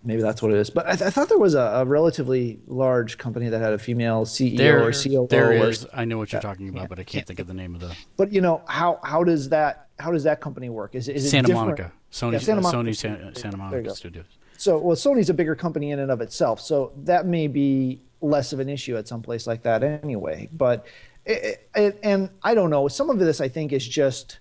maybe 0.03 0.21
that's 0.23 0.43
what 0.43 0.53
it 0.53 0.59
is. 0.59 0.69
But 0.71 0.87
I, 0.87 0.91
th- 0.97 1.03
I 1.03 1.11
thought 1.11 1.29
there 1.29 1.39
was 1.39 1.55
a, 1.55 1.61
a 1.61 1.85
relatively 1.85 2.61
large 2.67 3.17
company 3.17 3.49
that 3.49 3.61
had 3.61 3.73
a 3.73 3.79
female 3.79 4.27
CEO 4.27 4.57
There, 4.59 4.87
or 4.87 4.93
COO. 4.93 5.27
there 5.31 5.51
or- 5.51 5.69
is. 5.71 5.87
I 5.95 6.05
know 6.05 6.19
what 6.19 6.33
you're 6.33 6.43
talking 6.43 6.69
about, 6.69 6.89
but 6.89 6.99
I 6.99 7.05
can't 7.05 7.27
think 7.27 7.39
of 7.39 7.47
the 7.47 7.55
name 7.55 7.75
of 7.75 7.81
the 7.81 7.97
But 8.17 8.33
you 8.33 8.41
know 8.41 8.63
how 8.67 9.01
how 9.03 9.25
does 9.25 9.49
that 9.49 9.89
how 9.99 10.11
does 10.11 10.25
that 10.25 10.41
company 10.41 10.69
work? 10.69 10.95
Is 10.95 11.09
it, 11.09 11.17
is 11.17 11.25
it 11.25 11.31
Santa 11.31 11.49
different? 11.49 11.79
Monica, 11.79 11.93
Sony, 12.13 12.33
Yeah, 12.33 12.39
Santa 12.41 12.61
uh, 12.61 12.63
Monica. 12.63 12.91
Sony 12.91 12.97
Santa, 12.97 13.39
Santa 13.39 13.57
Monica. 13.57 13.95
Studios. 13.95 14.27
So, 14.57 14.79
well, 14.79 14.97
Sony's 14.97 15.31
a 15.31 15.35
bigger 15.35 15.55
company 15.57 15.91
in 15.91 15.99
and 15.99 16.11
of 16.11 16.21
itself, 16.21 16.61
so 16.61 16.93
that 17.05 17.27
may 17.27 17.49
be 17.49 18.01
less 18.21 18.53
of 18.53 18.61
an 18.61 18.69
issue 18.69 18.97
at 18.97 19.07
some 19.09 19.21
place 19.21 19.47
like 19.47 19.63
that 19.63 19.83
anyway. 19.83 20.49
But, 20.53 20.87
it, 21.27 21.99
and 22.03 22.31
I 22.43 22.55
don't 22.55 22.71
know. 22.71 22.89
Some 22.89 23.11
of 23.11 23.19
this, 23.19 23.41
I 23.41 23.49
think, 23.49 23.73
is 23.73 23.87
just 23.87 24.39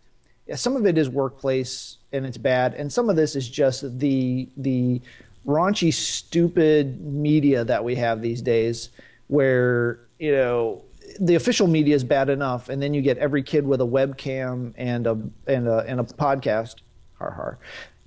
some 0.55 0.75
of 0.75 0.85
it 0.85 0.97
is 0.97 1.09
workplace 1.09 1.97
and 2.11 2.25
it's 2.25 2.37
bad, 2.37 2.73
and 2.73 2.91
some 2.91 3.09
of 3.09 3.15
this 3.15 3.35
is 3.35 3.49
just 3.49 3.99
the 3.99 4.49
the 4.57 5.01
raunchy, 5.45 5.93
stupid 5.93 7.01
media 7.01 7.63
that 7.65 7.83
we 7.83 7.95
have 7.95 8.21
these 8.21 8.41
days, 8.41 8.89
where 9.27 9.99
you 10.19 10.31
know 10.31 10.81
the 11.19 11.35
official 11.35 11.67
media 11.67 11.95
is 11.95 12.03
bad 12.03 12.29
enough, 12.29 12.69
and 12.69 12.81
then 12.81 12.93
you 12.93 13.01
get 13.01 13.17
every 13.17 13.43
kid 13.43 13.65
with 13.65 13.81
a 13.81 13.85
webcam 13.85 14.73
and 14.77 15.07
a 15.07 15.17
and 15.47 15.67
a 15.67 15.77
and 15.87 15.99
a 15.99 16.03
podcast, 16.03 16.75
har 17.17 17.31
har, 17.31 17.57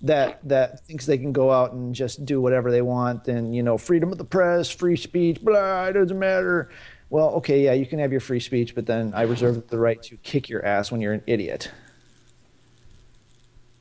that 0.02 0.46
that 0.46 0.84
thinks 0.86 1.06
they 1.06 1.18
can 1.18 1.32
go 1.32 1.50
out 1.50 1.72
and 1.72 1.94
just 1.94 2.24
do 2.24 2.40
whatever 2.40 2.70
they 2.70 2.82
want, 2.82 3.28
and 3.28 3.56
you 3.56 3.62
know 3.62 3.78
freedom 3.78 4.12
of 4.12 4.18
the 4.18 4.24
press, 4.24 4.70
free 4.70 4.96
speech, 4.96 5.40
blah, 5.42 5.86
it 5.86 5.94
doesn't 5.94 6.18
matter. 6.18 6.70
Well, 7.08 7.30
okay, 7.34 7.62
yeah, 7.62 7.72
you 7.72 7.86
can 7.86 7.98
have 7.98 8.10
your 8.10 8.20
free 8.20 8.40
speech, 8.40 8.74
but 8.74 8.86
then 8.86 9.12
I 9.14 9.22
reserve 9.22 9.68
the 9.68 9.78
right 9.78 10.02
to 10.04 10.16
kick 10.18 10.48
your 10.48 10.64
ass 10.64 10.90
when 10.90 11.00
you're 11.00 11.12
an 11.12 11.22
idiot. 11.26 11.70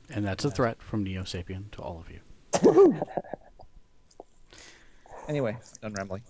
And 0.09 0.23
that's 0.23 0.45
a 0.45 0.51
threat 0.51 0.81
from 0.81 1.03
Neo 1.03 1.23
Sapien 1.23 1.71
to 1.71 1.81
all 1.81 2.03
of 2.05 2.11
you. 2.11 3.01
Anyway, 5.27 5.57
done 5.81 5.93
rambling. 5.93 6.21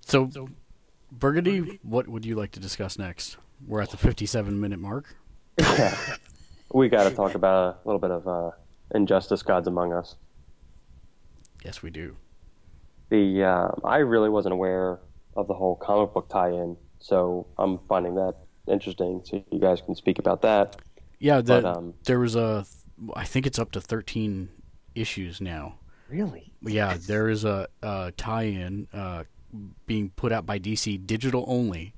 So, 0.00 0.30
Burgundy, 1.10 1.80
what 1.82 2.06
would 2.08 2.24
you 2.24 2.36
like 2.36 2.52
to 2.52 2.60
discuss 2.60 2.98
next? 2.98 3.36
We're 3.66 3.80
at 3.80 3.90
the 3.90 3.96
57 3.96 4.60
minute 4.60 4.78
mark. 4.78 5.16
We 6.72 6.88
got 6.88 7.08
to 7.08 7.14
talk 7.14 7.36
about 7.36 7.82
a 7.84 7.88
little 7.88 8.00
bit 8.00 8.10
of 8.10 8.26
uh, 8.26 8.50
Injustice: 8.96 9.44
Gods 9.44 9.68
Among 9.68 9.92
Us. 9.92 10.16
Yes, 11.64 11.82
we 11.82 11.90
do. 11.90 12.16
The 13.10 13.44
uh, 13.44 13.68
I 13.84 13.98
really 13.98 14.28
wasn't 14.28 14.54
aware 14.54 14.98
of 15.36 15.48
the 15.48 15.54
whole 15.54 15.76
comic 15.76 16.12
book 16.12 16.28
tie-in, 16.28 16.76
so 16.98 17.46
I'm 17.58 17.78
finding 17.88 18.14
that 18.16 18.34
interesting. 18.66 19.22
So 19.24 19.44
you 19.50 19.58
guys 19.58 19.80
can 19.80 19.94
speak 19.94 20.18
about 20.18 20.42
that. 20.42 20.76
Yeah, 21.18 21.38
the, 21.38 21.60
But, 21.60 21.64
um, 21.64 21.94
there 22.04 22.18
was 22.18 22.36
a, 22.36 22.66
I 23.14 23.24
think 23.24 23.46
it's 23.46 23.58
up 23.58 23.72
to 23.72 23.80
13 23.80 24.48
issues 24.94 25.40
now. 25.40 25.76
Really? 26.08 26.52
Yeah, 26.62 26.96
there 26.98 27.28
is 27.28 27.44
a, 27.44 27.68
a 27.82 28.12
tie-in 28.16 28.88
uh, 28.92 29.24
being 29.86 30.10
put 30.10 30.32
out 30.32 30.46
by 30.46 30.58
DC 30.58 31.06
digital 31.06 31.44
only 31.48 31.94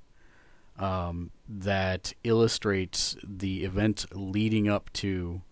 um, 0.79 1.31
that 1.49 2.13
illustrates 2.25 3.17
the 3.23 3.65
event 3.65 4.07
leading 4.13 4.69
up 4.69 4.93
to 4.95 5.43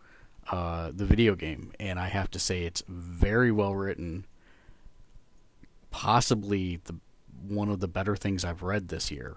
uh, 0.51 0.91
the 0.95 1.05
video 1.05 1.35
game, 1.35 1.73
and 1.81 1.99
I 1.99 2.09
have 2.09 2.31
to 2.33 2.39
say 2.39 2.65
it's 2.65 2.83
very 2.87 3.51
well 3.51 3.75
written. 3.75 4.27
Possibly 5.91 6.81
the 6.85 6.97
one 7.49 7.69
of 7.69 7.81
the 7.81 7.89
better 7.89 8.17
things 8.17 8.45
I've 8.45 8.63
read 8.63 8.89
this 8.89 9.11
year. 9.11 9.37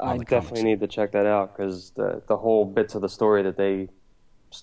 I 0.00 0.18
definitely 0.18 0.62
need 0.62 0.80
to 0.80 0.86
check 0.86 1.12
that 1.12 1.26
out 1.26 1.56
because 1.56 1.90
the 1.90 2.22
the 2.28 2.36
whole 2.36 2.64
bits 2.64 2.94
of 2.94 3.02
the 3.02 3.08
story 3.08 3.42
that 3.42 3.56
they, 3.56 3.88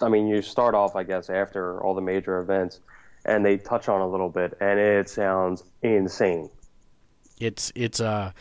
I 0.02 0.10
mean, 0.10 0.28
you 0.28 0.42
start 0.42 0.76
off, 0.76 0.96
I 0.96 1.04
guess, 1.04 1.30
after 1.30 1.82
all 1.84 1.94
the 1.96 2.02
major 2.02 2.40
events, 2.40 2.80
and 3.26 3.46
they 3.46 3.58
touch 3.58 3.90
on 3.90 4.02
a 4.02 4.08
little 4.08 4.30
bit, 4.30 4.56
and 4.62 4.80
it 4.80 5.10
sounds 5.10 5.64
insane. 5.82 6.50
it's 7.40 7.72
it's 7.76 8.00
uh 8.00 8.32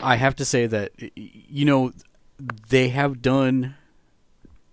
I 0.00 0.16
have 0.16 0.36
to 0.36 0.44
say 0.44 0.66
that 0.66 0.92
you 1.16 1.64
know 1.64 1.92
they 2.68 2.88
have 2.90 3.22
done 3.22 3.76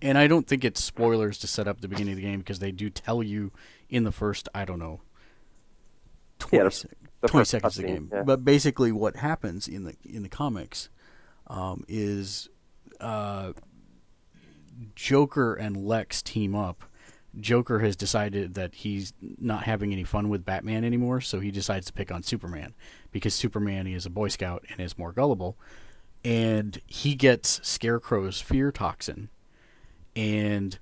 and 0.02 0.18
I 0.18 0.28
don't 0.28 0.48
think 0.48 0.64
it's 0.64 0.84
spoilers 0.84 1.38
to 1.40 1.48
set 1.48 1.68
up 1.68 1.82
the 1.82 1.88
beginning 1.88 2.14
of 2.14 2.18
the 2.18 2.24
game 2.24 2.40
because 2.40 2.60
they 2.60 2.72
do 2.72 2.90
tell 2.90 3.22
you 3.24 3.52
in 3.90 4.04
the 4.04 4.12
first 4.12 4.48
I 4.54 4.66
don't 4.66 4.80
know 4.80 5.02
20, 6.40 6.58
Yeah, 6.58 6.70
20 7.28 7.46
seconds 7.46 7.78
of 7.78 7.84
the 7.84 7.88
game 7.88 8.10
yeah. 8.12 8.24
but 8.24 8.46
basically 8.46 8.92
what 8.92 9.18
happens 9.18 9.68
in 9.68 9.84
the 9.84 9.96
in 10.04 10.24
the 10.24 10.30
comics 10.30 10.90
um, 11.48 11.84
is 11.88 12.48
uh, 13.00 13.54
Joker 14.96 15.56
and 15.56 15.78
Lex 15.78 16.22
team 16.22 16.56
up 16.56 16.84
Joker 17.40 17.80
has 17.80 17.96
decided 17.96 18.56
that 18.56 18.74
he's 18.74 19.14
not 19.22 19.64
having 19.64 19.94
any 19.94 20.04
fun 20.04 20.30
with 20.30 20.46
Batman 20.46 20.84
anymore, 20.84 21.22
so 21.22 21.40
he 21.40 21.52
decides 21.52 21.86
to 21.88 21.94
pick 21.94 22.12
on 22.12 22.24
Superman 22.24 22.74
because 23.12 23.34
Superman 23.34 23.88
is 23.88 24.06
a 24.06 24.10
Boy 24.10 24.30
Scout 24.30 24.66
and 24.70 24.80
is 24.80 24.98
more 24.98 25.12
gullible. 25.12 25.58
And 26.24 26.80
he 26.88 27.16
gets 27.16 27.66
Scarecrow's 27.68 28.42
fear 28.42 28.72
toxin 28.72 29.30
and 30.16 30.80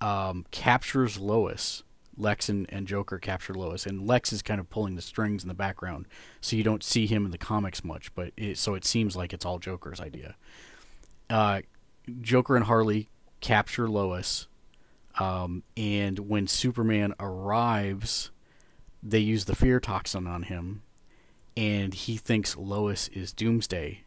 um, 0.00 0.46
captures 0.50 1.18
Lois. 1.18 1.82
Lex 2.16 2.48
and, 2.48 2.66
and 2.70 2.86
Joker 2.86 3.18
capture 3.18 3.54
Lois, 3.54 3.86
and 3.86 4.06
Lex 4.06 4.32
is 4.32 4.42
kind 4.42 4.60
of 4.60 4.70
pulling 4.70 4.94
the 4.94 5.02
strings 5.02 5.42
in 5.42 5.48
the 5.48 5.54
background, 5.54 6.06
so 6.40 6.56
you 6.56 6.62
don't 6.62 6.82
see 6.82 7.06
him 7.06 7.24
in 7.24 7.30
the 7.30 7.38
comics 7.38 7.82
much. 7.84 8.14
But 8.14 8.32
it, 8.36 8.58
so 8.58 8.74
it 8.74 8.84
seems 8.84 9.16
like 9.16 9.32
it's 9.32 9.44
all 9.44 9.58
Joker's 9.58 10.00
idea. 10.00 10.36
Uh, 11.28 11.62
Joker 12.20 12.56
and 12.56 12.66
Harley 12.66 13.08
capture 13.40 13.88
Lois, 13.88 14.46
um, 15.18 15.62
and 15.76 16.18
when 16.20 16.46
Superman 16.46 17.14
arrives, 17.18 18.30
they 19.02 19.20
use 19.20 19.44
the 19.44 19.56
fear 19.56 19.80
toxin 19.80 20.26
on 20.26 20.44
him, 20.44 20.82
and 21.56 21.94
he 21.94 22.16
thinks 22.16 22.56
Lois 22.56 23.08
is 23.08 23.32
Doomsday, 23.32 24.02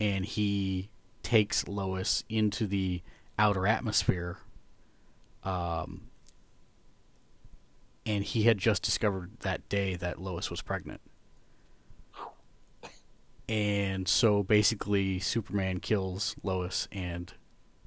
and 0.00 0.24
he 0.24 0.90
takes 1.22 1.68
Lois 1.68 2.24
into 2.28 2.66
the 2.66 3.02
outer 3.38 3.66
atmosphere, 3.66 4.38
um, 5.44 6.02
and 8.04 8.24
he 8.24 8.44
had 8.44 8.58
just 8.58 8.82
discovered 8.82 9.30
that 9.40 9.68
day 9.68 9.96
that 9.96 10.20
Lois 10.20 10.50
was 10.50 10.62
pregnant. 10.62 11.00
And 13.48 14.08
so 14.08 14.42
basically, 14.42 15.18
Superman 15.18 15.80
kills 15.80 16.36
Lois 16.42 16.88
and 16.90 17.32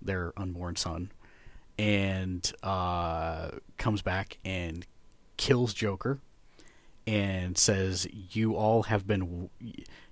their 0.02 0.32
unborn 0.38 0.76
son, 0.76 1.12
and 1.80 2.52
uh, 2.62 3.52
comes 3.78 4.02
back 4.02 4.38
and 4.46 4.86
kills 5.38 5.74
Joker, 5.74 6.20
and 7.08 7.58
says, 7.58 8.08
"You 8.32 8.56
all 8.56 8.84
have 8.84 9.08
been 9.08 9.50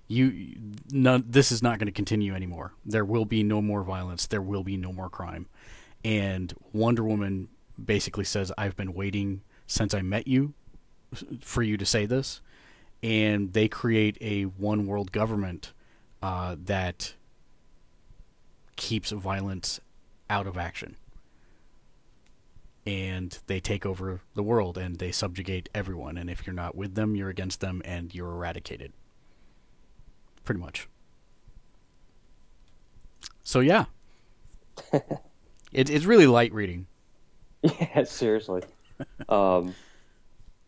you 0.08 0.56
none 0.90 1.24
this 1.28 1.52
is 1.52 1.62
not 1.62 1.78
going 1.78 1.86
to 1.86 1.92
continue 1.92 2.34
anymore. 2.34 2.72
There 2.84 3.04
will 3.04 3.24
be 3.24 3.42
no 3.42 3.62
more 3.62 3.84
violence. 3.84 4.26
There 4.26 4.42
will 4.42 4.64
be 4.64 4.76
no 4.76 4.92
more 4.92 5.08
crime. 5.08 5.46
And 6.04 6.52
wonder 6.72 7.04
woman 7.04 7.48
basically 7.82 8.24
says 8.24 8.52
i've 8.56 8.76
been 8.76 8.94
waiting 8.94 9.42
since 9.66 9.94
i 9.94 10.02
met 10.02 10.26
you 10.26 10.54
for 11.40 11.62
you 11.62 11.76
to 11.76 11.86
say 11.86 12.06
this 12.06 12.40
and 13.02 13.52
they 13.52 13.68
create 13.68 14.16
a 14.20 14.44
one 14.44 14.86
world 14.86 15.12
government 15.12 15.72
uh, 16.22 16.56
that 16.58 17.14
keeps 18.76 19.10
violence 19.10 19.78
out 20.30 20.46
of 20.46 20.56
action 20.56 20.96
and 22.86 23.38
they 23.46 23.60
take 23.60 23.86
over 23.86 24.20
the 24.34 24.42
world 24.42 24.76
and 24.76 24.98
they 24.98 25.12
subjugate 25.12 25.68
everyone 25.74 26.16
and 26.16 26.28
if 26.28 26.46
you're 26.46 26.54
not 26.54 26.74
with 26.74 26.94
them 26.94 27.14
you're 27.14 27.28
against 27.28 27.60
them 27.60 27.80
and 27.84 28.14
you're 28.14 28.32
eradicated 28.32 28.92
pretty 30.44 30.60
much. 30.60 30.88
So 33.42 33.60
yeah, 33.60 33.86
it, 35.72 35.90
it's 35.90 36.04
really 36.04 36.26
light 36.26 36.52
reading. 36.52 36.86
Yeah, 37.62 38.04
seriously. 38.04 38.62
Um, 39.28 39.74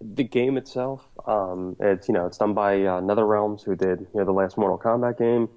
the 0.01 0.25
game 0.25 0.57
itself, 0.57 1.07
um, 1.27 1.77
it's 1.81 2.09
you 2.09 2.15
know 2.15 2.27
it's 2.27 2.39
done 2.39 2.55
by 2.55 2.75
uh, 2.83 3.01
NetherRealms, 3.01 3.63
who 3.65 3.75
did 3.75 4.01
you 4.01 4.21
know 4.21 4.25
the 4.25 4.33
last 4.33 4.59
Mortal 4.59 4.79
Kombat 4.79 5.19
game, 5.19 5.49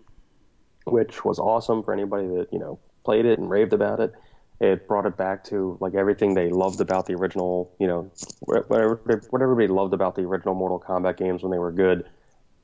which 0.86 1.26
was 1.26 1.40
awesome 1.40 1.84
for 1.84 1.94
anybody 1.94 2.28
that 2.28 2.48
you 2.52 2.60
know 2.60 2.80
played 3.04 3.26
it 3.26 3.40
and 3.40 3.50
raved 3.50 3.74
about 3.74 4.00
it. 4.00 4.14
It 4.62 4.88
brought 4.88 5.06
it 5.06 5.16
back 5.16 5.46
to 5.46 5.78
like 5.80 5.96
everything 5.96 6.34
they 6.34 6.50
loved 6.50 6.82
about 6.82 7.06
the 7.06 7.14
original, 7.14 7.74
you 7.80 7.88
know, 7.88 8.12
whatever 8.42 9.02
what 9.30 9.42
everybody 9.42 9.68
loved 9.68 9.94
about 9.94 10.16
the 10.16 10.24
original 10.24 10.54
Mortal 10.54 10.80
Kombat 10.80 11.18
games 11.18 11.44
when 11.44 11.52
they 11.52 11.60
were 11.60 11.72
good, 11.72 12.06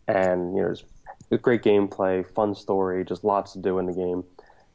and 0.08 0.56
you 0.56 0.62
know, 0.62 1.38
great 1.38 1.64
gameplay, 1.64 2.26
fun 2.34 2.56
story, 2.56 3.04
just 3.04 3.24
lots 3.24 3.54
to 3.54 3.60
do 3.60 3.80
in 3.80 3.86
the 3.86 3.94
game. 3.94 4.24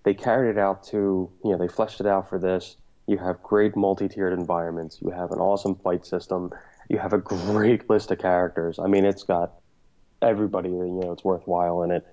They 0.02 0.14
carried 0.14 0.50
it 0.50 0.58
out 0.58 0.82
to, 0.84 1.30
you 1.44 1.50
know, 1.50 1.58
they 1.58 1.68
fleshed 1.68 2.00
it 2.00 2.06
out 2.06 2.28
for 2.28 2.38
this. 2.38 2.76
You 3.10 3.18
have 3.18 3.42
great 3.42 3.74
multi-tiered 3.74 4.32
environments. 4.32 5.00
You 5.02 5.10
have 5.10 5.32
an 5.32 5.40
awesome 5.40 5.74
fight 5.74 6.06
system. 6.06 6.52
You 6.88 6.98
have 6.98 7.12
a 7.12 7.18
great 7.18 7.90
list 7.90 8.12
of 8.12 8.20
characters. 8.20 8.78
I 8.78 8.86
mean, 8.86 9.04
it's 9.04 9.24
got 9.24 9.54
everybody. 10.22 10.68
You 10.68 11.00
know, 11.02 11.10
it's 11.10 11.24
worthwhile 11.24 11.82
in 11.82 11.90
it. 11.90 12.06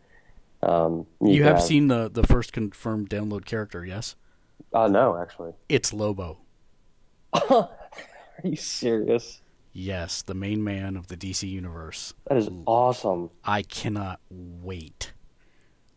Um, 0.63 1.05
you, 1.21 1.33
you 1.33 1.43
have, 1.43 1.57
have, 1.57 1.63
seen 1.63 1.87
the 1.87 2.09
the 2.09 2.23
first 2.23 2.51
confirmed 2.51 3.11
download 3.11 3.45
character, 3.45 3.85
yes? 3.85 4.15
Uh, 4.73 4.87
no, 4.87 5.15
actually. 5.15 5.53
It's 5.69 5.93
Lobo. 5.93 6.39
Are 7.33 7.69
you 8.43 8.55
serious? 8.55 9.41
Yes, 9.73 10.23
the 10.23 10.33
main 10.33 10.63
man 10.63 10.97
of 10.97 11.09
the 11.09 11.15
DC 11.15 11.47
universe. 11.47 12.15
That 12.27 12.39
is 12.39 12.49
awesome. 12.65 13.29
I 13.43 13.61
cannot 13.61 14.19
wait. 14.31 15.13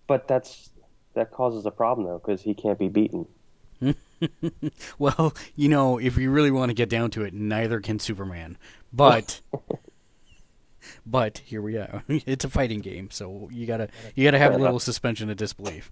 But 0.07 0.29
that's 0.29 0.73
that 1.15 1.31
causes 1.31 1.65
a 1.65 1.71
problem 1.71 2.07
though 2.07 2.19
because 2.19 2.43
he 2.43 2.53
can't 2.53 2.79
be 2.79 2.89
beaten. 2.89 3.27
well, 4.99 5.35
you 5.57 5.69
know, 5.69 5.99
if 5.99 6.17
you 6.17 6.31
really 6.31 6.51
want 6.51 6.71
to 6.71 6.75
get 6.75 6.89
down 6.89 7.11
to 7.13 7.23
it, 7.23 7.35
neither 7.35 7.81
can 7.81 7.99
Superman. 7.99 8.59
But 8.93 9.41
but 11.07 11.39
here 11.39 11.63
we 11.63 11.77
are. 11.77 12.03
it's 12.09 12.45
a 12.45 12.49
fighting 12.49 12.81
game, 12.81 13.11
so 13.11 13.49
you 13.53 13.67
gotta 13.67 13.89
you 14.15 14.25
gotta 14.25 14.39
have 14.39 14.55
a 14.55 14.59
little 14.59 14.79
suspension 14.79 15.31
of 15.31 15.37
disbelief. 15.37 15.91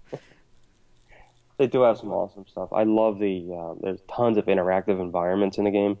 They 1.57 1.67
do 1.67 1.81
have 1.81 1.97
some 1.97 2.11
awesome 2.11 2.45
stuff. 2.47 2.69
I 2.71 2.83
love 2.83 3.19
the 3.19 3.53
uh, 3.53 3.75
there's 3.81 3.99
tons 4.09 4.37
of 4.37 4.45
interactive 4.45 5.01
environments 5.01 5.57
in 5.57 5.65
the 5.65 5.71
game. 5.71 5.97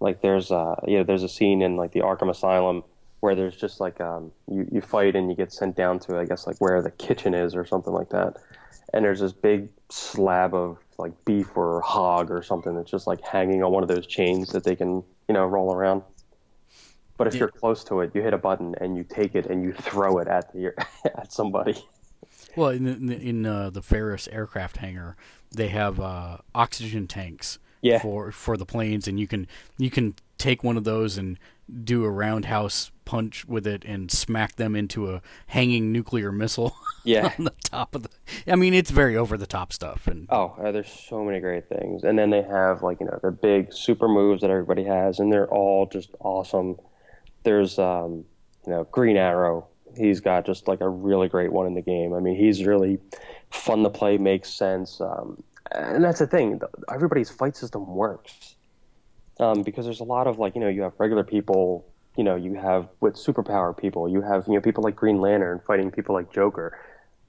Like 0.00 0.20
there's 0.20 0.50
uh 0.50 0.76
yeah 0.86 1.02
there's 1.02 1.22
a 1.22 1.28
scene 1.28 1.62
in 1.62 1.76
like 1.76 1.92
the 1.92 2.00
Arkham 2.00 2.30
Asylum 2.30 2.84
where 3.20 3.34
there's 3.34 3.56
just 3.56 3.80
like 3.80 4.00
um 4.00 4.32
you 4.50 4.68
you 4.70 4.80
fight 4.80 5.16
and 5.16 5.28
you 5.28 5.36
get 5.36 5.52
sent 5.52 5.76
down 5.76 5.98
to 6.00 6.18
I 6.18 6.24
guess 6.24 6.46
like 6.46 6.60
where 6.60 6.82
the 6.82 6.90
kitchen 6.90 7.34
is 7.34 7.54
or 7.54 7.64
something 7.64 7.92
like 7.92 8.10
that, 8.10 8.36
and 8.92 9.04
there's 9.04 9.20
this 9.20 9.32
big 9.32 9.70
slab 9.88 10.54
of 10.54 10.78
like 10.98 11.12
beef 11.24 11.56
or 11.56 11.80
hog 11.80 12.30
or 12.30 12.42
something 12.42 12.74
that's 12.74 12.90
just 12.90 13.06
like 13.06 13.20
hanging 13.22 13.62
on 13.62 13.72
one 13.72 13.82
of 13.82 13.88
those 13.88 14.06
chains 14.06 14.50
that 14.50 14.64
they 14.64 14.76
can 14.76 15.02
you 15.28 15.34
know 15.34 15.44
roll 15.44 15.72
around. 15.72 16.02
But 17.16 17.26
if 17.26 17.34
yeah. 17.34 17.40
you're 17.40 17.48
close 17.48 17.82
to 17.84 18.00
it, 18.00 18.12
you 18.14 18.22
hit 18.22 18.32
a 18.32 18.38
button 18.38 18.74
and 18.80 18.96
you 18.96 19.04
take 19.04 19.34
it 19.34 19.46
and 19.46 19.62
you 19.62 19.72
throw 19.72 20.18
it 20.18 20.28
at 20.28 20.52
the 20.52 20.72
at 21.04 21.32
somebody. 21.32 21.84
Well, 22.56 22.70
in 22.70 22.86
in, 22.86 23.10
in 23.10 23.46
uh, 23.46 23.70
the 23.70 23.82
Ferris 23.82 24.28
aircraft 24.28 24.78
hangar, 24.78 25.16
they 25.50 25.68
have 25.68 26.00
uh, 26.00 26.38
oxygen 26.54 27.06
tanks 27.06 27.58
yeah. 27.82 28.00
for 28.00 28.32
for 28.32 28.56
the 28.56 28.66
planes, 28.66 29.08
and 29.08 29.18
you 29.18 29.26
can 29.26 29.46
you 29.76 29.90
can 29.90 30.14
take 30.38 30.62
one 30.62 30.76
of 30.76 30.84
those 30.84 31.18
and 31.18 31.38
do 31.84 32.04
a 32.04 32.10
roundhouse 32.10 32.90
punch 33.04 33.46
with 33.46 33.66
it 33.66 33.84
and 33.86 34.10
smack 34.10 34.56
them 34.56 34.76
into 34.76 35.10
a 35.10 35.22
hanging 35.46 35.90
nuclear 35.90 36.30
missile 36.30 36.76
yeah. 37.04 37.32
on 37.38 37.44
the 37.44 37.54
top 37.64 37.94
of 37.94 38.02
the 38.02 38.10
I 38.46 38.54
mean 38.54 38.74
it's 38.74 38.90
very 38.90 39.16
over 39.16 39.38
the 39.38 39.46
top 39.46 39.72
stuff 39.72 40.06
and 40.06 40.26
Oh, 40.30 40.54
uh, 40.62 40.72
there's 40.72 40.92
so 40.92 41.24
many 41.24 41.40
great 41.40 41.68
things. 41.70 42.04
And 42.04 42.18
then 42.18 42.28
they 42.28 42.42
have 42.42 42.82
like, 42.82 43.00
you 43.00 43.06
know, 43.06 43.18
the 43.22 43.30
big 43.30 43.72
super 43.72 44.08
moves 44.08 44.42
that 44.42 44.50
everybody 44.50 44.84
has 44.84 45.20
and 45.20 45.32
they're 45.32 45.48
all 45.48 45.86
just 45.86 46.10
awesome. 46.20 46.78
There's 47.44 47.78
um, 47.78 48.24
you 48.66 48.72
know, 48.72 48.84
Green 48.84 49.16
Arrow. 49.16 49.66
He's 49.96 50.20
got 50.20 50.44
just 50.44 50.68
like 50.68 50.82
a 50.82 50.88
really 50.88 51.28
great 51.28 51.50
one 51.50 51.66
in 51.66 51.74
the 51.74 51.80
game. 51.80 52.12
I 52.12 52.20
mean, 52.20 52.36
he's 52.36 52.64
really 52.66 52.98
fun 53.50 53.82
to 53.84 53.90
play, 53.90 54.18
makes 54.18 54.50
sense. 54.50 55.00
Um, 55.00 55.42
and 55.72 56.04
that's 56.04 56.18
the 56.18 56.26
thing. 56.26 56.60
Everybody's 56.92 57.30
fight 57.30 57.56
system 57.56 57.86
works 57.86 58.56
um, 59.38 59.62
because 59.62 59.84
there's 59.84 60.00
a 60.00 60.04
lot 60.04 60.26
of 60.26 60.38
like 60.38 60.54
you 60.54 60.60
know 60.60 60.68
you 60.68 60.82
have 60.82 60.92
regular 60.98 61.24
people, 61.24 61.86
you 62.16 62.24
know 62.24 62.36
you 62.36 62.54
have 62.54 62.88
with 63.00 63.14
superpower 63.14 63.76
people, 63.76 64.08
you 64.08 64.22
have 64.22 64.46
you 64.46 64.54
know 64.54 64.60
people 64.60 64.82
like 64.82 64.96
Green 64.96 65.20
Lantern 65.20 65.60
fighting 65.66 65.90
people 65.90 66.14
like 66.14 66.32
Joker. 66.32 66.78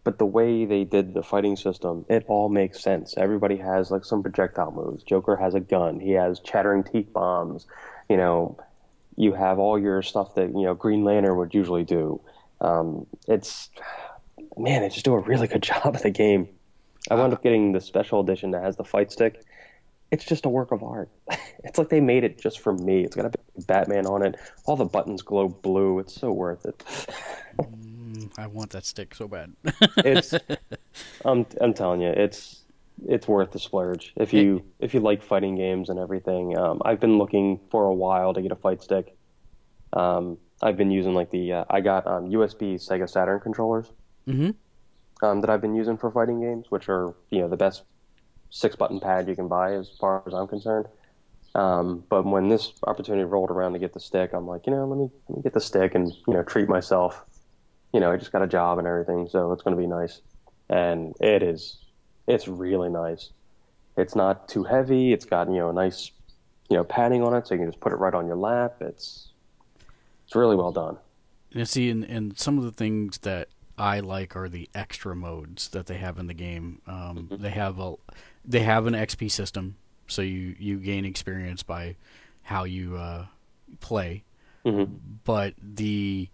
But 0.06 0.18
the 0.18 0.26
way 0.26 0.66
they 0.66 0.86
did 0.86 1.14
the 1.14 1.22
fighting 1.22 1.58
system, 1.58 2.06
it 2.10 2.26
all 2.28 2.48
makes 2.48 2.82
sense. 2.82 3.16
Everybody 3.18 3.58
has 3.58 3.92
like 3.92 4.06
some 4.06 4.24
projectile 4.24 4.72
moves. 4.72 5.04
Joker 5.04 5.36
has 5.36 5.56
a 5.56 5.60
gun. 5.60 6.00
He 6.00 6.12
has 6.12 6.40
chattering 6.40 6.84
teeth 6.84 7.12
bombs. 7.12 7.68
You 8.10 8.18
know, 8.18 8.58
you 9.18 9.34
have 9.34 9.60
all 9.60 9.78
your 9.78 10.02
stuff 10.02 10.36
that 10.36 10.48
you 10.48 10.64
know 10.64 10.74
Green 10.74 11.04
Lantern 11.04 11.38
would 11.38 11.54
usually 11.54 11.84
do. 11.84 12.22
Um, 12.62 13.06
it's 13.28 13.70
man, 14.58 14.82
they 14.82 14.90
just 14.90 15.06
do 15.06 15.14
a 15.14 15.20
really 15.20 15.48
good 15.48 15.64
job 15.72 15.96
of 15.96 16.02
the 16.02 16.10
game. 16.10 16.48
I 17.10 17.16
wound 17.16 17.34
up 17.34 17.44
getting 17.44 17.72
the 17.72 17.82
special 17.82 18.20
edition 18.20 18.52
that 18.52 18.64
has 18.64 18.78
the 18.78 18.84
fight 18.84 19.12
stick. 19.12 19.44
It's 20.12 20.26
just 20.26 20.46
a 20.46 20.50
work 20.50 20.72
of 20.72 20.84
art. 20.84 21.10
it's 21.64 21.78
like 21.78 21.90
they 21.90 22.02
made 22.02 22.24
it 22.24 22.42
just 22.42 22.60
for 22.60 22.74
me. 22.74 23.04
It's 23.04 23.16
got 23.16 23.26
a 23.26 23.32
Batman 23.68 24.06
on 24.06 24.26
it. 24.26 24.36
All 24.66 24.76
the 24.76 24.86
buttons 24.86 25.22
glow 25.22 25.50
blue. 25.50 26.00
It's 26.00 26.14
so 26.14 26.32
worth 26.32 26.66
it. 26.66 26.78
mm, 27.60 28.32
I 28.38 28.48
want 28.48 28.72
that 28.72 28.86
stick 28.86 29.14
so 29.14 29.28
bad. 29.28 29.54
it's 29.98 30.34
I'm 31.26 31.46
I'm 31.62 31.74
telling 31.74 32.02
you, 32.02 32.10
it's 32.10 32.64
it's 33.08 33.28
worth 33.28 33.52
the 33.52 33.60
splurge 33.60 34.14
if 34.18 34.34
you 34.34 34.64
if 34.80 34.94
you 34.94 35.00
like 35.00 35.22
fighting 35.22 35.56
games 35.56 35.90
and 35.90 36.00
everything. 36.00 36.58
Um, 36.58 36.82
I've 36.84 37.00
been 37.00 37.18
looking 37.18 37.60
for 37.70 37.86
a 37.86 37.94
while 37.94 38.34
to 38.34 38.42
get 38.42 38.52
a 38.52 38.56
fight 38.56 38.82
stick. 38.82 39.16
Um, 39.94 40.38
I've 40.62 40.78
been 40.78 40.92
using 40.92 41.14
like 41.14 41.30
the 41.30 41.54
uh, 41.54 41.66
I 41.70 41.82
got 41.82 42.08
um, 42.08 42.30
USB 42.30 42.76
Sega 42.76 43.10
Saturn 43.10 43.40
controllers. 43.40 43.92
Mm-hmm 44.28 44.52
um, 45.22 45.42
that 45.42 45.50
I've 45.50 45.62
been 45.62 45.76
using 45.76 45.98
for 45.98 46.12
fighting 46.12 46.42
games, 46.42 46.68
which 46.70 46.90
are 46.90 47.14
you 47.30 47.40
know 47.40 47.50
the 47.50 47.58
best 47.58 47.84
six 48.50 48.76
button 48.76 49.00
pad 49.00 49.28
you 49.28 49.36
can 49.36 49.48
buy 49.48 49.74
as 49.74 49.90
far 50.00 50.24
as 50.26 50.34
I'm 50.34 50.48
concerned. 50.48 50.88
Um, 51.56 52.04
but 52.10 52.26
when 52.26 52.48
this 52.48 52.74
opportunity 52.86 53.24
rolled 53.24 53.50
around 53.50 53.74
to 53.74 53.80
get 53.80 53.94
the 53.94 54.00
stick, 54.00 54.32
I'm 54.34 54.48
like, 54.48 54.68
you 54.68 54.74
know, 54.74 54.86
let 54.86 54.98
me 55.00 55.10
let 55.28 55.38
me 55.38 55.44
get 55.44 55.54
the 55.54 55.62
stick 55.62 55.96
and 55.96 56.12
you 56.28 56.34
know 56.34 56.44
treat 56.44 56.70
myself. 56.70 57.24
You 57.94 58.00
know, 58.00 58.12
I 58.12 58.18
just 58.18 58.32
got 58.32 58.44
a 58.44 58.48
job 58.48 58.78
and 58.78 58.88
everything, 58.88 59.28
so 59.30 59.52
it's 59.52 59.64
going 59.64 59.76
to 59.76 59.82
be 59.82 59.88
nice. 59.88 60.22
And 60.70 61.16
it 61.20 61.42
is, 61.42 61.80
it's 62.28 62.48
really 62.48 62.90
nice. 62.90 63.32
It's 63.98 64.16
not 64.16 64.48
too 64.48 64.64
heavy. 64.64 65.12
It's 65.12 65.26
got 65.26 65.50
you 65.50 65.58
know 65.58 65.70
a 65.70 65.74
nice, 65.74 66.12
you 66.70 66.78
know, 66.78 66.84
padding 66.84 67.24
on 67.24 67.34
it, 67.34 67.48
so 67.48 67.56
you 67.56 67.62
can 67.62 67.70
just 67.70 67.80
put 67.80 67.94
it 67.94 67.98
right 67.98 68.14
on 68.14 68.28
your 68.28 68.36
lap. 68.36 68.76
It's 68.82 69.30
it's 70.26 70.36
really 70.36 70.56
well 70.56 70.72
done. 70.72 70.98
You 71.52 71.66
see, 71.66 71.90
and, 71.90 72.04
and 72.04 72.38
some 72.38 72.60
of 72.60 72.64
the 72.64 72.72
things 72.72 73.18
that 73.20 73.50
I 73.76 74.02
like 74.02 74.36
are 74.36 74.48
the 74.48 74.70
extra 74.76 75.16
modes 75.16 75.70
that 75.70 75.88
they 75.88 75.98
have 75.98 76.20
in 76.20 76.28
the 76.28 76.36
game. 76.36 76.82
Um, 76.86 77.28
mm-hmm. 77.32 77.42
They 77.42 77.50
have 77.50 77.80
a 77.80 77.96
they 78.46 78.62
have 78.62 78.88
an 78.88 78.94
XP 78.94 79.32
system, 79.32 79.76
so 80.08 80.22
you 80.22 80.56
you 80.60 80.78
gain 80.78 81.06
experience 81.06 81.64
by 81.64 81.96
how 82.44 82.64
you 82.64 82.98
uh, 82.98 83.26
play. 83.80 84.24
Mm-hmm. 84.66 84.96
But 85.24 85.54
the 85.62 86.30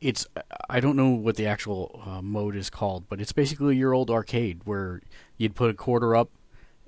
it's 0.00 0.26
I 0.68 0.80
don't 0.80 0.96
know 0.96 1.10
what 1.10 1.36
the 1.36 1.46
actual 1.46 2.00
uh, 2.06 2.22
mode 2.22 2.56
is 2.56 2.70
called, 2.70 3.08
but 3.08 3.20
it's 3.20 3.32
basically 3.32 3.76
your 3.76 3.94
old 3.94 4.10
arcade 4.10 4.62
where 4.64 5.00
you'd 5.36 5.54
put 5.54 5.70
a 5.70 5.74
quarter 5.74 6.16
up 6.16 6.30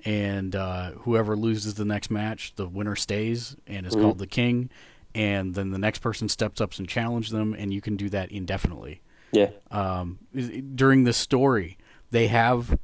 and 0.05 0.55
uh, 0.55 0.91
whoever 0.91 1.35
loses 1.35 1.75
the 1.75 1.85
next 1.85 2.11
match, 2.11 2.53
the 2.55 2.67
winner 2.67 2.95
stays 2.95 3.55
and 3.67 3.85
is 3.85 3.95
called 3.95 4.17
the 4.17 4.27
king. 4.27 4.69
And 5.15 5.53
then 5.53 5.71
the 5.71 5.77
next 5.77 5.99
person 5.99 6.27
steps 6.27 6.59
up 6.59 6.73
and 6.77 6.89
challenge 6.89 7.29
them, 7.29 7.55
and 7.57 7.73
you 7.73 7.81
can 7.81 7.95
do 7.95 8.09
that 8.09 8.31
indefinitely. 8.31 9.01
Yeah. 9.31 9.51
Um, 9.71 10.19
during 10.75 11.03
the 11.03 11.13
story, 11.13 11.77
they 12.11 12.27
have 12.27 12.77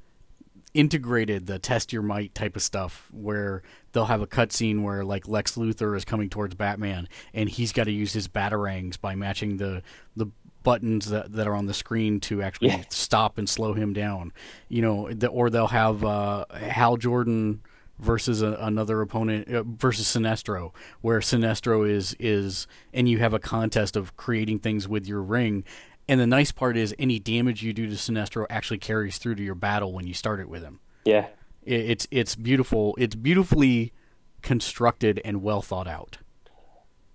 integrated 0.74 1.47
the 1.47 1.59
test 1.59 1.91
your 1.91 2.01
might 2.01 2.34
type 2.36 2.55
of 2.55 2.61
stuff 2.61 3.09
where 3.11 3.61
they'll 3.91 4.05
have 4.05 4.22
a 4.22 4.28
cutscene 4.28 4.84
where 4.84 5.03
like 5.03 5.28
Lex 5.28 5.55
Luthor 5.55 5.95
is 5.97 6.05
coming 6.05 6.30
towards 6.30 6.53
Batman 6.55 7.07
and 7.34 7.49
he's 7.49 7.72
got 7.74 7.86
to 7.86 7.91
use 7.91 8.13
his 8.13 8.28
batarangs 8.28 8.99
by 8.99 9.15
matching 9.15 9.57
the 9.57 9.82
the 10.15 10.28
buttons 10.61 11.09
that, 11.09 11.32
that 11.32 11.47
are 11.47 11.55
on 11.55 11.65
the 11.67 11.74
screen 11.74 12.20
to 12.20 12.41
actually 12.41 12.67
Yeah. 12.70 12.84
stop 12.89 13.38
and 13.38 13.47
slow 13.49 13.74
him 13.74 13.93
down. 13.93 14.34
You 14.67 14.82
know, 14.82 15.09
the, 15.11 15.28
or 15.28 15.49
they'll 15.49 15.67
have 15.67 16.03
uh, 16.03 16.45
Hal 16.53 16.97
Jordan 16.97 17.61
versus 17.97 18.41
a, 18.41 18.53
another 18.59 18.99
opponent 19.01 19.47
uh, 19.53 19.63
versus 19.63 20.05
Sinestro, 20.05 20.72
where 21.01 21.20
Sinestro 21.22 21.89
is 21.89 22.15
is 22.20 22.67
and 22.93 23.07
you 23.09 23.20
have 23.20 23.34
a 23.34 23.39
contest 23.39 23.95
of 23.95 24.15
creating 24.17 24.59
things 24.59 24.88
with 24.88 25.07
your 25.07 25.22
ring. 25.22 25.63
And 26.10 26.20
the 26.20 26.26
nice 26.28 26.51
part 26.51 26.76
is 26.76 26.95
any 26.97 27.20
damage 27.20 27.62
you 27.62 27.72
do 27.72 27.88
to 27.88 27.93
Sinestro 27.93 28.47
actually 28.49 28.80
carries 28.80 29.20
through 29.20 29.36
to 29.36 29.43
your 29.43 29.53
battle 29.53 29.93
when 29.93 30.07
you 30.07 30.16
start 30.16 30.39
it 30.39 30.49
with 30.49 30.64
him. 30.64 30.80
Yeah. 31.05 31.28
It, 31.64 31.82
it's 31.91 32.07
it's 32.10 32.36
beautiful. 32.36 32.95
It's 32.97 33.16
beautifully 33.16 33.93
constructed 34.41 35.22
and 35.24 35.43
well 35.43 35.62
thought 35.62 35.88
out. 35.88 36.18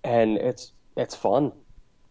And 0.05 0.37
it's 0.39 0.73
it's 0.97 1.17
fun. 1.17 1.53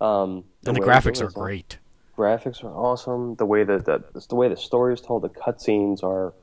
Um, 0.02 0.44
And 0.66 0.76
the 0.76 0.82
graphics 0.82 1.22
are 1.22 1.32
great. 1.32 1.78
graphics 2.18 2.64
are 2.66 2.76
awesome. 2.76 3.36
The 3.36 3.46
way 3.46 3.64
that 3.64 3.86
the, 3.86 4.04
the 4.28 4.36
way 4.36 4.50
the 4.50 4.58
story 4.58 4.94
is 4.94 5.00
told, 5.00 5.22
the 5.24 5.30
cutscenes 5.30 6.04
are 6.04 6.34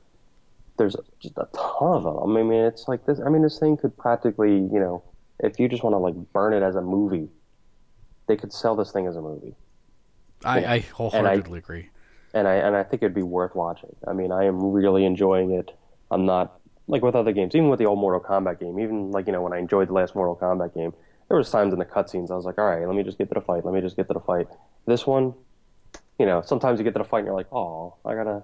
there's 0.77 0.95
just 1.19 1.37
a 1.37 1.47
ton 1.53 1.97
of 1.97 2.03
them. 2.03 2.35
I 2.35 2.41
mean, 2.41 2.63
it's 2.63 2.87
like 2.87 3.05
this. 3.05 3.19
I 3.23 3.29
mean, 3.29 3.43
this 3.43 3.59
thing 3.59 3.77
could 3.77 3.95
practically, 3.95 4.55
you 4.55 4.79
know, 4.79 5.03
if 5.39 5.59
you 5.59 5.69
just 5.69 5.83
want 5.83 5.93
to 5.93 5.97
like 5.99 6.15
burn 6.33 6.53
it 6.53 6.63
as 6.63 6.75
a 6.75 6.81
movie, 6.81 7.29
they 8.27 8.37
could 8.37 8.51
sell 8.51 8.75
this 8.75 8.91
thing 8.91 9.05
as 9.05 9.15
a 9.15 9.21
movie, 9.21 9.53
I. 10.43 10.65
I 10.65 10.79
wholeheartedly 10.79 11.59
agree. 11.59 11.89
and 12.33 12.47
I 12.47 12.55
and 12.55 12.75
I 12.75 12.83
think 12.83 13.03
it'd 13.03 13.13
be 13.13 13.23
worth 13.23 13.55
watching. 13.55 13.95
I 14.07 14.13
mean, 14.13 14.31
I 14.31 14.45
am 14.45 14.71
really 14.71 15.05
enjoying 15.05 15.51
it. 15.51 15.71
I'm 16.09 16.25
not 16.25 16.59
like 16.87 17.01
with 17.01 17.15
other 17.15 17.31
games, 17.31 17.55
even 17.55 17.69
with 17.69 17.79
the 17.79 17.85
old 17.85 17.99
Mortal 17.99 18.19
Kombat 18.19 18.59
game, 18.59 18.79
even 18.79 19.11
like 19.11 19.27
you 19.27 19.33
know 19.33 19.41
when 19.41 19.53
I 19.53 19.59
enjoyed 19.59 19.87
the 19.89 19.93
last 19.93 20.15
Mortal 20.15 20.35
Kombat 20.35 20.73
game, 20.73 20.93
there 21.27 21.37
was 21.37 21.49
times 21.49 21.73
in 21.73 21.79
the 21.79 21.85
cutscenes 21.85 22.31
I 22.31 22.35
was 22.35 22.45
like, 22.45 22.57
all 22.57 22.65
right, 22.65 22.85
let 22.85 22.95
me 22.95 23.03
just 23.03 23.17
get 23.17 23.29
to 23.29 23.35
the 23.35 23.41
fight. 23.41 23.65
Let 23.65 23.73
me 23.73 23.81
just 23.81 23.95
get 23.95 24.07
to 24.07 24.13
the 24.13 24.19
fight. 24.19 24.47
This 24.85 25.07
one, 25.07 25.33
you 26.19 26.25
know, 26.25 26.41
sometimes 26.41 26.79
you 26.79 26.83
get 26.83 26.93
to 26.93 26.99
the 26.99 27.05
fight 27.05 27.19
and 27.19 27.27
you're 27.27 27.35
like, 27.35 27.51
oh, 27.53 27.95
I 28.05 28.15
gotta. 28.15 28.43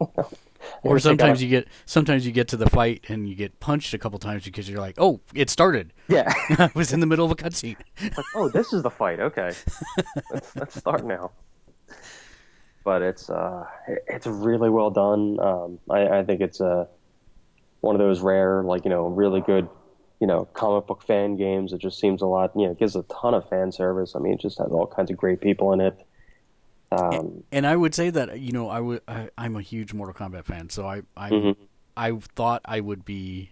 Or 0.82 0.98
sometimes 0.98 1.42
you 1.42 1.48
get 1.48 1.68
sometimes 1.86 2.26
you 2.26 2.32
get 2.32 2.48
to 2.48 2.56
the 2.56 2.68
fight 2.68 3.04
and 3.08 3.28
you 3.28 3.34
get 3.34 3.60
punched 3.60 3.94
a 3.94 3.98
couple 3.98 4.18
times 4.18 4.44
because 4.44 4.68
you're 4.68 4.80
like, 4.80 4.96
oh, 4.98 5.20
it 5.34 5.48
started. 5.48 5.92
yeah. 6.08 6.32
I 6.58 6.70
was 6.74 6.92
in 6.92 7.00
the 7.00 7.06
middle 7.06 7.24
of 7.24 7.30
a 7.30 7.36
cutscene. 7.36 7.76
like, 8.00 8.26
oh, 8.34 8.48
this 8.48 8.72
is 8.72 8.82
the 8.82 8.90
fight. 8.90 9.20
Okay, 9.20 9.52
let's, 10.32 10.56
let's 10.56 10.78
start 10.78 11.04
now. 11.04 11.30
But 12.84 13.02
it's 13.02 13.30
uh, 13.30 13.64
it's 14.08 14.26
really 14.26 14.70
well 14.70 14.90
done. 14.90 15.38
Um, 15.40 15.78
I, 15.88 16.18
I 16.18 16.24
think 16.24 16.40
it's 16.40 16.60
uh, 16.60 16.86
one 17.80 17.94
of 17.94 18.00
those 18.00 18.20
rare, 18.20 18.64
like 18.64 18.84
you 18.84 18.90
know, 18.90 19.06
really 19.06 19.40
good, 19.40 19.68
you 20.20 20.26
know, 20.26 20.46
comic 20.46 20.88
book 20.88 21.04
fan 21.04 21.36
games. 21.36 21.72
It 21.72 21.78
just 21.78 22.00
seems 22.00 22.22
a 22.22 22.26
lot, 22.26 22.50
you 22.56 22.64
know, 22.66 22.72
it 22.72 22.78
gives 22.78 22.96
a 22.96 23.04
ton 23.04 23.34
of 23.34 23.48
fan 23.48 23.70
service. 23.70 24.14
I 24.16 24.18
mean, 24.18 24.34
it 24.34 24.40
just 24.40 24.58
has 24.58 24.68
all 24.72 24.86
kinds 24.86 25.12
of 25.12 25.16
great 25.16 25.40
people 25.40 25.72
in 25.72 25.80
it. 25.80 25.96
Um, 26.92 27.44
And 27.52 27.66
I 27.66 27.76
would 27.76 27.94
say 27.94 28.10
that 28.10 28.38
you 28.40 28.52
know 28.52 28.68
I 28.68 28.80
would 28.80 29.00
I, 29.08 29.30
I'm 29.38 29.56
a 29.56 29.62
huge 29.62 29.92
Mortal 29.94 30.14
Kombat 30.14 30.44
fan, 30.44 30.68
so 30.70 30.86
I 30.86 31.02
I 31.16 31.30
Mhm. 31.30 31.56
I 31.96 32.12
thought 32.34 32.62
I 32.64 32.80
would 32.80 33.04
be 33.04 33.50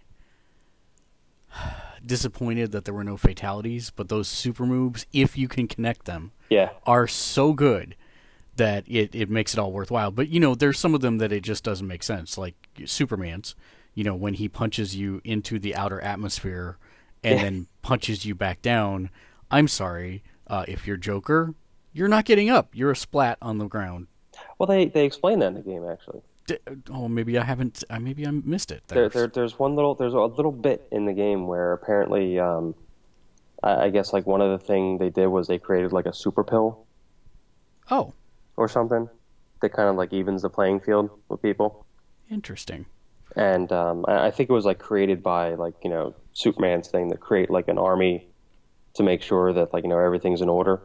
disappointed 2.05 2.71
that 2.71 2.85
there 2.85 2.93
were 2.93 3.03
no 3.03 3.17
fatalities, 3.17 3.91
but 3.91 4.09
those 4.09 4.27
super 4.27 4.65
moves, 4.65 5.05
if 5.13 5.37
you 5.37 5.47
can 5.47 5.67
connect 5.67 6.05
them, 6.05 6.31
yeah, 6.49 6.69
are 6.85 7.07
so 7.07 7.53
good 7.53 7.95
that 8.57 8.83
it, 8.87 9.15
it 9.15 9.29
makes 9.29 9.53
it 9.53 9.59
all 9.59 9.71
worthwhile. 9.71 10.11
But 10.11 10.29
you 10.29 10.39
know, 10.39 10.55
there's 10.55 10.79
some 10.79 10.93
of 10.93 11.01
them 11.01 11.17
that 11.19 11.31
it 11.31 11.41
just 11.41 11.63
doesn't 11.63 11.87
make 11.87 12.03
sense, 12.03 12.37
like 12.37 12.55
Superman's. 12.85 13.55
You 13.93 14.05
know, 14.05 14.15
when 14.15 14.35
he 14.35 14.47
punches 14.47 14.95
you 14.95 15.19
into 15.25 15.59
the 15.59 15.75
outer 15.75 15.99
atmosphere 15.99 16.77
and 17.23 17.39
then 17.43 17.67
punches 17.81 18.25
you 18.25 18.33
back 18.33 18.61
down. 18.61 19.09
I'm 19.51 19.67
sorry, 19.67 20.23
uh, 20.47 20.63
if 20.65 20.87
you're 20.87 20.95
Joker, 20.95 21.53
you're 21.93 22.07
not 22.07 22.25
getting 22.25 22.49
up. 22.49 22.69
You're 22.73 22.91
a 22.91 22.95
splat 22.95 23.37
on 23.41 23.57
the 23.57 23.65
ground. 23.67 24.07
well, 24.57 24.67
they 24.67 24.85
they 24.85 25.05
explain 25.05 25.39
that 25.39 25.47
in 25.47 25.53
the 25.55 25.61
game 25.61 25.85
actually. 25.87 26.21
D- 26.47 26.57
oh, 26.89 27.07
maybe 27.07 27.37
I 27.37 27.43
haven't. 27.43 27.83
Uh, 27.89 27.99
maybe 27.99 28.25
I 28.25 28.31
missed 28.31 28.71
it. 28.71 28.83
There, 28.87 28.95
There's- 29.09 29.13
there, 29.13 29.27
there's 29.27 29.59
one 29.59 29.75
little, 29.75 29.93
there's 29.95 30.13
a 30.13 30.19
little 30.19 30.51
bit 30.51 30.87
in 30.91 31.05
the 31.05 31.13
game 31.13 31.45
where 31.47 31.73
apparently, 31.73 32.39
um, 32.39 32.73
I, 33.61 33.83
I 33.85 33.89
guess 33.91 34.11
like 34.11 34.25
one 34.25 34.41
of 34.41 34.49
the 34.59 34.65
thing 34.65 34.97
they 34.97 35.09
did 35.11 35.27
was 35.27 35.47
they 35.47 35.59
created 35.59 35.93
like 35.93 36.07
a 36.07 36.13
super 36.13 36.43
pill 36.43 36.85
oh, 37.91 38.13
or 38.57 38.67
something 38.67 39.07
that 39.61 39.69
kind 39.73 39.87
of 39.87 39.95
like 39.95 40.11
evens 40.13 40.41
the 40.41 40.49
playing 40.49 40.79
field 40.79 41.11
with 41.29 41.41
people. 41.41 41.85
interesting. 42.29 42.85
And 43.35 43.71
um, 43.71 44.03
I, 44.07 44.27
I 44.27 44.31
think 44.31 44.49
it 44.49 44.53
was 44.53 44.65
like 44.65 44.79
created 44.79 45.21
by 45.23 45.53
like 45.53 45.75
you 45.83 45.89
know 45.89 46.15
Superman's 46.33 46.87
thing 46.89 47.09
that 47.09 47.19
create 47.19 47.49
like 47.49 47.67
an 47.67 47.77
army 47.77 48.27
to 48.95 49.03
make 49.03 49.21
sure 49.21 49.53
that 49.53 49.73
like 49.73 49.83
you 49.83 49.89
know 49.89 49.99
everything's 49.99 50.41
in 50.41 50.49
order. 50.49 50.81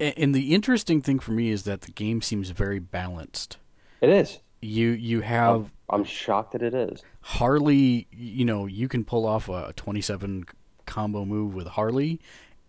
And 0.00 0.34
the 0.34 0.54
interesting 0.54 1.02
thing 1.02 1.18
for 1.18 1.32
me 1.32 1.50
is 1.50 1.64
that 1.64 1.82
the 1.82 1.92
game 1.92 2.22
seems 2.22 2.50
very 2.50 2.78
balanced. 2.78 3.58
It 4.00 4.08
is. 4.08 4.40
You 4.62 4.90
you 4.90 5.20
have 5.20 5.72
I'm 5.90 6.04
shocked 6.04 6.52
that 6.52 6.62
it 6.62 6.74
is. 6.74 7.02
Harley, 7.20 8.06
you 8.10 8.44
know, 8.44 8.66
you 8.66 8.88
can 8.88 9.04
pull 9.04 9.26
off 9.26 9.48
a 9.48 9.72
27 9.76 10.44
combo 10.86 11.24
move 11.24 11.54
with 11.54 11.66
Harley 11.66 12.20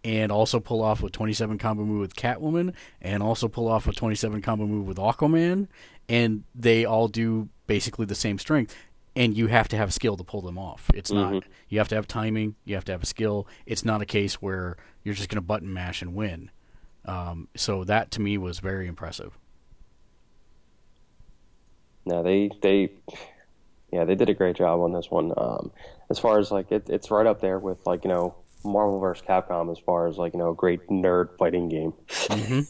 and 0.03 0.31
also 0.31 0.59
pull 0.59 0.81
off 0.81 1.03
a 1.03 1.09
27 1.09 1.57
combo 1.57 1.83
move 1.83 2.01
with 2.01 2.15
Catwoman 2.15 2.73
and 3.01 3.21
also 3.21 3.47
pull 3.47 3.67
off 3.67 3.87
a 3.87 3.93
27 3.93 4.41
combo 4.41 4.65
move 4.65 4.87
with 4.87 4.97
Aquaman 4.97 5.67
and 6.09 6.43
they 6.55 6.85
all 6.85 7.07
do 7.07 7.49
basically 7.67 8.05
the 8.05 8.15
same 8.15 8.39
strength 8.39 8.75
and 9.15 9.37
you 9.37 9.47
have 9.47 9.67
to 9.69 9.77
have 9.77 9.93
skill 9.93 10.17
to 10.17 10.23
pull 10.23 10.41
them 10.41 10.57
off. 10.57 10.89
It's 10.93 11.11
not 11.11 11.33
mm-hmm. 11.33 11.51
you 11.69 11.77
have 11.79 11.89
to 11.89 11.95
have 11.95 12.07
timing, 12.07 12.55
you 12.65 12.75
have 12.75 12.85
to 12.85 12.91
have 12.91 13.05
skill. 13.05 13.47
It's 13.65 13.85
not 13.85 14.01
a 14.01 14.05
case 14.05 14.35
where 14.35 14.77
you're 15.03 15.15
just 15.15 15.29
going 15.29 15.37
to 15.37 15.41
button 15.41 15.71
mash 15.73 16.01
and 16.01 16.15
win. 16.15 16.49
Um, 17.05 17.47
so 17.55 17.83
that 17.85 18.11
to 18.11 18.21
me 18.21 18.37
was 18.37 18.59
very 18.59 18.87
impressive. 18.87 19.37
No, 22.05 22.23
they 22.23 22.49
they 22.61 22.91
yeah 23.91 24.05
they 24.05 24.15
did 24.15 24.29
a 24.29 24.33
great 24.33 24.55
job 24.55 24.79
on 24.81 24.91
this 24.93 25.09
one. 25.09 25.33
Um, 25.37 25.71
as 26.09 26.19
far 26.19 26.39
as 26.39 26.51
like 26.51 26.71
it, 26.71 26.89
it's 26.89 27.11
right 27.11 27.25
up 27.25 27.41
there 27.41 27.59
with 27.59 27.85
like 27.85 28.03
you 28.03 28.09
know 28.09 28.35
Marvel 28.63 28.99
vs. 28.99 29.23
Capcom 29.27 29.71
as 29.71 29.79
far 29.79 30.07
as 30.07 30.17
like 30.17 30.33
you 30.33 30.39
know 30.39 30.51
a 30.51 30.55
great 30.55 30.87
nerd 30.87 31.37
fighting 31.37 31.69
game. 31.69 31.93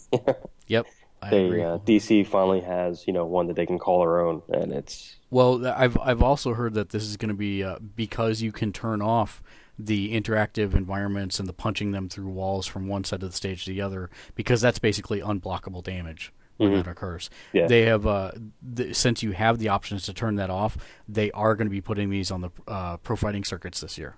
Yep. 0.68 0.86
I 1.22 1.30
they 1.30 1.46
agree. 1.46 1.64
uh, 1.64 1.78
DC 1.80 2.26
finally 2.26 2.62
has 2.62 3.06
you 3.06 3.14
know 3.14 3.26
one 3.26 3.48
that 3.48 3.56
they 3.56 3.66
can 3.66 3.78
call 3.78 4.00
their 4.00 4.22
own, 4.22 4.42
and 4.50 4.72
it's 4.72 5.18
Well, 5.30 5.68
I've 5.68 5.98
I've 6.00 6.24
also 6.24 6.54
heard 6.54 6.74
that 6.76 6.90
this 6.90 7.04
is 7.04 7.18
going 7.18 7.30
to 7.30 7.36
be 7.36 7.64
uh, 7.64 7.78
because 7.80 8.42
you 8.42 8.52
can 8.54 8.72
turn 8.72 9.02
off 9.02 9.44
the 9.86 10.14
interactive 10.20 10.74
environments 10.76 11.40
and 11.40 11.48
the 11.50 11.54
punching 11.54 11.92
them 11.92 12.10
through 12.10 12.30
walls 12.30 12.68
from 12.68 12.88
one 12.88 13.04
side 13.04 13.24
of 13.24 13.32
the 13.32 13.36
stage 13.36 13.66
to 13.66 13.72
the 13.72 13.82
other 13.82 14.10
because 14.36 14.62
that's 14.62 14.80
basically 14.80 15.22
unblockable 15.22 15.84
damage 15.84 16.32
when 16.58 16.74
that 16.74 16.88
occurs. 16.88 17.30
Yeah. 17.54 17.66
They 17.68 17.84
have 17.86 18.06
uh, 18.06 18.32
th- 18.76 18.96
since 18.96 19.24
you 19.24 19.32
have 19.32 19.58
the 19.58 19.70
options 19.70 20.04
to 20.06 20.14
turn 20.14 20.36
that 20.36 20.52
off, 20.52 20.78
they 21.08 21.32
are 21.32 21.56
going 21.56 21.66
to 21.68 21.72
be 21.72 21.82
putting 21.82 22.10
these 22.12 22.30
on 22.30 22.42
the 22.42 22.50
uh, 22.68 22.98
pro 22.98 23.16
fighting 23.16 23.44
circuits 23.44 23.82
this 23.82 23.98
year. 23.98 24.16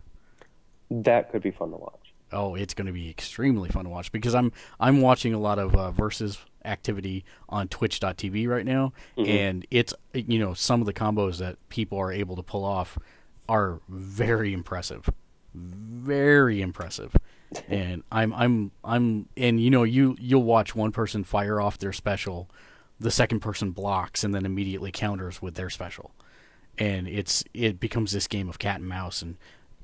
that 0.90 1.32
could 1.32 1.42
be 1.42 1.52
fun 1.52 1.72
to 1.72 1.78
watch. 1.78 2.00
Oh, 2.32 2.56
it's 2.56 2.74
going 2.74 2.88
to 2.88 2.94
be 2.94 3.10
extremely 3.10 3.70
fun 3.70 3.84
to 3.86 3.90
watch 3.90 4.12
because 4.12 4.34
I'm 4.36 4.52
I'm 4.80 5.02
watching 5.02 5.34
a 5.34 5.40
lot 5.40 5.60
of 5.60 5.76
uh, 5.76 5.92
versus 5.92 6.40
activity 6.66 7.24
on 7.48 7.68
Twitch.tv 7.68 8.48
right 8.48 8.66
now, 8.66 8.92
and 9.18 9.66
it's 9.70 9.94
you 10.14 10.40
know 10.40 10.54
some 10.56 10.82
of 10.82 10.88
the 10.88 10.94
combos 10.94 11.38
that 11.38 11.58
people 11.70 11.98
are 12.00 12.12
able 12.12 12.36
to 12.36 12.44
pull 12.44 12.66
off 12.66 12.98
are 13.48 13.82
very 13.88 14.52
impressive, 14.52 15.10
very 15.54 16.62
impressive. 16.62 17.16
and 17.68 18.04
I'm 18.12 18.34
I'm 18.34 18.72
I'm 18.84 19.30
and 19.38 19.60
you 19.60 19.70
know 19.70 19.84
you 19.84 20.16
you'll 20.20 20.44
watch 20.44 20.76
one 20.76 20.92
person 20.92 21.24
fire 21.24 21.62
off 21.62 21.78
their 21.78 21.94
special, 21.94 22.50
the 23.00 23.12
second 23.12 23.42
person 23.42 23.72
blocks 23.72 24.24
and 24.24 24.34
then 24.34 24.46
immediately 24.46 24.92
counters 24.92 25.42
with 25.42 25.56
their 25.56 25.70
special, 25.70 26.12
and 26.78 27.08
it's 27.08 27.44
it 27.54 27.80
becomes 27.80 28.12
this 28.12 28.28
game 28.28 28.50
of 28.50 28.58
cat 28.60 28.80
and 28.80 28.90
mouse 28.90 29.22
and 29.22 29.38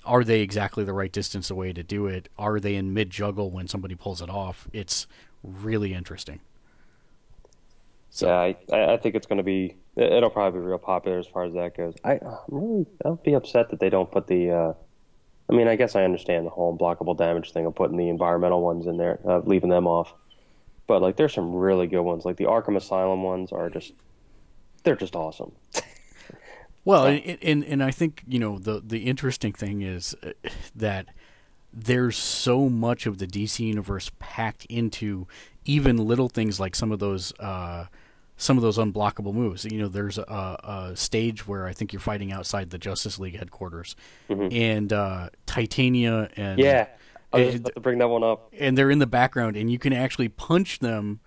are 0.06 0.24
they 0.24 0.41
exactly 0.41 0.84
the 0.84 0.94
right 0.94 1.12
distance 1.12 1.52
away 1.52 1.74
to 1.74 1.84
do 1.84 2.08
it? 2.08 2.30
Are 2.38 2.60
they 2.60 2.76
in 2.76 2.94
mid 2.94 3.10
juggle 3.10 3.52
when 3.52 3.68
somebody 3.68 3.96
pulls 3.96 4.22
it 4.22 4.30
off? 4.30 4.68
It's 4.74 5.06
really 5.44 5.94
interesting. 5.94 6.40
So- 8.10 8.28
yeah, 8.28 8.54
I, 8.76 8.94
I 8.94 8.98
think 8.98 9.16
it's 9.16 9.28
going 9.28 9.38
to 9.38 9.44
be 9.44 9.76
it'll 9.96 10.30
probably 10.30 10.60
be 10.60 10.66
real 10.66 10.78
popular 10.80 11.20
as 11.20 11.28
far 11.28 11.44
as 11.44 11.54
that 11.54 11.76
goes. 11.76 11.94
I 12.04 12.14
I'm 12.14 12.38
really 12.48 12.86
I'll 13.06 13.16
be 13.16 13.34
upset 13.34 13.70
that 13.70 13.80
they 13.80 13.90
don't 13.90 14.10
put 14.12 14.28
the. 14.28 14.50
Uh, 14.52 14.74
I 15.50 15.54
mean, 15.54 15.68
I 15.68 15.76
guess 15.76 15.96
I 15.96 16.04
understand 16.04 16.46
the 16.46 16.52
whole 16.52 16.78
unblockable 16.78 17.18
damage 17.18 17.52
thing 17.52 17.66
of 17.66 17.76
putting 17.76 17.98
the 17.98 18.10
environmental 18.10 18.62
ones 18.62 18.86
in 18.86 18.98
there, 18.98 19.20
uh, 19.28 19.40
leaving 19.40 19.70
them 19.70 19.88
off. 19.88 20.14
But 20.86 21.02
like, 21.02 21.16
there's 21.16 21.34
some 21.34 21.54
really 21.54 21.88
good 21.88 22.02
ones. 22.02 22.26
Like 22.26 22.38
the 22.38 22.46
Arkham 22.46 22.76
Asylum 22.78 23.24
ones 23.24 23.52
are 23.52 23.70
just, 23.70 23.94
they're 24.84 24.96
just 24.96 25.16
awesome. 25.16 25.52
Well, 26.86 27.06
and, 27.06 27.38
and 27.44 27.64
and 27.66 27.84
I 27.84 27.92
think 27.92 28.24
you 28.28 28.40
know 28.40 28.58
the 28.58 28.82
the 28.84 29.00
interesting 29.00 29.54
thing 29.54 29.82
is 29.82 30.16
uh, 30.24 30.32
that 30.76 31.08
there's 31.72 32.18
so 32.18 32.68
much 32.68 33.06
of 33.06 33.20
the 33.20 33.28
DC 33.28 33.60
universe 33.60 34.10
packed 34.18 34.66
into 34.66 35.28
even 35.66 35.98
little 35.98 36.30
things 36.30 36.60
like 36.60 36.76
some 36.76 36.92
of 36.92 37.00
those 37.00 37.32
uh, 37.40 37.86
some 38.41 38.57
of 38.57 38.64
those 38.64 38.78
unblockable 38.78 39.34
moves. 39.34 39.66
You 39.66 39.80
know, 39.80 39.88
there's 39.90 40.18
a, 40.18 40.22
a 40.91 40.95
stage 40.95 41.45
where 41.48 41.68
I 41.68 41.74
think 41.74 41.91
you're 41.94 41.99
fighting 41.99 42.32
outside 42.32 42.70
the 42.72 42.78
Justice 42.80 43.20
League 43.20 43.38
headquarters, 43.38 43.95
and 44.30 44.91
uh, 44.91 45.30
Titania 45.45 46.30
and 46.38 46.57
Yeah, 46.60 46.88
I 47.34 47.41
was 47.45 47.56
about 47.56 47.76
to 47.76 47.82
bring 47.82 47.99
that 47.99 48.07
one 48.07 48.24
up. 48.24 48.52
and 48.57 48.78
they're 48.78 48.90
in 48.90 48.99
the 48.99 49.06
background, 49.07 49.56
and 49.57 49.70
you 49.72 49.78
can 49.78 49.94
actually 49.94 50.30
punch 50.30 50.80
them, 50.80 51.20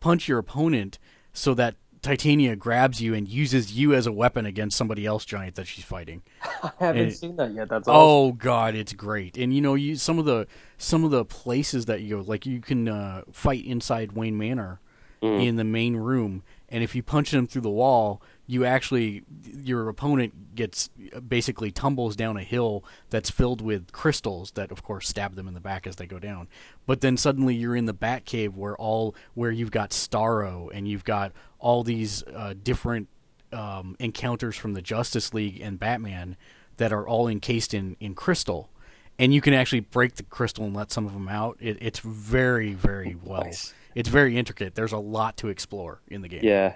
punch 0.00 0.28
your 0.28 0.38
opponent, 0.38 0.98
so 1.32 1.54
that 1.54 1.76
Titania 2.02 2.54
grabs 2.56 3.00
you 3.00 3.14
and 3.14 3.26
uses 3.28 3.72
you 3.76 3.92
as 3.94 4.06
a 4.06 4.12
weapon 4.12 4.46
against 4.46 4.76
somebody 4.76 5.06
else 5.06 5.24
giant 5.24 5.54
that 5.56 5.66
she's 5.66 5.84
fighting. 5.84 6.22
I 6.62 6.70
haven't 6.78 7.02
And- 7.02 7.12
seen 7.14 7.36
that 7.36 7.52
yet. 7.52 7.68
That's 7.68 7.88
awesome. 7.88 8.00
Oh 8.00 8.32
God, 8.32 8.74
it's 8.74 8.92
great. 8.92 9.36
And 9.36 9.54
you 9.54 9.60
know, 9.60 9.74
you 9.74 9.96
some 9.96 10.18
of 10.18 10.24
the 10.24 10.46
some 10.78 11.04
of 11.04 11.10
the 11.10 11.24
places 11.24 11.86
that 11.86 12.00
you 12.02 12.16
go, 12.16 12.22
like 12.22 12.44
you 12.46 12.60
can 12.60 12.88
uh, 12.88 13.22
fight 13.32 13.64
inside 13.64 14.12
Wayne 14.12 14.36
Manor 14.36 14.80
in 15.22 15.56
the 15.56 15.64
main 15.64 15.96
room, 15.96 16.44
and 16.68 16.82
if 16.82 16.94
you 16.94 17.02
punch 17.02 17.30
them 17.30 17.46
through 17.46 17.62
the 17.62 17.70
wall, 17.70 18.20
you 18.46 18.64
actually 18.64 19.22
your 19.52 19.88
opponent 19.88 20.54
gets 20.54 20.88
basically 21.28 21.70
tumbles 21.70 22.16
down 22.16 22.36
a 22.36 22.42
hill 22.42 22.84
that's 23.10 23.30
filled 23.30 23.60
with 23.60 23.92
crystals 23.92 24.52
that, 24.52 24.70
of 24.70 24.82
course, 24.82 25.08
stab 25.08 25.34
them 25.34 25.48
in 25.48 25.54
the 25.54 25.60
back 25.60 25.86
as 25.86 25.96
they 25.96 26.06
go 26.06 26.18
down. 26.18 26.48
But 26.86 27.00
then 27.00 27.16
suddenly 27.16 27.54
you're 27.54 27.76
in 27.76 27.86
the 27.86 27.94
Batcave 27.94 28.54
where 28.54 28.76
all 28.76 29.14
where 29.34 29.50
you've 29.50 29.70
got 29.70 29.90
Starro 29.90 30.70
and 30.72 30.88
you've 30.88 31.04
got 31.04 31.32
all 31.58 31.82
these 31.82 32.22
uh, 32.24 32.54
different 32.60 33.08
um, 33.52 33.96
encounters 33.98 34.56
from 34.56 34.74
the 34.74 34.82
Justice 34.82 35.32
League 35.32 35.60
and 35.60 35.78
Batman 35.78 36.36
that 36.78 36.92
are 36.92 37.06
all 37.06 37.28
encased 37.28 37.74
in, 37.74 37.96
in 38.00 38.14
crystal, 38.14 38.70
and 39.18 39.32
you 39.32 39.40
can 39.40 39.54
actually 39.54 39.80
break 39.80 40.16
the 40.16 40.22
crystal 40.24 40.64
and 40.64 40.74
let 40.74 40.92
some 40.92 41.06
of 41.06 41.12
them 41.12 41.28
out. 41.28 41.56
It, 41.60 41.78
it's 41.80 42.00
very 42.00 42.74
very 42.74 43.16
well. 43.22 43.44
Nice. 43.44 43.72
It's 43.96 44.10
very 44.10 44.36
intricate. 44.36 44.74
There's 44.74 44.92
a 44.92 44.98
lot 44.98 45.38
to 45.38 45.48
explore 45.48 46.02
in 46.06 46.20
the 46.20 46.28
game. 46.28 46.42
Yeah, 46.42 46.74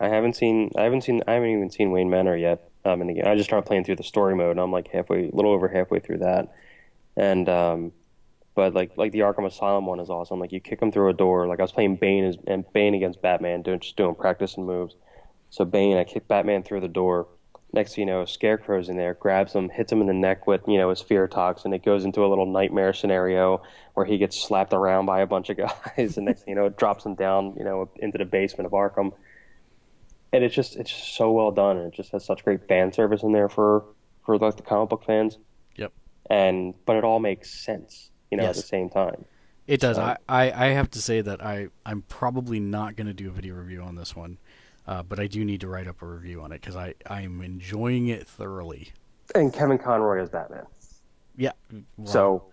I 0.00 0.08
haven't 0.08 0.36
seen. 0.36 0.70
I 0.74 0.84
haven't 0.84 1.02
seen. 1.02 1.22
I 1.28 1.34
haven't 1.34 1.50
even 1.50 1.70
seen 1.70 1.90
Wayne 1.92 2.08
Manor 2.08 2.34
yet. 2.34 2.70
Um, 2.86 3.02
in 3.02 3.08
the 3.08 3.14
game, 3.14 3.24
I 3.26 3.34
just 3.34 3.50
started 3.50 3.66
playing 3.66 3.84
through 3.84 3.96
the 3.96 4.02
story 4.02 4.34
mode, 4.34 4.52
and 4.52 4.60
I'm 4.60 4.72
like 4.72 4.88
halfway, 4.88 5.28
a 5.28 5.34
little 5.34 5.52
over 5.52 5.68
halfway 5.68 6.00
through 6.00 6.18
that. 6.18 6.54
And 7.14 7.46
um, 7.50 7.92
but 8.54 8.72
like 8.72 8.96
like 8.96 9.12
the 9.12 9.18
Arkham 9.20 9.46
Asylum 9.46 9.84
one 9.84 10.00
is 10.00 10.08
awesome. 10.08 10.40
Like 10.40 10.50
you 10.50 10.60
kick 10.60 10.80
him 10.80 10.90
through 10.90 11.10
a 11.10 11.12
door. 11.12 11.46
Like 11.46 11.60
I 11.60 11.62
was 11.62 11.72
playing 11.72 11.96
Bane 11.96 12.24
as 12.24 12.38
and 12.46 12.64
Bane 12.72 12.94
against 12.94 13.20
Batman, 13.20 13.60
doing 13.60 13.80
just 13.80 13.96
doing 13.96 14.14
practice 14.14 14.56
and 14.56 14.66
moves. 14.66 14.94
So 15.50 15.66
Bane, 15.66 15.98
I 15.98 16.04
kick 16.04 16.26
Batman 16.26 16.62
through 16.62 16.80
the 16.80 16.88
door. 16.88 17.28
Next 17.72 17.94
thing 17.94 18.06
you 18.08 18.14
know, 18.14 18.24
Scarecrow's 18.24 18.88
in 18.88 18.96
there, 18.96 19.14
grabs 19.14 19.52
him, 19.52 19.68
hits 19.68 19.92
him 19.92 20.00
in 20.00 20.06
the 20.06 20.14
neck 20.14 20.46
with 20.46 20.62
you 20.66 20.78
know 20.78 20.90
his 20.90 21.00
fear 21.02 21.26
toxin. 21.28 21.72
And 21.72 21.80
it 21.80 21.84
goes 21.84 22.04
into 22.04 22.24
a 22.24 22.28
little 22.28 22.46
nightmare 22.46 22.92
scenario 22.92 23.62
where 23.94 24.06
he 24.06 24.18
gets 24.18 24.40
slapped 24.40 24.72
around 24.72 25.06
by 25.06 25.20
a 25.20 25.26
bunch 25.26 25.50
of 25.50 25.56
guys, 25.96 26.16
and 26.16 26.26
next 26.26 26.42
thing 26.44 26.52
you 26.52 26.54
know, 26.54 26.66
it 26.66 26.76
drops 26.76 27.04
him 27.04 27.14
down 27.14 27.54
you 27.58 27.64
know 27.64 27.90
into 27.96 28.18
the 28.18 28.24
basement 28.24 28.66
of 28.66 28.72
Arkham. 28.72 29.12
And 30.32 30.44
it's 30.44 30.54
just 30.54 30.76
it's 30.76 30.90
just 30.90 31.16
so 31.16 31.32
well 31.32 31.50
done, 31.50 31.76
and 31.76 31.92
it 31.92 31.94
just 31.96 32.12
has 32.12 32.24
such 32.24 32.44
great 32.44 32.66
fan 32.68 32.92
service 32.92 33.22
in 33.22 33.32
there 33.32 33.48
for 33.48 33.84
for 34.24 34.38
like 34.38 34.56
the 34.56 34.62
comic 34.62 34.88
book 34.90 35.04
fans. 35.04 35.38
Yep. 35.76 35.92
And 36.30 36.74
but 36.84 36.96
it 36.96 37.04
all 37.04 37.20
makes 37.20 37.50
sense, 37.50 38.10
you 38.30 38.36
know, 38.38 38.44
Yes. 38.44 38.56
at 38.58 38.62
the 38.62 38.68
same 38.68 38.88
time. 38.90 39.24
It 39.66 39.80
does. 39.80 39.96
So- 39.96 40.02
I, 40.02 40.16
I, 40.28 40.66
I 40.66 40.68
have 40.70 40.90
to 40.92 41.02
say 41.02 41.20
that 41.20 41.42
I, 41.44 41.68
I'm 41.84 42.02
probably 42.02 42.60
not 42.60 42.94
going 42.96 43.08
to 43.08 43.12
do 43.12 43.28
a 43.28 43.32
video 43.32 43.54
review 43.54 43.82
on 43.82 43.96
this 43.96 44.14
one, 44.14 44.38
uh, 44.86 45.02
but 45.02 45.18
I 45.18 45.26
do 45.26 45.44
need 45.44 45.60
to 45.62 45.68
write 45.68 45.86
up 45.88 46.02
a 46.02 46.06
review 46.06 46.42
on 46.42 46.52
it 46.52 46.60
because 46.60 46.76
I, 46.76 46.94
I'm 47.06 47.42
enjoying 47.42 48.08
it 48.08 48.26
thoroughly. 48.26 48.92
And 49.34 49.52
Kevin 49.52 49.78
Conroy 49.78 50.22
is 50.22 50.28
Batman. 50.28 50.66
Yeah. 51.36 51.52
So 52.04 52.44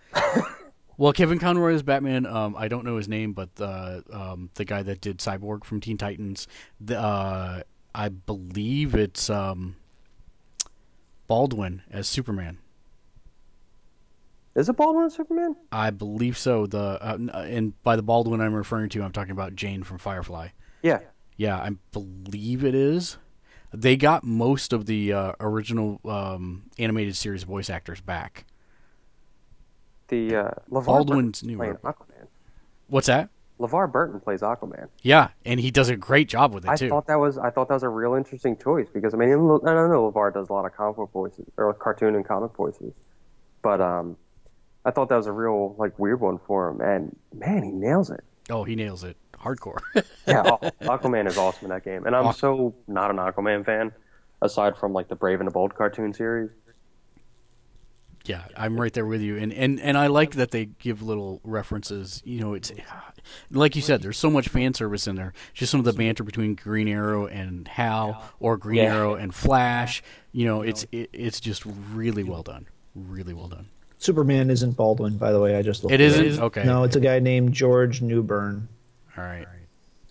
well, 0.97 1.13
Kevin 1.13 1.39
Conroy 1.39 1.73
is 1.73 1.83
Batman. 1.83 2.25
Um, 2.25 2.55
I 2.57 2.67
don't 2.67 2.85
know 2.85 2.97
his 2.97 3.07
name, 3.07 3.33
but 3.33 3.55
the 3.55 4.03
um, 4.11 4.49
the 4.55 4.65
guy 4.65 4.83
that 4.83 5.01
did 5.01 5.19
Cyborg 5.19 5.63
from 5.63 5.79
Teen 5.79 5.97
Titans, 5.97 6.47
the, 6.79 6.99
uh, 6.99 7.61
I 7.95 8.09
believe 8.09 8.95
it's 8.95 9.29
um, 9.29 9.75
Baldwin 11.27 11.81
as 11.89 12.07
Superman. 12.07 12.57
is 14.55 14.69
it 14.69 14.75
Baldwin 14.75 15.05
as 15.05 15.15
Superman? 15.15 15.55
I 15.71 15.89
believe 15.89 16.37
so. 16.37 16.65
The 16.67 16.99
uh, 17.01 17.17
and 17.47 17.81
by 17.83 17.95
the 17.95 18.03
Baldwin 18.03 18.41
I'm 18.41 18.53
referring 18.53 18.89
to, 18.89 19.03
I'm 19.03 19.11
talking 19.11 19.31
about 19.31 19.55
Jayne 19.55 19.83
from 19.83 19.97
Firefly. 19.97 20.49
Yeah. 20.81 20.99
Yeah, 21.37 21.57
I 21.57 21.71
believe 21.91 22.63
it 22.63 22.75
is. 22.75 23.17
They 23.73 23.95
got 23.97 24.23
most 24.23 24.71
of 24.71 24.85
the 24.85 25.13
uh, 25.13 25.31
original 25.39 25.99
um, 26.05 26.63
animated 26.77 27.15
series 27.15 27.43
voice 27.43 27.69
actors 27.69 28.01
back. 28.01 28.45
The 30.09 30.35
uh, 30.35 30.51
LeVar 30.69 30.85
Baldwin's 30.85 31.41
Burton's 31.41 31.57
playing 31.57 31.73
Aquaman. 31.77 32.27
What's 32.87 33.07
that? 33.07 33.29
LeVar 33.59 33.91
Burton 33.91 34.19
plays 34.19 34.41
Aquaman. 34.41 34.89
Yeah, 35.01 35.29
and 35.45 35.59
he 35.59 35.71
does 35.71 35.89
a 35.89 35.95
great 35.95 36.27
job 36.27 36.53
with 36.53 36.65
it 36.65 36.69
I 36.69 36.75
too. 36.75 36.89
thought 36.89 37.07
that 37.07 37.19
was 37.19 37.37
I 37.37 37.49
thought 37.49 37.67
that 37.69 37.75
was 37.75 37.83
a 37.83 37.89
real 37.89 38.13
interesting 38.13 38.57
choice 38.57 38.87
because 38.93 39.13
I 39.13 39.17
mean 39.17 39.29
I 39.29 39.33
don't 39.33 39.63
know 39.89 40.11
LeVar 40.11 40.33
does 40.33 40.49
a 40.49 40.53
lot 40.53 40.65
of 40.65 40.73
comic 40.73 40.97
book 40.97 41.11
voices 41.11 41.45
or 41.57 41.73
cartoon 41.73 42.15
and 42.15 42.25
comic 42.27 42.51
voices, 42.55 42.93
but 43.61 43.79
um, 43.81 44.17
I 44.85 44.91
thought 44.91 45.09
that 45.09 45.15
was 45.17 45.27
a 45.27 45.31
real 45.31 45.75
like 45.77 45.97
weird 45.97 46.19
one 46.19 46.39
for 46.45 46.69
him 46.69 46.81
and 46.81 47.15
man 47.33 47.63
he 47.63 47.71
nails 47.71 48.09
it. 48.11 48.21
oh, 48.49 48.63
he 48.65 48.75
nails 48.75 49.03
it, 49.03 49.17
hardcore. 49.43 49.79
Yeah, 50.25 50.43
Aquaman 50.81 51.27
is 51.27 51.37
awesome 51.37 51.65
in 51.65 51.69
that 51.71 51.83
game, 51.83 52.05
and 52.05 52.15
I'm 52.15 52.23
Aqu- 52.25 52.35
so 52.35 52.73
not 52.87 53.11
an 53.11 53.17
Aquaman 53.17 53.65
fan 53.65 53.91
aside 54.41 54.77
from 54.77 54.93
like 54.93 55.09
the 55.09 55.15
Brave 55.15 55.39
and 55.41 55.47
the 55.47 55.51
Bold 55.51 55.75
cartoon 55.75 56.13
series. 56.13 56.49
yeah, 58.25 58.43
I'm 58.55 58.79
right 58.79 58.93
there 58.93 59.05
with 59.05 59.19
you, 59.21 59.37
and 59.37 59.51
and 59.51 59.81
and 59.81 59.97
I 59.97 60.07
like 60.07 60.35
that 60.35 60.51
they 60.51 60.65
give 60.65 61.01
little 61.01 61.41
references. 61.43 62.21
You 62.23 62.39
know, 62.39 62.53
it's 62.53 62.71
like 63.51 63.75
you 63.75 63.81
said, 63.81 64.01
there's 64.01 64.17
so 64.17 64.29
much 64.29 64.47
fan 64.47 64.73
service 64.73 65.07
in 65.07 65.15
there. 65.17 65.33
Just 65.53 65.71
some 65.71 65.79
of 65.81 65.85
the 65.85 65.91
banter 65.91 66.23
between 66.23 66.55
Green 66.55 66.87
Arrow 66.87 67.27
and 67.27 67.67
Hal, 67.67 68.23
or 68.39 68.55
Green 68.55 68.77
Yeah. 68.83 68.95
Arrow 68.95 69.15
and 69.15 69.35
Flash. 69.35 70.01
You 70.31 70.45
know, 70.45 70.61
it's 70.61 70.85
it, 70.93 71.09
it's 71.11 71.41
just 71.41 71.63
really 71.93 72.23
well 72.23 72.43
done, 72.43 72.67
really 72.95 73.33
well 73.33 73.49
done. 73.49 73.67
Superman 73.97 74.49
isn't 74.49 74.71
Baldwin, 74.77 75.17
by 75.17 75.31
the 75.33 75.39
way. 75.41 75.57
I 75.57 75.61
just 75.61 75.83
looked 75.83 75.93
It 75.93 75.99
it 76.01 76.13
up. 76.17 76.23
isn't 76.25 76.43
okay. 76.45 76.63
No, 76.63 76.83
it's 76.83 76.95
a 76.95 77.01
guy 77.01 77.19
named 77.19 77.51
George 77.53 78.01
Newbern. 78.01 78.69
All 79.17 79.23
right. 79.23 79.47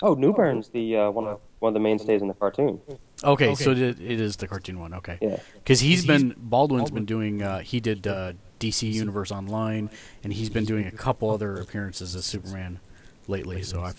Oh, 0.02 0.14
Newbern's 0.14 0.68
the 0.68 0.96
uh, 0.96 1.10
one 1.10 1.26
of 1.26 1.40
one 1.60 1.70
of 1.70 1.74
the 1.74 1.80
mainstays 1.80 2.22
in 2.22 2.28
the 2.28 2.34
cartoon. 2.34 2.80
Okay, 3.22 3.54
so 3.54 3.70
it, 3.70 3.78
it 3.78 4.20
is 4.20 4.36
the 4.36 4.48
cartoon 4.48 4.80
one. 4.80 4.94
Okay. 4.94 5.16
Yeah. 5.20 5.38
Because 5.54 5.78
he's 5.78 6.04
been 6.04 6.34
Baldwin's 6.36 6.90
been 6.90 7.04
doing. 7.04 7.40
Uh, 7.42 7.60
he 7.60 7.78
did 7.78 8.06
uh, 8.06 8.32
DC 8.58 8.92
Universe 8.92 9.30
Online, 9.30 9.88
and 10.24 10.32
he's 10.32 10.50
been 10.50 10.64
doing 10.64 10.86
a 10.86 10.90
couple 10.90 11.30
other 11.30 11.56
appearances 11.56 12.16
as 12.16 12.24
Superman 12.24 12.80
lately. 13.28 13.62
So 13.62 13.80
I, 13.80 13.92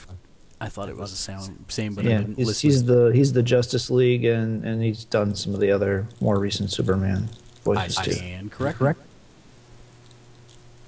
I 0.59 0.67
thought 0.67 0.89
it 0.89 0.97
was 0.97 1.11
the 1.11 1.17
sound 1.17 1.65
same, 1.69 1.95
but 1.95 2.05
I 2.05 2.09
yeah, 2.09 2.17
didn't 2.19 2.35
he's, 2.35 2.47
listen. 2.47 2.69
he's 2.69 2.84
the 2.84 3.11
he's 3.13 3.34
the 3.34 3.43
Justice 3.43 3.89
League, 3.89 4.25
and 4.25 4.65
and 4.65 4.84
he's 4.84 5.05
done 5.05 5.35
some 5.35 5.53
of 5.53 5.61
the 5.61 5.71
other 5.71 6.07
more 6.19 6.38
recent 6.38 6.69
Superman 6.69 7.30
I 7.31 7.63
voices 7.63 7.95
too. 7.95 8.11
stand 8.11 8.51
correct. 8.51 8.80
Correct. 8.80 8.99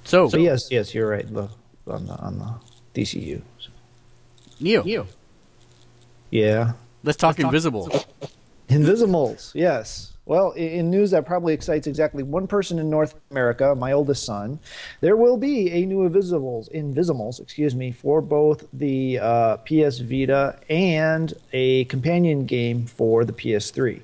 So, 0.04 0.28
So 0.30 0.38
yes, 0.38 0.70
yes, 0.70 0.94
you're 0.94 1.10
right. 1.10 1.26
The, 1.32 1.50
on 1.88 2.06
the 2.06 2.16
on 2.20 2.38
the 2.40 3.02
DCU. 3.02 3.42
Neo, 4.60 4.84
Neo, 4.84 5.08
Yeah, 6.32 6.74
let's 7.04 7.18
talk 7.18 7.40
Invisible. 7.40 7.90
Invisibles, 8.70 9.52
yes. 9.54 10.14
Well, 10.26 10.52
in 10.52 10.90
news 10.90 11.12
that 11.12 11.28
probably 11.28 11.54
excites 11.54 11.86
exactly 11.86 12.24
one 12.24 12.48
person 12.48 12.80
in 12.80 12.90
North 12.90 13.14
America, 13.30 13.76
my 13.76 13.92
oldest 13.92 14.26
son, 14.26 14.60
there 15.00 15.16
will 15.16 15.38
be 15.38 15.70
a 15.72 15.86
new 15.86 16.04
Invisibles, 16.04 16.68
Invisimals, 16.70 17.40
excuse 17.40 17.76
me, 17.76 17.92
for 17.92 18.22
both 18.22 18.66
the 18.74 19.20
uh, 19.20 19.58
PS 19.58 20.00
Vita 20.00 20.58
and 20.68 21.32
a 21.54 21.86
companion 21.86 22.46
game 22.46 22.88
for 22.88 23.24
the 23.24 23.34
PS3. 23.34 24.02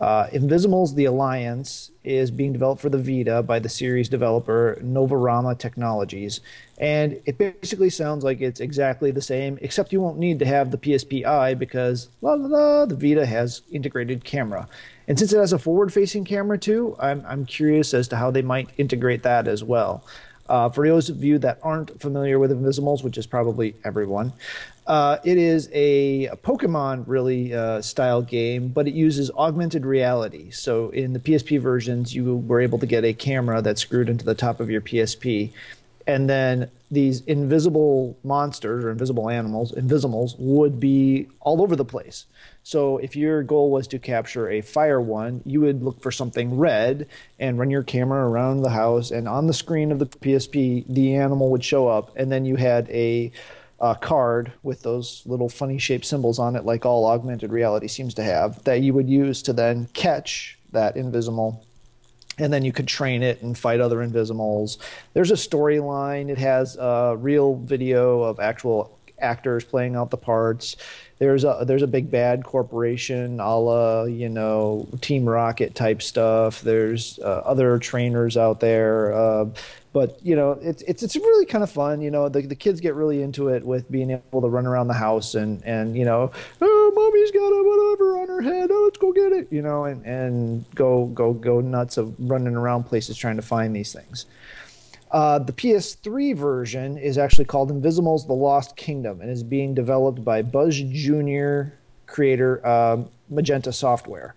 Uh, 0.00 0.28
Invisimals: 0.32 0.94
The 0.94 1.04
Alliance 1.04 1.90
is 2.04 2.30
being 2.30 2.54
developed 2.54 2.80
for 2.80 2.88
the 2.88 2.98
Vita 2.98 3.42
by 3.42 3.58
the 3.58 3.68
series 3.68 4.08
developer 4.08 4.78
Novarama 4.82 5.58
Technologies, 5.58 6.40
and 6.78 7.20
it 7.26 7.36
basically 7.36 7.90
sounds 7.90 8.24
like 8.24 8.40
it's 8.40 8.60
exactly 8.60 9.10
the 9.10 9.20
same, 9.20 9.58
except 9.60 9.92
you 9.92 10.00
won't 10.00 10.18
need 10.18 10.38
to 10.38 10.46
have 10.46 10.70
the 10.70 10.78
PSPi 10.78 11.58
because 11.58 12.08
la 12.22 12.32
la 12.32 12.46
la, 12.46 12.86
the 12.86 12.96
Vita 12.96 13.26
has 13.26 13.60
integrated 13.70 14.24
camera, 14.24 14.66
and 15.06 15.18
since 15.18 15.34
it 15.34 15.38
has 15.38 15.52
a 15.52 15.58
forward-facing 15.58 16.24
camera 16.24 16.56
too, 16.56 16.96
I'm 16.98 17.22
I'm 17.28 17.44
curious 17.44 17.92
as 17.92 18.08
to 18.08 18.16
how 18.16 18.30
they 18.30 18.42
might 18.42 18.70
integrate 18.78 19.22
that 19.24 19.46
as 19.46 19.62
well. 19.62 20.02
Uh, 20.48 20.68
for 20.68 20.88
those 20.88 21.08
of 21.08 21.22
you 21.22 21.38
that 21.38 21.60
aren't 21.62 22.00
familiar 22.00 22.38
with 22.38 22.50
Invisimals, 22.50 23.04
which 23.04 23.16
is 23.16 23.24
probably 23.26 23.76
everyone, 23.84 24.32
uh, 24.90 25.20
it 25.22 25.38
is 25.38 25.68
a, 25.72 26.26
a 26.26 26.36
Pokemon 26.36 27.04
really 27.06 27.54
uh, 27.54 27.80
style 27.80 28.22
game, 28.22 28.70
but 28.70 28.88
it 28.88 28.92
uses 28.92 29.30
augmented 29.30 29.86
reality. 29.86 30.50
So 30.50 30.90
in 30.90 31.12
the 31.12 31.20
PSP 31.20 31.60
versions, 31.60 32.12
you 32.12 32.38
were 32.38 32.60
able 32.60 32.80
to 32.80 32.86
get 32.86 33.04
a 33.04 33.12
camera 33.12 33.62
that's 33.62 33.82
screwed 33.82 34.08
into 34.08 34.24
the 34.24 34.34
top 34.34 34.58
of 34.58 34.68
your 34.68 34.80
PSP, 34.80 35.52
and 36.08 36.28
then 36.28 36.68
these 36.90 37.20
invisible 37.26 38.18
monsters 38.24 38.84
or 38.84 38.90
invisible 38.90 39.30
animals, 39.30 39.72
invisimals, 39.72 40.34
would 40.40 40.80
be 40.80 41.28
all 41.38 41.62
over 41.62 41.76
the 41.76 41.84
place. 41.84 42.26
So 42.64 42.98
if 42.98 43.14
your 43.14 43.44
goal 43.44 43.70
was 43.70 43.86
to 43.88 43.98
capture 44.00 44.50
a 44.50 44.60
fire 44.60 45.00
one, 45.00 45.40
you 45.46 45.60
would 45.60 45.84
look 45.84 46.02
for 46.02 46.10
something 46.10 46.58
red 46.58 47.06
and 47.38 47.60
run 47.60 47.70
your 47.70 47.84
camera 47.84 48.28
around 48.28 48.62
the 48.62 48.70
house, 48.70 49.12
and 49.12 49.28
on 49.28 49.46
the 49.46 49.54
screen 49.54 49.92
of 49.92 50.00
the 50.00 50.06
PSP, 50.06 50.84
the 50.88 51.14
animal 51.14 51.48
would 51.52 51.62
show 51.62 51.86
up, 51.86 52.10
and 52.16 52.32
then 52.32 52.44
you 52.44 52.56
had 52.56 52.90
a 52.90 53.30
uh, 53.80 53.94
card 53.94 54.52
with 54.62 54.82
those 54.82 55.22
little 55.26 55.48
funny 55.48 55.78
shaped 55.78 56.04
symbols 56.04 56.38
on 56.38 56.56
it, 56.56 56.64
like 56.64 56.84
all 56.84 57.06
augmented 57.06 57.50
reality 57.50 57.88
seems 57.88 58.14
to 58.14 58.22
have, 58.22 58.62
that 58.64 58.82
you 58.82 58.92
would 58.92 59.08
use 59.08 59.42
to 59.42 59.52
then 59.52 59.86
catch 59.94 60.58
that 60.72 60.96
invisible. 60.96 61.64
And 62.38 62.52
then 62.52 62.64
you 62.64 62.72
could 62.72 62.88
train 62.88 63.22
it 63.22 63.42
and 63.42 63.56
fight 63.56 63.80
other 63.80 63.98
invisimals. 63.98 64.78
There's 65.12 65.30
a 65.30 65.34
storyline. 65.34 66.30
It 66.30 66.38
has 66.38 66.76
a 66.76 67.16
real 67.18 67.56
video 67.56 68.22
of 68.22 68.40
actual 68.40 68.98
actors 69.18 69.64
playing 69.64 69.96
out 69.96 70.10
the 70.10 70.16
parts. 70.16 70.76
There's 71.18 71.44
a 71.44 71.64
there's 71.66 71.82
a 71.82 71.86
big 71.86 72.10
bad 72.10 72.44
corporation, 72.44 73.40
a 73.40 73.58
la 73.58 74.04
you 74.04 74.30
know 74.30 74.88
Team 75.02 75.28
Rocket 75.28 75.74
type 75.74 76.00
stuff. 76.00 76.62
There's 76.62 77.18
uh, 77.18 77.42
other 77.44 77.78
trainers 77.78 78.38
out 78.38 78.60
there. 78.60 79.12
Uh, 79.12 79.46
but 79.92 80.18
you 80.24 80.36
know 80.36 80.52
it's 80.62 80.82
it's 80.82 81.02
it's 81.02 81.16
really 81.16 81.46
kind 81.46 81.64
of 81.64 81.70
fun 81.70 82.00
you 82.00 82.10
know 82.10 82.28
the, 82.28 82.42
the 82.42 82.54
kids 82.54 82.80
get 82.80 82.94
really 82.94 83.22
into 83.22 83.48
it 83.48 83.64
with 83.64 83.90
being 83.90 84.10
able 84.10 84.40
to 84.40 84.48
run 84.48 84.66
around 84.66 84.88
the 84.88 84.94
house 84.94 85.34
and 85.34 85.64
and 85.64 85.96
you 85.96 86.04
know 86.04 86.30
oh 86.60 86.92
mommy's 86.94 87.30
got 87.30 87.48
a 87.48 87.62
whatever 87.62 88.20
on 88.20 88.28
her 88.28 88.40
head 88.40 88.70
oh 88.70 88.82
let's 88.84 88.98
go 88.98 89.12
get 89.12 89.32
it 89.32 89.48
you 89.50 89.62
know 89.62 89.84
and 89.84 90.04
and 90.04 90.64
go 90.74 91.06
go 91.06 91.32
go 91.32 91.60
nuts 91.60 91.96
of 91.96 92.14
running 92.18 92.54
around 92.54 92.84
places 92.84 93.16
trying 93.16 93.36
to 93.36 93.42
find 93.42 93.74
these 93.74 93.92
things 93.92 94.26
uh, 95.10 95.40
the 95.40 95.52
PS3 95.52 96.36
version 96.36 96.96
is 96.96 97.18
actually 97.18 97.44
called 97.44 97.70
Invisimals: 97.70 98.28
The 98.28 98.32
Lost 98.32 98.76
Kingdom 98.76 99.20
and 99.20 99.28
is 99.28 99.42
being 99.42 99.74
developed 99.74 100.24
by 100.24 100.40
Buzz 100.40 100.76
Junior 100.76 101.76
creator 102.06 102.64
uh, 102.64 103.02
Magenta 103.28 103.72
Software. 103.72 104.36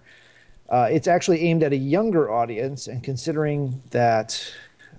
Uh, 0.69 0.87
it's 0.89 1.07
actually 1.07 1.41
aimed 1.41 1.61
at 1.61 1.73
a 1.73 1.77
younger 1.77 2.31
audience, 2.31 2.87
and 2.87 3.03
considering 3.03 3.83
that 3.91 4.43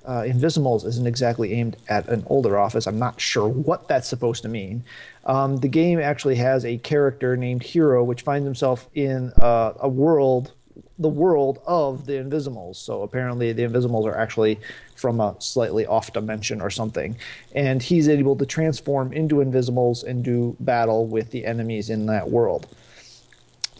uh, 0.04 0.22
Invisimals 0.22 0.84
isn't 0.84 1.06
exactly 1.06 1.54
aimed 1.54 1.76
at 1.88 2.08
an 2.08 2.24
older 2.26 2.58
office. 2.58 2.86
I'm 2.86 2.98
not 2.98 3.20
sure 3.20 3.48
what 3.48 3.88
that's 3.88 4.08
supposed 4.08 4.42
to 4.42 4.48
mean. 4.48 4.84
Um, 5.24 5.56
the 5.58 5.68
game 5.68 5.98
actually 5.98 6.36
has 6.36 6.64
a 6.64 6.78
character 6.78 7.36
named 7.36 7.62
Hero, 7.62 8.04
which 8.04 8.22
finds 8.22 8.44
himself 8.44 8.88
in 8.94 9.32
uh, 9.40 9.72
a 9.80 9.88
world, 9.88 10.52
the 10.98 11.08
world 11.08 11.60
of 11.66 12.06
the 12.06 12.14
Invisimals. 12.14 12.76
So 12.76 13.02
apparently, 13.02 13.52
the 13.52 13.62
Invisimals 13.62 14.06
are 14.06 14.16
actually 14.16 14.60
from 14.94 15.20
a 15.20 15.36
slightly 15.38 15.86
off 15.86 16.12
dimension 16.12 16.60
or 16.60 16.70
something, 16.70 17.16
and 17.54 17.82
he's 17.82 18.08
able 18.08 18.36
to 18.36 18.46
transform 18.46 19.12
into 19.12 19.36
Invisimals 19.36 20.04
and 20.04 20.22
do 20.22 20.56
battle 20.60 21.06
with 21.06 21.30
the 21.30 21.46
enemies 21.46 21.88
in 21.88 22.06
that 22.06 22.30
world. 22.30 22.66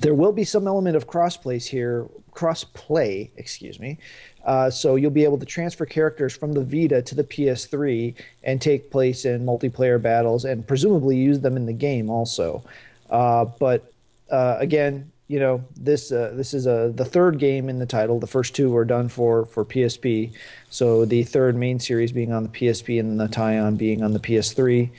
There 0.01 0.15
will 0.15 0.33
be 0.33 0.45
some 0.45 0.67
element 0.67 0.97
of 0.97 1.07
crossplay 1.07 1.67
here, 1.67 2.07
crossplay, 2.35 3.31
excuse 3.37 3.79
me, 3.79 3.99
uh, 4.45 4.69
so 4.69 4.97
you'll 4.97 5.11
be 5.11 5.25
able 5.25 5.39
to 5.39 5.47
transfer 5.47 5.87
characters 5.87 6.37
from 6.37 6.53
the 6.53 6.63
Vita 6.63 7.01
to 7.03 7.15
the 7.15 7.25
PS3 7.25 8.15
and 8.43 8.61
take 8.61 8.91
place 8.91 9.25
in 9.25 9.45
multiplayer 9.45 10.01
battles 10.01 10.45
and 10.45 10.67
presumably 10.67 11.17
use 11.17 11.41
them 11.41 11.57
in 11.57 11.67
the 11.67 11.73
game 11.73 12.11
also. 12.11 12.63
Uh, 13.11 13.47
but 13.59 13.93
uh, 14.31 14.57
again, 14.59 15.11
you 15.29 15.41
know 15.41 15.65
this 15.77 16.13
uh, 16.13 16.33
this 16.35 16.53
is 16.53 16.67
a 16.67 16.93
the 16.95 17.05
third 17.05 17.39
game 17.39 17.71
in 17.71 17.79
the 17.79 17.87
title. 17.87 18.21
The 18.21 18.27
first 18.27 18.55
two 18.55 18.71
were 18.71 18.85
done 18.85 19.09
for 19.09 19.47
for 19.47 19.65
PSP, 19.65 20.33
so 20.69 21.07
the 21.07 21.23
third 21.23 21.57
main 21.57 21.81
series 21.81 22.13
being 22.13 22.33
on 22.33 22.43
the 22.43 22.49
PSP 22.51 23.01
and 23.01 23.19
the 23.19 23.29
tie-on 23.29 23.77
being 23.77 24.03
on 24.03 24.13
the 24.13 24.19
PS3. 24.19 24.91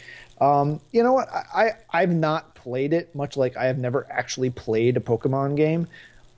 Um, 0.41 0.79
you 0.91 1.03
know 1.03 1.13
what? 1.13 1.29
I, 1.29 1.43
I 1.53 1.71
I've 1.93 2.13
not 2.13 2.55
played 2.55 2.93
it 2.93 3.13
much 3.13 3.37
like 3.37 3.55
I 3.55 3.65
have 3.65 3.77
never 3.77 4.07
actually 4.09 4.49
played 4.49 4.97
a 4.97 4.99
Pokemon 4.99 5.55
game 5.55 5.87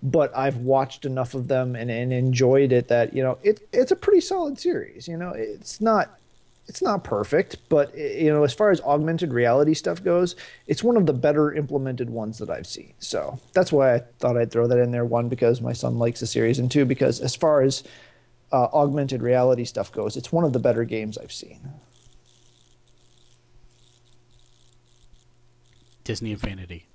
but 0.03 0.36
I've 0.36 0.57
watched 0.57 1.06
enough 1.06 1.34
of 1.34 1.48
them 1.48 1.76
and, 1.76 1.90
and 1.90 2.14
enjoyed 2.14 2.72
it 2.72 2.88
that 2.88 3.14
you 3.14 3.24
know 3.24 3.38
it 3.44 3.68
it's 3.74 3.91
a 3.91 3.95
pretty 3.95 4.22
solid 4.22 4.60
series. 4.60 5.07
You 5.07 5.18
know, 5.18 5.32
it's 5.32 5.82
not 5.82 6.19
it's 6.68 6.82
not 6.82 7.03
perfect, 7.03 7.57
but 7.69 7.98
you 7.98 8.30
know, 8.30 8.44
as 8.44 8.53
far 8.53 8.72
as 8.72 8.82
augmented 8.82 9.34
reality 9.34 9.74
stuff 9.74 10.03
goes, 10.03 10.36
it's 10.68 10.84
one 10.84 10.98
of 10.98 11.06
the 11.06 11.14
better 11.14 11.53
implemented 11.53 12.10
ones 12.10 12.38
that 12.40 12.49
I've 12.49 12.68
seen. 12.68 12.94
So 12.99 13.40
that's 13.53 13.72
why 13.72 13.95
I 13.95 13.99
thought 14.19 14.38
I'd 14.38 14.52
throw 14.52 14.68
that 14.68 14.80
in 14.80 14.91
there. 14.91 15.06
One 15.06 15.30
because 15.30 15.61
my 15.61 15.74
son 15.74 15.98
likes 15.98 16.19
the 16.19 16.28
series, 16.28 16.60
and 16.60 16.69
two 16.69 16.86
because 16.86 17.22
as 17.22 17.36
far 17.36 17.61
as 17.61 17.84
uh, 18.52 18.68
augmented 18.74 19.22
reality 19.22 19.64
stuff 19.64 19.91
goes, 19.91 20.18
it's 20.18 20.32
one 20.32 20.44
of 20.44 20.53
the 20.53 20.60
better 20.60 20.84
games 20.84 21.18
I've 21.18 21.32
seen. 21.32 21.60
Disney 26.03 26.32
Infinity. 26.32 26.86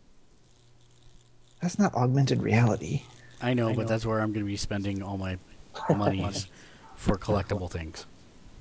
That's 1.63 1.79
not 1.79 1.95
augmented 1.95 2.43
reality. 2.43 3.05
I 3.41 3.55
know, 3.55 3.69
I 3.69 3.75
but 3.75 3.83
know. 3.83 3.89
that's 3.89 4.05
where 4.05 4.19
I'm 4.21 4.33
going 4.33 4.45
to 4.45 4.51
be 4.51 4.57
spending 4.57 5.01
all 5.01 5.17
my 5.17 5.39
monies 5.89 6.49
for 6.97 7.17
collectible 7.17 7.71
things. 7.71 8.05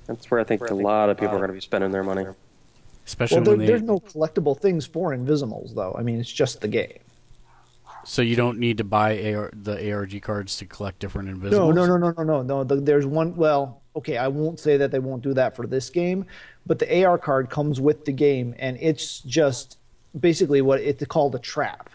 That's 0.05 0.29
where 0.29 0.39
I 0.39 0.43
think 0.43 0.69
a 0.69 0.73
lot 0.73 1.09
of 1.09 1.17
people 1.17 1.35
are 1.35 1.39
going 1.39 1.49
to 1.49 1.55
be 1.55 1.61
spending 1.61 1.91
their 1.91 2.03
money. 2.03 2.25
Especially 3.05 3.37
well, 3.37 3.45
there, 3.45 3.57
they... 3.57 3.65
there's 3.65 3.81
no 3.81 3.99
collectible 3.99 4.57
things 4.57 4.85
for 4.85 5.13
Invisimals, 5.13 5.73
though. 5.73 5.95
I 5.97 6.03
mean, 6.03 6.19
it's 6.19 6.31
just 6.31 6.61
the 6.61 6.67
game. 6.67 6.99
So 8.03 8.21
you 8.21 8.35
don't 8.35 8.59
need 8.59 8.77
to 8.77 8.83
buy 8.83 9.33
AR, 9.33 9.51
the 9.53 9.91
ARG 9.91 10.21
cards 10.21 10.57
to 10.57 10.65
collect 10.65 10.99
different 10.99 11.29
Invisibles. 11.29 11.75
No, 11.75 11.85
no, 11.85 11.97
no, 11.97 12.11
no, 12.11 12.11
no, 12.11 12.23
no, 12.23 12.41
no. 12.43 12.63
The, 12.63 12.75
there's 12.75 13.07
one. 13.07 13.35
Well, 13.35 13.81
okay, 13.95 14.17
I 14.17 14.27
won't 14.27 14.59
say 14.59 14.77
that 14.77 14.91
they 14.91 14.99
won't 14.99 15.23
do 15.23 15.33
that 15.33 15.55
for 15.55 15.65
this 15.65 15.89
game, 15.89 16.25
but 16.67 16.77
the 16.77 17.03
AR 17.03 17.17
card 17.17 17.49
comes 17.49 17.81
with 17.81 18.05
the 18.05 18.11
game, 18.11 18.53
and 18.59 18.77
it's 18.79 19.19
just 19.21 19.77
basically 20.19 20.61
what 20.61 20.81
it's 20.81 21.03
called 21.05 21.33
a 21.33 21.39
trap 21.39 21.89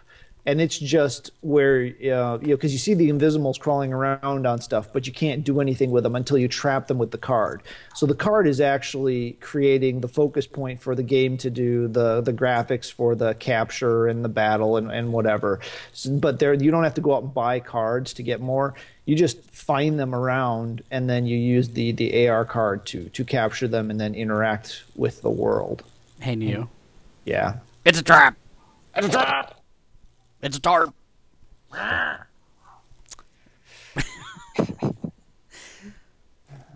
and 0.47 0.60
it's 0.60 0.78
just 0.78 1.32
where 1.40 1.81
uh, 1.81 1.82
you 1.82 2.10
know 2.10 2.39
because 2.39 2.73
you 2.73 2.78
see 2.78 2.94
the 2.94 3.10
invisibles 3.10 3.59
crawling 3.59 3.93
around 3.93 4.47
on 4.47 4.60
stuff 4.60 4.93
but 4.93 5.06
you 5.06 5.12
can't 5.12 5.43
do 5.43 5.60
anything 5.60 5.90
with 5.90 6.05
them 6.05 6.14
until 6.14 6.39
you 6.39 6.47
trap 6.47 6.86
them 6.86 6.98
with 6.98 7.10
the 7.10 7.18
card. 7.18 7.62
So 7.94 8.06
the 8.06 8.14
card 8.14 8.47
is 8.47 8.60
actually 8.60 9.32
creating 9.40 10.01
the 10.01 10.09
focus 10.09 10.47
point 10.47 10.81
for 10.81 10.94
the 10.94 11.02
game 11.02 11.36
to 11.39 11.51
do 11.51 11.89
the 11.89 12.20
the 12.20 12.32
graphics 12.32 12.90
for 12.90 13.14
the 13.14 13.35
capture 13.35 14.06
and 14.06 14.24
the 14.24 14.28
battle 14.28 14.77
and, 14.77 14.90
and 14.90 15.12
whatever. 15.12 15.60
So, 15.93 16.10
but 16.10 16.39
there 16.39 16.55
you 16.55 16.70
don't 16.70 16.85
have 16.85 16.94
to 16.94 17.01
go 17.01 17.16
out 17.16 17.24
and 17.24 17.35
buy 17.35 17.60
cards 17.60 18.14
to 18.14 18.23
get 18.23 18.40
more. 18.40 18.74
You 19.05 19.16
just 19.16 19.40
find 19.51 19.98
them 19.98 20.14
around 20.14 20.82
and 20.90 21.10
then 21.10 21.27
you 21.27 21.36
use 21.36 21.68
the 21.70 21.93
the 21.93 22.28
AR 22.28 22.44
card 22.44 22.86
to 22.86 23.09
to 23.09 23.24
capture 23.24 23.66
them 23.66 23.90
and 23.90 24.01
then 24.01 24.14
interact 24.14 24.85
with 24.94 25.23
the 25.23 25.31
world. 25.31 25.82
Hey 26.20 26.36
Neo. 26.36 26.70
Yeah. 27.24 27.59
It's 27.85 27.98
a 27.98 28.02
trap. 28.02 28.36
It's 28.94 29.09
a 29.09 29.10
trap 29.10 29.56
it's 30.42 30.56
a 30.56 30.60
tarp. 30.60 30.94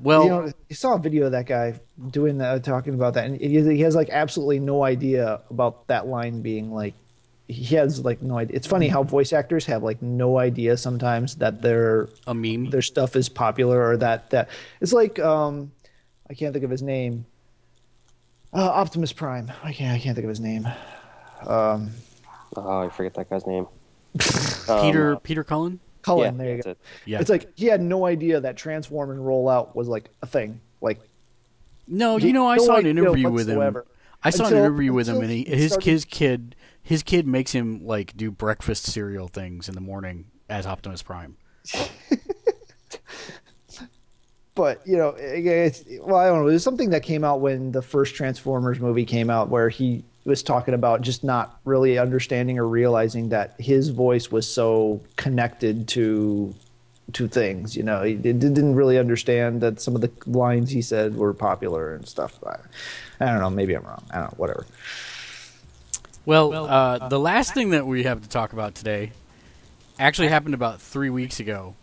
well, 0.03 0.25
you, 0.25 0.29
know, 0.31 0.53
you 0.69 0.77
saw 0.77 0.95
a 0.95 0.99
video 0.99 1.27
of 1.27 1.33
that 1.33 1.47
guy 1.47 1.79
doing 2.11 2.39
that, 2.39 2.65
talking 2.65 2.95
about 2.95 3.15
that, 3.15 3.27
and 3.27 3.41
he 3.41 3.81
has 3.81 3.95
like 3.95 4.09
absolutely 4.11 4.59
no 4.59 4.83
idea 4.85 5.41
about 5.51 5.87
that 5.89 6.07
line 6.07 6.43
being 6.43 6.73
like. 6.73 6.95
He 7.49 7.75
has 7.75 8.05
like 8.05 8.23
no 8.23 8.39
idea. 8.39 8.57
It's 8.57 8.67
funny 8.69 8.87
how 8.87 9.03
voice 9.03 9.33
actors 9.33 9.67
have 9.67 9.83
like 9.83 10.01
no 10.01 10.39
idea 10.39 10.77
sometimes 10.77 11.35
that 11.37 11.63
their 11.63 12.09
a 12.29 12.35
meme, 12.35 12.71
their 12.71 12.83
stuff 12.83 13.17
is 13.17 13.29
popular, 13.29 13.85
or 13.89 13.97
that 13.97 14.31
that 14.31 14.51
it's 14.81 14.93
like 14.93 15.19
um, 15.19 15.73
I 16.29 16.35
can't 16.35 16.53
think 16.53 16.65
of 16.65 16.71
his 16.71 16.83
name. 16.83 17.27
Uh, 18.53 18.69
Optimus 18.71 19.13
Prime. 19.13 19.51
I 19.65 19.73
can't. 19.73 19.97
I 19.97 19.99
can't 19.99 20.15
think 20.15 20.25
of 20.25 20.29
his 20.29 20.41
name. 20.41 20.69
Um, 21.45 21.91
Oh, 22.57 22.81
I 22.81 22.89
forget 22.89 23.15
that 23.15 23.31
guy's 23.31 23.47
name. 23.47 23.67
Peter 24.83 25.15
um, 25.15 25.21
Peter 25.21 25.45
Cullen. 25.45 25.81
Cullen, 26.03 26.37
yeah, 26.37 26.45
there 26.45 26.57
you 26.57 26.63
go. 26.63 26.71
It. 26.71 26.79
Yeah, 27.05 27.21
it's 27.21 27.31
like 27.31 27.51
he 27.57 27.67
had 27.67 27.81
no 27.81 28.07
idea 28.07 28.41
that 28.41 28.57
transform 28.57 29.11
and 29.11 29.25
roll 29.25 29.49
out 29.49 29.77
was 29.77 29.89
like 29.89 30.09
a 30.23 30.27
thing. 30.27 30.61
Like, 30.81 31.01
no, 31.87 32.17
you 32.17 32.33
know, 32.33 32.49
I 32.49 32.57
no 32.57 32.65
saw 32.65 32.77
an 32.77 32.87
interview 32.87 33.31
with 33.31 33.49
him. 33.49 33.83
I 34.23 34.31
saw 34.31 34.45
until, 34.45 34.59
an 34.59 34.65
interview 34.65 34.93
with 34.93 35.09
him, 35.09 35.21
and 35.21 35.31
he, 35.31 35.45
his 35.45 35.73
started... 35.73 35.91
his 35.91 36.05
kid 36.05 36.57
his 36.83 37.03
kid 37.03 37.27
makes 37.27 37.53
him 37.53 37.85
like 37.87 38.17
do 38.17 38.31
breakfast 38.31 38.85
cereal 38.85 39.29
things 39.29 39.69
in 39.69 39.75
the 39.75 39.81
morning 39.81 40.27
as 40.49 40.67
Optimus 40.67 41.03
Prime. 41.03 41.37
but 44.55 44.87
you 44.87 44.97
know, 44.97 45.15
it's 45.19 45.85
well, 46.01 46.17
I 46.17 46.27
don't 46.27 46.43
know. 46.43 46.49
There's 46.49 46.65
something 46.65 46.91
that 46.91 47.03
came 47.03 47.25
out 47.25 47.41
when 47.41 47.73
the 47.73 47.83
first 47.83 48.15
Transformers 48.15 48.81
movie 48.81 49.05
came 49.05 49.31
out, 49.31 49.51
where 49.51 49.69
he 49.69 50.05
was 50.25 50.43
talking 50.43 50.75
about 50.75 51.01
just 51.01 51.25
not 51.25 51.59
really 51.65 51.99
understanding 51.99 52.59
or 52.59 52.67
realizing 52.67 53.31
that 53.31 53.55
his 53.59 53.89
voice 53.89 54.31
was 54.31 54.47
so 54.47 55.01
connected 55.17 55.89
to 55.89 56.55
to 57.13 57.27
things. 57.27 57.77
You 57.77 57.83
know, 57.83 58.03
he 58.03 58.15
didn't 58.15 58.75
really 58.75 58.99
understand 58.99 59.61
that 59.63 59.81
some 59.81 59.95
of 59.95 60.01
the 60.01 60.11
lines 60.27 60.71
he 60.71 60.83
said 60.83 61.17
were 61.17 61.35
popular 61.35 61.95
and 61.95 62.07
stuff. 62.07 62.39
I, 62.47 62.57
I 63.21 63.27
don't 63.33 63.41
know. 63.41 63.51
Maybe 63.51 63.75
I'm 63.75 63.85
wrong. 63.85 64.05
I 64.11 64.21
don't 64.21 64.25
know. 64.25 64.35
Whatever. 64.37 64.67
Well, 66.27 66.53
uh, 66.53 67.09
the 67.09 67.19
last 67.19 67.55
thing 67.55 67.71
that 67.71 67.87
we 67.87 68.05
have 68.05 68.23
to 68.23 68.29
talk 68.29 68.53
about 68.53 68.75
today 68.75 69.13
actually 69.99 70.29
happened 70.29 70.55
about 70.55 70.81
three 70.81 71.11
weeks 71.11 71.41
ago, 71.41 71.75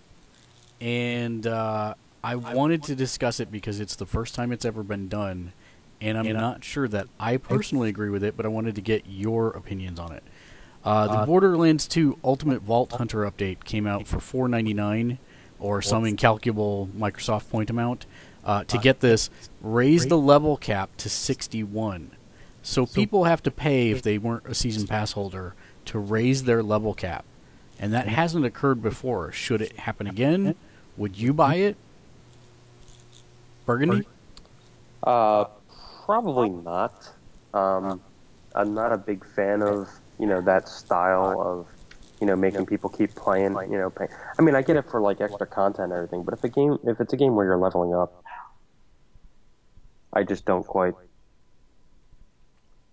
and 0.80 1.45
uh, 1.45 1.95
I 2.23 2.35
wanted 2.35 2.84
to 2.84 2.95
discuss 2.95 3.39
it 3.39 3.51
because 3.51 3.80
it's 3.80 3.95
the 3.95 4.05
first 4.05 4.35
time 4.35 4.51
it's 4.51 4.65
ever 4.65 4.84
been 4.84 5.07
done, 5.07 5.53
and 6.02 6.18
I'm 6.18 6.32
not 6.34 6.64
sure 6.64 6.88
that 6.88 7.07
I 7.19 7.38
personally 7.38 7.90
agree 7.90 8.10
with 8.10 8.24
it, 8.24 8.38
but 8.38 8.45
I 8.45 8.49
wanted 8.49 8.76
to 8.76 8.82
get 8.82 9.06
your 9.07 9.49
opinions 9.49 9.99
on 9.99 10.11
it. 10.11 10.24
Uh, 10.84 11.19
the 11.19 11.26
Borderlands 11.26 11.88
2 11.88 12.19
Ultimate 12.24 12.61
Vault 12.61 12.94
Hunter 12.94 13.30
update 13.30 13.64
came 13.65 13.86
out 13.88 14.07
for 14.07 14.18
4.99, 14.18 15.18
or 15.60 15.82
some 15.82 16.06
incalculable 16.06 16.90
Microsoft 16.98 17.49
point 17.49 17.69
amount. 17.69 18.06
Uh, 18.45 18.64
to 18.64 18.78
get 18.78 19.02
this, 19.02 19.30
raise 19.61 20.07
the 20.07 20.18
level 20.18 20.56
cap 20.56 20.90
to 20.98 21.10
61. 21.10 22.11
So 22.61 22.86
people 22.86 23.26
have 23.26 23.44
to 23.44 23.52
pay 23.52 23.91
if 23.91 24.02
they 24.02 24.18
weren't 24.18 24.45
a 24.45 24.53
season 24.53 24.88
pass 24.88 25.11
holder 25.14 25.56
to 25.86 25.99
raise 25.99 26.44
their 26.44 26.64
level 26.64 26.94
cap, 26.94 27.26
and 27.80 27.94
that 27.94 28.07
hasn't 28.07 28.45
occurred 28.45 28.82
before. 28.82 29.32
Should 29.34 29.61
it 29.61 29.78
happen 29.80 30.07
again? 30.07 30.56
Would 30.95 31.18
you 31.18 31.34
buy 31.34 31.56
it? 31.56 31.76
Burgundy? 33.65 34.07
Uh, 35.03 35.45
probably 36.07 36.49
not. 36.49 37.13
Um, 37.53 38.01
I'm 38.55 38.73
not 38.73 38.93
a 38.93 38.97
big 38.97 39.25
fan 39.35 39.61
of 39.61 39.89
you 40.17 40.25
know 40.25 40.41
that 40.41 40.67
style 40.67 41.39
of 41.39 41.67
you 42.19 42.25
know 42.25 42.35
making 42.35 42.65
people 42.65 42.89
keep 42.89 43.13
playing. 43.13 43.55
You 43.69 43.77
know, 43.77 43.89
pay. 43.91 44.07
I 44.39 44.41
mean, 44.41 44.55
I 44.55 44.63
get 44.63 44.77
it 44.77 44.89
for 44.89 45.01
like 45.01 45.21
extra 45.21 45.45
content 45.45 45.91
and 45.91 45.93
everything, 45.93 46.23
but 46.23 46.34
if 46.34 46.43
a 46.43 46.49
game, 46.49 46.79
if 46.85 46.99
it's 47.01 47.13
a 47.13 47.17
game 47.17 47.35
where 47.35 47.45
you're 47.45 47.57
leveling 47.57 47.93
up, 47.93 48.23
I 50.13 50.23
just 50.23 50.45
don't 50.45 50.65
quite 50.65 50.95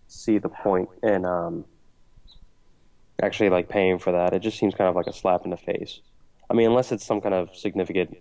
see 0.09 0.39
the 0.39 0.49
point 0.49 0.89
in 1.03 1.25
um, 1.25 1.65
actually 3.23 3.49
like 3.49 3.69
paying 3.69 4.01
for 4.01 4.13
that. 4.13 4.35
It 4.35 4.41
just 4.41 4.59
seems 4.59 4.75
kind 4.75 4.91
of 4.91 4.97
like 4.97 5.07
a 5.07 5.13
slap 5.13 5.45
in 5.45 5.51
the 5.51 5.57
face. 5.57 6.01
I 6.51 6.55
mean, 6.55 6.67
unless 6.67 6.91
it's 6.91 7.07
some 7.07 7.21
kind 7.21 7.35
of 7.35 7.55
significant 7.57 8.19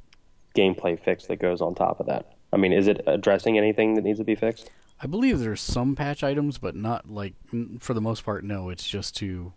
gameplay 0.55 1.03
fix 1.03 1.25
that 1.25 1.37
goes 1.37 1.61
on 1.61 1.73
top 1.73 1.99
of 1.99 2.05
that. 2.05 2.33
I 2.53 2.57
mean, 2.57 2.71
is 2.71 2.87
it 2.87 3.01
addressing 3.07 3.57
anything 3.57 3.95
that 3.95 4.03
needs 4.03 4.19
to 4.19 4.23
be 4.23 4.35
fixed? 4.35 4.69
I 5.03 5.05
believe 5.05 5.39
there's 5.39 5.59
some 5.59 5.97
patch 5.97 6.23
items, 6.23 6.57
but 6.57 6.77
not 6.77 7.11
like 7.11 7.33
for 7.79 7.93
the 7.93 7.99
most 7.99 8.23
part. 8.23 8.45
No, 8.45 8.69
it's 8.69 8.87
just 8.87 9.17
to. 9.17 9.51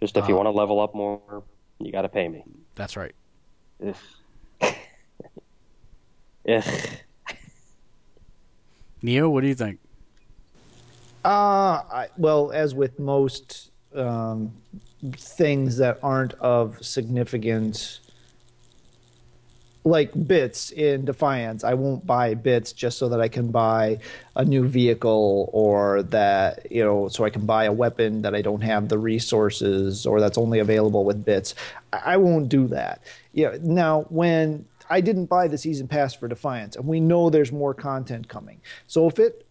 Just 0.00 0.16
if 0.16 0.28
you 0.28 0.36
want 0.36 0.46
to 0.46 0.50
level 0.50 0.80
up 0.80 0.94
more, 0.94 1.42
you 1.80 1.90
got 1.90 2.02
to 2.02 2.08
pay 2.08 2.28
me. 2.28 2.44
That's 2.76 2.96
right. 2.96 3.12
Ugh. 3.84 3.96
Ugh. 6.48 6.64
Neo, 9.02 9.28
what 9.28 9.40
do 9.40 9.48
you 9.48 9.54
think? 9.56 9.80
Uh, 11.24 11.82
I, 11.92 12.08
well, 12.16 12.52
as 12.52 12.72
with 12.72 13.00
most 13.00 13.72
um, 13.96 14.52
things 15.16 15.76
that 15.78 15.98
aren't 16.04 16.34
of 16.34 16.84
significant, 16.84 17.98
like 19.84 20.10
bits 20.26 20.70
in 20.70 21.04
Defiance, 21.04 21.64
I 21.64 21.74
won't 21.74 22.06
buy 22.06 22.34
bits 22.34 22.72
just 22.72 22.98
so 22.98 23.08
that 23.08 23.20
I 23.20 23.28
can 23.28 23.50
buy 23.50 23.98
a 24.36 24.44
new 24.44 24.66
vehicle 24.66 25.50
or 25.52 26.04
that, 26.04 26.70
you 26.70 26.84
know, 26.84 27.08
so 27.08 27.24
I 27.24 27.30
can 27.30 27.46
buy 27.46 27.64
a 27.64 27.72
weapon 27.72 28.22
that 28.22 28.34
I 28.34 28.42
don't 28.42 28.60
have 28.60 28.88
the 28.88 28.98
resources 28.98 30.06
or 30.06 30.20
that's 30.20 30.38
only 30.38 30.60
available 30.60 31.04
with 31.04 31.24
bits. 31.24 31.54
I, 31.92 32.16
won't 32.16 32.48
do 32.48 32.68
that. 32.68 33.02
Yeah. 33.32 33.56
Now, 33.60 34.02
when 34.02 34.66
I 34.88 35.00
didn't 35.00 35.26
buy 35.26 35.48
the 35.48 35.58
season 35.58 35.88
pass 35.88 36.14
for 36.14 36.28
Defiance, 36.28 36.76
and 36.76 36.86
we 36.86 37.00
know 37.00 37.28
there's 37.28 37.50
more 37.50 37.74
content 37.74 38.28
coming. 38.28 38.60
So 38.86 39.08
if 39.08 39.18
it 39.18 39.41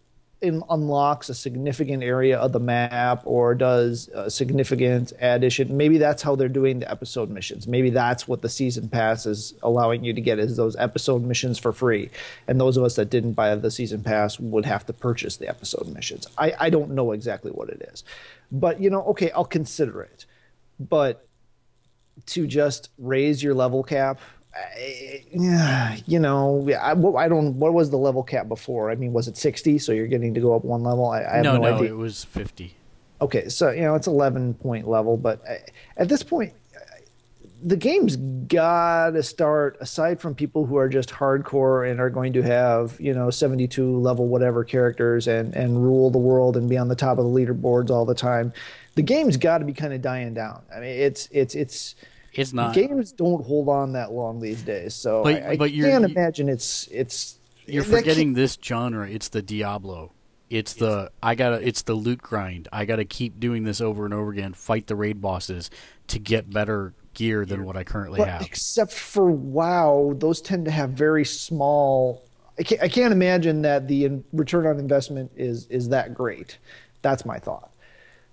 in, 0.42 0.62
unlocks 0.68 1.28
a 1.28 1.34
significant 1.34 2.02
area 2.02 2.38
of 2.38 2.52
the 2.52 2.58
map 2.58 3.22
or 3.24 3.54
does 3.54 4.08
a 4.12 4.30
significant 4.30 5.12
addition, 5.20 5.76
maybe 5.76 5.98
that's 5.98 6.22
how 6.22 6.34
they're 6.34 6.48
doing 6.48 6.80
the 6.80 6.90
episode 6.90 7.30
missions. 7.30 7.66
Maybe 7.66 7.90
that's 7.90 8.26
what 8.26 8.42
the 8.42 8.48
season 8.48 8.88
pass 8.88 9.24
is 9.24 9.54
allowing 9.62 10.04
you 10.04 10.12
to 10.12 10.20
get 10.20 10.38
is 10.38 10.56
those 10.56 10.76
episode 10.76 11.22
missions 11.22 11.58
for 11.58 11.72
free. 11.72 12.10
And 12.48 12.60
those 12.60 12.76
of 12.76 12.84
us 12.84 12.96
that 12.96 13.08
didn't 13.08 13.32
buy 13.32 13.54
the 13.54 13.70
season 13.70 14.02
pass 14.02 14.38
would 14.40 14.66
have 14.66 14.84
to 14.86 14.92
purchase 14.92 15.36
the 15.36 15.48
episode 15.48 15.86
missions. 15.94 16.26
I, 16.36 16.52
I 16.58 16.70
don't 16.70 16.90
know 16.90 17.12
exactly 17.12 17.52
what 17.52 17.68
it 17.68 17.88
is. 17.92 18.04
But 18.50 18.80
you 18.80 18.90
know, 18.90 19.02
okay, 19.04 19.30
I'll 19.30 19.44
consider 19.44 20.02
it. 20.02 20.26
But 20.78 21.26
to 22.26 22.46
just 22.46 22.90
raise 22.98 23.42
your 23.42 23.54
level 23.54 23.82
cap 23.82 24.18
yeah, 25.32 25.96
you 26.06 26.18
know, 26.18 26.68
I, 26.70 26.90
I 26.92 27.28
don't. 27.28 27.54
What 27.54 27.72
was 27.72 27.90
the 27.90 27.96
level 27.96 28.22
cap 28.22 28.48
before? 28.48 28.90
I 28.90 28.96
mean, 28.96 29.12
was 29.12 29.28
it 29.28 29.36
sixty? 29.36 29.78
So 29.78 29.92
you're 29.92 30.06
getting 30.06 30.34
to 30.34 30.40
go 30.40 30.54
up 30.54 30.64
one 30.64 30.82
level. 30.82 31.06
I, 31.06 31.22
I 31.22 31.36
have 31.36 31.44
no, 31.44 31.56
no, 31.56 31.62
no, 31.62 31.76
idea. 31.76 31.90
it 31.90 31.96
was 31.96 32.24
fifty. 32.24 32.76
Okay, 33.20 33.48
so 33.48 33.70
you 33.70 33.82
know 33.82 33.94
it's 33.94 34.06
eleven 34.06 34.54
point 34.54 34.86
level, 34.86 35.16
but 35.16 35.42
I, 35.48 35.60
at 35.96 36.08
this 36.08 36.22
point, 36.22 36.52
uh, 36.76 36.80
the 37.62 37.76
game's 37.76 38.16
got 38.16 39.10
to 39.10 39.22
start. 39.22 39.78
Aside 39.80 40.20
from 40.20 40.34
people 40.34 40.66
who 40.66 40.76
are 40.76 40.88
just 40.88 41.08
hardcore 41.08 41.90
and 41.90 41.98
are 41.98 42.10
going 42.10 42.34
to 42.34 42.42
have 42.42 43.00
you 43.00 43.14
know 43.14 43.30
seventy 43.30 43.66
two 43.66 43.96
level 44.00 44.28
whatever 44.28 44.64
characters 44.64 45.28
and 45.28 45.54
and 45.54 45.82
rule 45.82 46.10
the 46.10 46.18
world 46.18 46.58
and 46.58 46.68
be 46.68 46.76
on 46.76 46.88
the 46.88 46.96
top 46.96 47.16
of 47.16 47.24
the 47.24 47.30
leaderboards 47.30 47.88
all 47.88 48.04
the 48.04 48.14
time, 48.14 48.52
the 48.96 49.02
game's 49.02 49.38
got 49.38 49.58
to 49.58 49.64
be 49.64 49.72
kind 49.72 49.94
of 49.94 50.02
dying 50.02 50.34
down. 50.34 50.62
I 50.74 50.80
mean, 50.80 50.90
it's 50.90 51.28
it's 51.32 51.54
it's 51.54 51.94
It's 52.34 52.52
not. 52.52 52.74
games 52.74 53.12
don't 53.12 53.44
hold 53.44 53.68
on 53.68 53.92
that 53.92 54.12
long 54.12 54.40
these 54.40 54.62
days, 54.62 54.94
so 54.94 55.22
But- 55.22 55.42
I, 55.42 55.50
I 55.50 55.56
but 55.56 55.70
can't 55.70 56.04
imagine 56.04 56.48
it's 56.48 56.88
it's. 56.90 57.38
You're 57.66 57.84
forgetting 57.84 58.32
this 58.34 58.58
genre. 58.62 59.08
It's 59.08 59.28
the 59.28 59.42
Diablo. 59.42 60.12
It's 60.50 60.74
the 60.74 61.10
I 61.22 61.34
gotta. 61.34 61.66
It's 61.66 61.82
the 61.82 61.94
loot 61.94 62.20
grind. 62.20 62.68
I 62.72 62.84
gotta 62.84 63.04
keep 63.04 63.38
doing 63.40 63.64
this 63.64 63.80
over 63.80 64.04
and 64.04 64.12
over 64.12 64.30
again. 64.32 64.52
Fight 64.52 64.86
the 64.86 64.96
raid 64.96 65.20
bosses 65.20 65.70
to 66.08 66.18
get 66.18 66.50
better 66.50 66.92
gear 67.14 67.44
than 67.46 67.64
what 67.64 67.76
I 67.76 67.84
currently 67.84 68.18
But 68.18 68.28
have. 68.28 68.42
except 68.42 68.92
for 68.92 69.30
WoW, 69.30 70.14
those 70.16 70.40
tend 70.40 70.64
to 70.64 70.70
have 70.70 70.90
very 70.90 71.24
small. 71.24 72.22
I 72.58 72.62
can't, 72.64 72.82
I 72.82 72.88
can't 72.88 73.12
imagine 73.12 73.62
that 73.62 73.88
the 73.88 74.22
return 74.32 74.66
on 74.66 74.78
investment 74.78 75.30
is 75.36 75.66
is 75.68 75.88
that 75.90 76.12
great. 76.14 76.58
That's 77.02 77.24
my 77.24 77.38
thought. 77.38 77.70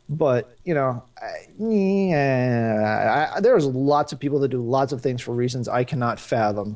But 0.10 0.57
you 0.65 0.73
know, 0.73 1.03
I, 1.22 1.48
yeah, 1.60 3.31
I, 3.36 3.40
there's 3.41 3.65
lots 3.65 4.11
of 4.11 4.19
people 4.19 4.40
that 4.40 4.48
do 4.49 4.61
lots 4.61 4.91
of 4.91 5.02
things 5.02 5.22
for 5.22 5.34
reasons 5.34 5.68
I 5.68 5.84
cannot 5.84 6.19
fathom. 6.19 6.76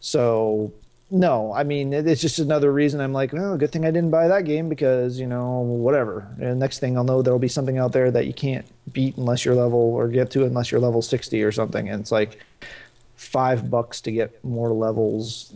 So 0.00 0.72
no, 1.10 1.52
I 1.52 1.62
mean 1.64 1.92
it- 1.92 2.06
it's 2.06 2.20
just 2.22 2.38
another 2.38 2.72
reason 2.72 3.00
I'm 3.00 3.12
like, 3.12 3.34
oh, 3.34 3.56
good 3.58 3.70
thing 3.72 3.84
I 3.84 3.90
didn't 3.90 4.10
buy 4.10 4.28
that 4.28 4.44
game 4.44 4.68
because 4.68 5.20
you 5.20 5.26
know 5.26 5.60
whatever. 5.60 6.26
And 6.40 6.58
next 6.58 6.78
thing 6.78 6.96
I'll 6.96 7.04
know, 7.04 7.20
there'll 7.20 7.38
be 7.38 7.48
something 7.48 7.76
out 7.78 7.92
there 7.92 8.10
that 8.10 8.26
you 8.26 8.32
can't 8.32 8.64
beat 8.92 9.16
unless 9.18 9.44
you're 9.44 9.54
level 9.54 9.78
or 9.80 10.08
get 10.08 10.30
to 10.32 10.44
unless 10.46 10.70
you're 10.70 10.80
level 10.80 11.02
60 11.02 11.42
or 11.42 11.52
something. 11.52 11.88
And 11.88 12.00
it's 12.00 12.12
like 12.12 12.38
five 13.16 13.70
bucks 13.70 14.00
to 14.00 14.10
get 14.10 14.42
more 14.42 14.70
levels. 14.70 15.52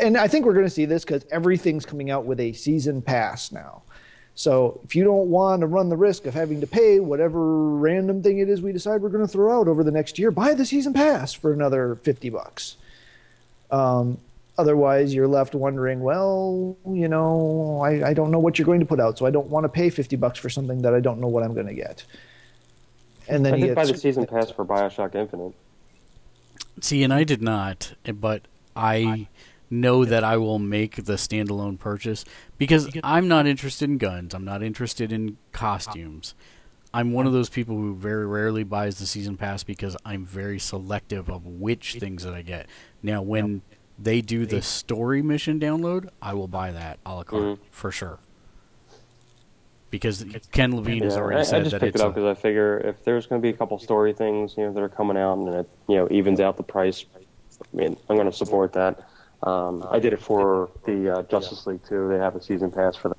And 0.00 0.16
I 0.16 0.28
think 0.28 0.46
we're 0.46 0.52
going 0.54 0.66
to 0.66 0.70
see 0.70 0.84
this 0.84 1.04
because 1.04 1.24
everything's 1.32 1.84
coming 1.84 2.10
out 2.10 2.24
with 2.24 2.38
a 2.38 2.52
season 2.52 3.02
pass 3.02 3.50
now. 3.50 3.81
So 4.34 4.80
if 4.84 4.96
you 4.96 5.04
don't 5.04 5.28
want 5.28 5.60
to 5.60 5.66
run 5.66 5.88
the 5.88 5.96
risk 5.96 6.26
of 6.26 6.34
having 6.34 6.60
to 6.62 6.66
pay 6.66 7.00
whatever 7.00 7.68
random 7.76 8.22
thing 8.22 8.38
it 8.38 8.48
is 8.48 8.62
we 8.62 8.72
decide 8.72 9.02
we're 9.02 9.10
going 9.10 9.26
to 9.26 9.32
throw 9.32 9.60
out 9.60 9.68
over 9.68 9.84
the 9.84 9.90
next 9.90 10.18
year, 10.18 10.30
buy 10.30 10.54
the 10.54 10.64
season 10.64 10.94
pass 10.94 11.32
for 11.32 11.52
another 11.52 11.96
50 11.96 12.30
bucks. 12.30 12.76
Um, 13.70 14.18
otherwise, 14.56 15.14
you're 15.14 15.28
left 15.28 15.54
wondering, 15.54 16.00
well, 16.00 16.76
you 16.88 17.08
know, 17.08 17.80
I, 17.84 18.10
I 18.10 18.14
don't 18.14 18.30
know 18.30 18.38
what 18.38 18.58
you're 18.58 18.66
going 18.66 18.80
to 18.80 18.86
put 18.86 19.00
out, 19.00 19.18
so 19.18 19.26
I 19.26 19.30
don't 19.30 19.48
want 19.48 19.64
to 19.64 19.68
pay 19.68 19.90
50 19.90 20.16
bucks 20.16 20.38
for 20.38 20.48
something 20.48 20.82
that 20.82 20.94
I 20.94 21.00
don't 21.00 21.20
know 21.20 21.28
what 21.28 21.42
I'm 21.42 21.54
going 21.54 21.66
to 21.66 21.74
get. 21.74 22.04
And 23.28 23.44
then 23.44 23.54
I 23.54 23.56
you 23.58 23.66
did 23.66 23.74
buy 23.74 23.84
the 23.84 23.96
season 23.96 24.26
pass 24.26 24.50
for 24.50 24.64
Bioshock 24.64 25.14
Infinite. 25.14 25.54
See, 26.80 27.02
and 27.02 27.12
I 27.12 27.24
did 27.24 27.42
not, 27.42 27.94
but 28.14 28.42
I 28.74 29.28
know 29.72 30.04
that 30.04 30.22
I 30.22 30.36
will 30.36 30.58
make 30.58 30.96
the 30.96 31.14
standalone 31.14 31.78
purchase 31.78 32.24
because 32.58 32.88
I'm 33.02 33.26
not 33.26 33.46
interested 33.46 33.88
in 33.88 33.98
guns. 33.98 34.34
I'm 34.34 34.44
not 34.44 34.62
interested 34.62 35.10
in 35.10 35.38
costumes. 35.50 36.34
I'm 36.94 37.12
one 37.12 37.26
of 37.26 37.32
those 37.32 37.48
people 37.48 37.74
who 37.74 37.94
very 37.94 38.26
rarely 38.26 38.64
buys 38.64 38.98
the 38.98 39.06
season 39.06 39.38
pass 39.38 39.64
because 39.64 39.96
I'm 40.04 40.26
very 40.26 40.58
selective 40.58 41.30
of 41.30 41.46
which 41.46 41.94
things 41.94 42.22
that 42.24 42.34
I 42.34 42.42
get. 42.42 42.66
Now, 43.02 43.22
when 43.22 43.62
they 43.98 44.20
do 44.20 44.44
the 44.44 44.60
story 44.60 45.22
mission 45.22 45.58
download, 45.58 46.10
I 46.20 46.34
will 46.34 46.48
buy 46.48 46.70
that 46.70 46.98
a 47.06 47.14
la 47.14 47.22
carte 47.24 47.42
Mhm. 47.42 47.58
for 47.70 47.90
sure. 47.90 48.18
Because 49.88 50.24
Ken 50.52 50.74
Levine 50.74 51.02
has 51.02 51.14
Yeah, 51.16 51.20
already 51.20 51.36
I, 51.50 51.56
I 51.56 51.60
just 51.60 51.70
that 51.72 51.80
picked 51.80 51.96
it 51.96 52.02
up 52.02 52.14
because 52.14 52.36
I 52.36 52.40
figure 52.40 52.78
if 52.78 53.04
there's 53.04 53.26
going 53.26 53.40
to 53.40 53.42
be 53.42 53.50
a 53.50 53.56
couple 53.56 53.78
story 53.78 54.12
things, 54.12 54.54
you 54.56 54.64
know, 54.64 54.72
that 54.72 54.82
are 54.82 54.88
coming 54.88 55.16
out 55.18 55.38
and 55.38 55.48
it, 55.48 55.68
you 55.88 55.96
know, 55.96 56.08
evens 56.10 56.40
out 56.40 56.56
the 56.56 56.62
price. 56.62 57.04
I 57.14 57.76
mean, 57.76 57.96
I'm 58.08 58.16
going 58.16 58.30
to 58.30 58.36
support 58.36 58.72
that. 58.74 59.06
Um, 59.42 59.84
I 59.90 59.98
did 59.98 60.12
it 60.12 60.20
for 60.22 60.70
the 60.84 61.18
uh, 61.18 61.22
Justice 61.24 61.66
League 61.66 61.80
too. 61.88 62.08
They 62.08 62.18
have 62.18 62.36
a 62.36 62.42
season 62.42 62.70
pass 62.70 62.94
for 62.96 63.08
that. 63.08 63.16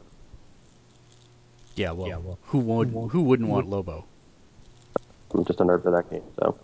yeah. 2.07 2.17
Well, 2.17 2.39
who 2.43 2.59
would 2.59 2.89
who 3.11 3.21
wouldn't 3.23 3.49
want 3.49 3.67
Lobo? 3.67 4.05
I'm 5.33 5.43
just 5.45 5.59
a 5.59 5.63
nerd 5.63 5.81
for 5.83 5.91
that 5.91 6.09
game, 6.11 6.21
so 6.39 6.57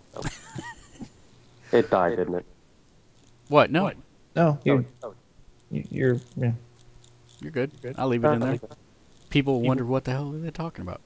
it 1.72 1.90
died, 1.90 2.16
didn't 2.16 2.36
it? 2.36 2.46
What? 3.48 3.70
No, 3.72 3.82
no, 4.36 4.58
you're, 4.64 4.84
you're 5.90 6.16
yeah. 6.36 6.52
You're 7.40 7.50
good. 7.50 7.72
I'll 7.98 8.06
leave 8.08 8.24
it 8.24 8.28
in 8.28 8.40
there. 8.40 8.60
People 9.30 9.60
wonder 9.62 9.84
what 9.84 10.04
the 10.04 10.12
hell 10.12 10.32
are 10.34 10.38
they 10.38 10.50
talking 10.50 10.82
about. 10.82 11.00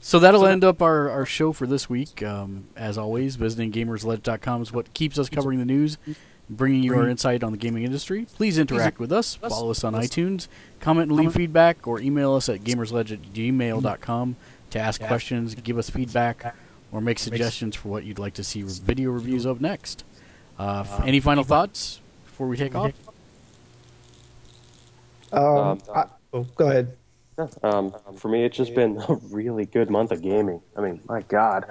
So 0.00 0.20
that'll 0.20 0.46
end 0.46 0.62
up 0.62 0.80
our, 0.82 1.10
our 1.10 1.26
show 1.26 1.52
for 1.52 1.66
this 1.66 1.90
week. 1.90 2.22
Um, 2.22 2.68
as 2.76 2.96
always, 2.96 3.34
visiting 3.36 3.72
gamersledge.com 3.72 4.62
is 4.62 4.72
what 4.72 4.94
keeps 4.94 5.18
us 5.18 5.28
covering 5.28 5.58
the 5.58 5.64
news. 5.64 5.98
Bringing 6.48 6.82
you 6.82 6.94
our 6.94 7.08
insight 7.08 7.42
on 7.42 7.52
the 7.52 7.58
gaming 7.58 7.84
industry. 7.84 8.26
Please 8.34 8.58
interact 8.58 8.98
with 8.98 9.12
us. 9.12 9.34
Follow 9.34 9.70
us 9.70 9.82
on 9.84 9.94
iTunes. 9.94 10.48
Comment 10.80 11.10
and 11.10 11.18
leave 11.18 11.32
feedback, 11.34 11.86
or 11.86 12.00
email 12.00 12.34
us 12.34 12.48
at 12.48 12.60
gamersledge 12.62 13.12
at 13.12 13.22
gmail.com 13.32 14.36
to 14.70 14.78
ask 14.78 15.00
questions, 15.00 15.54
give 15.54 15.78
us 15.78 15.90
feedback, 15.90 16.54
or 16.92 17.00
make 17.00 17.18
suggestions 17.18 17.74
for 17.76 17.88
what 17.88 18.04
you'd 18.04 18.18
like 18.18 18.34
to 18.34 18.44
see 18.44 18.62
video 18.62 19.10
reviews 19.10 19.44
of 19.44 19.60
next. 19.60 20.04
Uh, 20.58 21.02
any 21.04 21.20
final 21.20 21.44
thoughts 21.44 22.00
before 22.24 22.46
we 22.48 22.56
take 22.56 22.74
off? 22.74 22.92
Um, 25.32 25.42
Um, 25.42 25.80
I, 25.94 26.04
oh, 26.32 26.42
go 26.56 26.68
ahead. 26.68 26.96
Um, 27.62 27.94
for 28.16 28.28
me, 28.28 28.44
it's 28.44 28.56
just 28.56 28.74
been 28.74 28.96
a 29.08 29.14
really 29.30 29.66
good 29.66 29.90
month 29.90 30.10
of 30.12 30.22
gaming. 30.22 30.60
I 30.76 30.80
mean, 30.80 31.00
my 31.06 31.20
God, 31.22 31.66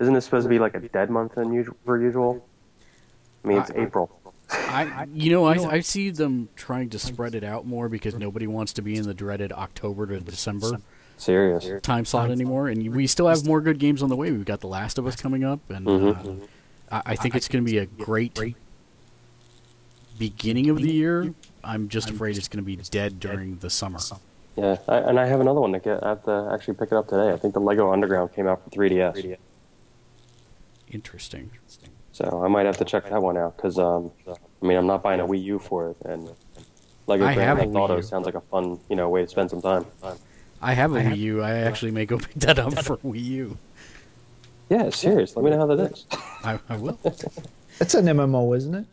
isn't 0.00 0.14
this 0.14 0.24
supposed 0.24 0.44
to 0.44 0.48
be 0.48 0.58
like 0.58 0.74
a 0.74 0.80
dead 0.80 1.10
month 1.10 1.34
than 1.34 1.52
usual, 1.52 1.76
per 1.84 2.00
usual? 2.00 2.46
I 3.44 3.48
mean, 3.48 3.58
it's 3.58 3.70
I- 3.70 3.82
April. 3.82 4.10
I, 4.50 5.06
you 5.14 5.30
know, 5.30 5.44
I, 5.44 5.54
I 5.74 5.80
see 5.80 6.08
them 6.10 6.48
trying 6.56 6.88
to 6.90 6.98
spread 6.98 7.34
it 7.34 7.44
out 7.44 7.66
more 7.66 7.88
because 7.90 8.14
nobody 8.14 8.46
wants 8.46 8.72
to 8.74 8.82
be 8.82 8.96
in 8.96 9.02
the 9.04 9.12
dreaded 9.14 9.52
October 9.52 10.06
to 10.06 10.20
December 10.20 10.78
Serious. 11.18 11.68
time 11.82 12.04
slot 12.06 12.30
anymore, 12.30 12.68
and 12.68 12.94
we 12.94 13.06
still 13.06 13.28
have 13.28 13.44
more 13.44 13.60
good 13.60 13.78
games 13.78 14.02
on 14.02 14.08
the 14.08 14.16
way. 14.16 14.30
We've 14.32 14.44
got 14.46 14.60
The 14.60 14.66
Last 14.68 14.96
of 14.98 15.06
Us 15.06 15.16
coming 15.16 15.44
up, 15.44 15.60
and 15.68 15.86
Mhm. 15.86 16.40
uh, 16.42 16.46
I, 17.04 17.12
I 17.12 17.16
think 17.16 17.34
it's 17.34 17.46
going 17.48 17.62
to 17.64 17.70
be 17.70 17.76
a 17.76 17.84
great 17.86 18.38
beginning 20.18 20.70
of 20.70 20.78
the 20.78 20.90
year. 20.90 21.34
I'm 21.62 21.88
just 21.88 22.08
afraid 22.08 22.38
it's 22.38 22.48
going 22.48 22.64
to 22.64 22.66
be 22.66 22.76
dead 22.76 23.20
during 23.20 23.56
the 23.58 23.68
summer. 23.68 23.98
Yeah, 24.56 24.76
I, 24.88 24.96
and 24.98 25.20
I 25.20 25.26
have 25.26 25.40
another 25.40 25.60
one 25.60 25.72
to 25.72 25.78
get. 25.78 26.02
I 26.02 26.08
have 26.10 26.24
to 26.24 26.50
actually 26.54 26.74
pick 26.74 26.90
it 26.90 26.94
up 26.94 27.08
today. 27.08 27.32
I 27.32 27.36
think 27.36 27.52
the 27.54 27.60
Lego 27.60 27.92
Underground 27.92 28.32
came 28.34 28.46
out 28.48 28.64
for 28.64 28.70
3DS, 28.70 29.36
Interesting. 30.90 31.50
So 32.18 32.42
I 32.44 32.48
might 32.48 32.66
have 32.66 32.76
to 32.78 32.84
check 32.84 33.08
that 33.08 33.22
one 33.22 33.36
out 33.36 33.56
because 33.56 33.78
um, 33.78 34.10
I 34.26 34.66
mean, 34.66 34.76
I'm 34.76 34.86
not 34.88 35.02
buying 35.04 35.20
a 35.20 35.26
Wii 35.26 35.42
U 35.44 35.58
for 35.60 35.90
it, 35.90 35.96
and 36.04 36.28
Lego 37.06 37.24
I 37.24 37.34
Grand 37.34 37.60
Theft 37.60 37.74
Auto 37.76 38.00
sounds 38.00 38.26
like 38.26 38.34
a 38.34 38.40
fun, 38.40 38.80
you 38.90 38.96
know, 38.96 39.08
way 39.08 39.22
to 39.22 39.28
spend 39.28 39.50
some 39.50 39.62
time. 39.62 39.86
I 40.60 40.72
have 40.74 40.92
a 40.92 41.00
Wii 41.00 41.16
U. 41.18 41.42
I 41.42 41.52
actually 41.58 41.92
may 41.92 42.06
go 42.06 42.18
pick 42.18 42.34
that 42.46 42.58
up 42.58 42.74
for 42.84 42.96
Wii 42.98 43.24
U. 43.24 43.56
Yeah, 44.68 44.90
serious. 44.90 45.36
Let 45.36 45.44
me 45.44 45.50
know 45.52 45.58
how 45.58 45.66
that 45.76 45.92
is. 45.92 46.06
I, 46.42 46.58
I 46.68 46.76
will. 46.76 46.98
It's 47.80 47.94
an 47.94 48.06
MMO, 48.06 48.56
isn't 48.56 48.74
it? 48.74 48.86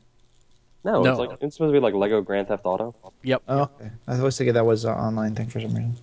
No, 0.84 1.02
No. 1.02 1.10
it's 1.10 1.20
like 1.20 1.30
it's 1.42 1.56
supposed 1.56 1.70
to 1.74 1.74
be 1.74 1.80
like 1.80 1.96
Lego 1.96 2.22
Grand 2.22 2.48
Theft 2.50 2.62
Auto. 2.66 2.94
Yep. 3.24 3.42
Oh, 3.48 3.62
okay. 3.64 3.90
I 4.08 4.22
was 4.22 4.38
thinking 4.38 4.54
that 4.54 4.64
was 4.68 4.86
an 4.86 4.92
online 4.94 5.34
thing 5.34 5.48
for 5.48 5.60
some 5.60 5.74
reason. 5.74 5.96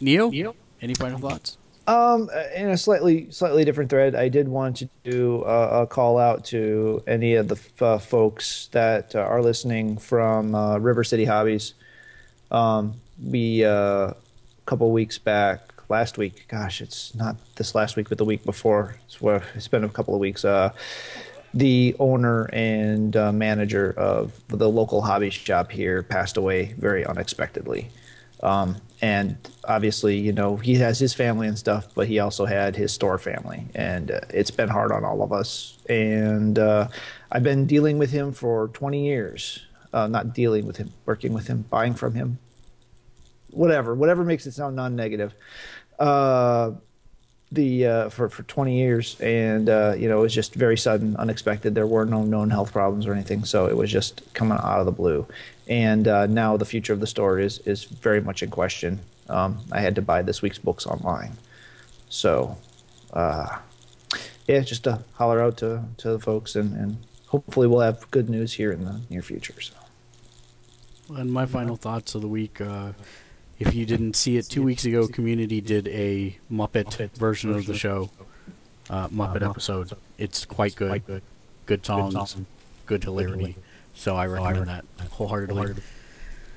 Neo, 0.00 0.54
any 0.80 0.94
final 0.94 1.18
thoughts? 1.18 1.58
Um, 1.86 2.30
in 2.54 2.68
a 2.68 2.76
slightly 2.76 3.30
slightly 3.30 3.64
different 3.64 3.90
thread, 3.90 4.14
I 4.14 4.28
did 4.28 4.48
want 4.48 4.76
to 4.76 4.88
do 5.02 5.42
a, 5.44 5.82
a 5.82 5.86
call 5.86 6.18
out 6.18 6.44
to 6.46 7.02
any 7.06 7.34
of 7.34 7.48
the 7.48 7.56
f- 7.56 7.82
uh, 7.82 7.98
folks 7.98 8.68
that 8.72 9.16
uh, 9.16 9.20
are 9.20 9.42
listening 9.42 9.96
from 9.96 10.54
uh, 10.54 10.78
River 10.78 11.02
City 11.02 11.24
Hobbies. 11.24 11.74
Um, 12.50 12.94
we 13.22 13.64
uh, 13.64 13.70
a 13.70 14.16
couple 14.66 14.90
weeks 14.92 15.18
back, 15.18 15.70
last 15.90 16.16
week. 16.16 16.46
Gosh, 16.48 16.80
it's 16.80 17.14
not 17.14 17.36
this 17.56 17.74
last 17.74 17.96
week, 17.96 18.08
but 18.08 18.18
the 18.18 18.24
week 18.24 18.44
before. 18.44 18.96
It's, 19.06 19.20
where 19.20 19.42
it's 19.54 19.68
been 19.68 19.84
a 19.84 19.88
couple 19.88 20.14
of 20.14 20.20
weeks. 20.20 20.44
Uh, 20.44 20.72
the 21.52 21.96
owner 21.98 22.48
and 22.52 23.16
uh, 23.16 23.32
manager 23.32 23.92
of 23.96 24.40
the 24.48 24.68
local 24.68 25.02
hobby 25.02 25.30
shop 25.30 25.72
here 25.72 26.02
passed 26.02 26.36
away 26.36 26.74
very 26.78 27.04
unexpectedly. 27.04 27.90
Um, 28.42 28.76
and 29.02 29.36
obviously, 29.64 30.18
you 30.18 30.32
know, 30.32 30.56
he 30.56 30.74
has 30.76 30.98
his 30.98 31.14
family 31.14 31.48
and 31.48 31.58
stuff, 31.58 31.88
but 31.94 32.06
he 32.06 32.18
also 32.18 32.44
had 32.44 32.76
his 32.76 32.92
store 32.92 33.18
family, 33.18 33.66
and 33.74 34.10
uh, 34.10 34.20
it's 34.28 34.50
been 34.50 34.68
hard 34.68 34.92
on 34.92 35.04
all 35.04 35.22
of 35.22 35.32
us. 35.32 35.78
And 35.88 36.58
uh, 36.58 36.88
I've 37.32 37.42
been 37.42 37.66
dealing 37.66 37.98
with 37.98 38.10
him 38.10 38.32
for 38.32 38.68
20 38.68 39.04
years. 39.04 39.64
Uh, 39.92 40.06
not 40.06 40.34
dealing 40.34 40.66
with 40.66 40.76
him, 40.76 40.92
working 41.04 41.32
with 41.32 41.48
him, 41.48 41.62
buying 41.68 41.94
from 41.94 42.14
him, 42.14 42.38
whatever, 43.50 43.92
whatever 43.92 44.22
makes 44.22 44.46
it 44.46 44.52
sound 44.52 44.76
non-negative. 44.76 45.34
Uh, 45.98 46.72
the 47.52 47.86
uh, 47.86 48.08
for 48.10 48.28
for 48.28 48.44
20 48.44 48.78
years, 48.78 49.20
and 49.20 49.68
uh, 49.68 49.94
you 49.98 50.08
know 50.08 50.18
it 50.18 50.22
was 50.22 50.34
just 50.34 50.54
very 50.54 50.76
sudden, 50.76 51.16
unexpected. 51.16 51.74
There 51.74 51.86
were 51.86 52.04
no 52.04 52.22
known 52.22 52.50
health 52.50 52.72
problems 52.72 53.06
or 53.06 53.12
anything, 53.12 53.44
so 53.44 53.66
it 53.66 53.76
was 53.76 53.90
just 53.90 54.22
coming 54.34 54.58
out 54.58 54.78
of 54.78 54.86
the 54.86 54.92
blue. 54.92 55.26
And 55.70 56.08
uh, 56.08 56.26
now 56.26 56.56
the 56.56 56.64
future 56.64 56.92
of 56.92 57.00
the 57.00 57.06
store 57.06 57.38
is 57.38 57.58
is 57.60 57.84
very 57.84 58.20
much 58.20 58.42
in 58.42 58.50
question. 58.50 58.98
Um, 59.28 59.60
I 59.70 59.80
had 59.80 59.94
to 59.94 60.02
buy 60.02 60.20
this 60.22 60.42
week's 60.42 60.58
books 60.58 60.84
online, 60.84 61.36
so 62.08 62.58
uh, 63.12 63.58
yeah, 64.48 64.60
just 64.60 64.82
to 64.84 65.04
holler 65.14 65.40
out 65.40 65.56
to 65.58 65.84
to 65.98 66.10
the 66.10 66.18
folks, 66.18 66.56
and, 66.56 66.74
and 66.74 66.96
hopefully 67.28 67.68
we'll 67.68 67.80
have 67.80 68.10
good 68.10 68.28
news 68.28 68.54
here 68.54 68.72
in 68.72 68.84
the 68.84 69.00
near 69.08 69.22
future. 69.22 69.60
So. 69.60 69.74
And 71.14 71.32
my 71.32 71.46
final 71.46 71.76
thoughts 71.76 72.16
of 72.16 72.20
the 72.20 72.28
week. 72.28 72.60
Uh, 72.60 72.92
if 73.60 73.74
you 73.74 73.84
didn't 73.84 74.16
see 74.16 74.38
it, 74.38 74.48
two 74.48 74.62
weeks 74.62 74.86
ago, 74.86 75.06
Community 75.06 75.60
did 75.60 75.86
a 75.88 76.38
Muppet 76.50 77.10
version 77.12 77.50
of 77.54 77.66
the 77.66 77.76
show, 77.76 78.10
uh, 78.88 79.06
Muppet 79.08 79.48
episode. 79.48 79.92
It's 80.18 80.46
quite 80.46 80.74
good. 80.74 81.22
Good 81.66 81.84
songs, 81.86 82.36
good 82.86 83.04
hilarity. 83.04 83.56
So 84.00 84.16
I 84.16 84.24
recommend 84.24 84.66
that 84.68 84.84
wholeheartedly. 85.10 85.74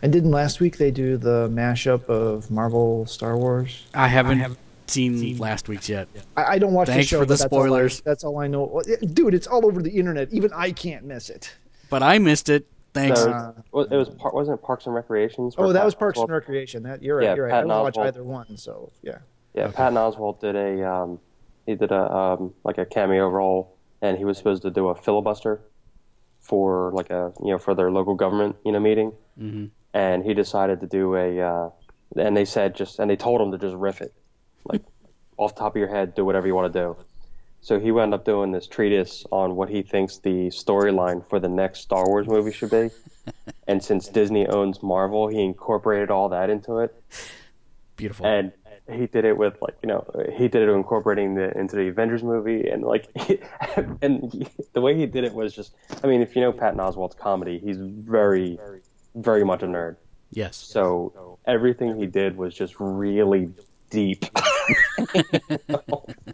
And 0.01 0.13
didn't 0.13 0.31
last 0.31 0.61
week 0.61 0.77
they 0.77 0.91
do 0.91 1.17
the 1.17 1.49
mashup 1.49 2.05
of 2.05 2.49
Marvel 2.49 3.05
Star 3.05 3.35
Wars? 3.37 3.83
I 3.93 4.07
haven't 4.07 4.57
seen 4.87 5.37
last 5.37 5.67
week's 5.67 5.89
yet. 5.89 6.07
I, 6.37 6.43
I 6.53 6.57
don't 6.57 6.71
watch 6.71 6.87
Thanks 6.87 7.07
the 7.07 7.09
show, 7.09 7.19
for 7.19 7.25
the 7.25 7.33
but 7.33 7.39
that's 7.39 7.51
all 7.51 7.59
I- 7.59 7.65
spoilers. 7.65 8.01
That's 8.01 8.23
all 8.23 8.39
I, 8.39 8.47
know. 8.47 8.81
Dude, 9.11 9.33
it's 9.33 9.47
all 9.47 9.65
over 9.65 9.81
the 9.81 9.89
internet. 9.91 10.31
Even 10.31 10.51
I 10.55 10.71
can't 10.71 11.03
miss 11.03 11.29
it. 11.29 11.53
But 11.89 12.01
I 12.01 12.17
missed 12.17 12.47
it. 12.47 12.65
Thanks. 12.93 13.25
No, 13.25 13.31
Uh, 13.31 13.51
Well, 13.73 13.85
it 13.91 13.97
was 13.97 14.07
par- 14.07 14.31
wasn't 14.33 14.59
it 14.59 14.63
Parks 14.63 14.85
and 14.85 14.95
Recreations? 14.95 15.55
Oh, 15.57 15.67
that 15.73 15.79
Pat 15.79 15.85
was 15.85 15.95
Parks 15.95 16.19
Oswalt- 16.19 16.23
and 16.23 16.31
Recreation. 16.31 16.83
That 16.83 17.03
you're 17.03 17.17
right. 17.17 17.23
Yeah, 17.25 17.35
you're 17.35 17.45
right. 17.47 17.51
Patton 17.51 17.71
I 17.71 17.73
don't 17.73 17.83
watch 17.83 17.97
either 17.97 18.23
one, 18.23 18.55
so 18.55 18.89
yeah. 19.01 19.17
Yeah, 19.53 19.67
Patton 19.67 19.97
Oswalt 19.97 20.39
did 20.39 20.55
a 20.55 20.89
um, 20.89 21.19
he 21.65 21.75
did 21.75 21.91
a 21.91 22.09
um, 22.09 22.53
like 22.63 22.77
a 22.77 22.85
cameo 22.85 23.27
role, 23.27 23.75
and 24.01 24.17
he 24.17 24.23
was 24.23 24.37
supposed 24.37 24.61
to 24.61 24.71
do 24.71 24.87
a 24.87 24.95
filibuster 24.95 25.59
for 26.43 26.91
like 26.93 27.09
a 27.09 27.33
you 27.43 27.51
know 27.51 27.57
for 27.57 27.73
their 27.73 27.89
local 27.89 28.13
government 28.15 28.55
you 28.65 28.71
know 28.71 28.79
meeting, 28.79 29.11
Mhm. 29.39 29.71
and 29.93 30.23
he 30.23 30.33
decided 30.35 30.79
to 30.81 30.87
do 30.87 31.15
a 31.15 31.41
uh, 31.41 31.69
and 32.15 32.37
they 32.37 32.45
said 32.45 32.75
just 32.75 32.99
and 32.99 33.09
they 33.09 33.15
told 33.15 33.41
him 33.41 33.51
to 33.51 33.57
just 33.57 33.75
riff 33.75 34.01
it, 34.01 34.13
like 34.65 34.81
off 35.37 35.55
the 35.55 35.59
top 35.59 35.73
of 35.75 35.79
your 35.79 35.87
head, 35.89 36.13
do 36.13 36.23
whatever 36.23 36.45
you 36.45 36.53
want 36.55 36.71
to 36.71 36.79
do. 36.79 36.95
So 37.61 37.79
he 37.79 37.91
wound 37.91 38.13
up 38.13 38.25
doing 38.25 38.51
this 38.51 38.67
treatise 38.67 39.25
on 39.31 39.55
what 39.55 39.69
he 39.69 39.81
thinks 39.83 40.17
the 40.19 40.47
storyline 40.49 41.25
for 41.29 41.39
the 41.39 41.47
next 41.47 41.79
Star 41.79 42.05
Wars 42.05 42.27
movie 42.27 42.51
should 42.51 42.69
be. 42.71 42.89
and 43.69 43.81
since 43.81 44.09
Disney 44.09 44.45
owns 44.47 44.83
Marvel, 44.83 45.29
he 45.29 45.41
incorporated 45.41 46.11
all 46.11 46.27
that 46.29 46.49
into 46.49 46.79
it 46.79 46.93
Beautiful. 47.95 48.25
and 48.25 48.51
he 48.91 49.07
did 49.07 49.23
it 49.25 49.37
with 49.37 49.61
like 49.61 49.75
you 49.81 49.87
know 49.87 50.05
he 50.35 50.47
did 50.47 50.61
it 50.67 50.69
incorporating 50.71 51.35
the 51.35 51.57
into 51.57 51.75
the 51.75 51.87
Avengers 51.87 52.21
movie 52.23 52.67
and 52.67 52.83
like 52.83 53.07
and 54.01 54.31
he- 54.33 54.47
the 54.73 54.81
way 54.81 54.95
he 54.95 55.05
did 55.05 55.23
it 55.23 55.33
was 55.33 55.55
just 55.55 55.73
I 56.03 56.07
mean 56.07 56.21
if 56.21 56.35
you 56.35 56.41
know 56.41 56.51
Patton 56.51 56.79
Oswalt's 56.79 57.15
comedy 57.15 57.59
he's 57.59 57.77
very 57.77 58.59
very 59.15 59.43
much 59.45 59.63
a 59.63 59.67
nerd 59.67 59.95
yes. 60.31 60.57
so 60.57 61.37
everything 61.45 61.97
he 61.97 62.07
did 62.07 62.35
was 62.35 62.53
just 62.53 62.75
really 62.79 63.51
deep 63.89 64.25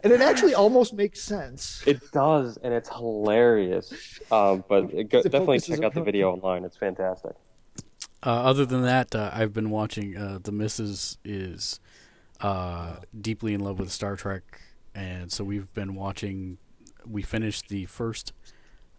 And 0.02 0.12
it 0.12 0.20
actually 0.22 0.54
almost 0.54 0.94
makes 0.94 1.20
sense. 1.22 1.82
it 1.86 2.00
does 2.12 2.56
and 2.62 2.72
it's 2.72 2.88
hilarious 2.88 3.92
um, 4.32 4.64
but 4.68 4.84
it 4.94 5.04
go, 5.10 5.18
It 5.18 5.24
definitely 5.24 5.60
check 5.60 5.82
out 5.84 5.92
the 5.94 6.00
on- 6.00 6.04
video 6.06 6.32
online 6.32 6.64
it's 6.64 6.76
fantastic 6.76 7.32
Uh, 8.22 8.30
other 8.30 8.66
than 8.66 8.82
that, 8.82 9.14
uh, 9.14 9.30
I've 9.32 9.54
been 9.54 9.70
watching. 9.70 10.14
Uh, 10.14 10.38
the 10.42 10.52
Missus 10.52 11.16
is 11.24 11.80
uh, 12.40 12.96
deeply 13.20 13.54
in 13.54 13.60
love 13.60 13.78
with 13.78 13.90
Star 13.90 14.16
Trek, 14.16 14.60
and 14.94 15.30
so 15.30 15.44
we've 15.44 15.72
been 15.74 15.94
watching. 15.94 16.58
We 17.06 17.22
finished 17.22 17.68
the 17.68 17.86
first 17.86 18.32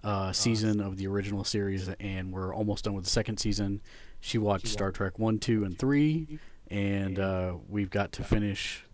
uh, 0.04 0.32
season 0.32 0.80
of 0.80 0.98
the 0.98 1.08
original 1.08 1.44
series, 1.44 1.90
and 2.00 2.32
we're 2.32 2.54
almost 2.54 2.86
done 2.86 2.94
with 2.94 3.04
the 3.04 3.10
second 3.10 3.38
season. 3.38 3.82
She 4.20 4.38
watched 4.38 4.68
Star 4.68 4.92
Trek 4.92 5.20
one, 5.20 5.40
two, 5.40 5.64
and 5.64 5.78
three, 5.78 6.40
and 6.70 7.20
uh, 7.20 7.56
we've 7.70 7.90
got 7.90 8.12
to 8.14 8.24
finish 8.24 8.86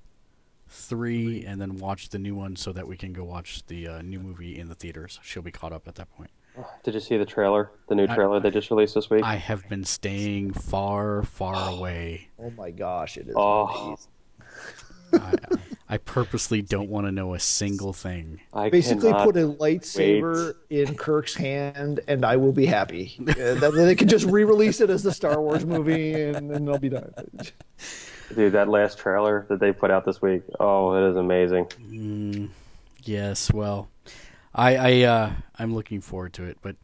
three 0.70 1.46
and 1.46 1.62
then 1.62 1.78
watch 1.78 2.10
the 2.10 2.20
new 2.20 2.36
one 2.36 2.56
so 2.56 2.74
that 2.74 2.86
we 2.88 2.98
can 2.98 3.14
go 3.14 3.24
watch 3.24 3.66
the 3.68 3.88
uh, 3.88 4.02
new 4.02 4.20
movie 4.20 4.60
in 4.60 4.68
the 4.68 4.76
theaters. 4.76 5.20
She'll 5.24 5.42
be 5.42 5.52
caught 5.52 5.72
up 5.72 5.88
at 5.88 5.96
that 5.96 6.10
point. 6.16 6.30
did 6.84 6.94
you 6.94 7.00
see 7.00 7.16
the 7.18 7.26
trailer 7.26 7.72
the 7.88 7.96
new 7.96 8.04
I- 8.10 8.16
trailer 8.16 8.40
they 8.42 8.52
just 8.52 8.70
released 8.70 8.96
this 8.96 9.10
week 9.10 9.24
I 9.24 9.36
have 9.36 9.70
been 9.70 9.86
staying 9.86 10.52
far, 10.54 11.24
far 11.24 11.70
away. 11.72 12.28
Oh 12.38 12.50
my 12.52 12.72
gosh, 12.72 13.16
it 13.18 13.28
is. 13.30 13.34
Oh. 13.38 13.68
amazing. 13.88 14.08
I, 15.14 15.34
I 15.90 15.98
purposely 15.98 16.62
don't 16.62 16.90
want 16.90 17.08
to 17.08 17.12
know 17.12 17.34
a 17.34 17.40
single 17.40 17.94
thing. 17.94 18.42
I 18.54 18.70
Basically, 18.70 19.14
put 19.14 19.38
a 19.38 19.48
lightsaber 19.48 20.56
in 20.70 20.96
Kirk's 20.96 21.34
hand, 21.36 22.02
and 22.08 22.26
I 22.26 22.36
will 22.36 22.52
be 22.52 22.66
happy. 22.66 23.16
Uh, 23.20 23.56
that 23.56 23.72
they 23.74 23.96
can 23.96 24.08
just 24.08 24.26
re-release 24.26 24.82
it 24.82 24.90
as 24.90 25.04
the 25.04 25.14
Star 25.14 25.42
Wars 25.42 25.66
movie, 25.66 26.14
and 26.24 26.52
then 26.52 26.66
they'll 26.66 26.78
be 26.78 26.90
done. 26.90 27.14
Dude, 28.36 28.52
that 28.52 28.68
last 28.68 28.98
trailer 28.98 29.46
that 29.50 29.60
they 29.60 29.72
put 29.72 29.90
out 29.90 30.04
this 30.04 30.22
week, 30.22 30.44
oh, 30.60 30.94
it 30.96 31.10
is 31.10 31.16
amazing. 31.16 31.66
Mm, 31.66 32.50
yes, 33.04 33.54
well, 33.54 33.88
I, 34.54 34.76
I 34.76 35.02
uh, 35.04 35.32
I'm 35.58 35.74
looking 35.74 36.02
forward 36.02 36.34
to 36.34 36.44
it. 36.44 36.58
But 36.62 36.76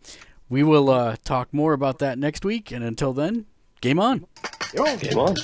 we 0.47 0.63
will 0.63 0.89
uh, 0.89 1.17
talk 1.25 1.53
more 1.53 1.73
about 1.73 1.99
that 1.99 2.17
next 2.17 2.45
week. 2.45 2.71
And 2.71 2.83
until 2.83 3.11
then, 3.11 3.47
game 3.81 3.99
on. 3.99 4.25
Game 4.73 5.17
on. 5.19 5.35